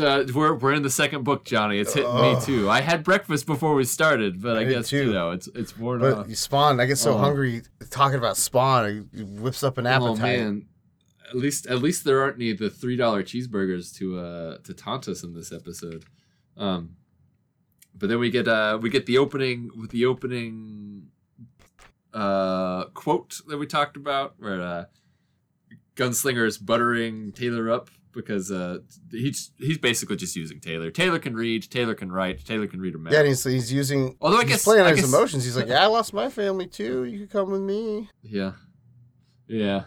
Uh, 0.00 0.24
we're 0.32 0.54
we're 0.54 0.72
in 0.74 0.82
the 0.82 0.90
second 0.90 1.24
book, 1.24 1.44
Johnny. 1.44 1.78
It's 1.78 1.92
hitting 1.92 2.14
me 2.14 2.36
too. 2.42 2.70
I 2.70 2.80
had 2.80 3.02
breakfast 3.02 3.46
before 3.46 3.74
we 3.74 3.82
started, 3.84 4.40
but 4.40 4.56
I, 4.56 4.60
I 4.60 4.64
guess 4.64 4.88
too. 4.90 5.06
you 5.06 5.12
know 5.12 5.32
it's 5.32 5.48
it's 5.56 5.76
worn 5.76 5.98
But 6.00 6.12
off. 6.18 6.28
you 6.28 6.36
Spawn, 6.36 6.78
I 6.80 6.86
get 6.86 6.98
so 6.98 7.14
Oh. 7.14 7.18
hungry 7.18 7.62
talking 7.90 8.16
about 8.16 8.36
Spawn. 8.36 9.08
It 9.12 9.26
whips 9.26 9.62
up 9.64 9.78
an 9.78 9.86
appetite. 9.88 10.38
Oh 10.40 10.44
man. 10.44 10.66
At 11.28 11.36
least 11.36 11.66
at 11.66 11.78
least 11.82 12.04
there 12.04 12.22
aren't 12.22 12.36
any 12.36 12.50
of 12.52 12.58
the 12.58 12.70
three 12.70 12.96
dollar 12.96 13.22
cheeseburgers 13.24 13.92
to 13.96 14.18
uh 14.18 14.58
to 14.58 14.72
taunt 14.72 15.08
us 15.08 15.24
in 15.24 15.34
this 15.34 15.52
episode. 15.52 16.04
Um 16.56 16.96
but 17.94 18.08
then 18.08 18.18
we 18.18 18.30
get 18.30 18.48
uh 18.48 18.78
we 18.80 18.90
get 18.90 19.06
the 19.06 19.18
opening 19.18 19.70
with 19.76 19.90
the 19.90 20.04
opening 20.06 21.08
uh 22.14 22.84
quote 22.94 23.40
that 23.48 23.56
we 23.58 23.66
talked 23.66 23.96
about 23.96 24.34
where 24.38 24.60
uh 24.60 24.84
Gunslinger 25.96 26.46
is 26.46 26.58
buttering 26.58 27.32
Taylor 27.32 27.70
up 27.70 27.90
because 28.12 28.50
uh 28.50 28.78
he's 29.10 29.50
he's 29.58 29.78
basically 29.78 30.16
just 30.16 30.36
using 30.36 30.60
Taylor. 30.60 30.90
Taylor 30.90 31.18
can 31.18 31.34
read, 31.34 31.62
Taylor 31.70 31.94
can 31.94 32.10
write, 32.12 32.44
Taylor 32.44 32.66
can 32.66 32.80
read 32.80 32.94
a 32.94 32.98
map. 32.98 33.12
Yeah, 33.12 33.20
and 33.20 33.28
he's, 33.28 33.44
he's 33.44 33.72
using. 33.72 34.16
Although 34.20 34.38
I 34.38 34.42
he's 34.42 34.50
guess 34.50 34.64
playing 34.64 34.82
I 34.82 34.90
on 34.90 34.96
his 34.96 35.00
guess- 35.02 35.12
emotions. 35.14 35.44
He's 35.44 35.56
like, 35.56 35.68
"Yeah, 35.68 35.82
I 35.82 35.86
lost 35.86 36.12
my 36.12 36.28
family 36.28 36.66
too. 36.66 37.04
You 37.04 37.20
could 37.20 37.30
come 37.30 37.50
with 37.50 37.60
me." 37.62 38.08
Yeah. 38.22 38.52
Yeah. 39.48 39.84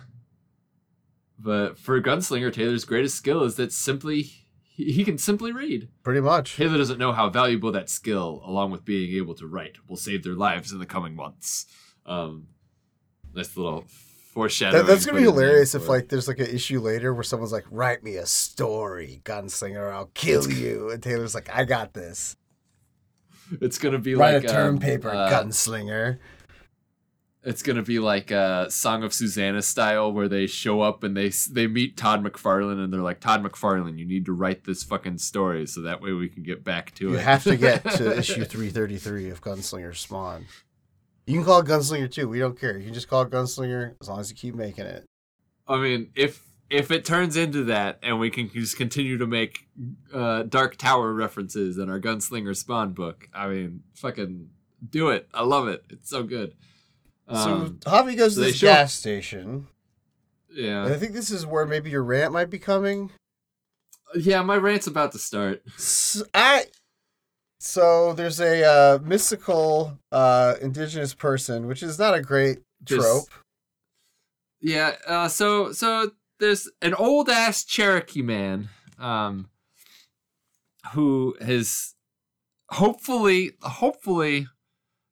But 1.38 1.78
for 1.78 1.99
gunslinger, 2.01 2.51
Taylor's 2.51 2.86
greatest 2.86 3.16
skill 3.16 3.43
is 3.43 3.56
that 3.56 3.72
simply 3.74 4.45
he, 4.76 4.91
he 4.91 5.05
can 5.05 5.17
simply 5.17 5.51
read. 5.53 5.88
Pretty 6.03 6.19
much. 6.19 6.57
Taylor 6.57 6.78
doesn't 6.78 6.99
know 6.99 7.13
how 7.13 7.30
valuable 7.30 7.71
that 7.71 7.89
skill, 7.89 8.41
along 8.45 8.71
with 8.71 8.84
being 8.84 9.15
able 9.15 9.34
to 9.36 9.47
write, 9.47 9.78
will 9.88 9.95
save 9.95 10.23
their 10.23 10.34
lives 10.34 10.71
in 10.71 10.80
the 10.80 10.86
coming 10.86 11.15
months. 11.15 11.65
Um, 12.05 12.47
nice 13.34 13.55
little 13.55 13.86
foreshadowing. 14.34 14.86
That, 14.86 14.91
that's 14.91 15.05
gonna 15.05 15.17
be 15.17 15.23
put 15.23 15.30
in 15.30 15.36
there 15.36 15.45
hilarious 15.45 15.76
if 15.76 15.88
like 15.88 16.09
there's 16.09 16.28
like 16.28 16.39
an 16.39 16.47
issue 16.47 16.82
later 16.82 17.13
where 17.13 17.23
someone's 17.23 17.53
like, 17.53 17.65
"Write 17.71 18.03
me 18.03 18.17
a 18.17 18.26
story, 18.26 19.21
gunslinger. 19.23 19.78
or 19.78 19.91
I'll 19.93 20.11
kill 20.13 20.51
you," 20.51 20.89
and 20.91 21.01
Taylor's 21.01 21.34
like, 21.34 21.49
"I 21.51 21.63
got 21.63 21.93
this. 21.93 22.36
it's 23.61 23.78
gonna 23.78 23.99
be 23.99 24.15
Write 24.15 24.36
like 24.36 24.43
a 24.43 24.47
term 24.47 24.76
um, 24.76 24.80
paper, 24.82 25.09
uh, 25.09 25.30
gunslinger." 25.30 26.19
It's 27.46 27.62
gonna 27.62 27.84
be 27.84 28.00
like 28.00 28.32
a 28.32 28.68
Song 28.70 29.04
of 29.04 29.14
Susanna 29.14 29.62
style, 29.62 30.12
where 30.12 30.28
they 30.28 30.48
show 30.48 30.82
up 30.82 31.04
and 31.04 31.16
they 31.16 31.30
they 31.52 31.68
meet 31.68 31.96
Todd 31.96 32.24
McFarlane, 32.24 32.84
and 32.84 32.91
they're 32.91 33.02
like, 33.02 33.20
"Todd 33.20 33.43
McFarlane, 33.43 34.00
you 34.00 34.06
need 34.06 34.26
to 34.26 34.34
write 34.34 34.64
this 34.64 34.84
fucking 34.84 35.20
story, 35.20 35.68
so 35.68 35.82
that 35.82 36.02
way 36.02 36.12
we 36.12 36.28
can 36.28 36.43
get 36.43 36.64
back 36.64 36.96
to 36.96 37.06
You 37.06 37.10
it." 37.12 37.14
You 37.14 37.20
have 37.20 37.43
to 37.43 37.56
get 37.56 37.84
to 37.91 38.18
issue 38.18 38.46
333 38.46 39.30
of 39.30 39.41
Gunslinger 39.41 39.96
Spawn. 39.96 40.46
You 41.28 41.36
can 41.36 41.46
call 41.46 41.60
it 41.60 41.68
Gunslinger 41.68 42.12
too. 42.12 42.28
We 42.28 42.39
don't 42.39 42.60
care. 42.60 42.78
You 42.78 42.86
can 42.86 42.93
just 42.93 43.08
call 43.08 43.22
it 43.22 43.30
Gunslinger 43.30 43.96
as 44.02 44.10
long 44.10 44.20
as 44.20 44.30
you 44.30 44.36
keep 44.36 44.56
making 44.56 44.86
it. 44.86 45.06
I 45.68 45.78
mean, 45.78 46.12
if 46.16 46.43
if 46.70 46.89
it 46.89 47.06
turns 47.06 47.38
into 47.38 47.64
that, 47.66 48.00
and 48.02 48.20
we 48.20 48.30
can 48.30 48.50
just 48.50 48.76
continue 48.76 49.18
to 49.18 49.28
make 49.28 49.68
uh, 50.14 50.43
Dark 50.43 50.78
Tower 50.78 51.14
references 51.14 51.78
in 51.78 51.89
our 51.89 52.00
Gunslinger 52.00 52.56
Spawn 52.56 52.93
book, 52.93 53.30
I 53.34 53.48
mean, 53.48 53.84
fucking 53.93 54.50
do 54.89 55.10
it. 55.10 55.28
I 55.34 55.43
love 55.43 55.68
it. 55.68 55.84
It's 55.89 56.10
so 56.10 56.24
good. 56.24 56.56
Um, 57.28 57.80
so 57.84 57.89
Javi 57.91 58.15
goes 58.17 58.36
so 58.36 58.41
to 58.41 58.47
this 58.47 58.57
show- 58.57 58.67
gas 58.67 58.93
station. 58.93 59.67
yeah, 60.49 60.86
And 60.86 60.93
I 60.93 60.97
think 60.97 61.13
this 61.13 61.32
is 61.32 61.45
where 61.45 61.65
maybe 61.65 61.89
your 61.89 62.03
rant 62.03 62.32
might 62.34 62.49
be 62.49 62.59
coming. 62.59 63.11
yeah. 64.15 64.41
My 64.43 64.57
rant's 64.57 64.88
about 64.88 65.11
to 65.13 65.19
start. 65.19 65.61
S 65.76 66.21
I 66.34 66.65
so 67.59 68.13
there's 68.13 68.39
a 68.39 68.63
uh, 68.63 68.99
mystical 69.01 69.97
uh, 70.11 70.55
indigenous 70.61 71.13
person, 71.15 71.65
which 71.67 71.82
is 71.82 71.97
not 71.97 72.13
a 72.13 72.21
great 72.21 72.59
Just- 72.84 73.01
trope. 73.01 73.30
Yeah. 74.61 74.95
Uh, 75.07 75.28
so 75.28 75.71
so 75.71 76.11
there's 76.39 76.69
an 76.82 76.93
old 76.93 77.30
ass 77.30 77.63
Cherokee 77.63 78.21
man, 78.21 78.69
um, 78.99 79.49
who 80.93 81.36
has 81.41 81.95
hopefully 82.69 83.53
hopefully 83.61 84.47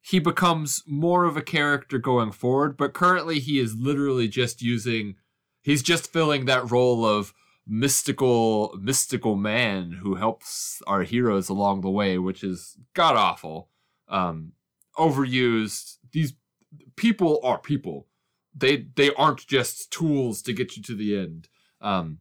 he 0.06 0.18
becomes 0.18 0.82
more 0.86 1.24
of 1.24 1.34
a 1.34 1.42
character 1.42 1.96
going 1.96 2.30
forward, 2.30 2.76
but 2.76 2.92
currently 2.92 3.38
he 3.38 3.58
is 3.58 3.74
literally 3.74 4.28
just 4.28 4.60
using 4.60 5.14
he's 5.62 5.82
just 5.82 6.12
filling 6.12 6.44
that 6.44 6.70
role 6.70 7.06
of 7.06 7.32
mystical 7.66 8.78
mystical 8.78 9.34
man 9.34 10.00
who 10.02 10.16
helps 10.16 10.82
our 10.86 11.04
heroes 11.04 11.48
along 11.48 11.80
the 11.80 11.90
way, 11.90 12.18
which 12.18 12.44
is 12.44 12.76
god 12.92 13.16
awful. 13.16 13.70
Um 14.06 14.52
overused. 14.98 15.96
These 16.12 16.34
people 16.96 17.40
are 17.42 17.58
people. 17.58 18.06
They 18.54 18.88
they 18.96 19.10
aren't 19.14 19.46
just 19.46 19.90
tools 19.90 20.42
to 20.42 20.52
get 20.52 20.76
you 20.76 20.82
to 20.82 20.94
the 20.94 21.18
end. 21.18 21.48
Um 21.80 22.18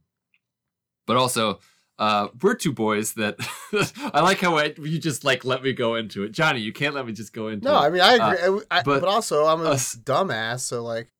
but 1.05 1.18
also 1.18 1.60
uh, 1.99 2.28
we're 2.41 2.56
two 2.56 2.74
boys 2.74 3.14
that 3.14 3.38
I 4.14 4.22
like 4.22 4.40
how 4.40 4.57
I, 4.57 4.74
you 4.78 4.99
just 4.99 5.24
like 5.24 5.45
let 5.45 5.64
me 5.64 5.74
go 5.74 5.95
into 5.95 6.24
it, 6.24 6.32
Johnny. 6.32 6.60
You 6.60 6.74
can't 6.74 6.95
let 6.95 7.06
me 7.06 7.14
just 7.14 7.34
go 7.34 7.48
into 7.48 7.68
it. 7.68 7.72
No, 7.72 7.78
it. 7.78 7.82
I 7.82 7.90
mean 7.90 8.02
I 8.02 8.14
agree, 8.14 8.61
I, 8.72 8.82
but 8.84 9.02
but, 9.02 9.10
also 9.10 9.45
I'm 9.45 9.61
a 9.61 9.72
us- 9.72 9.95
dumbass, 9.95 10.61
so 10.61 10.84
like 10.84 11.11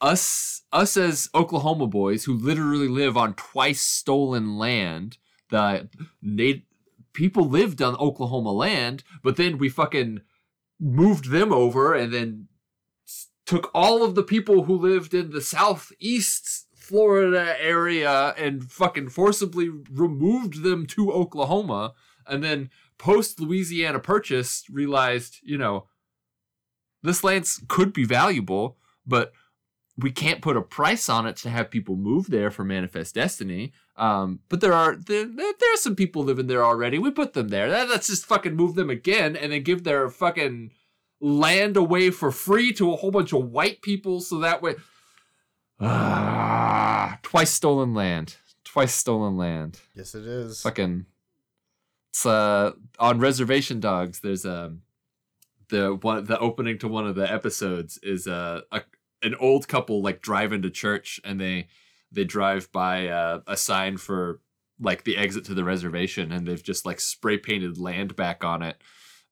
us 0.00 0.62
us 0.72 0.96
as 0.96 1.28
Oklahoma 1.34 1.86
boys 1.86 2.24
who 2.24 2.34
literally 2.34 2.88
live 2.88 3.16
on 3.16 3.34
twice 3.34 3.80
stolen 3.80 4.56
land. 4.58 5.18
The 5.50 5.88
nat- 6.22 6.62
people 7.12 7.48
lived 7.48 7.80
on 7.80 7.96
Oklahoma 7.96 8.52
land, 8.52 9.04
but 9.22 9.36
then 9.36 9.58
we 9.58 9.68
fucking 9.68 10.22
moved 10.80 11.30
them 11.30 11.52
over 11.52 11.94
and 11.94 12.12
then 12.12 12.48
took 13.46 13.70
all 13.72 14.02
of 14.02 14.14
the 14.14 14.22
people 14.22 14.64
who 14.64 14.76
lived 14.76 15.14
in 15.14 15.30
the 15.30 15.40
southeast 15.40 16.65
Florida 16.86 17.56
area 17.60 18.32
and 18.38 18.70
fucking 18.70 19.08
forcibly 19.08 19.68
removed 19.90 20.62
them 20.62 20.86
to 20.86 21.10
Oklahoma 21.10 21.94
and 22.28 22.44
then 22.44 22.70
post 22.96 23.40
Louisiana 23.40 23.98
purchase 23.98 24.64
realized, 24.70 25.38
you 25.42 25.58
know, 25.58 25.88
this 27.02 27.24
land 27.24 27.48
could 27.66 27.92
be 27.92 28.04
valuable, 28.04 28.76
but 29.04 29.32
we 29.98 30.12
can't 30.12 30.42
put 30.42 30.56
a 30.56 30.62
price 30.62 31.08
on 31.08 31.26
it 31.26 31.36
to 31.36 31.50
have 31.50 31.70
people 31.70 31.96
move 31.96 32.28
there 32.28 32.50
for 32.50 32.64
manifest 32.64 33.16
destiny. 33.16 33.72
Um, 33.96 34.40
but 34.48 34.60
there 34.60 34.72
are 34.72 34.94
there, 34.94 35.24
there 35.24 35.74
are 35.74 35.78
some 35.78 35.96
people 35.96 36.22
living 36.22 36.46
there 36.46 36.64
already. 36.64 36.98
We 36.98 37.10
put 37.10 37.32
them 37.32 37.48
there. 37.48 37.68
Let's 37.68 38.06
just 38.06 38.26
fucking 38.26 38.54
move 38.54 38.74
them 38.74 38.90
again 38.90 39.34
and 39.34 39.52
then 39.52 39.62
give 39.62 39.84
their 39.84 40.08
fucking 40.08 40.70
land 41.20 41.76
away 41.76 42.10
for 42.10 42.30
free 42.30 42.72
to 42.74 42.92
a 42.92 42.96
whole 42.96 43.10
bunch 43.10 43.32
of 43.32 43.50
white 43.50 43.82
people 43.82 44.20
so 44.20 44.38
that 44.38 44.60
way 44.62 44.74
ah, 45.80 46.65
twice 47.22 47.50
stolen 47.50 47.94
land. 47.94 48.36
Twice 48.64 48.94
stolen 48.94 49.36
land. 49.36 49.80
Yes, 49.94 50.14
it 50.14 50.26
is. 50.26 50.62
Fucking 50.62 51.06
it's 52.10 52.24
uh 52.24 52.72
on 52.98 53.18
reservation 53.18 53.78
dogs 53.78 54.20
there's 54.20 54.46
um 54.46 54.80
the 55.68 55.94
one 56.00 56.24
the 56.24 56.38
opening 56.38 56.78
to 56.78 56.88
one 56.88 57.06
of 57.06 57.14
the 57.14 57.30
episodes 57.30 57.98
is 58.02 58.26
uh, 58.26 58.60
a 58.72 58.82
an 59.22 59.34
old 59.36 59.66
couple 59.68 60.02
like 60.02 60.22
driving 60.22 60.62
to 60.62 60.70
church 60.70 61.20
and 61.24 61.40
they 61.40 61.68
they 62.12 62.24
drive 62.24 62.70
by 62.72 63.08
uh, 63.08 63.40
a 63.46 63.56
sign 63.56 63.96
for 63.96 64.40
like 64.80 65.04
the 65.04 65.16
exit 65.16 65.44
to 65.44 65.54
the 65.54 65.64
reservation 65.64 66.30
and 66.30 66.46
they've 66.46 66.62
just 66.62 66.86
like 66.86 67.00
spray 67.00 67.36
painted 67.36 67.78
land 67.78 68.14
back 68.14 68.44
on 68.44 68.62
it 68.62 68.76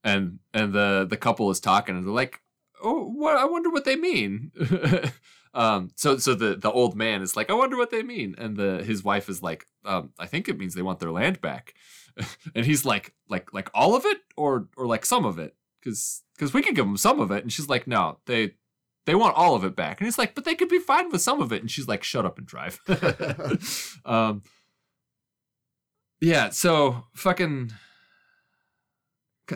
and 0.02 0.39
and 0.52 0.73
the 0.73 1.06
the 1.09 1.16
couple 1.16 1.51
is 1.51 1.61
talking 1.61 1.97
and 1.97 2.05
they're 2.05 2.12
like 2.12 2.40
oh 2.82 3.05
what 3.05 3.36
i 3.36 3.44
wonder 3.44 3.70
what 3.70 3.85
they 3.85 3.97
mean 3.97 4.51
um 5.55 5.90
so 5.94 6.18
so 6.18 6.35
the 6.35 6.56
the 6.56 6.70
old 6.70 6.97
man 6.97 7.22
is 7.22 7.36
like 7.36 7.51
i 7.51 7.55
wonder 7.55 7.76
what 7.76 7.90
they 7.90 8.02
mean. 8.02 8.35
And 8.39 8.56
the 8.56 8.82
his 8.85 9.02
wife 9.05 9.28
is 9.28 9.43
like 9.43 9.66
um 9.85 10.10
i 10.18 10.26
think 10.26 10.48
it 10.48 10.59
means 10.59 10.74
they 10.74 10.82
want 10.82 10.98
their 11.01 11.12
land 11.12 11.40
back. 11.40 11.74
And 12.55 12.64
he's 12.64 12.85
like 12.85 13.12
like 13.28 13.52
like 13.52 13.70
all 13.74 13.97
of 13.97 14.05
it 14.05 14.18
or 14.36 14.68
or 14.76 14.86
like 14.86 15.05
some 15.05 15.24
of 15.24 15.39
it? 15.39 15.56
Because 15.81 16.22
because 16.36 16.52
we 16.55 16.62
could 16.62 16.76
give 16.76 16.86
them 16.86 16.97
some 16.97 17.20
of 17.20 17.31
it. 17.31 17.43
And 17.43 17.52
she's 17.52 17.68
like 17.68 17.86
no 17.86 18.18
they 18.26 18.52
they 19.06 19.14
want 19.14 19.36
all 19.36 19.55
of 19.55 19.64
it 19.64 19.76
back. 19.76 20.01
And 20.01 20.06
he's 20.06 20.18
like 20.18 20.35
but 20.35 20.44
they 20.44 20.55
could 20.55 20.68
be 20.68 20.78
fine 20.78 21.10
with 21.10 21.22
some 21.22 21.40
of 21.40 21.52
it. 21.52 21.60
And 21.60 21.70
she's 21.70 21.89
like 21.89 22.05
shut 22.05 22.24
up 22.26 22.39
and 22.39 22.47
drive. 22.47 22.81
Um 24.05 24.43
yeah 26.20 26.48
so 26.48 27.05
fucking 27.14 27.70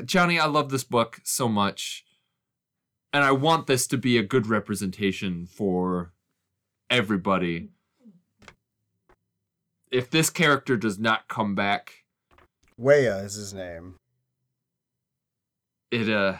johnny 0.04 0.38
i 0.38 0.44
love 0.44 0.68
this 0.70 0.84
book 0.84 1.18
so 1.24 1.48
much 1.48 2.04
and 3.12 3.24
i 3.24 3.32
want 3.32 3.66
this 3.66 3.86
to 3.86 3.96
be 3.98 4.18
a 4.18 4.22
good 4.22 4.46
representation 4.46 5.46
for 5.46 6.12
everybody 6.90 7.68
if 9.90 10.10
this 10.10 10.30
character 10.30 10.76
does 10.76 10.98
not 10.98 11.28
come 11.28 11.54
back 11.54 12.04
Waya 12.76 13.16
is 13.24 13.34
his 13.34 13.52
name. 13.52 13.94
it 15.90 16.08
uh 16.08 16.36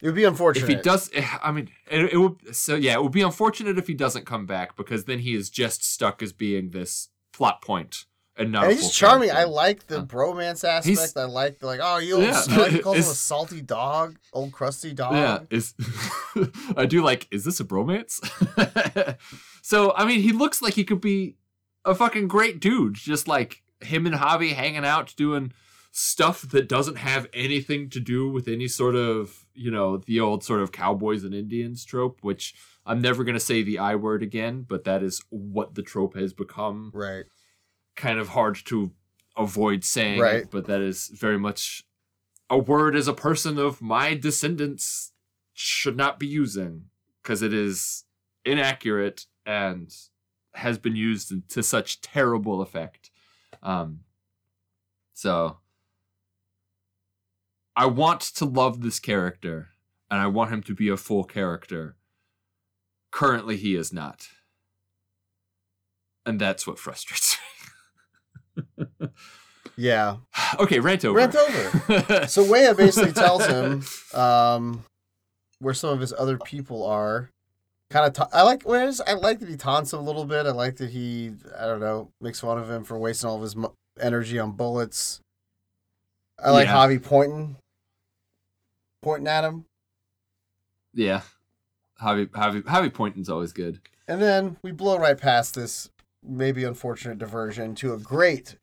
It 0.00 0.06
would 0.06 0.14
be 0.14 0.24
unfortunate. 0.24 0.68
if 0.70 0.76
he 0.76 0.82
does 0.82 1.10
i 1.42 1.50
mean 1.50 1.68
it, 1.90 2.12
it 2.12 2.16
would 2.18 2.54
so 2.54 2.74
yeah 2.74 2.94
it 2.94 3.02
would 3.02 3.12
be 3.12 3.22
unfortunate 3.22 3.78
if 3.78 3.86
he 3.86 3.94
doesn't 3.94 4.26
come 4.26 4.46
back 4.46 4.76
because 4.76 5.04
then 5.04 5.20
he 5.20 5.34
is 5.34 5.50
just 5.50 5.82
stuck 5.84 6.22
as 6.22 6.32
being 6.32 6.70
this 6.70 7.08
plot 7.32 7.60
point 7.62 8.04
and 8.38 8.52
not 8.52 8.64
And 8.64 8.72
he's 8.74 8.90
charming. 8.90 9.30
character. 9.30 9.48
I 9.48 9.50
like 9.50 9.86
the 9.86 10.00
Huh. 10.00 10.06
bromance 10.06 10.62
aspect. 10.64 10.86
He's- 10.86 11.16
I 11.16 11.24
like 11.24 11.58
the 11.58 11.66
like, 11.66 11.80
oh, 11.82 11.98
you 11.98 12.16
old, 12.16 12.24
Yeah. 12.24 12.78
calls 12.82 12.96
him 12.96 13.02
a 13.02 13.14
salty 13.14 13.60
dog, 13.62 14.16
old 14.32 14.52
crusty 14.52 14.92
dog. 14.92 15.14
yeah 15.14 15.38
is 15.50 15.74
i 16.76 16.84
do 16.86 17.02
like 17.02 17.26
is 17.30 17.44
this 17.44 17.60
a 17.60 17.64
bromance 17.64 18.20
so 19.62 19.92
i 19.96 20.04
mean 20.04 20.20
he 20.20 20.32
looks 20.32 20.60
like 20.62 20.74
he 20.74 20.84
could 20.84 21.00
be 21.00 21.36
a 21.84 21.94
fucking 21.94 22.28
great 22.28 22.60
dude 22.60 22.94
just 22.94 23.26
like 23.28 23.62
him 23.80 24.06
and 24.06 24.16
javi 24.16 24.52
hanging 24.52 24.84
out 24.84 25.14
doing 25.16 25.52
stuff 25.92 26.42
that 26.42 26.68
doesn't 26.68 26.96
have 26.98 27.26
anything 27.32 27.88
to 27.88 28.00
do 28.00 28.28
with 28.30 28.48
any 28.48 28.68
sort 28.68 28.94
of 28.94 29.46
you 29.54 29.70
know 29.70 29.96
the 29.96 30.20
old 30.20 30.44
sort 30.44 30.60
of 30.60 30.72
cowboys 30.72 31.24
and 31.24 31.34
indians 31.34 31.84
trope 31.84 32.18
which 32.22 32.54
i'm 32.84 33.00
never 33.00 33.24
going 33.24 33.34
to 33.34 33.40
say 33.40 33.62
the 33.62 33.78
i 33.78 33.94
word 33.94 34.22
again 34.22 34.64
but 34.68 34.84
that 34.84 35.02
is 35.02 35.22
what 35.30 35.74
the 35.74 35.82
trope 35.82 36.14
has 36.16 36.32
become 36.34 36.90
Right. 36.94 37.24
Kind 37.96 38.18
of 38.18 38.28
hard 38.28 38.56
to 38.66 38.92
avoid 39.36 39.84
saying 39.84 40.20
Right. 40.20 40.50
but 40.50 40.66
that 40.66 40.80
is 40.80 41.08
very 41.08 41.38
much 41.38 41.84
a 42.48 42.58
word 42.58 42.94
as 42.96 43.08
a 43.08 43.12
person 43.14 43.58
of 43.58 43.82
my 43.82 44.14
descendants 44.14 45.12
should 45.52 45.96
not 45.96 46.18
be 46.18 46.26
using 46.26 46.84
because 47.22 47.42
it 47.42 47.52
is 47.52 48.04
inaccurate 48.44 49.26
and 49.44 49.94
has 50.54 50.78
been 50.78 50.96
used 50.96 51.32
to 51.50 51.62
such 51.62 52.00
terrible 52.00 52.62
effect. 52.62 53.10
Um, 53.62 54.00
so 55.12 55.58
I 57.74 57.86
want 57.86 58.20
to 58.20 58.44
love 58.44 58.80
this 58.80 59.00
character 59.00 59.68
and 60.10 60.20
I 60.20 60.28
want 60.28 60.50
him 60.52 60.62
to 60.64 60.74
be 60.74 60.88
a 60.88 60.96
full 60.96 61.24
character. 61.24 61.96
Currently, 63.10 63.56
he 63.56 63.74
is 63.74 63.92
not. 63.92 64.28
And 66.24 66.40
that's 66.40 66.66
what 66.66 66.78
frustrates 66.78 67.36
me. 67.38 67.45
Yeah. 69.76 70.16
okay, 70.58 70.80
rant 70.80 71.04
over. 71.04 71.16
Rant 71.18 71.36
over. 71.36 72.26
So 72.28 72.42
Waya 72.44 72.74
basically 72.74 73.12
tells 73.12 73.44
him 73.46 73.84
um, 74.14 74.84
where 75.58 75.74
some 75.74 75.90
of 75.90 76.00
his 76.00 76.12
other 76.16 76.38
people 76.38 76.84
are. 76.86 77.30
Kind 77.90 78.06
of, 78.06 78.14
ta- 78.14 78.28
I 78.32 78.42
like. 78.42 78.62
Whereas 78.64 79.00
I 79.00 79.12
like 79.12 79.38
that 79.40 79.48
he 79.48 79.56
taunts 79.56 79.92
him 79.92 80.00
a 80.00 80.02
little 80.02 80.24
bit. 80.24 80.44
I 80.46 80.50
like 80.50 80.76
that 80.76 80.90
he, 80.90 81.32
I 81.58 81.66
don't 81.66 81.78
know, 81.80 82.08
makes 82.20 82.40
fun 82.40 82.58
of 82.58 82.68
him 82.70 82.82
for 82.84 82.98
wasting 82.98 83.28
all 83.30 83.36
of 83.36 83.42
his 83.42 83.54
mo- 83.54 83.74
energy 84.00 84.38
on 84.40 84.52
bullets. 84.52 85.20
I 86.42 86.50
like 86.50 86.66
Yeah. 86.66 86.74
Javi 86.74 87.02
pointing, 87.02 87.56
pointing 89.02 89.28
at 89.28 89.44
him, 89.44 89.64
yeah. 90.94 91.22
Javi, 92.02 92.26
Javi, 92.26 92.62
Javi 92.62 92.92
pointing's 92.92 93.28
always 93.30 93.52
good. 93.52 93.80
and 94.08 94.20
then 94.20 94.56
we 94.62 94.70
blow 94.72 94.98
right 94.98 95.16
past 95.18 95.54
this 95.54 95.88
maybe 96.22 96.64
unfortunate 96.64 97.18
diversion 97.18 97.74
to 97.76 97.94
a 97.94 97.98
great, 97.98 98.56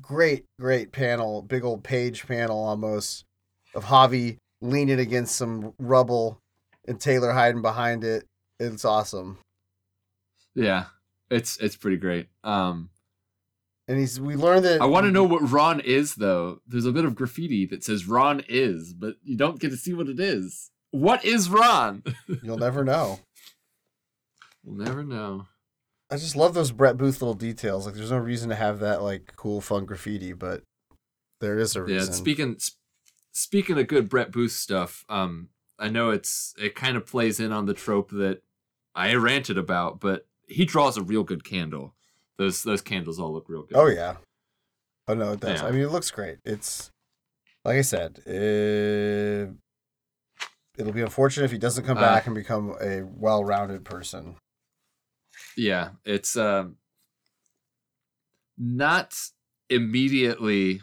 great, 0.00 0.44
great 0.60 0.92
panel, 0.92 1.42
big 1.42 1.64
old 1.64 1.82
page 1.84 2.26
panel 2.26 2.62
almost 2.64 3.24
of 3.74 3.84
Javi 3.84 4.36
leaning 4.60 4.98
against 5.00 5.36
some 5.36 5.74
rubble 5.78 6.38
and 6.88 7.00
Taylor 7.00 7.32
hiding 7.32 7.62
behind 7.62 8.04
it. 8.04 8.24
It's 8.58 8.84
awesome. 8.84 9.38
Yeah, 10.54 10.86
it's 11.30 11.56
it's 11.58 11.76
pretty 11.76 11.98
great. 11.98 12.28
Um, 12.42 12.88
And 13.88 13.98
he's 13.98 14.18
we 14.20 14.34
learned 14.36 14.64
that 14.64 14.80
I 14.80 14.86
want 14.86 15.04
to 15.04 15.12
know 15.12 15.24
what 15.24 15.50
Ron 15.50 15.80
is 15.80 16.14
though. 16.14 16.60
There's 16.66 16.86
a 16.86 16.92
bit 16.92 17.04
of 17.04 17.14
graffiti 17.14 17.66
that 17.66 17.84
says 17.84 18.06
Ron 18.06 18.42
is, 18.48 18.94
but 18.94 19.16
you 19.22 19.36
don't 19.36 19.60
get 19.60 19.70
to 19.70 19.76
see 19.76 19.92
what 19.92 20.08
it 20.08 20.18
is. 20.18 20.70
What 20.92 21.24
is 21.24 21.50
Ron? 21.50 22.02
you'll 22.42 22.56
never 22.58 22.82
know. 22.84 23.20
we'll 24.64 24.76
never 24.82 25.04
know. 25.04 25.46
I 26.10 26.16
just 26.16 26.36
love 26.36 26.54
those 26.54 26.70
Brett 26.70 26.96
Booth 26.96 27.20
little 27.20 27.34
details. 27.34 27.86
Like 27.86 27.96
there's 27.96 28.10
no 28.12 28.18
reason 28.18 28.48
to 28.50 28.54
have 28.54 28.78
that 28.80 29.02
like 29.02 29.32
cool 29.36 29.60
fun 29.60 29.84
graffiti, 29.86 30.32
but 30.32 30.62
there 31.40 31.58
is 31.58 31.74
a 31.76 31.82
reason. 31.82 32.12
Yeah, 32.12 32.16
speaking 32.16 32.56
sp- 32.62 32.78
speaking 33.32 33.78
of 33.78 33.86
good 33.88 34.08
Brett 34.08 34.30
Booth 34.30 34.52
stuff, 34.52 35.04
um, 35.08 35.48
I 35.78 35.88
know 35.88 36.10
it's 36.10 36.54
it 36.58 36.74
kind 36.74 36.96
of 36.96 37.06
plays 37.06 37.40
in 37.40 37.50
on 37.52 37.66
the 37.66 37.74
trope 37.74 38.10
that 38.12 38.42
I 38.94 39.14
ranted 39.14 39.58
about, 39.58 39.98
but 40.00 40.26
he 40.48 40.64
draws 40.64 40.96
a 40.96 41.02
real 41.02 41.24
good 41.24 41.42
candle. 41.44 41.94
Those 42.38 42.62
those 42.62 42.82
candles 42.82 43.18
all 43.18 43.32
look 43.32 43.48
real 43.48 43.62
good. 43.64 43.76
Oh 43.76 43.86
yeah. 43.88 44.16
Oh 45.08 45.14
no, 45.14 45.32
it 45.32 45.40
does. 45.40 45.60
Yeah. 45.60 45.66
I 45.66 45.70
mean, 45.72 45.82
it 45.82 45.90
looks 45.90 46.10
great. 46.10 46.38
It's 46.44 46.90
like 47.64 47.76
I 47.78 47.82
said. 47.82 48.20
Uh, 48.26 49.52
it'll 50.78 50.92
be 50.92 51.00
unfortunate 51.02 51.46
if 51.46 51.50
he 51.52 51.58
doesn't 51.58 51.84
come 51.84 51.96
Uh, 51.98 52.00
back 52.02 52.26
and 52.26 52.34
become 52.34 52.76
a 52.80 53.02
well-rounded 53.02 53.84
person. 53.84 54.36
Yeah, 55.56 55.90
it's 56.04 56.36
um 56.36 56.76
not 58.58 59.18
immediately 59.70 60.82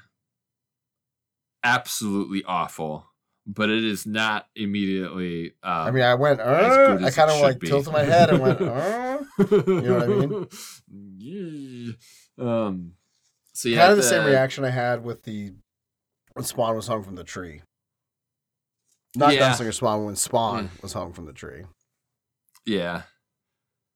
absolutely 1.64 2.44
awful, 2.46 3.08
but 3.46 3.70
it 3.70 3.84
is 3.84 4.06
not 4.06 4.48
immediately. 4.56 5.54
Um, 5.64 5.72
I 5.72 5.92
mean, 5.92 6.04
I 6.04 6.16
went. 6.16 6.40
Uh, 6.40 6.98
I 7.02 7.10
kind 7.12 7.32
of 7.32 7.40
like 7.42 7.60
be. 7.60 7.68
tilted 7.68 7.94
my 7.94 8.04
head 8.04 8.30
and 8.30 8.42
went. 8.42 8.62
Uh, 8.62 9.24
you 9.38 9.82
know 9.82 9.96
what 9.96 10.04
I 10.04 10.88
mean? 10.88 11.96
Um. 12.40 12.94
So 13.54 13.70
yeah, 13.70 13.78
kind 13.82 13.92
of 13.92 13.98
the 13.98 14.04
same 14.04 14.26
reaction 14.26 14.66
I 14.66 14.70
had 14.72 15.04
with 15.04 15.24
the 15.24 15.54
when 16.34 16.44
Spawn 16.44 16.76
was 16.76 16.88
hung 16.88 17.04
from 17.04 17.16
the 17.16 17.24
tree. 17.24 17.62
Not 19.16 19.36
Yeah. 19.36 19.52
Gunslinger 19.52 19.74
Spawn 19.74 20.06
when 20.06 20.16
Spawn 20.16 20.64
Yeah. 20.64 20.70
was 20.82 20.94
hung 20.94 21.14
from 21.14 21.26
the 21.26 21.34
tree. 21.34 21.66
Yeah, 22.66 23.04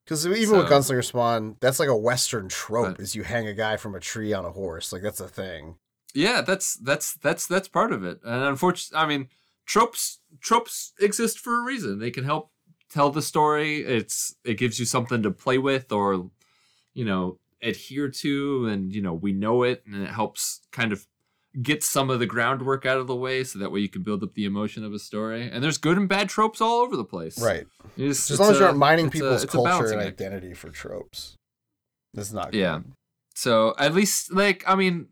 Because 0.08 0.26
even 0.26 0.58
with 0.58 0.68
Gunslinger 0.70 1.04
Spawn, 1.04 1.58
that's 1.60 1.80
like 1.82 1.90
a 1.90 1.98
Western 1.98 2.48
trope: 2.48 2.96
But- 2.96 3.02
is 3.02 3.14
you 3.16 3.24
hang 3.24 3.46
a 3.48 3.54
guy 3.54 3.76
from 3.76 3.94
a 3.94 4.00
tree 4.00 4.32
on 4.32 4.46
a 4.46 4.52
horse. 4.52 4.94
Like 4.94 5.02
that's 5.02 5.20
a 5.20 5.28
thing. 5.28 5.76
yeah. 6.14 6.42
That's 6.42 6.76
that's 6.78 7.14
that's 7.16 7.46
that's 7.46 7.68
part 7.68 7.92
of 7.92 8.04
it. 8.06 8.20
And 8.24 8.44
unfortunately, 8.44 9.04
I 9.04 9.08
mean, 9.08 9.28
tropes 9.66 10.20
tropes 10.40 10.94
exist 11.00 11.40
for 11.40 11.60
a 11.60 11.64
reason. 11.64 12.00
They 12.00 12.12
can 12.12 12.24
help 12.24 12.52
tell 12.90 13.10
the 13.10 13.22
story. 13.22 13.80
It's 13.84 14.34
it 14.46 14.56
gives 14.58 14.80
you 14.80 14.86
something 14.86 15.22
to 15.24 15.32
play 15.32 15.58
with 15.58 15.92
or 15.92 16.30
you 16.94 17.04
know 17.04 17.38
adhere 17.62 18.08
to, 18.10 18.68
and 18.68 18.94
you 18.94 19.02
know 19.02 19.14
we 19.14 19.34
know 19.34 19.64
it, 19.64 19.84
and 19.86 20.04
it 20.04 20.10
helps 20.10 20.62
kind 20.72 20.94
of 20.94 21.06
get 21.62 21.84
some 21.84 22.10
of 22.10 22.20
the 22.20 22.26
groundwork 22.26 22.86
out 22.86 22.98
of 22.98 23.08
the 23.08 23.16
way 23.16 23.44
so 23.44 23.58
that 23.60 23.72
way 23.72 23.80
you 23.80 23.90
can 23.90 24.04
build 24.04 24.22
up 24.24 24.34
the 24.36 24.46
emotion 24.46 24.84
of 24.84 24.94
a 24.94 25.00
story. 25.00 25.50
And 25.52 25.64
there's 25.64 25.78
good 25.78 25.98
and 25.98 26.08
bad 26.08 26.30
tropes 26.30 26.62
all 26.62 26.82
over 26.82 26.96
the 26.96 27.04
place. 27.06 27.42
Right. 27.42 27.66
It's- 27.98 28.30
As 28.30 28.40
long 28.40 28.52
as 28.52 28.60
you 28.60 28.66
aren't 28.66 28.78
mining 28.78 29.10
people's 29.10 29.44
a 29.44 29.48
culture 29.48 29.86
and 29.92 30.02
act. 30.02 30.22
identity 30.22 30.54
for 30.54 30.70
tropes. 30.70 31.36
That's 32.14 32.32
not 32.32 32.52
good. 32.52 32.60
Yeah. 32.60 32.80
So 33.36 33.74
at 33.80 33.94
least 33.94 34.32
like 34.34 34.64
I 34.68 34.76
mean, 34.76 35.08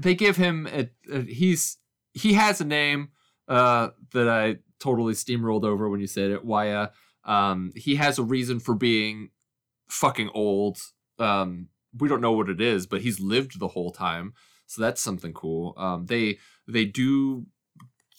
they 0.00 0.14
give 0.14 0.36
him 0.36 0.66
a, 0.70 0.88
a 1.12 1.20
he's 1.22 1.78
he 2.12 2.34
has 2.34 2.60
a 2.60 2.64
name 2.64 3.08
uh 3.48 3.88
that 4.12 4.28
I 4.28 4.56
totally 4.80 5.14
steamrolled 5.14 5.64
over 5.64 5.88
when 5.88 6.00
you 6.00 6.06
said 6.06 6.30
it. 6.30 6.44
Waya. 6.44 6.88
Um, 7.24 7.72
he 7.74 7.96
has 7.96 8.18
a 8.18 8.22
reason 8.22 8.60
for 8.60 8.74
being 8.74 9.30
fucking 9.88 10.30
old. 10.34 10.78
Um, 11.18 11.68
we 11.98 12.08
don't 12.08 12.20
know 12.20 12.32
what 12.32 12.48
it 12.48 12.60
is, 12.60 12.86
but 12.86 13.00
he's 13.00 13.18
lived 13.20 13.58
the 13.58 13.68
whole 13.68 13.90
time, 13.90 14.34
so 14.66 14.82
that's 14.82 15.00
something 15.00 15.32
cool. 15.32 15.74
Um, 15.76 16.06
they 16.06 16.38
they 16.66 16.84
do 16.84 17.46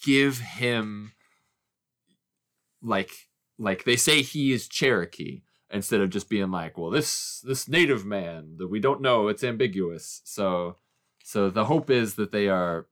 give 0.03 0.39
him 0.39 1.11
like 2.81 3.11
like 3.57 3.83
they 3.83 3.95
say 3.95 4.21
he 4.21 4.51
is 4.51 4.67
Cherokee 4.67 5.41
instead 5.69 6.01
of 6.01 6.09
just 6.09 6.29
being 6.29 6.51
like, 6.51 6.77
well, 6.77 6.89
this 6.89 7.41
this 7.41 7.67
native 7.67 8.05
man 8.05 8.55
that 8.57 8.67
we 8.67 8.79
don't 8.79 9.01
know, 9.01 9.27
it's 9.27 9.43
ambiguous. 9.43 10.21
So 10.23 10.75
so 11.23 11.49
the 11.49 11.65
hope 11.65 11.89
is 11.89 12.15
that 12.15 12.31
they 12.31 12.47
are 12.47 12.87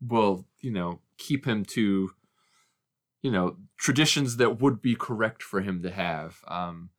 will, 0.00 0.46
you 0.60 0.70
know, 0.70 1.00
keep 1.18 1.46
him 1.46 1.64
to 1.64 2.10
you 3.22 3.30
know, 3.30 3.56
traditions 3.78 4.38
that 4.38 4.60
would 4.60 4.82
be 4.82 4.96
correct 4.96 5.44
for 5.44 5.60
him 5.60 5.82
to 5.82 5.90
have. 5.90 6.40
Um 6.48 6.90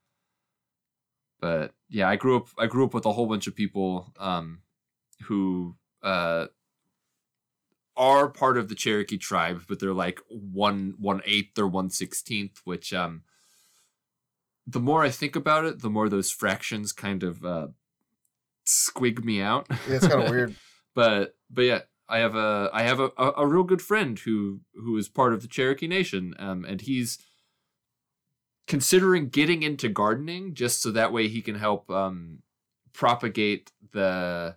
but 1.40 1.74
yeah, 1.90 2.08
I 2.08 2.16
grew 2.16 2.38
up 2.38 2.48
I 2.58 2.66
grew 2.66 2.86
up 2.86 2.94
with 2.94 3.06
a 3.06 3.12
whole 3.14 3.28
bunch 3.28 3.48
of 3.48 3.56
people 3.56 4.14
um 4.18 4.63
who 5.28 5.76
uh 6.02 6.48
are 7.96 8.28
part 8.28 8.58
of 8.58 8.70
the 8.70 8.76
Cherokee 8.76 9.18
tribe, 9.18 9.64
but 9.68 9.80
they're 9.80 9.94
like 9.94 10.20
one 10.30 10.96
one 10.98 11.22
eighth 11.26 11.58
or 11.58 11.68
one 11.68 11.90
sixteenth, 11.90 12.62
which 12.64 12.94
um 12.94 13.24
the 14.66 14.80
more 14.80 15.04
I 15.04 15.10
think 15.10 15.36
about 15.36 15.66
it, 15.66 15.82
the 15.82 15.90
more 15.90 16.10
those 16.10 16.32
fractions 16.32 16.92
kind 16.92 17.24
of 17.24 17.44
uh 17.46 17.68
squig 18.66 19.24
me 19.24 19.42
out. 19.42 19.68
Yeah, 19.88 19.96
it's 19.96 20.08
kind 20.08 20.24
of 20.24 20.30
weird. 20.30 20.56
but 20.96 21.36
but 21.50 21.64
yeah, 21.64 21.80
I 22.08 22.20
have 22.20 22.36
a 22.36 22.70
I 22.74 22.84
have 22.84 23.00
a, 23.00 23.12
a, 23.18 23.32
a 23.38 23.48
real 23.48 23.64
good 23.64 23.82
friend 23.82 24.18
who 24.20 24.62
who 24.76 24.98
is 24.98 25.08
part 25.10 25.34
of 25.34 25.42
the 25.42 25.48
Cherokee 25.48 25.88
Nation, 25.88 26.34
um, 26.40 26.66
and 26.66 26.82
he's 26.82 27.18
considering 28.68 29.30
getting 29.30 29.64
into 29.64 29.90
gardening 29.90 30.54
just 30.54 30.82
so 30.82 30.92
that 30.92 31.12
way 31.12 31.28
he 31.28 31.42
can 31.42 31.56
help 31.56 31.90
um, 31.90 32.40
propagate 32.94 33.72
the 33.92 34.56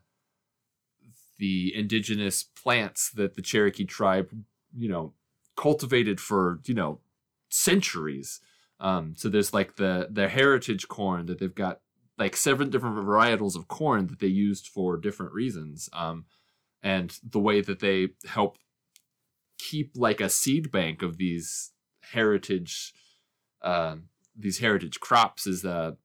the 1.38 1.72
indigenous 1.74 2.42
plants 2.42 3.10
that 3.10 3.34
the 3.34 3.42
Cherokee 3.42 3.84
tribe, 3.84 4.30
you 4.76 4.88
know, 4.88 5.12
cultivated 5.56 6.20
for 6.20 6.60
you 6.66 6.74
know 6.74 7.00
centuries. 7.50 8.40
Um, 8.78 9.14
so 9.16 9.28
there's 9.28 9.54
like 9.54 9.76
the 9.76 10.08
the 10.10 10.28
heritage 10.28 10.88
corn 10.88 11.26
that 11.26 11.38
they've 11.38 11.54
got 11.54 11.80
like 12.18 12.36
seven 12.36 12.70
different 12.70 12.96
varietals 12.96 13.56
of 13.56 13.68
corn 13.68 14.06
that 14.06 14.20
they 14.20 14.26
used 14.26 14.68
for 14.68 14.96
different 14.96 15.32
reasons. 15.32 15.88
Um, 15.92 16.24
and 16.82 17.18
the 17.22 17.40
way 17.40 17.60
that 17.60 17.80
they 17.80 18.10
help 18.26 18.58
keep 19.58 19.92
like 19.96 20.20
a 20.20 20.28
seed 20.28 20.70
bank 20.70 21.02
of 21.02 21.16
these 21.16 21.72
heritage 22.12 22.92
uh, 23.62 23.96
these 24.36 24.58
heritage 24.58 25.00
crops 25.00 25.46
is 25.46 25.62
that 25.62 25.96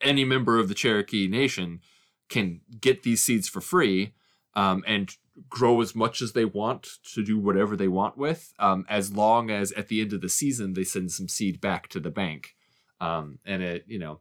any 0.00 0.24
member 0.24 0.58
of 0.58 0.68
the 0.68 0.74
Cherokee 0.74 1.28
Nation 1.28 1.80
can 2.28 2.60
get 2.80 3.02
these 3.02 3.22
seeds 3.22 3.48
for 3.48 3.60
free 3.60 4.14
um, 4.54 4.82
and 4.86 5.16
grow 5.48 5.80
as 5.80 5.94
much 5.94 6.22
as 6.22 6.32
they 6.32 6.44
want 6.44 6.88
to 7.14 7.24
do 7.24 7.38
whatever 7.38 7.76
they 7.76 7.88
want 7.88 8.16
with, 8.16 8.52
um, 8.58 8.86
as 8.88 9.12
long 9.12 9.50
as 9.50 9.72
at 9.72 9.88
the 9.88 10.00
end 10.00 10.12
of 10.12 10.20
the 10.20 10.28
season 10.28 10.74
they 10.74 10.84
send 10.84 11.10
some 11.12 11.28
seed 11.28 11.60
back 11.60 11.88
to 11.88 11.98
the 12.00 12.10
bank, 12.10 12.54
um, 13.00 13.38
and 13.44 13.62
it 13.62 13.84
you 13.88 13.98
know 13.98 14.20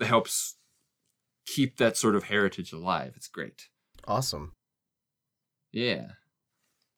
helps 0.00 0.56
keep 1.46 1.78
that 1.78 1.96
sort 1.96 2.14
of 2.14 2.24
heritage 2.24 2.72
alive. 2.72 3.14
It's 3.16 3.28
great. 3.28 3.68
Awesome. 4.06 4.52
Yeah. 5.72 6.08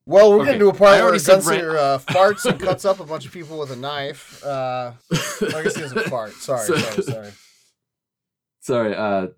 Well, 0.07 0.31
we're 0.31 0.37
Okay, 0.41 0.45
getting 0.47 0.61
to 0.61 0.69
a 0.69 0.73
part 0.75 1.01
where 1.03 1.13
Gunslinger 1.13 1.77
uh, 1.77 1.99
farts 1.99 2.45
and 2.45 2.59
cuts 2.59 2.85
up 2.85 2.99
a 3.01 3.05
bunch 3.05 3.27
of 3.27 3.33
people 3.33 3.59
with 3.61 3.71
a 3.71 3.77
knife. 3.77 4.43
Uh, 4.45 4.93
I 5.13 5.63
guess 5.63 5.77
he 5.77 5.83
doesn't 5.83 6.09
fart. 6.09 6.33
Sorry, 6.33 6.67
So- 6.67 6.77
sorry, 6.77 7.03
sorry. 7.03 7.31
Sorry. 8.63 8.95
Uh, 8.95 9.29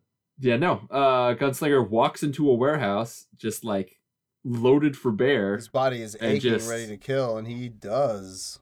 yeah, 0.42 0.56
no. 0.56 0.86
Uh, 0.90 1.34
Gunslinger 1.34 1.88
walks 1.88 2.22
into 2.22 2.50
a 2.50 2.54
warehouse 2.54 3.26
just 3.36 3.64
like 3.64 3.98
loaded 4.44 4.96
for 4.96 5.10
bear. 5.12 5.56
His 5.56 5.68
body 5.68 6.02
is 6.02 6.16
aching, 6.20 6.40
just- 6.40 6.68
ready 6.68 6.86
to 6.88 6.96
kill, 6.96 7.38
and 7.38 7.46
he 7.46 7.68
does. 7.68 8.58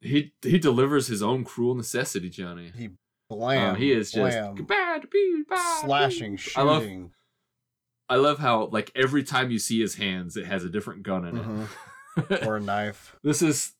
He 0.00 0.32
he 0.42 0.58
delivers 0.58 1.08
his 1.08 1.22
own 1.22 1.42
cruel 1.44 1.74
necessity, 1.74 2.28
Johnny. 2.30 2.70
He 2.76 2.84
Um, 2.86 2.98
blam. 3.30 3.76
he 3.76 3.90
is 3.90 4.12
just 4.12 4.38
blam, 4.38 4.56
to 4.56 5.46
slashing, 5.80 6.36
be. 6.36 6.42
I 6.54 6.62
love 6.62 6.82
shooting. 6.82 7.12
I 8.08 8.16
love 8.16 8.38
how 8.38 8.66
like 8.66 8.92
every 8.94 9.22
time 9.24 9.50
you 9.50 9.58
see 9.58 9.80
his 9.80 9.96
hands, 9.96 10.36
it 10.36 10.46
has 10.46 10.62
a 10.64 10.68
different 10.70 11.02
gun 11.02 11.24
in 11.26 11.36
it. 11.36 11.44
Mhm. 11.44 11.68
or 12.46 12.56
a 12.56 12.60
knife. 12.60 13.16
this 13.22 13.42
is 13.42 13.72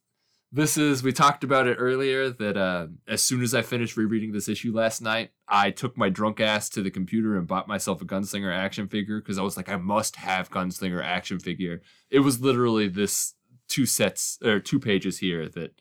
this 0.50 0.78
is 0.78 1.02
we 1.02 1.12
talked 1.12 1.44
about 1.44 1.66
it 1.66 1.74
earlier 1.74 2.30
that 2.30 2.56
uh, 2.56 2.86
as 3.06 3.22
soon 3.22 3.42
as 3.42 3.54
I 3.54 3.62
finished 3.62 3.96
rereading 3.96 4.32
this 4.32 4.48
issue 4.48 4.74
last 4.74 5.02
night, 5.02 5.30
I 5.46 5.70
took 5.70 5.96
my 5.96 6.08
drunk 6.08 6.40
ass 6.40 6.68
to 6.70 6.82
the 6.82 6.90
computer 6.90 7.36
and 7.36 7.46
bought 7.46 7.68
myself 7.68 8.00
a 8.00 8.06
Gunslinger 8.06 8.54
action 8.54 8.88
figure 8.88 9.20
because 9.20 9.38
I 9.38 9.42
was 9.42 9.56
like, 9.56 9.68
I 9.68 9.76
must 9.76 10.16
have 10.16 10.50
Gunslinger 10.50 11.04
action 11.04 11.38
figure. 11.38 11.82
It 12.10 12.20
was 12.20 12.40
literally 12.40 12.88
this 12.88 13.34
two 13.68 13.84
sets 13.84 14.38
or 14.42 14.58
two 14.60 14.80
pages 14.80 15.18
here 15.18 15.48
that 15.50 15.72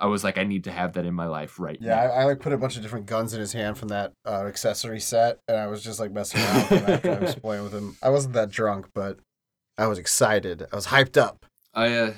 I 0.00 0.06
was 0.06 0.22
like, 0.24 0.38
I 0.38 0.44
need 0.44 0.64
to 0.64 0.72
have 0.72 0.92
that 0.94 1.04
in 1.06 1.14
my 1.14 1.26
life 1.26 1.58
right 1.58 1.78
Yeah, 1.80 1.94
now. 1.94 2.00
I, 2.02 2.06
I 2.06 2.24
like 2.24 2.40
put 2.40 2.52
a 2.52 2.58
bunch 2.58 2.76
of 2.76 2.82
different 2.82 3.06
guns 3.06 3.34
in 3.34 3.40
his 3.40 3.52
hand 3.52 3.78
from 3.78 3.88
that 3.88 4.12
uh, 4.26 4.44
accessory 4.46 5.00
set, 5.00 5.38
and 5.48 5.56
I 5.56 5.66
was 5.66 5.82
just 5.82 5.98
like 6.00 6.12
messing 6.12 6.40
around 6.40 6.56
with 6.56 6.68
him 6.68 6.90
after 6.90 7.10
I 7.12 7.18
was 7.18 7.34
playing 7.42 7.62
with 7.64 7.72
him. 7.72 7.96
I 8.02 8.10
wasn't 8.10 8.34
that 8.34 8.50
drunk, 8.50 8.88
but 8.94 9.18
I 9.76 9.86
was 9.86 9.98
excited. 9.98 10.66
I 10.72 10.76
was 10.76 10.88
hyped 10.88 11.16
up. 11.16 11.46
I 11.74 11.94
uh, 11.96 12.14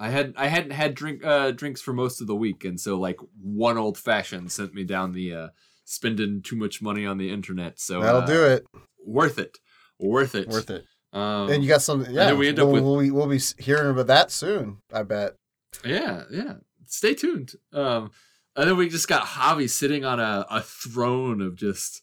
I 0.00 0.08
had 0.08 0.32
I 0.36 0.46
hadn't 0.46 0.70
had 0.70 0.94
drink 0.94 1.22
uh, 1.24 1.50
drinks 1.50 1.82
for 1.82 1.92
most 1.92 2.22
of 2.22 2.26
the 2.26 2.34
week, 2.34 2.64
and 2.64 2.80
so 2.80 2.98
like 2.98 3.18
one 3.40 3.76
old 3.76 3.98
fashioned 3.98 4.50
sent 4.50 4.72
me 4.72 4.82
down 4.82 5.12
the 5.12 5.34
uh, 5.34 5.48
spending 5.84 6.40
too 6.40 6.56
much 6.56 6.80
money 6.80 7.04
on 7.04 7.18
the 7.18 7.30
internet. 7.30 7.78
So 7.78 8.00
That'll 8.00 8.22
uh, 8.22 8.26
do 8.26 8.44
it. 8.44 8.66
Worth 9.04 9.38
it, 9.38 9.58
worth 9.98 10.34
it, 10.34 10.48
Worth 10.48 10.70
it. 10.70 10.86
Um, 11.12 11.50
and 11.50 11.62
you 11.62 11.68
got 11.68 11.82
some. 11.82 12.06
Yeah, 12.08 12.32
we 12.32 12.48
end 12.48 12.58
up 12.58 12.66
we'll, 12.68 12.74
with- 12.74 12.82
we'll, 12.84 13.00
be- 13.00 13.10
we'll 13.10 13.26
be 13.28 13.40
hearing 13.62 13.90
about 13.90 14.06
that 14.06 14.30
soon. 14.30 14.78
I 14.92 15.02
bet. 15.02 15.36
yeah, 15.84 16.22
yeah. 16.30 16.54
Stay 16.86 17.14
tuned. 17.14 17.52
Um, 17.72 18.10
and 18.56 18.68
then 18.68 18.76
we 18.76 18.88
just 18.88 19.06
got 19.06 19.22
Javi 19.22 19.68
sitting 19.68 20.04
on 20.04 20.18
a, 20.18 20.46
a 20.50 20.62
throne 20.62 21.42
of 21.42 21.56
just. 21.56 22.02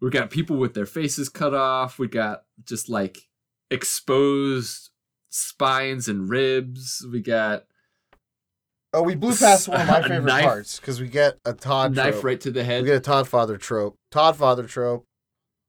We 0.00 0.10
got 0.10 0.30
people 0.30 0.56
with 0.56 0.74
their 0.74 0.86
faces 0.86 1.28
cut 1.28 1.54
off. 1.54 1.98
We 1.98 2.08
got 2.08 2.42
just 2.64 2.88
like 2.88 3.18
exposed 3.70 4.90
spines 5.34 6.06
and 6.08 6.28
ribs. 6.28 7.04
We 7.10 7.20
got 7.20 7.64
Oh, 8.92 9.02
we 9.02 9.16
blew 9.16 9.34
past 9.34 9.66
one 9.66 9.80
of 9.80 9.88
my 9.88 10.02
favorite 10.08 10.22
knife- 10.24 10.44
parts 10.44 10.78
because 10.78 11.00
we 11.00 11.08
get 11.08 11.38
a 11.44 11.52
Todd 11.52 11.96
knife 11.96 12.12
trope. 12.14 12.24
right 12.24 12.40
to 12.42 12.52
the 12.52 12.62
head. 12.62 12.82
We 12.82 12.88
get 12.90 13.04
a 13.06 13.10
Toddfather 13.10 13.58
trope. 13.58 13.98
Toddfather 14.12 14.68
trope. 14.68 15.04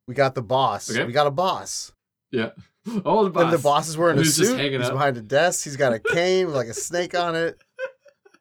We 0.08 0.14
got 0.14 0.36
the 0.36 0.44
boss. 0.44 0.92
Okay. 0.92 1.04
We 1.04 1.12
got 1.12 1.26
a 1.28 1.32
boss. 1.32 1.92
yeah. 2.32 2.52
Oh, 3.04 3.24
the 3.24 3.32
boss. 3.32 3.44
And 3.46 3.52
the 3.54 3.58
boss 3.58 3.88
is 3.90 3.98
wearing 3.98 4.20
a 4.20 4.22
He's 4.22 4.38
just 4.38 4.52
suit. 4.52 4.60
hanging 4.60 4.80
He's 4.80 4.90
out. 4.90 4.94
behind 4.94 5.18
a 5.18 5.22
desk. 5.24 5.64
He's 5.64 5.76
got 5.76 5.92
a 5.94 5.98
cane 6.14 6.46
with 6.46 6.56
like 6.56 6.68
a 6.68 6.74
snake 6.76 7.18
on 7.18 7.36
it. 7.36 7.60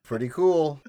Pretty 0.03 0.29
cool. 0.29 0.83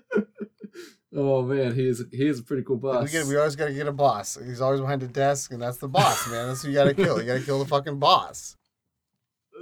Oh 1.16 1.42
man, 1.44 1.74
he 1.74 1.88
is 1.88 2.04
he 2.12 2.28
is 2.28 2.40
a 2.40 2.44
pretty 2.44 2.64
cool 2.64 2.76
boss. 2.76 3.06
We, 3.06 3.12
get, 3.12 3.26
we 3.28 3.38
always 3.38 3.56
got 3.56 3.68
to 3.68 3.74
get 3.74 3.88
a 3.88 3.94
boss. 3.94 4.38
He's 4.46 4.60
always 4.60 4.82
behind 4.82 5.02
a 5.04 5.08
desk, 5.08 5.54
and 5.54 5.62
that's 5.62 5.78
the 5.78 5.88
boss, 5.88 6.30
man. 6.30 6.50
That's 6.50 6.64
who 6.64 6.68
you 6.68 6.74
got 6.74 6.84
to 6.84 6.94
kill. 6.94 7.22
You 7.22 7.28
got 7.28 7.40
to 7.40 7.46
kill 7.46 7.60
the 7.60 7.66
fucking 7.66 7.98
boss. 7.98 8.58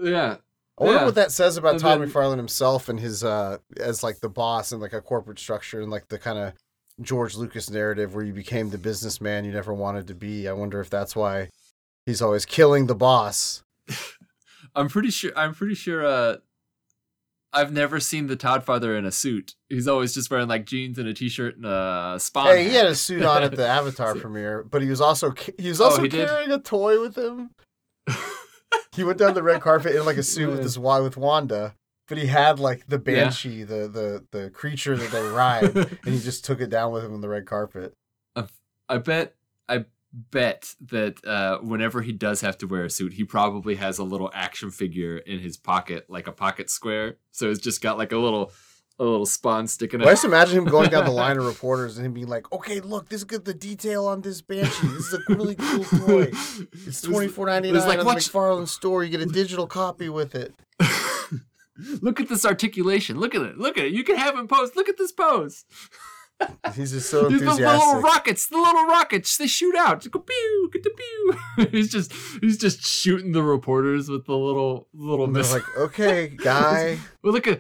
yeah. 0.02 0.38
I 0.80 0.84
wonder 0.86 1.00
Yeah. 1.02 1.06
what 1.06 1.16
that 1.16 1.32
says 1.32 1.56
about 1.58 1.74
And 1.74 1.80
Todd 1.82 2.02
then- 2.02 2.10
McFarlane 2.10 2.38
himself 2.38 2.90
and 2.90 3.00
his 3.00 3.24
uh 3.24 3.58
as 3.78 4.04
like 4.04 4.20
the 4.22 4.30
boss 4.30 4.72
and 4.72 4.82
like 4.82 4.94
a 4.94 5.02
corporate 5.02 5.40
structure 5.40 5.82
and 5.82 5.92
like 5.92 6.08
the 6.08 6.18
kind 6.20 6.38
of 6.40 6.54
George 7.02 7.36
Lucas 7.36 7.70
narrative 7.70 8.14
where 8.16 8.24
you 8.26 8.34
became 8.34 8.70
the 8.70 8.78
businessman 8.78 9.46
you 9.46 9.52
never 9.52 9.74
wanted 9.74 10.08
to 10.08 10.16
be. 10.16 10.48
I 10.48 10.54
wonder 10.54 10.80
if 10.80 10.90
that's 10.90 11.16
why 11.16 11.50
he's 12.06 12.22
always 12.22 12.46
killing 12.46 12.88
the 12.88 12.96
boss. 12.96 13.64
I'm 14.76 14.90
pretty 14.90 15.12
sure 15.12 15.32
I'm 15.36 15.54
pretty 15.54 15.76
sure 15.76 16.06
uh 16.06 16.38
I've 17.56 17.72
never 17.72 18.00
seen 18.00 18.26
the 18.26 18.36
Toddfather 18.36 18.98
in 18.98 19.06
a 19.06 19.12
suit. 19.12 19.54
He's 19.70 19.88
always 19.88 20.16
just 20.16 20.32
wearing 20.32 20.48
like 20.48 20.66
jeans 20.66 20.98
and 20.98 21.08
a 21.08 21.14
t-shirt 21.14 21.56
and 21.56 21.66
a 21.68 22.16
spawn. 22.20 22.48
Hey, 22.48 22.64
he 22.68 22.74
had 22.74 22.88
a 22.88 22.96
suit 22.96 23.22
on 23.22 23.44
at 23.44 23.56
the 23.56 23.68
Avatar 23.80 24.16
So- 24.16 24.22
premiere, 24.22 24.64
but 24.64 24.82
he 24.82 24.90
was 24.90 25.00
also 25.02 25.36
he 25.60 25.70
was 25.70 25.80
Oh, 25.80 25.86
also 25.86 26.02
he 26.02 26.08
did? 26.08 26.28
carrying 26.28 26.52
a 26.52 26.58
toy 26.58 27.00
with 27.00 27.16
him. 27.16 27.52
He 28.94 29.04
went 29.04 29.18
down 29.18 29.34
the 29.34 29.44
red 29.44 29.62
carpet 29.62 29.96
in 29.96 30.06
like 30.06 30.18
a 30.18 30.24
suit 30.24 30.50
with 30.50 30.64
this 30.64 30.78
with 30.78 31.18
Wanda, 31.18 31.76
but 32.08 32.18
he 32.18 32.28
had 32.28 32.60
like 32.60 32.88
the 32.88 33.00
banshee, 33.00 33.64
the 33.64 33.88
the 33.88 34.26
the 34.32 34.50
creature 34.50 34.96
that 34.96 35.12
they 35.12 35.22
ride, 35.22 35.76
and 35.76 36.14
he 36.14 36.20
just 36.20 36.46
took 36.46 36.62
it 36.62 36.70
down 36.70 36.92
with 36.92 37.04
him 37.04 37.14
on 37.14 37.22
the 37.22 37.30
red 37.30 37.46
carpet. 37.46 37.94
I 38.90 38.98
bet 38.98 39.36
I 39.68 39.86
bet 40.14 40.76
that 40.80 41.26
uh, 41.26 41.58
whenever 41.60 42.02
he 42.02 42.12
does 42.12 42.42
have 42.42 42.58
to 42.60 42.68
wear 42.68 42.86
a 42.86 42.90
suit, 42.90 43.14
he 43.14 43.24
probably 43.24 43.76
has 43.76 43.98
a 43.98 44.04
little 44.04 44.30
action 44.34 44.70
figure 44.70 45.18
in 45.18 45.40
his 45.40 45.58
pocket, 45.58 46.06
like 46.10 46.28
a 46.28 46.32
pocket 46.32 46.70
square. 46.70 47.18
So 47.32 47.50
it's 47.50 47.60
just 47.60 47.82
got 47.82 47.98
like 47.98 48.12
a 48.12 48.18
little 48.18 48.52
a 49.04 49.10
little 49.10 49.26
spawn 49.26 49.68
sticking 49.68 50.00
Well, 50.00 50.10
I 50.10 50.14
just 50.14 50.26
imagine 50.26 50.58
him 50.58 50.66
going 50.66 50.90
down 50.90 51.06
the 51.06 51.12
line 51.12 51.38
of 51.38 51.46
reporters 51.54 51.98
and 51.98 52.06
him 52.06 52.14
being 52.14 52.28
like, 52.28 52.52
"Okay, 52.52 52.80
look, 52.80 53.10
this 53.10 53.22
is. 53.22 53.28
The 53.44 53.54
detail 53.54 54.06
on 54.06 54.22
this 54.22 54.42
banshee. 54.42 54.88
This 54.88 55.08
is 55.08 55.14
a 55.14 55.34
really 55.34 55.56
cool 55.56 55.84
toy. 55.84 56.32
It's 56.86 57.02
twenty 57.02 57.28
four 57.28 57.48
ninety 57.48 57.70
nine 57.70 57.78
It's 57.78 57.88
like, 57.88 58.00
at 58.00 58.06
the 58.06 58.12
McFarlane 58.12 58.68
store. 58.68 59.04
You 59.04 59.10
get 59.10 59.22
a 59.22 59.26
digital 59.26 59.68
copy 59.68 60.10
with 60.10 60.36
it." 60.36 60.54
Look 62.02 62.20
at 62.20 62.30
this 62.30 62.46
articulation. 62.46 63.20
Look 63.20 63.34
at 63.34 63.42
it. 63.42 63.58
Look 63.58 63.78
at 63.78 63.86
it. 63.86 63.94
You 63.94 64.04
can 64.04 64.16
have 64.16 64.38
him 64.38 64.48
pose. 64.48 64.76
Look 64.76 64.88
at 64.88 64.98
this 64.98 65.12
pose. 65.12 65.66
He's 66.76 66.92
just 66.92 67.10
so 67.10 67.28
These 67.30 67.42
the 67.42 67.54
little 67.54 68.02
rockets, 68.02 68.48
the 68.48 68.58
little 68.58 68.86
rockets, 68.86 69.38
they 69.38 69.48
shoot 69.48 69.76
out. 69.76 70.02
Pew, 70.04 70.70
get 70.74 70.84
the 70.84 70.90
pew. 70.90 71.66
he's 71.72 71.90
just 71.92 72.12
he's 72.42 72.58
just 72.58 72.82
shooting 72.86 73.32
the 73.32 73.44
reporters 73.44 74.10
with 74.10 74.26
the 74.26 74.36
little 74.36 74.88
little 74.94 75.28
missile. 75.28 75.58
like, 75.60 75.78
"Okay, 75.78 76.28
guy, 76.30 76.98
Well, 77.24 77.34
look 77.34 77.48
at 77.48 77.60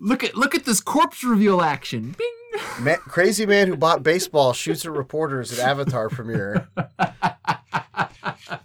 look 0.00 0.24
at 0.24 0.34
look 0.36 0.54
at 0.54 0.64
this 0.64 0.80
corpse 0.80 1.22
reveal 1.24 1.60
action. 1.60 2.14
Bing. 2.16 2.62
ma- 2.80 2.96
crazy 2.96 3.44
man 3.44 3.68
who 3.68 3.76
bought 3.76 4.02
baseball 4.02 4.52
shoots 4.52 4.84
at 4.86 4.92
reporters 4.92 5.52
at 5.52 5.58
Avatar 5.58 6.08
premiere." 6.08 6.68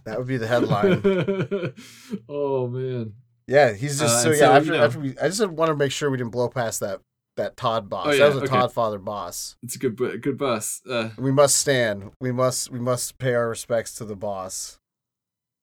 That 0.05 0.17
would 0.17 0.27
be 0.27 0.37
the 0.37 0.47
headline. 0.47 1.73
oh 2.29 2.67
man. 2.67 3.13
Yeah, 3.47 3.73
he's 3.73 3.99
just 3.99 4.17
Uh, 4.17 4.21
so 4.23 4.29
yeah. 4.31 4.37
so, 4.37 4.51
after, 4.51 4.65
you 4.65 4.71
know- 4.77 4.85
after 4.85 4.99
we, 4.99 5.15
I 5.21 5.27
just 5.27 5.45
want 5.47 5.69
to 5.69 5.75
make 5.75 5.91
sure 5.91 6.09
we 6.09 6.17
didn't 6.17 6.31
blow 6.31 6.49
past 6.49 6.79
that 6.81 6.99
that 7.39 7.57
Todd 7.57 7.89
boss. 7.89 8.07
Oh, 8.07 8.11
yeah, 8.11 8.17
that 8.29 8.35
was 8.35 8.43
a 8.43 8.45
okay. 8.45 8.55
Toddfather 8.55 9.03
boss. 9.03 9.55
It's 9.63 9.75
a 9.75 9.79
good 9.79 9.97
good 10.21 10.37
bus. 10.37 10.81
Uh, 10.89 11.09
We 11.17 11.31
must 11.31 11.55
stand. 11.57 12.11
We 12.19 12.31
must 12.31 12.69
we 12.71 12.79
must 12.79 13.17
pay 13.17 13.33
our 13.33 13.49
respects 13.49 13.93
to 13.95 14.05
the 14.05 14.15
boss. 14.15 14.77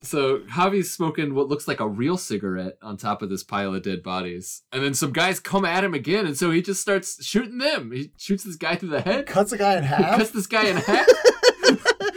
so 0.03 0.41
Javi's 0.41 0.93
smoking 0.93 1.35
what 1.35 1.49
looks 1.49 1.67
like 1.67 1.81
a 1.81 1.89
real 1.89 2.17
cigarette 2.17 2.77
on 2.83 2.97
top 2.97 3.23
of 3.23 3.29
this 3.31 3.43
pile 3.43 3.75
of 3.75 3.83
dead 3.83 4.03
bodies, 4.03 4.63
and 4.73 4.83
then 4.85 4.95
some 4.95 5.13
guys 5.13 5.41
come 5.41 5.65
at 5.65 5.85
him 5.85 5.95
again, 5.95 6.27
and 6.27 6.37
so 6.37 6.51
he 6.51 6.61
just 6.63 6.81
starts 6.81 7.25
shooting 7.25 7.59
them. 7.59 7.91
He 7.93 8.11
shoots 8.19 8.45
this 8.45 8.57
guy 8.57 8.77
through 8.77 8.91
the 8.91 9.01
head, 9.01 9.27
Cuts 9.27 9.53
a 9.53 9.59
guy 9.59 9.77
in 9.77 9.85
half. 9.93 10.19
cuts 10.19 10.31
this 10.31 10.47
guy 10.47 10.67
in 10.67 10.77
half. 10.91 11.07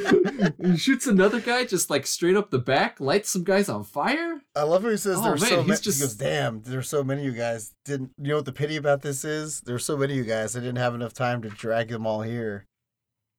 he 0.61 0.77
shoots 0.77 1.07
another 1.07 1.40
guy 1.40 1.65
just 1.65 1.90
like 1.90 2.06
straight 2.07 2.36
up 2.36 2.49
the 2.49 2.60
back, 2.60 2.99
lights 2.99 3.30
some 3.30 3.44
guys 3.44 3.69
on 3.69 3.84
fire. 3.84 4.41
I 4.56 4.64
love 4.64 4.84
how 4.84 4.90
he 4.90 4.98
says 4.98 5.18
Oh, 5.19 5.23
there's 5.23 5.41
man, 5.41 5.49
so 5.49 5.64
many. 5.64 5.80
just- 5.81 5.99
He 5.99 6.03
goes, 6.06 6.15
"Damn, 6.15 6.61
there's 6.64 6.90
so 6.90 7.03
many 7.03 7.22
of 7.22 7.34
you 7.34 7.40
guys 7.40 7.73
didn't. 7.86 8.11
You 8.18 8.30
know 8.30 8.36
what 8.38 8.45
the 8.45 8.52
pity 8.52 8.76
about 8.76 9.02
this 9.02 9.23
is? 9.26 9.61
There's 9.61 9.86
so 9.86 9.98
many 9.98 10.14
of 10.14 10.18
you 10.18 10.23
guys. 10.31 10.56
I 10.56 10.60
didn't 10.60 10.77
have 10.77 10.95
enough 10.95 11.14
time 11.14 11.41
to 11.44 11.49
drag 11.49 11.90
them 11.90 12.06
all 12.07 12.22
here. 12.22 12.68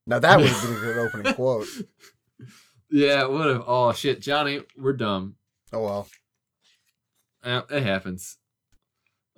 Now 0.07 0.19
that 0.19 0.39
would 0.39 0.49
have 0.49 0.63
been 0.63 0.77
a 0.77 0.81
good 0.81 0.99
opening 0.99 1.35
quote. 1.35 1.67
Yeah, 2.91 3.27
what 3.27 3.49
if? 3.51 3.63
Oh 3.67 3.93
shit, 3.93 4.21
Johnny, 4.21 4.63
we're 4.77 4.93
dumb. 4.95 5.37
Oh 5.73 5.83
well. 5.85 6.09
Uh, 7.43 7.63
it 7.71 7.83
happens. 7.83 8.37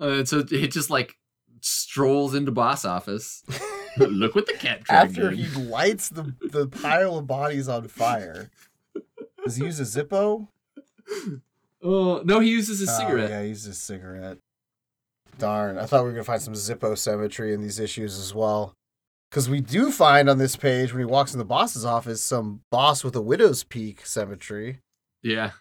Uh, 0.00 0.24
so 0.24 0.38
it 0.50 0.68
just 0.72 0.90
like 0.90 1.16
strolls 1.60 2.34
into 2.34 2.50
boss 2.50 2.84
office. 2.84 3.44
Look 4.06 4.34
what 4.34 4.46
the 4.46 4.54
cat 4.54 4.84
dragged 4.84 5.10
After 5.10 5.30
in. 5.30 5.36
he 5.38 5.60
lights 5.62 6.08
the 6.08 6.34
the 6.40 6.66
pile 6.68 7.18
of 7.18 7.26
bodies 7.26 7.68
on 7.68 7.88
fire, 7.88 8.50
does 9.44 9.56
he 9.56 9.64
use 9.64 9.80
a 9.80 9.84
Zippo? 9.84 10.48
Oh 11.82 12.22
no, 12.24 12.40
he 12.40 12.50
uses 12.50 12.78
his 12.80 12.88
Oh, 12.88 12.98
cigarette. 12.98 13.30
yeah, 13.30 13.42
he 13.42 13.48
uses 13.48 13.66
a 13.68 13.74
cigarette. 13.74 14.38
Darn, 15.38 15.78
I 15.78 15.86
thought 15.86 16.02
we 16.02 16.08
were 16.08 16.12
gonna 16.12 16.24
find 16.24 16.42
some 16.42 16.54
Zippo 16.54 16.96
symmetry 16.96 17.52
in 17.52 17.60
these 17.62 17.78
issues 17.80 18.18
as 18.18 18.34
well. 18.34 18.74
Because 19.30 19.48
we 19.48 19.60
do 19.60 19.90
find 19.90 20.28
on 20.28 20.36
this 20.38 20.56
page 20.56 20.92
when 20.92 21.00
he 21.00 21.06
walks 21.06 21.32
in 21.32 21.38
the 21.38 21.44
boss's 21.44 21.84
office 21.86 22.20
some 22.22 22.60
boss 22.70 23.02
with 23.02 23.16
a 23.16 23.22
widow's 23.22 23.64
peak 23.64 24.04
symmetry. 24.06 24.80
Yeah. 25.22 25.52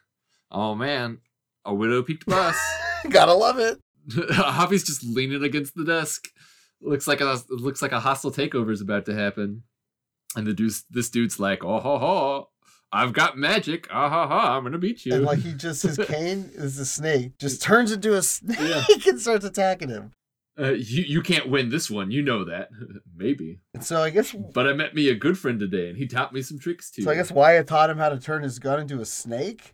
Oh 0.52 0.76
man, 0.76 1.20
a 1.66 1.74
widow 1.74 2.04
peaked 2.04 2.26
boss. 2.26 2.58
Gotta 3.10 3.34
love 3.34 3.58
it. 3.60 3.80
Javi's 4.10 4.84
just 4.84 5.04
leaning 5.04 5.44
against 5.44 5.74
the 5.76 5.86
desk. 5.86 6.28
Looks 6.82 7.08
like 7.08 7.22
a 7.22 7.38
looks 7.50 7.82
like 7.82 7.92
a 7.92 8.00
hostile 8.00 8.32
takeover 8.32 8.72
is 8.72 8.82
about 8.82 9.06
to 9.06 9.14
happen. 9.16 9.64
And 10.36 10.48
the 10.48 10.54
dude's 10.54 10.84
this 10.90 11.10
dude's 11.10 11.40
like, 11.40 11.64
oh 11.64 11.80
ho 11.80 11.98
ho, 12.00 12.50
I've 12.92 13.14
got 13.14 13.38
magic. 13.38 13.88
Ah 13.92 14.10
ha 14.10 14.28
ha, 14.28 14.58
I'm 14.58 14.64
gonna 14.64 14.78
beat 14.78 15.06
you. 15.06 15.14
And 15.14 15.24
like 15.26 15.40
he 15.40 15.54
just 15.54 15.84
his 15.84 15.98
cane 16.08 16.50
is 16.54 16.78
a 16.80 16.86
snake, 16.86 17.38
just 17.38 17.62
turns 17.62 17.92
into 17.92 18.16
a 18.16 18.22
snake 18.22 18.58
Yeah. 18.60 18.84
and 19.08 19.20
starts 19.20 19.46
attacking 19.46 19.90
him. 19.90 20.12
uh, 20.60 20.72
you 20.72 21.04
you 21.04 21.22
can't 21.22 21.50
win 21.50 21.70
this 21.70 21.90
one. 21.92 22.12
You 22.12 22.22
know 22.22 22.46
that. 22.46 22.70
Maybe. 23.16 23.60
And 23.74 23.84
so 23.84 24.02
I 24.02 24.10
guess 24.10 24.34
But 24.54 24.68
I 24.68 24.74
met 24.74 24.96
me 24.96 25.10
a 25.10 25.16
good 25.16 25.38
friend 25.38 25.60
today, 25.60 25.90
and 25.90 25.98
he 25.98 26.08
taught 26.08 26.34
me 26.34 26.42
some 26.42 26.60
tricks 26.60 26.90
too. 26.90 27.04
so 27.04 27.12
I 27.12 27.16
guess 27.16 27.32
Wyatt 27.32 27.68
taught 27.68 27.90
him 27.90 27.98
how 27.98 28.10
to 28.10 28.20
turn 28.20 28.42
his 28.44 28.58
gun 28.60 28.80
into 28.80 29.00
a 29.02 29.06
snake. 29.06 29.74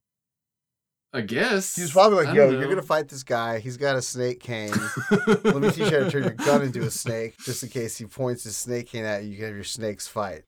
I 1.18 1.22
guess 1.22 1.76
He 1.76 1.82
was 1.82 1.92
probably 1.92 2.26
like, 2.26 2.36
"Yo, 2.36 2.50
don't 2.52 2.60
you're 2.60 2.70
gonna 2.70 2.82
fight 2.82 3.08
this 3.08 3.24
guy. 3.24 3.60
He's 3.60 3.78
got 3.78 3.96
a 3.96 4.02
snake 4.02 4.40
cane. 4.40 4.72
Let 5.44 5.56
me 5.58 5.70
teach 5.72 5.80
you 5.80 5.86
how 5.86 6.04
to 6.06 6.12
turn 6.12 6.24
your 6.24 6.34
gun 6.34 6.62
into 6.62 6.82
a 6.84 6.92
snake, 6.92 7.38
just 7.40 7.64
in 7.64 7.70
case 7.70 7.98
he 7.98 8.06
points 8.06 8.44
his 8.44 8.56
snake 8.56 8.88
cane 8.88 9.04
at 9.06 9.24
you. 9.24 9.32
You 9.32 9.36
can 9.38 9.46
have 9.48 9.56
your 9.56 9.64
snakes 9.64 10.08
fight." 10.08 10.44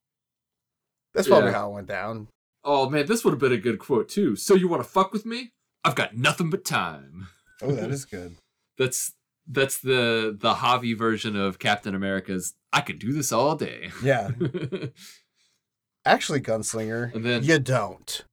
That's 1.16 1.28
probably 1.28 1.50
Yeah. 1.50 1.58
how 1.58 1.72
it 1.72 1.74
went 1.74 1.88
down. 1.88 2.28
Oh 2.64 2.90
man, 2.90 3.08
this 3.08 3.24
would 3.26 3.32
have 3.32 3.40
been 3.40 3.52
a 3.54 3.58
good 3.58 3.80
quote 3.80 4.10
too. 4.10 4.36
So 4.36 4.54
you 4.54 4.68
want 4.68 4.84
to 4.84 4.90
fuck 4.90 5.12
with 5.12 5.26
me? 5.26 5.52
I've 5.84 5.96
got 5.96 6.16
nothing 6.16 6.50
but 6.50 6.64
time. 6.66 7.30
Oh, 7.62 7.72
that 7.72 7.90
is 7.90 8.06
good. 8.06 8.36
That's 8.78 9.14
that's 9.48 9.80
the 9.80 10.38
the 10.40 10.54
Javi 10.56 10.96
version 10.96 11.36
of 11.36 11.58
Captain 11.58 11.96
America's. 11.96 12.54
I 12.72 12.82
could 12.82 13.00
do 13.00 13.12
this 13.12 13.32
all 13.32 13.56
day. 13.56 13.90
Yeah, 14.04 14.30
actually, 16.06 16.42
gunslinger, 16.42 17.12
then 17.24 17.44
you 17.44 17.60
don't. 17.60 18.24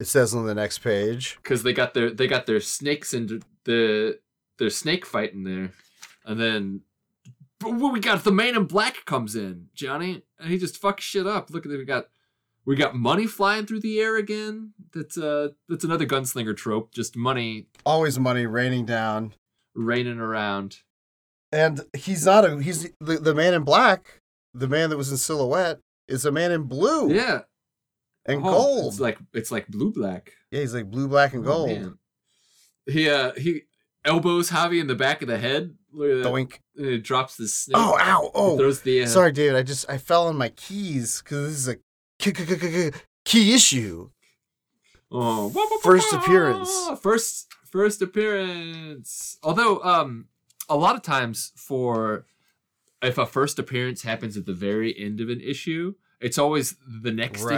It 0.00 0.06
says 0.06 0.34
on 0.34 0.46
the 0.46 0.54
next 0.54 0.78
page. 0.78 1.36
because 1.42 1.62
they 1.62 1.72
got 1.72 1.94
their 1.94 2.10
they 2.10 2.26
got 2.26 2.46
their 2.46 2.60
snakes 2.60 3.14
and 3.14 3.44
the 3.64 4.18
their 4.58 4.70
snake 4.70 5.06
fight 5.06 5.32
in 5.32 5.44
there, 5.44 5.72
and 6.24 6.40
then 6.40 6.80
what 7.62 7.92
we 7.92 8.00
got 8.00 8.24
the 8.24 8.32
man 8.32 8.56
in 8.56 8.64
black 8.64 9.04
comes 9.06 9.34
in 9.36 9.68
Johnny 9.74 10.22
and 10.38 10.50
he 10.50 10.58
just 10.58 10.80
fucks 10.82 11.00
shit 11.00 11.26
up. 11.26 11.50
Look 11.50 11.64
at 11.64 11.72
it, 11.72 11.78
we 11.78 11.84
got 11.84 12.08
we 12.66 12.76
got 12.76 12.94
money 12.96 13.26
flying 13.26 13.66
through 13.66 13.80
the 13.80 14.00
air 14.00 14.16
again. 14.16 14.72
That's 14.92 15.16
uh 15.16 15.50
that's 15.68 15.84
another 15.84 16.06
gunslinger 16.06 16.56
trope. 16.56 16.92
Just 16.92 17.16
money 17.16 17.68
Always 17.86 18.18
money 18.18 18.46
raining 18.46 18.84
down, 18.86 19.32
raining 19.74 20.18
around. 20.18 20.78
and 21.52 21.82
he's 21.96 22.26
not 22.26 22.44
a. 22.44 22.60
He's 22.60 22.90
the, 23.00 23.18
the 23.18 23.34
man 23.34 23.54
in 23.54 23.62
black. 23.62 24.20
The 24.52 24.68
man 24.68 24.90
that 24.90 24.96
was 24.96 25.10
in 25.10 25.16
silhouette 25.16 25.80
is 26.08 26.24
a 26.24 26.30
man 26.32 26.52
in 26.52 26.64
blue 26.64 27.12
Yeah, 27.12 27.42
and 28.26 28.40
Oh, 28.44 28.50
gold. 28.50 28.92
It's 28.92 29.00
like 29.00 29.18
it's 29.32 29.50
like 29.50 29.68
blue 29.68 29.92
black. 29.92 30.32
yeah, 30.50 30.60
he's 30.60 30.74
like 30.74 30.90
blue, 30.90 31.08
black, 31.08 31.34
and 31.34 31.44
Oh, 31.46 31.50
gold. 31.52 31.68
man. 31.70 31.98
He 32.86 33.08
uh 33.08 33.32
he 33.36 33.62
elbows 34.04 34.50
Javi 34.50 34.80
in 34.80 34.86
the 34.86 34.94
back 34.94 35.22
of 35.22 35.28
the 35.28 35.38
head. 35.38 35.74
Look 35.92 36.10
at 36.10 36.22
that. 36.22 36.28
Doink. 36.28 36.58
And 36.76 36.86
it 36.86 37.02
drops 37.04 37.36
the 37.36 37.46
snake. 37.48 37.76
Oh, 37.78 37.96
ow! 37.98 38.22
He 38.24 38.30
Oh, 38.34 38.56
throws 38.56 38.80
the 38.82 39.02
uh, 39.02 39.06
sorry, 39.06 39.32
dude. 39.32 39.54
I 39.54 39.62
just 39.62 39.88
I 39.88 39.96
fell 39.98 40.26
on 40.26 40.36
my 40.36 40.48
keys 40.50 41.22
because 41.22 41.48
this 41.48 41.58
is 41.58 41.68
a 41.68 42.92
key 43.24 43.54
issue. 43.54 44.10
Oh, 45.10 45.50
First 45.82 46.12
appearance. 46.12 46.70
First 47.00 47.46
first 47.70 48.02
appearance. 48.02 49.38
Although 49.42 49.80
um 49.82 50.26
a 50.68 50.76
lot 50.76 50.96
of 50.96 51.02
times 51.02 51.52
for 51.56 52.26
if 53.02 53.18
a 53.18 53.26
first 53.26 53.58
appearance 53.58 54.02
happens 54.02 54.36
at 54.36 54.46
the 54.46 54.54
very 54.54 54.98
end 54.98 55.20
of 55.20 55.28
an 55.28 55.40
issue, 55.40 55.94
it's 56.24 56.38
always 56.38 56.76
the 56.86 57.10
next 57.12 57.42
issue 57.42 57.48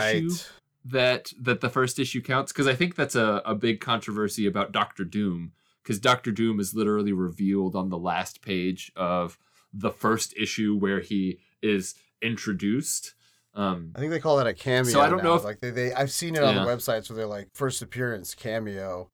that 0.85 1.33
that 1.41 1.61
the 1.61 1.71
first 1.71 1.99
issue 1.99 2.21
counts 2.23 2.53
because 2.53 2.67
I 2.67 2.75
think 2.75 2.95
that's 2.97 3.15
a, 3.17 3.43
a 3.45 3.55
big 3.55 3.81
controversy 3.81 4.47
about 4.47 4.73
Doctor 4.73 5.05
Doom 5.05 5.53
because 5.83 5.99
Doctor 6.01 6.31
Doom 6.33 6.61
is 6.61 6.75
literally 6.75 7.13
revealed 7.13 7.75
on 7.77 7.89
the 7.91 7.99
last 7.99 8.43
page 8.43 8.93
of 8.97 9.39
the 9.73 9.91
first 9.91 10.35
issue 10.37 10.77
where 10.77 11.01
he 11.01 11.39
is 11.63 11.95
introduced. 12.23 13.15
Um, 13.55 13.93
I 13.97 13.99
think 14.01 14.11
they 14.11 14.21
call 14.21 14.37
that 14.37 14.47
a 14.47 14.55
cameo. 14.55 14.93
So 14.93 15.01
I 15.01 15.09
don't 15.09 15.23
know 15.25 15.35
if- 15.35 15.45
like 15.45 15.61
they, 15.61 15.71
they 15.71 15.93
I've 15.95 16.11
seen 16.11 16.35
it 16.37 16.43
on 16.43 16.55
the 16.55 16.61
websites 16.71 17.09
where 17.09 17.17
they're 17.17 17.27
like 17.27 17.49
first 17.55 17.81
appearance 17.83 18.35
cameo, 18.35 19.11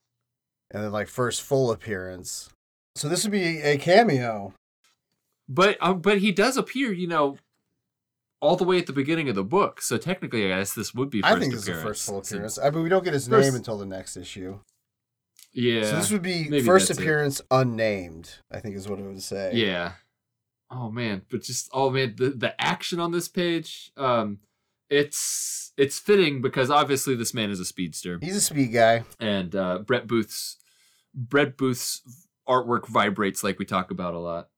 and 0.71 0.83
then 0.83 0.91
like 0.93 1.09
first 1.09 1.43
full 1.43 1.71
appearance. 1.71 2.51
So 2.97 3.09
this 3.09 3.23
would 3.25 3.33
be 3.33 3.61
a 3.63 3.79
cameo. 3.79 4.53
but 5.49 5.77
um, 5.81 6.01
but 6.01 6.19
he 6.19 6.33
does 6.33 6.57
appear, 6.57 6.93
you 6.93 7.07
know, 7.07 7.39
all 8.43 8.57
the 8.57 8.65
way 8.65 8.77
at 8.77 8.87
the 8.87 8.93
beginning 8.93 9.31
of 9.31 9.35
the 9.37 9.45
book. 9.45 9.81
So 9.81 9.97
technically, 9.97 10.45
I 10.53 10.59
guess 10.59 10.75
this 10.75 10.93
would 10.93 11.09
be. 11.09 11.23
First 11.23 11.33
I 11.35 11.39
think 11.39 11.53
this 11.53 11.61
is 11.61 11.67
the 11.67 11.73
appearance, 11.73 11.89
first 11.89 12.07
full 12.07 12.19
appearance. 12.19 12.59
I 12.59 12.69
mean, 12.71 12.83
we 12.83 12.89
don't 12.91 13.05
get 13.05 13.15
his 13.15 13.27
First- 13.29 13.47
name 13.49 13.55
until 13.55 13.79
the 13.79 13.87
next 13.87 14.17
issue. 14.19 14.59
Yeah. 15.55 15.85
So 15.85 15.97
this 15.97 16.11
would 16.11 16.23
be 16.23 16.45
first 16.63 16.89
that's 16.89 16.99
it. 16.99 17.03
appearance 17.03 17.41
unnamed. 17.51 18.31
I 18.51 18.61
think 18.61 18.75
is 18.77 18.89
what 18.89 18.99
it 18.99 19.03
would 19.05 19.23
say. 19.23 19.53
Yeah. 19.55 19.93
Oh 20.71 20.91
man, 20.91 21.23
but 21.31 21.43
just 21.43 21.69
oh 21.73 21.91
man, 21.91 22.15
the 22.17 22.31
the 22.31 22.59
action 22.61 22.99
on 22.99 23.13
this 23.13 23.29
page, 23.29 23.93
um, 23.99 24.39
it's 24.89 25.73
it's 25.77 25.99
fitting 25.99 26.41
because 26.41 26.71
obviously 26.71 27.15
this 27.15 27.35
man 27.35 27.51
is 27.51 27.61
a 27.61 27.65
speedster, 27.67 28.19
He's 28.23 28.37
a 28.37 28.41
speed 28.41 28.73
guy. 28.73 29.05
and 29.21 29.55
uh, 29.55 29.79
Brett 29.81 30.07
Booth's 30.07 30.57
Brett 31.15 31.59
Booth's 31.59 32.01
artwork 32.49 32.87
vibrates 32.89 33.45
like 33.45 33.59
we 33.59 33.67
talk 33.67 33.91
about 33.91 34.15
a 34.15 34.19
lot, 34.19 34.49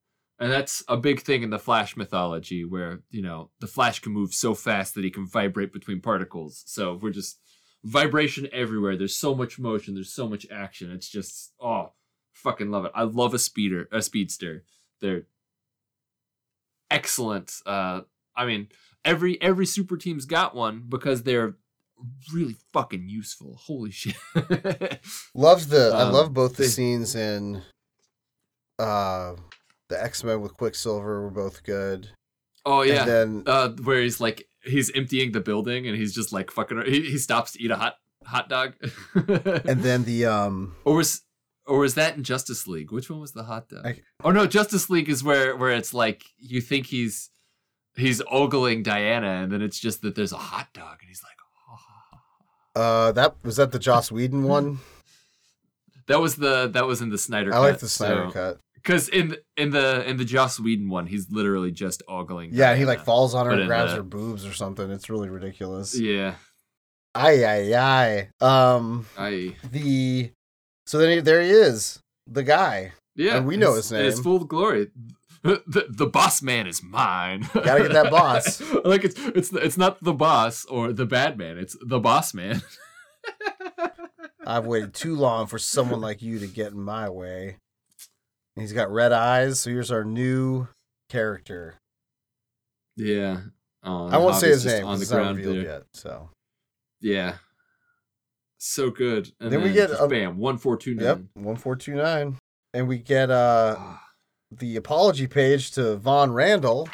and 0.45 0.53
that's 0.53 0.85
a 0.89 0.97
big 0.99 1.21
thing 1.23 1.43
in 1.43 1.49
the 1.51 1.59
Flash 1.59 1.97
mythology, 1.97 2.65
where 2.65 3.01
you 3.11 3.23
know 3.23 3.51
the 3.61 3.66
Flash 3.66 4.01
can 4.01 4.12
move 4.12 4.35
so 4.35 4.55
fast 4.55 4.95
that 4.95 5.05
he 5.05 5.11
can 5.11 5.27
vibrate 5.27 5.73
between 5.73 6.01
particles. 6.01 6.62
So 6.66 6.99
we're 7.01 7.11
just 7.11 7.39
vibration 7.83 8.49
everywhere. 8.53 8.97
There's 8.97 9.16
so 9.16 9.35
much 9.35 9.59
motion. 9.59 9.95
There's 9.95 10.12
so 10.15 10.29
much 10.29 10.47
action. 10.53 10.91
It's 10.91 11.09
just 11.09 11.53
oh, 11.61 11.93
fucking 12.35 12.71
love 12.71 12.85
it. 12.85 12.93
I 12.95 13.05
love 13.05 13.33
a 13.33 13.39
speeder, 13.39 13.89
a 13.91 14.03
speedster. 14.03 14.65
They're 15.01 15.27
excellent. 16.91 17.53
Uh, 17.66 18.03
I 18.37 18.47
mean, 18.47 18.69
every 19.05 19.41
every 19.41 19.66
super 19.66 19.97
team's 19.97 20.27
got 20.27 20.55
one 20.55 20.85
because 20.89 21.23
they're 21.23 21.57
really 22.33 22.57
fucking 22.73 23.09
useful. 23.09 23.57
Holy 23.62 23.91
shit. 24.01 24.16
Loves 25.35 25.69
the. 25.69 25.91
I 25.95 26.03
Um, 26.03 26.12
love 26.12 26.35
both 26.35 26.57
the 26.57 26.65
they- 26.65 26.69
scenes 26.69 27.15
in. 27.15 27.62
Uh, 28.79 29.37
the 29.95 30.03
X 30.03 30.25
Men 30.25 30.41
with 30.41 30.57
Quicksilver 30.57 31.23
were 31.23 31.31
both 31.31 31.62
good. 31.62 32.09
oh 32.66 32.83
yeah. 32.83 33.01
And 33.03 33.09
then 33.09 33.43
uh, 33.47 33.69
where 33.83 34.01
he's 34.01 34.21
like 34.21 34.47
he's 34.65 34.91
emptying 34.95 35.33
the 35.33 35.41
building 35.41 35.87
and 35.87 35.97
he's 35.97 36.15
just 36.15 36.33
like 36.33 36.51
fucking. 36.51 36.83
He, 36.87 37.03
he 37.03 37.19
stops 37.19 37.53
to 37.53 37.62
eat 37.62 37.71
a 37.71 37.77
hot 37.77 37.95
hot 38.25 38.49
dog. 38.49 38.75
and 39.15 39.83
then 39.83 40.05
the 40.05 40.27
um. 40.27 40.75
or 40.85 40.97
was 40.97 41.23
or 41.66 41.79
was 41.79 41.95
that 41.95 42.16
in 42.16 42.25
Justice 42.25 42.66
League? 42.66 42.91
Which 42.93 43.09
one 43.11 43.21
was 43.21 43.33
the 43.33 43.45
hot 43.45 43.69
dog? 43.69 43.87
I- 43.87 44.01
oh 44.23 44.31
no, 44.31 44.47
Justice 44.47 44.91
League 44.91 45.09
is 45.09 45.23
where 45.23 45.57
where 45.57 45.71
it's 45.71 45.95
like 45.95 46.25
you 46.39 46.61
think 46.61 46.87
he's 46.87 47.31
he's 47.97 48.21
ogling 48.31 48.83
Diana 48.83 49.43
and 49.43 49.53
then 49.53 49.62
it's 49.62 49.79
just 49.79 50.03
that 50.03 50.15
there's 50.16 50.33
a 50.33 50.37
hot 50.37 50.69
dog 50.75 50.99
and 51.01 51.09
he's 51.09 51.23
like. 51.23 51.33
"Oh." 51.39 51.79
Uh, 52.77 53.12
that 53.12 53.37
was 53.45 53.55
that 53.55 53.71
the 53.71 53.79
Joss 53.79 54.11
Whedon 54.11 54.43
one. 54.43 54.81
That 56.09 56.21
was 56.21 56.35
the 56.35 56.66
that 56.75 56.87
was 56.89 57.01
in 57.01 57.11
the 57.11 57.19
Snyder. 57.19 57.53
Cut. 57.53 57.57
I 57.57 57.61
like 57.61 57.79
the 57.79 57.89
Snyder 57.89 58.31
cut. 58.33 58.59
Because 58.85 59.09
in 59.09 59.36
in 59.56 59.70
the 59.70 60.09
in 60.09 60.16
the 60.19 60.24
Joss 60.24 60.61
Whedon 60.61 60.89
one, 60.90 61.06
he's 61.06 61.31
literally 61.31 61.70
just 61.73 62.02
ogling. 62.09 62.51
Yeah, 62.52 62.74
he 62.77 62.85
like 62.85 63.05
falls 63.05 63.35
on 63.35 63.47
her 63.47 63.52
But 63.52 63.61
and 63.61 63.69
grabs 63.69 63.93
the- 63.93 63.97
her 63.98 64.02
boobs 64.02 64.44
or 64.47 64.52
something. 64.52 64.90
It's 64.90 65.09
really 65.11 65.28
ridiculous. 65.31 65.98
Yeah, 65.98 66.35
Aye, 67.15 67.44
aye, 67.44 67.74
aye. 68.40 68.44
Um, 68.44 69.06
I 69.19 69.56
the 69.70 70.31
so 70.86 70.98
then 70.98 71.11
he, 71.11 71.20
there 71.20 71.40
he 71.40 71.48
is, 71.51 72.01
the 72.27 72.43
guy. 72.43 72.93
yeah, 73.16 73.36
And 73.39 73.47
we 73.47 73.56
know 73.56 73.74
his 73.74 73.90
name. 73.90 74.05
It's 74.05 74.20
full 74.20 74.36
of 74.36 74.48
glory. 74.48 74.90
The, 75.43 75.86
the 75.90 76.06
boss 76.06 76.40
man 76.40 76.66
is 76.66 76.82
mine. 76.82 77.47
Gotta 77.52 77.82
get 77.82 77.93
that 77.93 78.11
boss. 78.11 78.62
like 78.85 79.05
it's 79.05 79.19
it's 79.19 79.52
it's 79.52 79.77
not 79.77 80.02
the 80.02 80.15
boss 80.15 80.65
or 80.66 80.90
the 80.93 81.05
bad 81.06 81.36
man. 81.39 81.59
It's 81.59 81.77
the 81.85 82.01
boss 82.01 82.32
man. 82.32 82.62
I've 84.47 84.66
waited 84.66 84.93
too 84.94 85.15
long 85.16 85.47
for 85.47 85.59
someone 85.59 86.01
like 86.01 86.20
you 86.23 86.39
to 86.40 86.47
get 86.47 86.73
in 86.73 86.81
my 86.81 87.09
way. 87.09 87.56
And 88.56 88.62
he's 88.62 88.72
got 88.72 88.90
red 88.90 89.12
eyes. 89.12 89.60
So 89.60 89.70
here's 89.70 89.90
our 89.90 90.05
new 90.05 90.68
character. 91.09 91.76
yeah. 92.97 93.40
I 93.82 94.16
won't 94.16 94.36
say 94.36 94.48
his 94.48 94.64
name 94.64 94.86
on 94.86 94.97
the 94.98 95.02
it's 95.02 95.10
not 95.10 95.16
ground 95.18 95.36
revealed 95.36 95.64
yet. 95.66 95.82
So 95.93 96.31
Yeah. 97.01 97.36
So 98.56 98.90
good. 98.90 99.31
And 99.40 99.52
Then 99.52 99.62
we 99.62 99.72
get 99.72 99.90
just 99.90 100.01
a- 100.02 100.09
bam 100.09 100.39
one 100.39 100.56
four 100.56 100.78
two 100.78 100.94
yep, 100.94 101.20
one 101.35 101.56
four 101.56 101.76
two 101.76 101.94
nine, 101.94 102.39
and 102.72 102.89
we 102.89 102.97
get 102.97 103.31
uh 103.31 103.76
the 104.51 104.76
apology 104.76 105.26
page 105.26 105.72
to 105.72 105.97
Von 105.97 106.32
Randal. 106.32 106.89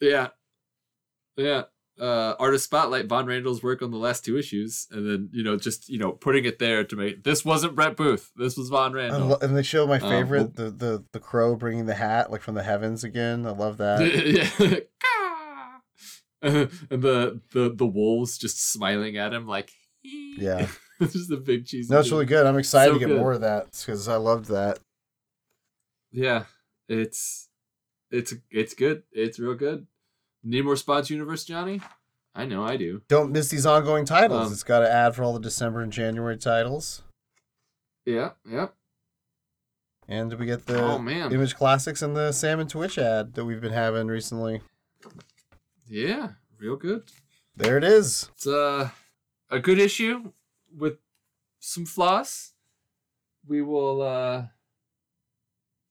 Yeah. 0.00 0.28
Yeah. 1.36 1.64
Uh, 2.00 2.34
artist 2.40 2.64
spotlight 2.64 3.06
Von 3.08 3.26
Randal's 3.26 3.62
work 3.62 3.82
on 3.82 3.90
the 3.90 3.98
last 3.98 4.24
two 4.24 4.38
issues, 4.38 4.86
and 4.90 5.06
then 5.06 5.28
you 5.32 5.42
know 5.44 5.56
just 5.58 5.86
you 5.90 5.98
know 5.98 6.12
putting 6.12 6.46
it 6.46 6.58
there 6.58 6.82
to 6.82 6.96
make 6.96 7.24
this 7.24 7.44
wasn't 7.44 7.74
Brett 7.74 7.94
Booth, 7.96 8.30
this 8.36 8.56
was 8.56 8.70
Von 8.70 8.94
Randal. 8.94 9.26
lo- 9.28 9.38
and 9.42 9.54
they 9.54 9.62
show 9.62 9.86
my 9.86 9.98
Um, 9.98 10.08
favorite, 10.10 10.56
the, 10.56 10.70
the 10.70 11.04
the 11.12 11.20
crow 11.20 11.56
bringing 11.56 11.84
the 11.84 11.94
hat 11.94 12.30
like 12.30 12.40
from 12.40 12.54
the 12.54 12.62
heavens 12.62 13.04
again. 13.04 13.46
I 13.46 13.50
love 13.50 13.76
that. 13.76 14.00
yeah. 14.62 14.78
and 16.42 16.70
the 16.88 17.40
the 17.52 17.70
the 17.74 17.86
wolves 17.86 18.38
just 18.38 18.72
smiling 18.72 19.16
at 19.18 19.34
him 19.34 19.46
like 19.46 19.70
Yeah. 20.02 20.68
this 21.00 21.14
is 21.14 21.28
the 21.28 21.36
big 21.36 21.66
cheese. 21.66 21.90
No, 21.90 21.98
it's 22.00 22.10
really 22.10 22.24
good. 22.24 22.46
I'm 22.46 22.56
excited 22.58 22.90
So 22.90 22.94
to 22.94 22.98
get 23.00 23.08
good. 23.08 23.18
more 23.20 23.32
of 23.32 23.42
that 23.42 23.72
because 23.72 24.08
I 24.08 24.16
loved 24.16 24.46
that. 24.46 24.78
Yeah, 26.12 26.44
it's 26.88 27.48
it's 28.10 28.32
it's 28.50 28.74
good. 28.74 29.02
It's 29.12 29.38
real 29.38 29.54
good. 29.54 29.86
Need 30.42 30.64
more 30.64 30.76
spots, 30.76 31.10
Universe 31.10 31.44
Johnny? 31.44 31.80
I 32.34 32.46
know 32.46 32.64
I 32.64 32.76
do. 32.76 33.02
Don't 33.08 33.32
miss 33.32 33.48
these 33.48 33.66
ongoing 33.66 34.04
titles. 34.04 34.46
Um, 34.46 34.52
it's 34.52 34.62
got 34.62 34.80
to 34.80 34.90
add 34.90 35.14
for 35.14 35.22
all 35.22 35.32
the 35.32 35.40
December 35.40 35.82
and 35.82 35.92
January 35.92 36.36
titles. 36.36 37.02
Yeah, 38.06 38.30
yeah. 38.48 38.68
And 40.08 40.32
we 40.34 40.46
get 40.46 40.66
the 40.66 40.82
oh 40.82 40.98
man, 40.98 41.32
Image 41.32 41.54
Classics 41.54 42.02
and 42.02 42.16
the 42.16 42.32
Sam 42.32 42.58
and 42.58 42.68
Twitch 42.68 42.98
ad 42.98 43.34
that 43.34 43.44
we've 43.44 43.60
been 43.60 43.72
having 43.72 44.08
recently. 44.08 44.60
yeah, 45.88 46.30
real 46.58 46.76
good. 46.76 47.04
There 47.56 47.76
it 47.76 47.84
is. 47.84 48.28
It's 48.34 48.46
uh, 48.46 48.90
a 49.50 49.58
good 49.58 49.78
issue 49.78 50.32
with 50.76 50.98
some 51.60 51.84
flaws. 51.84 52.54
We 53.46 53.62
will 53.62 54.02
uh, 54.02 54.44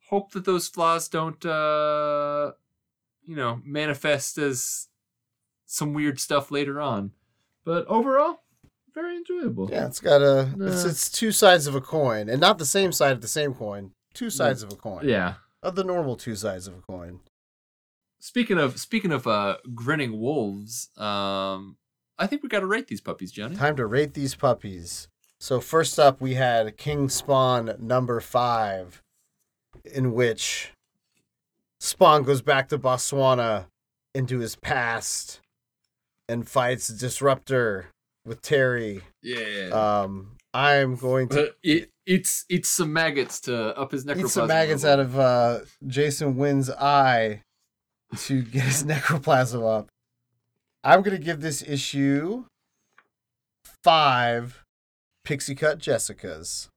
hope 0.10 0.32
that 0.32 0.46
those 0.46 0.68
flaws 0.68 1.08
don't, 1.08 1.44
uh, 1.46 2.52
you 3.30 3.36
know, 3.36 3.62
manifest 3.64 4.40
as 4.40 4.88
some 5.68 5.94
weird 5.94 6.20
stuff 6.20 6.50
later 6.50 6.82
on. 6.82 7.12
But 7.64 7.86
overall, 7.86 8.42
very 8.96 9.16
enjoyable. 9.16 9.70
Yeah, 9.72 9.86
it's 9.86 10.00
got 10.00 10.24
a. 10.24 10.52
It's, 10.60 10.84
it's 10.84 11.12
two 11.12 11.32
sides 11.32 11.68
of 11.68 11.76
a 11.76 11.82
coin, 11.82 12.28
and 12.28 12.42
not 12.42 12.58
the 12.58 12.66
same 12.66 12.92
side 12.92 13.12
of 13.12 13.22
the 13.22 13.28
same 13.28 13.54
coin. 13.54 13.92
Two 14.16 14.32
sides 14.32 14.64
of 14.64 14.74
a 14.74 14.76
coin. 14.76 15.08
Yeah. 15.08 15.36
Of 15.62 15.76
the 15.76 15.84
normal 15.84 16.16
two 16.16 16.36
sides 16.36 16.66
of 16.66 16.74
a 16.74 16.82
coin. 16.82 17.20
Speaking 18.20 18.58
of 18.58 18.80
speaking 18.80 19.12
of 19.12 19.28
uh, 19.28 19.58
grinning 19.76 20.20
wolves, 20.20 20.90
um, 20.98 21.78
I 22.18 22.26
think 22.26 22.42
we 22.42 22.50
got 22.50 22.62
to 22.62 22.66
rate 22.66 22.88
these 22.88 23.02
puppies, 23.02 23.32
Johnny. 23.32 23.56
Time 23.56 23.76
to 23.76 23.86
rate 23.86 24.16
these 24.16 24.34
puppies. 24.34 25.08
So 25.40 25.62
first 25.62 26.00
up, 26.00 26.20
we 26.20 26.34
had 26.34 26.78
King 26.78 27.10
Spawn 27.10 27.76
number 27.80 28.20
five, 28.22 29.04
in 29.86 30.14
which 30.14 30.72
Spawn 31.80 32.24
goes 32.24 32.42
back 32.42 32.70
to 32.70 32.78
Botswana 32.78 33.66
into 34.14 34.40
his 34.40 34.56
past 34.56 35.40
and 36.28 36.48
fights 36.48 36.88
Disruptor 36.90 37.88
with 38.26 38.42
Terry. 38.42 39.02
Yeah. 39.22 39.70
Um, 39.72 40.38
I'm 40.54 40.96
going 40.96 41.30
to 41.30 41.54
it, 41.64 41.92
it's 42.06 42.46
it's 42.50 42.70
some 42.70 42.92
maggots 42.92 43.40
to 43.42 43.78
up 43.78 43.92
his 43.92 44.06
necroplasm. 44.06 44.26
eat 44.26 44.30
some 44.30 44.48
maggots 44.48 44.84
level. 44.84 45.00
out 45.00 45.06
of 45.06 45.20
uh, 45.20 45.60
Jason 45.86 46.36
Wynn's 46.36 46.70
eye 46.72 47.44
to 48.18 48.42
get 48.44 48.64
his 48.64 48.84
necroplasm 48.84 49.64
up. 49.80 49.90
I'm 50.84 51.02
gonna 51.02 51.20
give 51.20 51.42
this 51.42 51.62
issue 51.62 52.46
five 53.84 54.64
pixie 55.24 55.56
cut 55.56 55.80
Jessicas. 55.80 56.70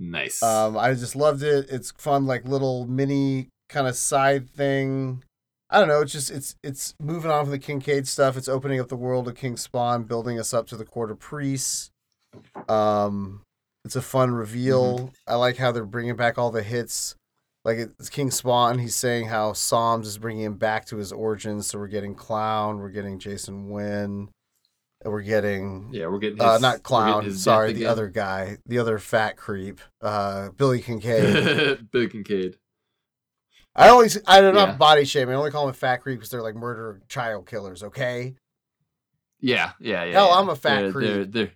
Nice. 0.00 0.42
Um, 0.42 0.78
I 0.78 0.94
just 0.94 1.14
loved 1.14 1.42
it. 1.42 1.66
It's 1.68 1.92
fun, 1.98 2.24
like 2.26 2.48
little 2.48 2.86
mini 2.86 3.48
kind 3.68 3.86
of 3.86 3.94
side 3.94 4.48
thing. 4.48 5.22
I 5.68 5.78
don't 5.78 5.88
know. 5.88 6.00
It's 6.00 6.12
just 6.12 6.30
it's 6.30 6.56
it's 6.64 6.94
moving 7.00 7.30
on 7.30 7.44
from 7.44 7.52
the 7.52 7.58
Kincaid 7.58 8.08
stuff. 8.08 8.36
It's 8.36 8.48
opening 8.48 8.80
up 8.80 8.88
the 8.88 8.96
world 8.96 9.28
of 9.28 9.36
King 9.36 9.56
Spawn, 9.56 10.04
building 10.04 10.40
us 10.40 10.54
up 10.54 10.66
to 10.68 10.76
the 10.76 10.86
Quarter 10.86 11.14
Priests. 11.14 11.90
Um, 12.68 13.42
it's 13.84 13.94
a 13.94 14.02
fun 14.02 14.32
reveal. 14.32 15.12
I 15.28 15.36
like 15.36 15.58
how 15.58 15.70
they're 15.70 15.84
bringing 15.84 16.16
back 16.16 16.38
all 16.38 16.50
the 16.50 16.62
hits. 16.62 17.14
Like 17.64 17.76
it's 17.76 18.08
King 18.08 18.30
Spawn. 18.30 18.78
He's 18.78 18.96
saying 18.96 19.26
how 19.26 19.52
Psalms 19.52 20.08
is 20.08 20.16
bringing 20.16 20.44
him 20.44 20.54
back 20.54 20.86
to 20.86 20.96
his 20.96 21.12
origins. 21.12 21.66
So 21.66 21.78
we're 21.78 21.88
getting 21.88 22.14
Clown. 22.14 22.78
We're 22.78 22.88
getting 22.88 23.18
Jason 23.18 23.68
Wynn. 23.68 24.30
And 25.02 25.12
we're 25.12 25.22
getting 25.22 25.88
yeah, 25.92 26.08
we're 26.08 26.18
getting 26.18 26.36
his, 26.36 26.44
uh, 26.46 26.58
not 26.58 26.82
clown. 26.82 27.30
Sorry, 27.32 27.72
the 27.72 27.86
other 27.86 28.08
guy, 28.08 28.58
the 28.66 28.78
other 28.78 28.98
fat 28.98 29.36
creep, 29.38 29.80
uh, 30.02 30.50
Billy 30.50 30.80
Kincaid. 30.82 31.90
Billy 31.90 32.08
Kincaid. 32.08 32.56
I 33.74 33.88
always, 33.88 34.18
I 34.26 34.40
don't 34.42 34.54
know, 34.54 34.66
Yeah. 34.66 34.76
body 34.76 35.04
shaming. 35.04 35.34
I 35.34 35.38
only 35.38 35.52
call 35.52 35.64
them 35.64 35.74
fat 35.74 35.98
creep 35.98 36.18
because 36.18 36.30
they're 36.30 36.42
like 36.42 36.54
murder 36.56 37.00
child 37.08 37.46
killers. 37.46 37.82
Okay, 37.82 38.34
Yeah, 39.40 39.72
yeah, 39.80 40.04
yeah. 40.04 40.12
Hell, 40.12 40.28
yeah. 40.28 40.34
I'm 40.38 40.48
a 40.50 40.56
fat 40.56 40.80
they're, 40.82 40.92
creep. 40.92 41.08
They're, 41.08 41.24
they're 41.24 41.50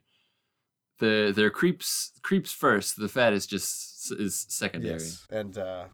they're 1.00 1.32
they're 1.32 1.50
creeps 1.50 2.12
creeps 2.22 2.50
first. 2.52 2.96
The 2.98 3.08
fat 3.08 3.32
is 3.34 3.46
just 3.46 4.10
is 4.12 4.46
secondary. 4.48 4.94
yes, 4.94 5.26
and 5.28 5.58
uh, 5.58 5.84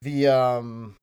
the 0.00 0.28
um, 0.28 0.96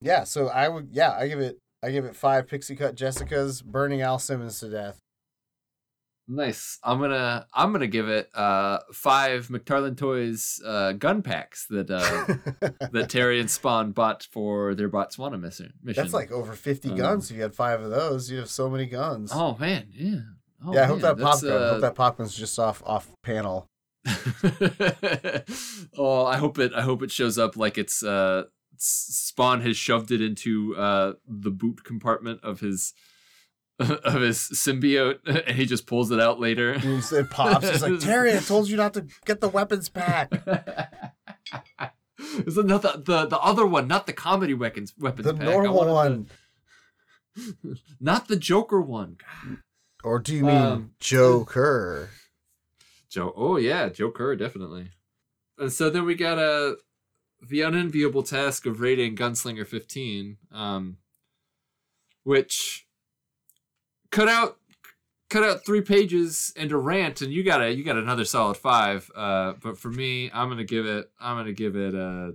yeah. 0.00 0.22
So 0.24 0.48
I 0.48 0.68
would, 0.68 0.90
yeah, 0.92 1.12
I 1.12 1.26
give 1.26 1.40
it, 1.40 1.58
I 1.84 1.90
give 1.90 2.04
it 2.04 2.16
five 2.16 2.48
pixie 2.48 2.76
cut 2.76 2.96
Jessicas 2.96 3.62
burning 3.64 4.00
Al 4.00 4.18
Simmons 4.18 4.58
to 4.60 4.68
death. 4.70 4.98
Nice. 6.26 6.78
I'm 6.82 6.98
gonna 7.00 7.46
I'm 7.52 7.70
gonna 7.72 7.86
give 7.86 8.08
it 8.08 8.30
uh 8.34 8.78
five 8.94 9.48
McFarlane 9.48 9.96
Toys 9.96 10.58
uh 10.64 10.92
gun 10.92 11.20
packs 11.20 11.66
that 11.68 11.90
uh 11.90 12.70
that 12.92 13.10
Terry 13.10 13.38
and 13.40 13.50
Spawn 13.50 13.92
bought 13.92 14.26
for 14.32 14.74
their 14.74 14.88
Botswana 14.88 15.38
mission. 15.38 15.74
mission. 15.82 16.02
That's 16.02 16.14
like 16.14 16.32
over 16.32 16.54
fifty 16.54 16.88
Um, 16.90 16.96
guns. 16.96 17.30
If 17.30 17.36
you 17.36 17.42
had 17.42 17.54
five 17.54 17.82
of 17.82 17.90
those, 17.90 18.30
you'd 18.30 18.38
have 18.38 18.48
so 18.48 18.70
many 18.70 18.86
guns. 18.86 19.32
oh 19.34 19.56
man, 19.60 19.88
yeah. 19.92 20.20
Oh, 20.66 20.72
yeah, 20.72 20.84
I 20.84 20.86
hope 20.86 21.02
man, 21.02 21.16
that 21.16 21.22
pop 21.22 21.42
uh, 21.42 21.72
hope 21.72 21.80
that 21.82 21.94
pop 21.94 22.16
gun's 22.16 22.34
just 22.34 22.58
off 22.58 22.82
off 22.86 23.06
panel. 23.22 23.66
oh, 25.98 26.24
I 26.26 26.36
hope 26.38 26.58
it. 26.58 26.72
I 26.74 26.82
hope 26.82 27.02
it 27.02 27.10
shows 27.10 27.38
up 27.38 27.56
like 27.56 27.76
it's 27.78 28.02
uh, 28.02 28.44
Spawn 28.78 29.60
has 29.62 29.76
shoved 29.76 30.10
it 30.10 30.20
into 30.20 30.74
uh, 30.76 31.12
the 31.26 31.50
boot 31.50 31.84
compartment 31.84 32.40
of 32.42 32.60
his 32.60 32.92
of 33.78 34.20
his 34.20 34.38
symbiote, 34.38 35.18
and 35.26 35.56
he 35.56 35.66
just 35.66 35.86
pulls 35.86 36.10
it 36.10 36.20
out 36.20 36.38
later. 36.40 36.74
It 36.82 37.30
pops. 37.30 37.68
He's 37.68 37.82
like, 37.82 37.98
Terry, 38.00 38.32
I 38.36 38.38
told 38.40 38.68
you 38.68 38.76
not 38.76 38.94
to 38.94 39.06
get 39.24 39.40
the 39.40 39.48
weapons 39.48 39.88
pack. 39.88 40.30
Is 42.46 42.56
it 42.56 42.66
not 42.66 42.82
the, 42.82 43.02
the 43.04 43.26
the 43.26 43.38
other 43.40 43.66
one, 43.66 43.86
not 43.88 44.06
the 44.06 44.12
comedy 44.12 44.54
weapons 44.54 44.94
weapons 44.98 45.26
The 45.26 45.34
pack. 45.34 45.42
Normal 45.44 45.92
one. 45.94 46.28
the- 47.62 47.78
not 48.00 48.28
the 48.28 48.36
Joker 48.36 48.80
one. 48.80 49.16
Or 50.04 50.18
do 50.18 50.34
you 50.34 50.44
mean 50.44 50.56
Um, 50.56 50.90
Joker? 51.00 52.10
Joe. 53.10 53.32
Oh 53.36 53.56
yeah, 53.56 53.88
Joe 53.88 54.10
Kerr 54.10 54.36
definitely. 54.36 54.90
And 55.58 55.72
so 55.72 55.90
then 55.90 56.04
we 56.04 56.14
got 56.14 56.38
uh, 56.38 56.74
the 57.48 57.62
unenviable 57.62 58.22
task 58.22 58.66
of 58.66 58.80
rating 58.80 59.16
Gunslinger 59.16 59.66
15, 59.66 60.36
um, 60.52 60.96
which 62.22 62.86
cut 64.10 64.28
out 64.28 64.58
cut 65.30 65.42
out 65.42 65.64
three 65.66 65.80
pages 65.80 66.52
and 66.56 66.70
a 66.72 66.76
rant, 66.76 67.20
and 67.20 67.32
you 67.32 67.42
got 67.42 67.60
a 67.62 67.72
you 67.72 67.84
got 67.84 67.96
another 67.96 68.24
solid 68.24 68.56
five. 68.56 69.10
Uh, 69.14 69.54
but 69.62 69.78
for 69.78 69.90
me, 69.90 70.30
I'm 70.32 70.48
gonna 70.48 70.64
give 70.64 70.86
it 70.86 71.10
I'm 71.20 71.36
gonna 71.36 71.52
give 71.52 71.76
it 71.76 71.94
uh, 71.94 72.32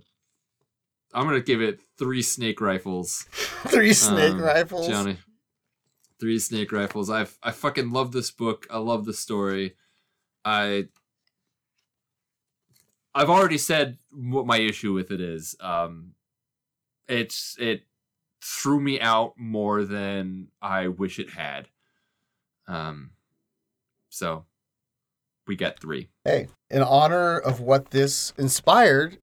I'm 1.14 1.26
gonna 1.26 1.40
give 1.41 1.61
it 1.61 1.80
three 1.98 2.22
snake 2.22 2.61
rifles. 2.61 3.26
Three 3.68 3.91
snake 3.94 4.34
Um, 4.34 4.41
rifles. 4.41 4.88
Johnny. 4.88 5.18
Three 6.19 6.40
snake 6.40 6.72
rifles. 6.72 7.10
I've 7.10 7.38
I 7.44 7.52
fucking 7.52 7.91
love 7.91 8.11
this 8.11 8.31
book. 8.31 8.68
I 8.69 8.77
love 8.77 9.06
the 9.06 9.14
story. 9.14 9.76
I 10.45 10.88
I've 13.14 13.30
already 13.30 13.57
said 13.57 13.98
what 14.11 14.45
my 14.45 14.57
issue 14.57 14.94
with 14.94 15.11
it 15.11 15.22
is. 15.22 15.56
Um 15.60 16.14
it's 17.07 17.56
it 17.60 17.84
threw 18.41 18.80
me 18.80 18.99
out 19.02 19.34
more 19.38 19.84
than 19.84 20.48
I 20.61 20.88
wish 20.88 21.19
it 21.19 21.31
had. 21.31 21.68
Um 22.68 23.11
so 24.10 24.45
we 25.49 25.56
get 25.56 25.80
3. 25.80 26.07
Hey, 26.23 26.48
in 26.69 26.84
honor 26.84 27.38
of 27.38 27.60
what 27.60 27.90
this 27.90 28.34
inspired, 28.38 29.18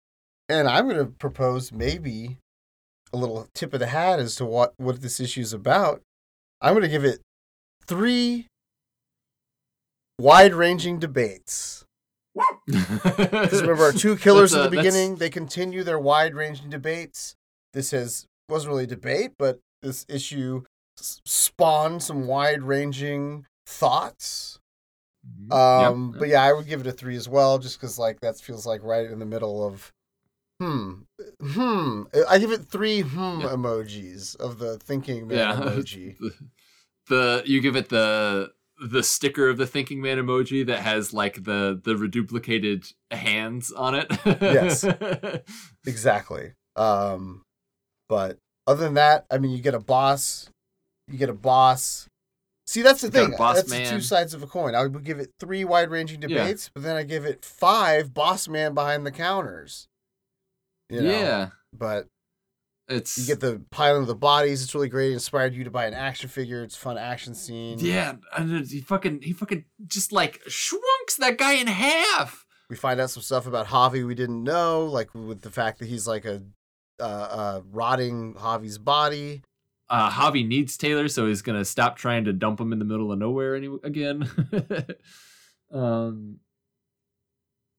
and 0.48 0.68
I'm 0.68 0.88
going 0.88 0.98
to 0.98 1.06
propose 1.06 1.72
maybe 1.72 2.38
a 3.12 3.16
little 3.16 3.48
tip 3.54 3.72
of 3.72 3.80
the 3.80 3.86
hat 3.86 4.18
as 4.18 4.34
to 4.36 4.44
what 4.44 4.74
what 4.76 5.00
this 5.00 5.20
issue 5.20 5.40
is 5.40 5.52
about. 5.52 6.02
I'm 6.60 6.74
going 6.74 6.82
to 6.82 6.88
give 6.88 7.04
it 7.04 7.20
three 7.86 8.48
wide-ranging 10.18 10.98
debates. 10.98 11.85
Because 12.66 13.60
remember, 13.62 13.84
our 13.84 13.92
two 13.92 14.16
killers 14.16 14.52
at 14.54 14.60
uh, 14.60 14.62
the 14.64 14.70
that's- 14.70 14.84
beginning, 14.84 15.16
they 15.16 15.30
continue 15.30 15.82
their 15.84 15.98
wide-ranging 15.98 16.70
debates. 16.70 17.34
This 17.72 17.90
has 17.92 18.26
wasn't 18.48 18.70
really 18.72 18.84
a 18.84 18.88
debate, 18.88 19.32
but 19.38 19.60
this 19.82 20.04
issue 20.08 20.62
spawned 20.98 22.02
some 22.02 22.26
wide-ranging 22.26 23.46
thoughts. 23.66 24.58
Um, 25.50 26.10
Yep. 26.12 26.20
but 26.20 26.28
yeah, 26.28 26.42
I 26.42 26.52
would 26.52 26.66
give 26.68 26.80
it 26.80 26.86
a 26.86 26.92
three 26.92 27.16
as 27.16 27.28
well, 27.28 27.58
just 27.58 27.80
because 27.80 27.98
like 27.98 28.20
that 28.20 28.38
feels 28.38 28.66
like 28.66 28.82
right 28.84 29.04
in 29.10 29.18
the 29.18 29.26
middle 29.26 29.66
of 29.66 29.92
hmm 30.60 30.92
hmm. 31.40 32.04
I 32.28 32.38
give 32.38 32.50
it 32.52 32.64
three 32.64 33.00
hmm 33.02 33.42
emojis 33.42 34.36
of 34.36 34.58
the 34.58 34.78
thinking 34.78 35.28
man 35.28 35.36
Yeah. 35.38 35.52
emoji. 35.60 36.16
the, 36.18 36.32
the 37.08 37.42
you 37.44 37.60
give 37.60 37.76
it 37.76 37.88
the 37.90 38.52
the 38.78 39.02
sticker 39.02 39.48
of 39.48 39.56
the 39.56 39.66
thinking 39.66 40.00
man 40.02 40.18
emoji 40.18 40.66
that 40.66 40.80
has 40.80 41.12
like 41.12 41.44
the 41.44 41.80
the 41.82 41.94
reduplicated 41.94 42.92
hands 43.10 43.72
on 43.72 43.94
it. 43.94 44.06
Yes. 44.40 44.84
Exactly. 45.86 46.52
Um, 46.74 47.42
but 48.08 48.38
other 48.66 48.84
than 48.84 48.94
that, 48.94 49.24
I 49.30 49.38
mean, 49.38 49.52
you 49.52 49.60
get 49.62 49.74
a 49.74 49.80
boss, 49.80 50.50
you 51.08 51.16
get 51.18 51.28
a 51.30 51.34
boss. 51.34 52.06
See, 52.66 52.82
that's 52.82 53.00
the 53.00 53.06
You 53.06 53.12
thing. 53.28 53.30
that's 53.38 53.62
the 53.62 53.84
two 53.88 54.00
sides 54.00 54.34
of 54.34 54.42
a 54.42 54.46
coin. 54.46 54.74
I 54.74 54.82
would 54.84 55.04
give 55.04 55.20
it 55.20 55.30
three 55.38 55.64
wide-ranging 55.64 56.20
Yeah. 56.22 56.28
debates, 56.28 56.68
but 56.74 56.82
then 56.82 56.96
I 56.96 57.04
give 57.04 57.24
it 57.24 57.44
five 57.44 58.12
boss 58.12 58.48
man 58.48 58.74
behind 58.74 59.06
the 59.06 59.12
counters. 59.12 59.86
You 60.90 61.02
know? 61.02 61.10
yeah, 61.10 61.48
But 61.72 62.06
it's 62.88 63.18
You 63.18 63.26
get 63.26 63.40
the 63.40 63.62
piling 63.70 64.02
of 64.02 64.08
the 64.08 64.14
bodies. 64.14 64.62
It's 64.62 64.74
really 64.74 64.88
great. 64.88 65.10
It 65.10 65.14
inspired 65.14 65.54
you 65.54 65.64
to 65.64 65.70
buy 65.70 65.86
an 65.86 65.94
action 65.94 66.28
figure. 66.28 66.62
It's 66.62 66.76
a 66.76 66.78
fun 66.78 66.98
action 66.98 67.34
scene. 67.34 67.78
yeah, 67.80 68.14
and 68.36 68.66
he 68.66 68.80
fucking 68.80 69.22
he 69.22 69.32
fucking 69.32 69.64
just 69.86 70.12
like 70.12 70.42
shrunks 70.48 71.16
that 71.18 71.38
guy 71.38 71.54
in 71.54 71.66
half. 71.66 72.46
We 72.68 72.76
find 72.76 73.00
out 73.00 73.10
some 73.10 73.22
stuff 73.22 73.46
about 73.46 73.66
Javi 73.66 74.06
we 74.06 74.14
didn't 74.14 74.42
know, 74.42 74.86
like 74.86 75.14
with 75.14 75.42
the 75.42 75.50
fact 75.50 75.78
that 75.78 75.88
he's 75.88 76.06
like 76.06 76.24
a 76.24 76.42
uh, 77.00 77.02
uh, 77.02 77.60
rotting 77.70 78.34
Javi's 78.34 78.78
body. 78.78 79.42
Uh, 79.88 80.10
Javi 80.10 80.46
needs 80.46 80.76
Taylor, 80.76 81.06
so 81.08 81.26
he's 81.26 81.42
gonna 81.42 81.64
stop 81.64 81.96
trying 81.96 82.24
to 82.24 82.32
dump 82.32 82.60
him 82.60 82.72
in 82.72 82.78
the 82.78 82.84
middle 82.84 83.12
of 83.12 83.18
nowhere 83.18 83.54
any 83.54 83.68
again. 83.84 84.28
um, 85.72 86.40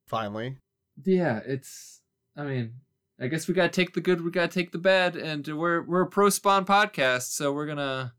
Finally, 0.07 0.57
yeah, 1.03 1.41
it's. 1.45 2.01
I 2.35 2.43
mean, 2.43 2.73
I 3.19 3.27
guess 3.27 3.47
we 3.47 3.53
gotta 3.53 3.69
take 3.69 3.93
the 3.93 4.01
good, 4.01 4.21
we 4.21 4.31
gotta 4.31 4.51
take 4.51 4.71
the 4.71 4.77
bad, 4.77 5.15
and 5.15 5.47
we're 5.47 5.81
we're 5.81 6.01
a 6.01 6.07
pro 6.07 6.29
spawn 6.29 6.65
podcast, 6.65 7.31
so 7.31 7.51
we're 7.51 7.65
gonna. 7.65 8.13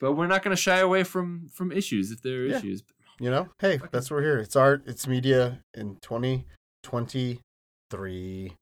But 0.00 0.12
we're 0.12 0.26
not 0.26 0.42
gonna 0.42 0.56
shy 0.56 0.78
away 0.78 1.04
from 1.04 1.48
from 1.52 1.72
issues 1.72 2.10
if 2.10 2.20
there 2.22 2.42
are 2.42 2.46
Yeah. 2.46 2.58
issues. 2.58 2.82
you 3.20 3.30
know, 3.30 3.48
hey, 3.58 3.80
that's 3.90 4.10
what 4.10 4.18
we're 4.18 4.22
here. 4.22 4.38
It's 4.38 4.54
art. 4.56 4.82
It's 4.86 5.06
media 5.08 5.60
in 5.74 5.96
2023. 6.02 8.52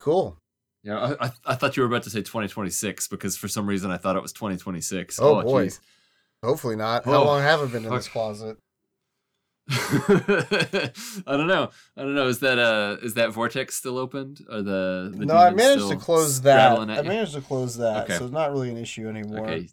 Cool. 0.00 0.36
Yeah, 0.82 1.14
I, 1.20 1.26
I 1.26 1.30
I 1.46 1.54
thought 1.56 1.76
you 1.76 1.82
were 1.82 1.88
about 1.88 2.04
to 2.04 2.10
say 2.10 2.20
2026 2.20 3.08
because 3.08 3.36
for 3.36 3.48
some 3.48 3.66
reason 3.66 3.90
I 3.90 3.96
thought 3.96 4.16
it 4.16 4.22
was 4.22 4.32
2026. 4.32 5.18
Oh, 5.20 5.42
boy. 5.42 5.66
jeez. 5.66 5.80
Hopefully 6.42 6.76
not. 6.76 7.04
How 7.04 7.22
Oh, 7.22 7.26
long 7.26 7.42
have 7.42 7.60
I 7.60 7.66
been 7.66 7.84
in 7.84 7.90
this 7.90 8.08
closet? 8.08 8.56
I 11.26 11.36
don't 11.36 11.46
know. 11.46 11.70
I 11.96 12.02
don't 12.02 12.14
know. 12.14 12.26
Is 12.26 12.40
that 12.40 12.58
uh 12.58 12.96
is 13.02 13.14
that 13.14 13.30
vortex 13.32 13.76
still 13.76 13.98
opened 13.98 14.40
or 14.50 14.62
the, 14.62 15.12
the 15.16 15.26
no, 15.26 15.36
I 15.36 15.50
managed 15.50 15.88
to 15.90 15.96
close 15.96 16.42
that. 16.42 16.78
I 16.78 16.84
managed 17.02 17.34
to 17.34 17.40
close 17.40 17.76
that, 17.76 18.04
Okay. 18.04 18.18
so 18.18 18.24
it's 18.24 18.32
not 18.32 18.50
really 18.52 18.70
an 18.70 18.76
issue 18.78 19.08
anymore. 19.08 19.46
Okay. 19.48 19.68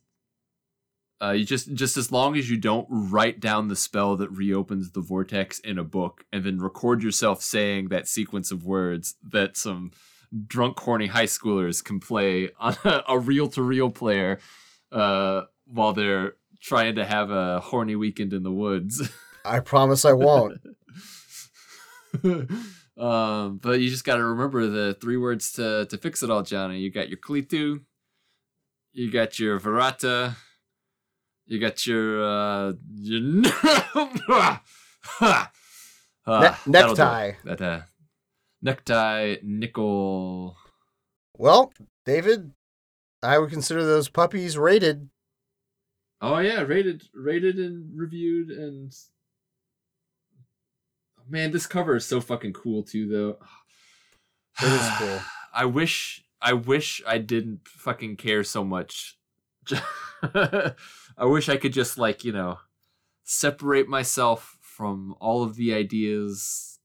Uh, 1.19 1.32
you 1.32 1.44
just 1.45 1.74
just 1.74 1.98
as 1.98 2.11
long 2.11 2.38
as 2.38 2.48
you 2.48 2.57
don't 2.57 2.86
write 2.91 3.40
down 3.40 3.69
the 3.69 3.76
spell 3.76 4.15
that 4.18 4.30
reopens 4.30 4.91
the 4.91 5.02
vortex 5.02 5.57
in 5.60 5.80
a 5.80 5.84
book 5.84 6.26
and 6.32 6.44
then 6.44 6.60
record 6.60 7.02
yourself 7.02 7.41
saying 7.41 7.88
that 7.88 8.07
sequence 8.07 8.52
of 8.52 8.64
words 8.64 9.15
that 9.24 9.57
some 9.57 9.90
drunk 10.45 10.80
horny 10.80 11.07
high 11.07 11.26
schoolers 11.26 11.84
can 11.84 11.99
play 11.99 12.49
on 12.60 12.76
a 13.07 13.18
reel 13.18 13.48
to 13.48 13.64
reel 13.64 13.90
player 13.90 14.38
uh, 14.91 15.41
while 15.65 15.94
they're 15.94 16.34
trying 16.61 16.94
to 16.95 17.03
have 17.06 17.32
a 17.32 17.61
horny 17.61 17.95
weekend 17.95 18.32
in 18.34 18.44
the 18.44 18.52
woods. 18.52 19.10
I 19.48 19.60
promise 19.61 20.06
I 20.06 20.14
won't. 20.14 20.60
um, 22.98 23.60
but 23.61 23.80
you 23.80 23.90
just 23.90 24.03
got 24.03 24.18
to 24.18 24.24
remember 24.24 24.68
the 24.68 24.95
three 24.99 25.18
words 25.18 25.52
to 25.53 25.86
to 25.90 25.98
fix 25.98 26.24
it 26.24 26.30
all, 26.30 26.44
Johnny. 26.44 26.80
You 26.80 26.91
got 26.91 27.10
your 27.10 27.18
Klaatu, 27.18 27.82
you 28.94 29.11
got 29.11 29.40
your 29.40 29.60
Verata, 29.60 30.36
you 31.45 31.60
got 31.60 31.86
your 31.88 32.24
uh, 32.24 32.74
your 32.95 33.44
Ah, 36.30 36.60
Ne- 36.65 36.72
necktie. 36.72 37.32
That 37.45 37.61
uh, 37.61 37.82
necktie, 38.61 39.38
nickel. 39.44 40.57
Well, 41.34 41.72
David, 42.06 42.52
I 43.24 43.38
would 43.40 43.49
consider 43.49 43.86
those 43.86 44.10
puppies 44.10 44.57
rated. 44.57 45.10
Oh 46.19 46.40
yeah, 46.40 46.61
rated, 46.61 47.03
rated, 47.14 47.57
and 47.57 47.98
reviewed, 47.98 48.49
and 48.49 48.91
man, 51.29 51.51
this 51.51 51.67
cover 51.67 51.95
is 51.95 52.05
so 52.05 52.21
fucking 52.21 52.53
cool 52.53 52.83
too, 52.83 53.07
though. 53.07 53.37
It 54.59 54.73
is 54.73 54.89
cool. 54.97 55.19
I 55.53 55.65
wish, 55.65 56.25
I 56.41 56.53
wish 56.53 56.99
I 57.05 57.19
didn't 57.19 57.67
fucking 57.67 58.15
care 58.15 58.43
so 58.43 58.63
much. 58.63 59.19
I 60.23 60.73
wish 61.25 61.47
I 61.47 61.57
could 61.57 61.73
just 61.73 61.99
like 61.99 62.23
you 62.23 62.31
know 62.31 62.57
separate 63.23 63.87
myself 63.87 64.57
from 64.61 65.13
all 65.19 65.43
of 65.43 65.57
the 65.57 65.73
ideas 65.75 66.79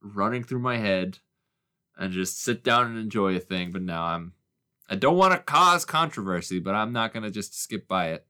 running 0.00 0.44
through 0.44 0.60
my 0.60 0.78
head 0.78 1.18
and 1.98 2.12
just 2.12 2.40
sit 2.42 2.64
down 2.64 2.86
and 2.86 2.98
enjoy 2.98 3.36
a 3.36 3.40
thing. 3.40 3.70
But 3.70 3.82
now 3.82 4.04
I'm 4.04 4.32
I 4.88 4.94
don't 4.94 5.16
want 5.16 5.32
to 5.34 5.38
cause 5.40 5.84
controversy, 5.84 6.58
but 6.58 6.74
I'm 6.74 6.92
not 6.92 7.12
gonna 7.12 7.30
just 7.30 7.60
skip 7.60 7.86
by 7.86 8.12
it. 8.12 8.26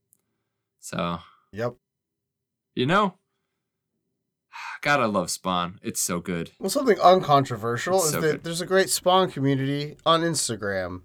So 0.81 1.19
Yep. 1.53 1.75
you 2.75 2.85
know, 2.87 3.15
God, 4.81 4.99
I 4.99 5.05
love 5.05 5.29
Spawn. 5.29 5.79
It's 5.81 6.01
so 6.01 6.19
good. 6.19 6.51
Well, 6.59 6.69
something 6.69 6.99
uncontroversial 6.99 7.95
It's 7.97 8.05
is 8.07 8.11
so 8.11 8.21
that 8.21 8.31
good. 8.31 8.43
there's 8.43 8.61
a 8.61 8.65
great 8.65 8.89
Spawn 8.89 9.31
community 9.31 9.97
on 10.05 10.21
Instagram. 10.21 11.01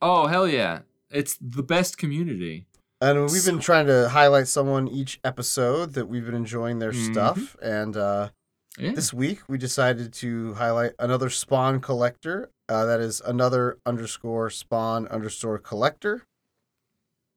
Oh 0.00 0.26
hell 0.26 0.46
yeah! 0.48 0.80
It's 1.10 1.36
the 1.40 1.62
best 1.62 1.96
community. 1.98 2.66
And 3.00 3.30
we've 3.32 3.44
been 3.44 3.58
trying 3.58 3.86
to 3.86 4.08
highlight 4.10 4.46
someone 4.46 4.86
each 4.86 5.18
episode 5.24 5.94
that 5.94 6.06
we've 6.06 6.24
been 6.24 6.34
enjoying 6.36 6.78
their 6.78 6.92
Mhm. 6.92 7.12
stuff. 7.12 7.56
And 7.60 7.96
uh, 7.96 8.30
Yeah. 8.78 8.92
this 8.92 9.12
week 9.12 9.40
we 9.48 9.58
decided 9.58 10.12
to 10.14 10.54
highlight 10.54 10.92
another 11.00 11.28
Spawn 11.28 11.80
collector. 11.80 12.50
Uh, 12.68 12.84
that 12.84 13.00
is 13.00 13.20
another 13.24 13.78
underscore 13.84 14.50
Spawn 14.50 15.08
underscore 15.08 15.58
collector. 15.58 16.22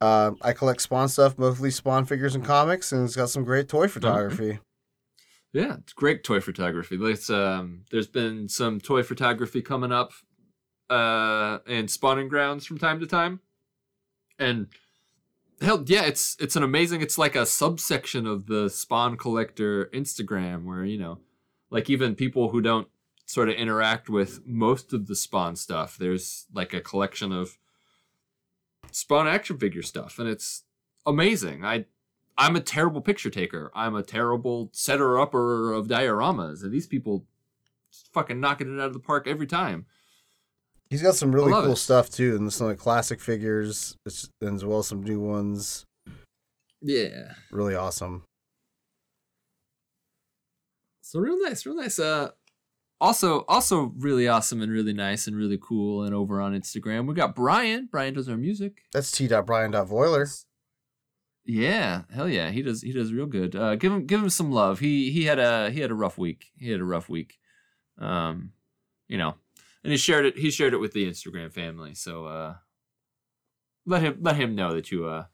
Um, 0.02 0.38
I 0.42 0.54
collect 0.54 0.82
Spawn 0.82 1.10
stuff, 1.10 1.38
mostly 1.38 1.72
Spawn 1.72 2.06
figures 2.06 2.36
and 2.36 2.46
comics, 2.46 2.92
and 2.92 3.04
it's 3.04 3.16
got 3.16 3.30
some 3.30 3.44
great 3.44 3.68
toy 3.68 3.88
photography. 3.88 4.60
Yeah, 5.56 5.76
it's 5.76 5.94
great 5.94 6.26
toy 6.26 6.42
photography. 6.42 6.98
Um 7.30 7.86
there's 7.90 8.08
been 8.08 8.50
some 8.50 8.82
toy 8.82 9.04
photography 9.04 9.62
coming 9.62 9.94
up 9.94 10.12
uh 10.90 11.60
in 11.66 11.88
spawning 11.88 12.28
grounds 12.28 12.66
from 12.66 12.78
time 12.78 13.00
to 13.00 13.08
time. 13.08 13.40
And 14.38 14.68
hell 15.62 15.82
yeah, 15.88 16.04
it's 16.04 16.36
it's 16.42 16.58
an 16.58 16.64
amazing 16.64 17.02
it's 17.02 17.18
like 17.18 17.38
a 17.38 17.46
subsection 17.46 18.28
of 18.28 18.48
the 18.48 18.70
spawn 18.70 19.16
collector 19.16 19.86
Instagram 19.94 20.66
where, 20.66 20.84
you 20.84 20.98
know, 20.98 21.20
like 21.70 21.90
even 21.90 22.16
people 22.16 22.50
who 22.50 22.60
don't 22.60 22.90
sort 23.26 23.48
of 23.48 23.56
interact 23.56 24.10
with 24.10 24.46
most 24.46 24.92
of 24.92 25.08
the 25.08 25.16
spawn 25.16 25.56
stuff, 25.56 25.96
there's 25.98 26.48
like 26.54 26.74
a 26.74 26.82
collection 26.82 27.32
of 27.32 27.58
spawn 28.92 29.26
action 29.26 29.58
figure 29.58 29.84
stuff 29.84 30.20
and 30.20 30.28
it's 30.28 30.64
amazing. 31.06 31.64
I 31.64 31.86
I'm 32.38 32.56
a 32.56 32.62
terrible 32.62 33.02
picture 33.02 33.30
taker. 33.30 33.72
I'm 33.74 33.96
a 33.96 34.04
terrible 34.04 34.70
setter 34.74 35.20
upper 35.20 35.74
of 35.74 35.88
dioramas, 35.88 36.64
and 36.64 36.72
these 36.72 36.88
people 36.88 37.26
fucking 38.14 38.40
knocking 38.40 38.76
it 38.76 38.82
out 38.82 38.88
of 38.88 38.94
the 38.94 39.00
park 39.00 39.28
every 39.28 39.48
time. 39.48 39.86
He's 40.90 41.02
got 41.02 41.16
some 41.16 41.34
really 41.34 41.52
cool 41.52 41.72
it. 41.72 41.78
stuff 41.78 42.10
too, 42.10 42.36
and 42.36 42.52
some 42.52 42.68
like 42.68 42.78
classic 42.78 43.20
figures, 43.22 43.98
as 44.06 44.30
well 44.42 44.80
as 44.80 44.88
some 44.88 45.04
new 45.04 45.20
ones. 45.20 45.86
Yeah. 46.82 47.34
Really 47.52 47.76
awesome. 47.76 48.24
So 51.02 51.20
real 51.20 51.42
nice, 51.42 51.66
real 51.66 51.76
nice. 51.76 51.98
Uh 52.00 52.32
also 53.02 53.46
also 53.48 53.94
really 53.98 54.28
awesome 54.28 54.62
and 54.62 54.72
really 54.72 54.94
nice 54.94 55.28
and 55.28 55.36
really 55.36 55.58
cool 55.62 56.04
and 56.04 56.14
over 56.14 56.40
on 56.40 56.54
Instagram. 56.60 57.08
We 57.08 57.14
got 57.14 57.36
Bryain. 57.36 57.90
Bryain 57.90 58.14
does 58.14 58.30
our 58.30 58.38
music. 58.38 58.84
That's 58.94 59.12
t.bryain.voyler. 59.12 60.46
Yeah, 61.46 62.04
hell 62.12 62.28
yeah, 62.28 62.50
he 62.50 62.64
does. 62.64 62.82
He 62.82 62.92
does 62.92 63.14
real 63.14 63.28
good. 63.28 63.56
Uh, 63.56 63.76
give 63.76 63.92
him, 63.92 64.06
give 64.06 64.22
him 64.22 64.30
some 64.30 64.52
love. 64.52 64.80
He 64.80 65.12
he 65.12 65.26
had 65.26 65.38
a 65.38 65.70
he 65.70 65.80
had 65.80 65.92
a 65.92 65.96
rough 65.96 66.18
week. 66.18 66.46
He 66.58 66.72
had 66.72 66.82
a 66.82 66.86
rough 66.86 67.08
week. 67.08 67.38
Um, 68.00 68.54
you 69.08 69.18
know, 69.18 69.36
and 69.84 69.92
he 69.92 69.98
shared 69.98 70.26
it. 70.26 70.38
He 70.38 70.50
shared 70.50 70.74
it 70.74 70.80
with 70.80 70.94
the 70.94 71.08
Instagram 71.08 71.54
family. 71.54 71.94
So 71.94 72.26
uh, 72.26 72.56
let 73.86 74.02
him 74.02 74.18
let 74.22 74.38
him 74.38 74.56
know 74.56 74.74
that 74.74 74.92
you 74.92 75.06
uh, 75.06 75.26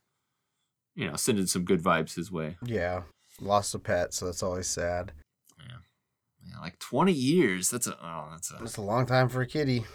you 0.95 1.09
know, 1.09 1.15
sending 1.15 1.47
some 1.47 1.63
good 1.63 1.81
vibes 1.81 2.15
his 2.15 2.31
way. 2.31 2.57
Yeah, 2.63 3.03
lost 3.39 3.73
a 3.73 3.79
pet, 3.79 4.13
so 4.13 4.25
that's 4.25 4.43
always 4.43 4.67
sad. 4.67 5.13
Yeah, 5.59 5.77
yeah 6.45 6.59
like 6.59 6.77
twenty 6.79 7.13
years. 7.13 7.69
That's 7.69 7.87
a 7.87 7.97
oh, 8.03 8.27
that's 8.31 8.51
a 8.51 8.55
that's 8.59 8.77
a 8.77 8.81
long 8.81 9.05
time 9.05 9.29
for 9.29 9.41
a 9.41 9.47
kitty. 9.47 9.85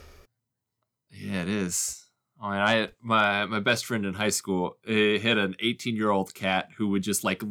Yeah, 1.11 1.43
it 1.43 1.49
is. 1.49 2.06
I 2.41 2.91
my 3.01 3.47
my 3.47 3.61
best 3.61 3.87
friend 3.87 4.05
in 4.05 4.15
high 4.15 4.31
school 4.31 4.77
eh, 4.87 5.19
had 5.19 5.39
an 5.39 5.57
18 5.61 5.97
year 5.97 6.11
old 6.11 6.35
cat 6.35 6.69
who 6.77 6.89
would 6.89 7.03
just 7.03 7.25
like 7.25 7.43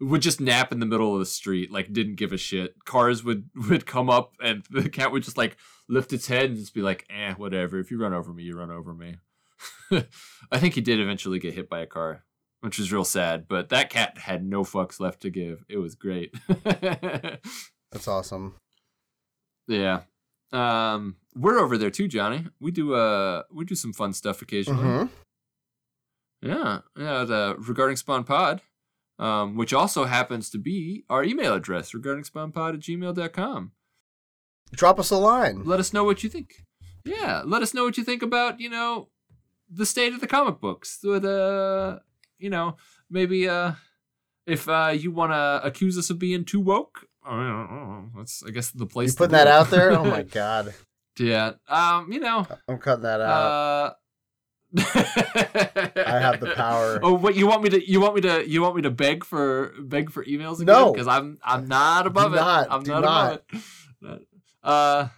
would 0.00 0.22
just 0.22 0.40
nap 0.40 0.72
in 0.72 0.80
the 0.80 0.86
middle 0.86 1.12
of 1.12 1.20
the 1.20 1.26
street, 1.26 1.70
like 1.70 1.92
didn't 1.92 2.14
give 2.14 2.32
a 2.32 2.38
shit. 2.38 2.84
Cars 2.84 3.22
would 3.22 3.50
would 3.68 3.86
come 3.86 4.10
up 4.10 4.34
and 4.42 4.64
the 4.70 4.88
cat 4.88 5.12
would 5.12 5.22
just 5.22 5.36
like 5.36 5.56
lift 5.88 6.12
its 6.12 6.26
head 6.26 6.50
and 6.50 6.58
just 6.58 6.74
be 6.74 6.82
like, 6.82 7.06
"Eh, 7.10 7.34
whatever. 7.34 7.78
If 7.78 7.90
you 7.90 8.00
run 8.00 8.14
over 8.14 8.32
me, 8.32 8.44
you 8.44 8.56
run 8.56 8.70
over 8.70 8.94
me." 8.94 9.16
I 10.50 10.58
think 10.58 10.74
he 10.74 10.80
did 10.80 11.00
eventually 11.00 11.38
get 11.38 11.54
hit 11.54 11.68
by 11.68 11.80
a 11.80 11.86
car, 11.86 12.24
which 12.60 12.78
was 12.78 12.92
real 12.92 13.04
sad. 13.04 13.46
But 13.48 13.68
that 13.70 13.90
cat 13.90 14.18
had 14.18 14.44
no 14.44 14.64
fucks 14.64 15.00
left 15.00 15.20
to 15.22 15.30
give. 15.30 15.64
It 15.68 15.78
was 15.78 15.94
great. 15.94 16.34
That's 16.48 18.08
awesome. 18.08 18.54
Yeah. 19.66 20.02
Um, 20.52 21.16
we're 21.34 21.58
over 21.58 21.78
there 21.78 21.90
too, 21.90 22.08
Johnny. 22.08 22.46
We 22.60 22.70
do 22.70 22.94
uh 22.94 23.42
we 23.52 23.64
do 23.64 23.74
some 23.74 23.92
fun 23.92 24.12
stuff 24.12 24.42
occasionally. 24.42 24.82
hmm 24.82 25.06
Yeah, 26.42 26.80
yeah. 26.98 27.24
The 27.24 27.56
regarding 27.58 27.96
Spawn 27.96 28.24
Pod, 28.24 28.62
um, 29.18 29.56
which 29.56 29.72
also 29.72 30.04
happens 30.04 30.50
to 30.50 30.58
be 30.58 31.04
our 31.08 31.22
email 31.22 31.54
address, 31.54 31.94
regarding 31.94 32.24
spawnpod 32.24 32.74
at 32.74 32.80
gmail.com. 32.80 33.72
Drop 34.72 34.98
us 34.98 35.10
a 35.10 35.16
line. 35.16 35.62
Let 35.64 35.80
us 35.80 35.92
know 35.92 36.04
what 36.04 36.22
you 36.24 36.30
think. 36.30 36.64
Yeah, 37.04 37.42
let 37.44 37.62
us 37.62 37.74
know 37.74 37.84
what 37.84 37.96
you 37.98 38.04
think 38.04 38.22
about, 38.22 38.60
you 38.60 38.68
know, 38.70 39.08
the 39.68 39.86
state 39.86 40.12
of 40.12 40.20
the 40.20 40.26
comic 40.26 40.60
books. 40.60 40.98
With 41.02 41.24
uh 41.24 41.98
you 42.38 42.50
know, 42.50 42.76
maybe 43.10 43.48
uh 43.48 43.72
if 44.46 44.68
uh 44.68 44.92
you 44.96 45.10
wanna 45.12 45.60
accuse 45.62 45.96
us 45.98 46.10
of 46.10 46.18
being 46.18 46.44
too 46.44 46.60
woke. 46.60 47.06
I 47.24 47.30
don't 47.30 47.70
know. 47.70 48.08
That's 48.16 48.42
I 48.46 48.50
guess 48.50 48.70
the 48.70 48.86
place. 48.86 49.12
You 49.12 49.16
putting 49.16 49.32
that 49.32 49.46
out 49.46 49.68
there? 49.70 49.92
Oh 49.92 50.04
my 50.04 50.22
god, 50.38 50.74
Yeah. 51.18 51.52
Um, 51.68 52.10
you 52.12 52.20
know, 52.20 52.46
I'm 52.68 52.78
cutting 52.78 53.02
that 53.02 53.20
out. 53.20 53.30
Uh, 53.86 53.92
I 54.78 56.18
have 56.20 56.40
the 56.40 56.52
power. 56.56 57.00
Oh, 57.02 57.14
what 57.14 57.34
you 57.34 57.46
want 57.46 57.62
me 57.62 57.70
to? 57.70 57.90
You 57.90 58.00
want 58.00 58.14
me 58.14 58.20
to? 58.22 58.48
You 58.48 58.62
want 58.62 58.76
me 58.76 58.82
to 58.82 58.90
beg 58.90 59.24
for 59.24 59.74
beg 59.80 60.10
for 60.10 60.24
emails? 60.24 60.56
Again? 60.60 60.66
No. 60.74 60.92
because 60.92 61.08
I'm 61.08 61.38
I'm 61.44 61.66
not 61.68 62.06
above 62.06 62.30
Do 62.32 62.36
it. 62.36 62.40
not, 62.40 62.68
I'm 62.70 62.82
do 62.82 62.90
not, 62.92 63.02
above 63.04 63.40
it. 64.02 64.26
Uh, 64.62 65.08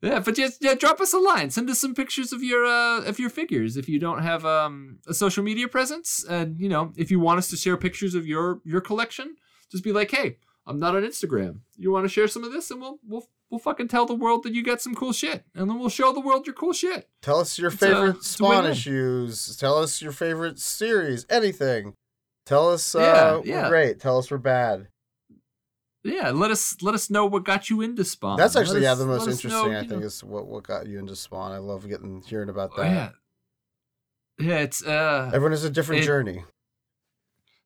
yeah, 0.00 0.20
but 0.20 0.36
just 0.36 0.62
yeah, 0.62 0.74
drop 0.74 1.00
us 1.00 1.12
a 1.12 1.18
line. 1.18 1.50
Send 1.50 1.68
us 1.70 1.80
some 1.80 1.92
pictures 1.94 2.32
of 2.32 2.40
your 2.42 2.64
uh 2.64 3.02
of 3.02 3.18
your 3.18 3.30
figures 3.30 3.76
if 3.76 3.88
you 3.88 3.98
don't 3.98 4.22
have 4.22 4.46
um 4.46 4.98
a 5.08 5.12
social 5.14 5.42
media 5.42 5.66
presence, 5.66 6.24
and 6.28 6.58
you 6.60 6.68
know 6.68 6.92
if 6.96 7.10
you 7.10 7.18
want 7.18 7.38
us 7.38 7.50
to 7.50 7.56
share 7.56 7.76
pictures 7.76 8.14
of 8.14 8.26
your 8.28 8.60
your 8.64 8.80
collection, 8.80 9.34
just 9.72 9.82
be 9.82 9.92
like, 9.92 10.10
hey, 10.12 10.36
I'm 10.70 10.78
not 10.78 10.94
on 10.96 11.02
Instagram. 11.02 11.60
You 11.76 11.90
want 11.90 12.04
to 12.04 12.08
share 12.08 12.28
some 12.28 12.44
of 12.44 12.52
this, 12.52 12.70
and 12.70 12.80
we'll 12.80 12.98
we'll 13.06 13.26
we'll 13.50 13.58
fucking 13.58 13.88
tell 13.88 14.06
the 14.06 14.14
world 14.14 14.42
that 14.44 14.54
you 14.54 14.62
got 14.62 14.80
some 14.80 14.94
cool 14.94 15.12
shit, 15.12 15.44
and 15.54 15.68
then 15.68 15.78
we'll 15.78 15.88
show 15.88 16.12
the 16.12 16.20
world 16.20 16.46
your 16.46 16.54
cool 16.54 16.72
shit. 16.72 17.08
Tell 17.22 17.40
us 17.40 17.58
your 17.58 17.70
It's 17.70 17.80
favorite 17.80 18.16
it's 18.16 18.28
Spawn 18.28 18.66
issues. 18.66 19.56
Tell 19.56 19.76
us 19.78 20.00
your 20.00 20.12
favorite 20.12 20.58
series. 20.58 21.26
Anything. 21.28 21.94
Tell 22.46 22.70
us 22.70 22.94
uh, 22.94 23.42
Yeah, 23.44 23.62
we're 23.64 23.68
great. 23.68 24.00
Tell 24.00 24.18
us 24.18 24.30
we're 24.30 24.38
bad. 24.38 24.88
Yeah, 26.02 26.30
let 26.30 26.50
us 26.50 26.76
let 26.80 26.94
us 26.94 27.10
know 27.10 27.26
what 27.26 27.44
got 27.44 27.68
you 27.68 27.82
into 27.82 28.04
Spawn. 28.04 28.38
That's 28.38 28.54
Let 28.54 28.62
actually 28.62 28.82
yeah 28.82 28.92
us- 28.92 28.98
the 28.98 29.06
most 29.06 29.28
interesting. 29.28 29.50
know, 29.72 29.78
I 29.78 29.80
think 29.80 30.00
know- 30.00 30.06
is 30.06 30.24
what 30.24 30.46
what 30.46 30.62
got 30.64 30.86
you 30.86 30.98
into 30.98 31.14
Spawn. 31.14 31.52
I 31.52 31.58
love 31.58 31.86
getting 31.88 32.22
hearing 32.22 32.48
about 32.48 32.70
Oh, 32.76 32.82
that. 32.82 32.90
yeah, 34.38 34.46
yeah, 34.46 34.58
it's 34.60 34.82
uh, 34.84 35.26
Everyone 35.34 35.52
has 35.52 35.64
a 35.64 35.70
different 35.70 36.02
It- 36.02 36.06
journey. 36.06 36.44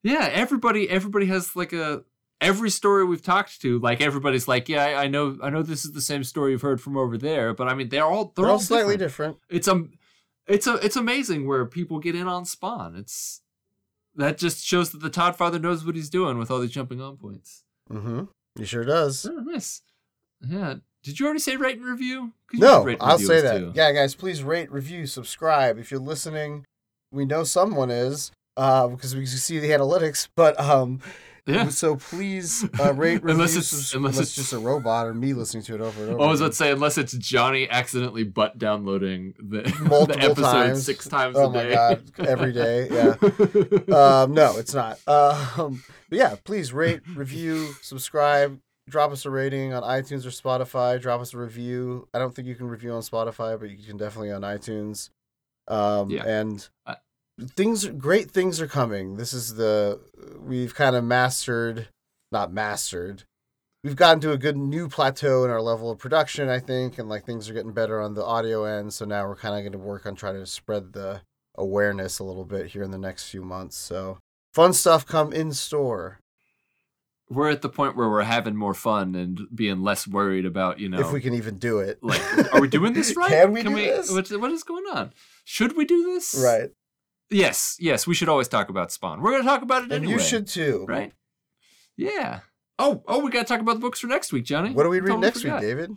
yeah. 0.03 0.29
Everybody, 0.33 0.89
everybody 0.91 1.27
has 1.27 1.55
like 1.55 1.73
a 1.73 2.03
every 2.45 2.71
story 2.71 3.05
we've 3.05 3.23
talked 3.23 3.61
to. 3.63 3.79
Like 3.79 4.01
everybody's 4.01 4.47
like, 4.47 4.69
yeah, 4.69 4.85
I, 4.85 5.05
I 5.05 5.07
know, 5.09 5.39
I 5.43 5.51
know 5.51 5.63
this 5.63 5.85
is 5.85 5.93
the 5.93 6.01
same 6.01 6.23
story 6.25 6.53
you've 6.53 6.63
heard 6.63 6.81
from 6.81 6.97
over 6.97 7.17
there, 7.19 7.55
but 7.55 7.67
I 7.69 7.75
mean, 7.75 7.89
they're 7.89 8.05
all 8.05 8.33
they're, 8.37 8.45
They're 8.45 8.53
all 8.53 8.59
slightly 8.59 8.97
different. 8.97 9.39
different. 9.41 9.57
It's 9.59 9.69
um, 9.69 9.91
it's 10.47 10.67
a 10.67 10.75
it's 10.75 10.97
amazing 10.97 11.47
where 11.49 11.65
people 11.67 11.99
get 11.99 12.15
in 12.15 12.29
on 12.29 12.45
Spawn. 12.45 12.95
It's 12.97 13.41
that 14.15 14.39
just 14.39 14.65
shows 14.65 14.91
that 14.91 15.01
the 15.01 15.11
Toddfather 15.11 15.61
knows 15.61 15.85
what 15.85 15.97
he's 15.97 16.11
doing 16.11 16.39
with 16.39 16.51
all 16.51 16.61
these 16.61 16.71
jumping 16.71 17.01
on 17.01 17.17
points. 17.17 17.65
Mm-hmm. 17.91 18.25
He 18.57 18.65
sure 18.65 18.85
does. 18.85 19.27
Oh, 19.27 19.33
nice. 19.41 19.83
Yeah. 20.47 20.75
Did 21.03 21.19
you 21.21 21.27
already 21.27 21.41
say 21.41 21.57
rate 21.57 21.77
and 21.79 21.87
review? 21.87 22.33
No, 22.53 22.87
and 22.87 22.97
I'll 23.01 23.15
review 23.19 23.27
say 23.27 23.41
that. 23.43 23.59
too. 23.59 23.73
Yeah, 23.75 23.93
guys, 23.93 24.15
please 24.15 24.43
rate, 24.43 24.71
review, 24.73 25.07
subscribe. 25.07 25.79
If 25.79 25.91
you're 25.91 26.01
listening, 26.01 26.65
we 27.11 27.25
know 27.27 27.45
someone 27.45 27.91
is 27.91 28.31
uh, 28.57 28.87
because 28.89 29.15
we 29.15 29.23
can 29.23 29.29
see 29.29 29.59
the 29.59 29.71
analytics. 29.71 30.29
But 30.35 30.59
um, 30.61 31.01
Yeah. 31.47 31.69
so 31.71 31.97
please 31.97 32.65
uh, 32.81 32.95
rate, 32.95 33.15
review, 33.23 33.31
Unless 33.35 33.51
it's- 33.53 33.67
subs- 33.69 33.95
unless 33.95 34.15
unless 34.15 34.31
it's- 34.31 34.35
just 34.35 34.53
a 34.53 34.59
robot 34.59 35.07
or 35.07 35.15
me 35.15 35.33
listening 35.35 35.63
to 35.65 35.75
it 35.75 35.81
over 35.81 36.03
and 36.03 36.13
over. 36.15 36.23
Oh, 36.23 36.27
I 36.27 36.31
was 36.31 36.41
about 36.41 36.53
to 36.53 36.57
say, 36.57 36.71
unless 36.73 36.97
it's 36.99 37.13
Johnny 37.13 37.69
accidentally 37.69 38.25
butt 38.25 38.57
downloading 38.59 39.35
the, 39.39 39.63
Multiple 39.89 40.07
the 40.07 40.19
episode 40.23 40.43
times. 40.43 40.85
six 40.87 41.07
times 41.07 41.37
Oh 41.39 41.47
a 41.47 41.51
my 41.51 41.63
day. 41.65 41.75
God, 41.75 42.11
every 42.27 42.53
day, 42.53 42.89
yeah. 42.91 43.17
um, 43.95 44.33
no, 44.33 44.57
it's 44.57 44.75
not. 44.75 44.99
Um, 45.09 45.83
but 46.09 46.19
yeah, 46.19 46.37
please 46.45 46.73
rate, 46.73 47.01
review, 47.15 47.75
subscribe, 47.83 48.59
drop 48.89 49.13
us 49.13 49.25
a 49.27 49.31
rating 49.31 49.73
on 49.75 49.83
iTunes 49.83 50.25
or 50.27 50.31
Spotify. 50.31 51.01
Drop 51.01 51.21
us 51.21 51.35
a 51.35 51.39
review. 51.39 52.09
I 52.15 52.19
don't 52.19 52.35
think 52.35 52.49
you 52.49 52.55
can 52.55 52.69
review 52.69 52.93
on 52.93 53.03
Spotify, 53.03 53.59
but 53.59 53.71
you 53.71 53.79
can 53.87 53.97
definitely 53.97 54.33
on 54.33 54.43
iTunes. 54.43 55.11
Um, 55.69 56.11
Yeah. 56.11 56.25
and 56.27 56.67
I- 56.87 56.97
things, 57.57 57.87
great 57.87 58.31
things 58.31 58.61
are 58.61 58.67
coming. 58.67 59.17
This 59.17 59.33
is 59.33 59.55
the 59.55 60.01
we've 60.39 60.75
kind 60.75 60.97
of 60.97 61.05
mastered, 61.05 61.89
not 62.33 62.53
mastered. 62.53 63.25
We've 63.83 63.97
gotten 63.97 64.21
to 64.21 64.33
a 64.33 64.39
good 64.39 64.57
new 64.57 64.89
plateau 64.89 65.45
in 65.45 65.51
our 65.51 65.61
level 65.61 65.91
of 65.91 65.99
production, 65.99 66.49
I 66.49 66.59
think, 66.59 66.99
and 66.99 67.09
like 67.09 67.27
things 67.27 67.51
are 67.51 67.55
getting 67.55 67.73
better 67.73 68.01
on 68.01 68.15
the 68.15 68.25
audio 68.25 68.65
end. 68.65 68.95
So 68.95 69.05
now 69.05 69.27
we're 69.29 69.37
kind 69.37 69.55
of 69.55 69.61
going 69.61 69.73
to 69.73 69.79
work 69.79 70.07
on 70.07 70.15
trying 70.15 70.37
to 70.37 70.47
spread 70.47 70.95
the 70.95 71.21
awareness 71.55 72.19
a 72.19 72.25
little 72.25 72.47
bit 72.47 72.69
here 72.69 72.83
in 72.83 72.91
the 72.91 72.99
next 72.99 73.29
few 73.29 73.43
months. 73.43 73.77
So 73.77 74.19
fun 74.55 74.73
stuff 74.73 75.05
come 75.05 75.33
in 75.33 75.53
store 75.53 76.21
we're 77.31 77.51
at 77.51 77.63
the 77.63 77.69
point 77.69 77.97
where 77.97 78.09
we're 78.09 78.23
having 78.23 78.57
more 78.57 78.75
fun 78.75 79.15
and 79.15 79.41
being 79.55 79.83
less 79.83 80.07
worried 80.07 80.45
about, 80.45 80.79
you 80.79 80.89
know, 80.89 81.01
if 81.01 81.13
we 81.13 81.21
can 81.21 81.35
even 81.35 81.59
do 81.59 81.79
it. 81.79 81.99
like, 82.03 82.21
are 82.53 82.61
we 82.61 82.69
doing 82.69 82.93
this 82.93 83.17
right? 83.17 83.31
Can 83.31 83.53
we 83.53 83.63
do 83.63 83.75
this? 83.75 84.11
What, 84.11 84.29
what 84.41 84.51
is 84.51 84.63
going 84.63 84.85
on? 84.93 85.13
Should 85.45 85.77
we 85.77 85.85
do 85.85 86.03
this? 86.05 86.35
Right. 86.39 86.71
Yes, 87.31 87.77
yes, 87.81 88.07
we 88.07 88.15
should 88.15 88.29
always 88.29 88.49
talk 88.49 88.69
about 88.69 88.93
Spawn. 88.93 89.21
We're 89.21 89.33
gonna 89.33 89.45
talk 89.45 89.63
about 89.63 89.83
it 89.83 89.85
And 89.85 90.05
anyway. 90.05 90.13
you 90.15 90.19
should 90.19 90.47
too. 90.47 90.85
right? 90.89 91.13
Yeah. 91.97 92.41
Oh, 92.79 93.03
oh, 93.07 93.21
we 93.21 93.31
gotta 93.31 93.47
talk 93.47 93.61
about 93.61 93.75
the 93.75 93.81
books 93.81 94.01
for 94.01 94.07
next 94.09 94.33
week, 94.33 94.45
Johnny. 94.45 94.71
What 94.73 94.85
are 94.87 94.89
we 94.91 95.01
reading 95.01 95.21
next 95.21 95.43
forgot. 95.43 95.61
week, 95.61 95.71
David? 95.71 95.97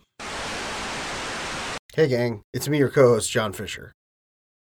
Hey, 1.94 2.08
gang. 2.08 2.42
It's 2.54 2.70
me, 2.70 2.78
your 2.78 2.90
co 2.90 3.10
host, 3.16 3.32
John 3.32 3.54
Fisher. 3.54 3.92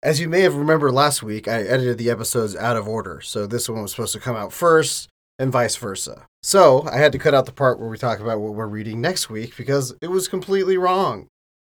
As 0.03 0.21
you 0.21 0.29
may 0.29 0.41
have 0.43 0.55
remembered 0.55 0.93
last 0.93 1.23
week, 1.23 1.49
I 1.49 1.63
edited 1.63 1.99
the 1.99 2.09
episodes 2.11 2.55
out 2.57 2.77
of 2.77 2.87
order, 2.89 3.21
so 3.21 3.47
this 3.47 3.69
one 3.69 3.83
was 3.83 3.91
supposed 3.91 4.13
to 4.15 4.21
come 4.21 4.37
out 4.37 4.53
first 4.53 5.09
and 5.39 5.53
vice 5.53 5.77
versa. 5.77 6.27
So 6.43 6.87
I 6.91 6.97
had 6.99 7.13
to 7.13 7.19
cut 7.19 7.35
out 7.35 7.47
the 7.47 7.53
part 7.53 7.79
where 7.81 7.89
we 7.89 7.99
talk 7.99 8.21
about 8.21 8.41
what 8.41 8.55
we're 8.55 8.67
reading 8.67 9.01
next 9.01 9.29
week 9.29 9.57
because 9.57 9.95
it 10.01 10.09
was 10.09 10.29
completely 10.29 10.79
wrong. 10.79 11.27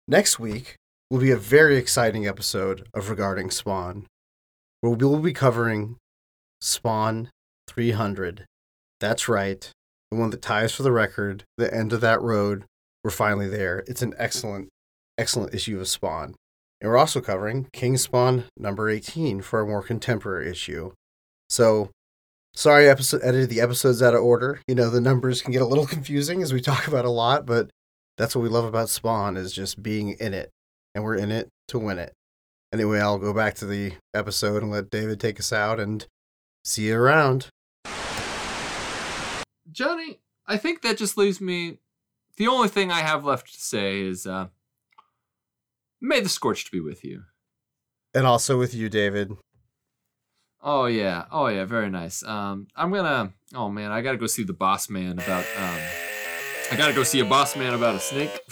Next 0.06 0.38
week 0.38 0.76
will 1.10 1.18
be 1.20 1.30
a 1.30 1.36
very 1.36 1.76
exciting 1.76 2.26
episode 2.26 2.86
of 2.94 3.08
Regarding 3.10 3.50
Spawn, 3.50 4.06
where 4.80 4.92
we 4.92 5.04
will 5.04 5.18
be 5.18 5.32
covering 5.32 5.96
Spawn 6.60 7.30
300. 7.68 8.46
That's 9.00 9.28
right, 9.28 9.70
the 10.10 10.18
one 10.18 10.30
that 10.30 10.42
ties 10.42 10.74
for 10.74 10.82
the 10.82 10.92
record, 10.92 11.44
the 11.56 11.72
end 11.72 11.92
of 11.92 12.00
that 12.00 12.20
road. 12.20 12.64
We're 13.04 13.10
finally 13.10 13.48
there. 13.48 13.84
It's 13.86 14.02
an 14.02 14.14
excellent, 14.18 14.68
excellent 15.16 15.54
issue 15.54 15.80
of 15.80 15.88
Spawn. 15.88 16.34
And 16.80 16.90
we're 16.90 16.96
also 16.96 17.20
covering 17.20 17.68
King 17.72 17.96
Spawn 17.96 18.44
number 18.56 18.88
18 18.88 19.40
for 19.40 19.60
a 19.60 19.66
more 19.66 19.82
contemporary 19.82 20.50
issue. 20.50 20.92
So, 21.48 21.90
sorry, 22.54 22.88
episode 22.88 23.20
edited 23.24 23.50
the 23.50 23.60
episodes 23.60 24.02
out 24.02 24.14
of 24.14 24.22
order. 24.22 24.60
You 24.68 24.74
know, 24.74 24.90
the 24.90 25.00
numbers 25.00 25.42
can 25.42 25.52
get 25.52 25.62
a 25.62 25.66
little 25.66 25.86
confusing 25.88 26.42
as 26.42 26.52
we 26.52 26.60
talk 26.60 26.86
about 26.86 27.04
a 27.04 27.10
lot, 27.10 27.46
but 27.46 27.70
that's 28.16 28.34
what 28.34 28.42
we 28.42 28.48
love 28.48 28.64
about 28.64 28.88
Spawn 28.88 29.36
is 29.36 29.52
just 29.52 29.82
being 29.82 30.10
in 30.20 30.34
it. 30.34 30.50
And 30.94 31.04
we're 31.04 31.16
in 31.16 31.30
it 31.30 31.48
to 31.68 31.78
win 31.78 31.98
it. 31.98 32.12
Anyway, 32.72 33.00
I'll 33.00 33.18
go 33.18 33.32
back 33.32 33.54
to 33.56 33.66
the 33.66 33.92
episode 34.12 34.62
and 34.62 34.70
let 34.70 34.90
David 34.90 35.18
take 35.20 35.40
us 35.40 35.52
out 35.52 35.80
and 35.80 36.06
see 36.64 36.88
you 36.88 36.96
around. 36.96 37.48
Johnny, 39.70 40.20
I 40.46 40.58
think 40.58 40.82
that 40.82 40.98
just 40.98 41.16
leaves 41.16 41.40
me. 41.40 41.78
The 42.36 42.46
only 42.46 42.68
thing 42.68 42.92
I 42.92 43.00
have 43.00 43.24
left 43.24 43.52
to 43.54 43.60
say 43.60 44.02
is, 44.02 44.26
uh, 44.26 44.48
may 46.00 46.20
the 46.20 46.28
scorched 46.28 46.70
be 46.70 46.80
with 46.80 47.04
you. 47.04 47.22
And 48.14 48.26
also 48.26 48.58
with 48.58 48.74
you, 48.74 48.88
David. 48.88 49.32
Oh 50.60 50.86
yeah, 50.86 51.24
oh 51.30 51.46
yeah, 51.46 51.64
very 51.64 51.88
nice. 51.88 52.22
Um, 52.22 52.66
I'm 52.74 52.92
gonna. 52.92 53.32
Oh 53.54 53.68
man, 53.68 53.92
I 53.92 54.02
gotta 54.02 54.18
go 54.18 54.26
see 54.26 54.42
the 54.42 54.52
boss 54.52 54.90
man 54.90 55.12
about. 55.12 55.44
Um, 55.56 55.78
I 56.70 56.76
gotta 56.76 56.92
go 56.92 57.02
see 57.02 57.20
a 57.20 57.24
boss 57.24 57.56
man 57.56 57.74
about 57.74 57.94
a 57.94 58.00
snake. 58.00 58.38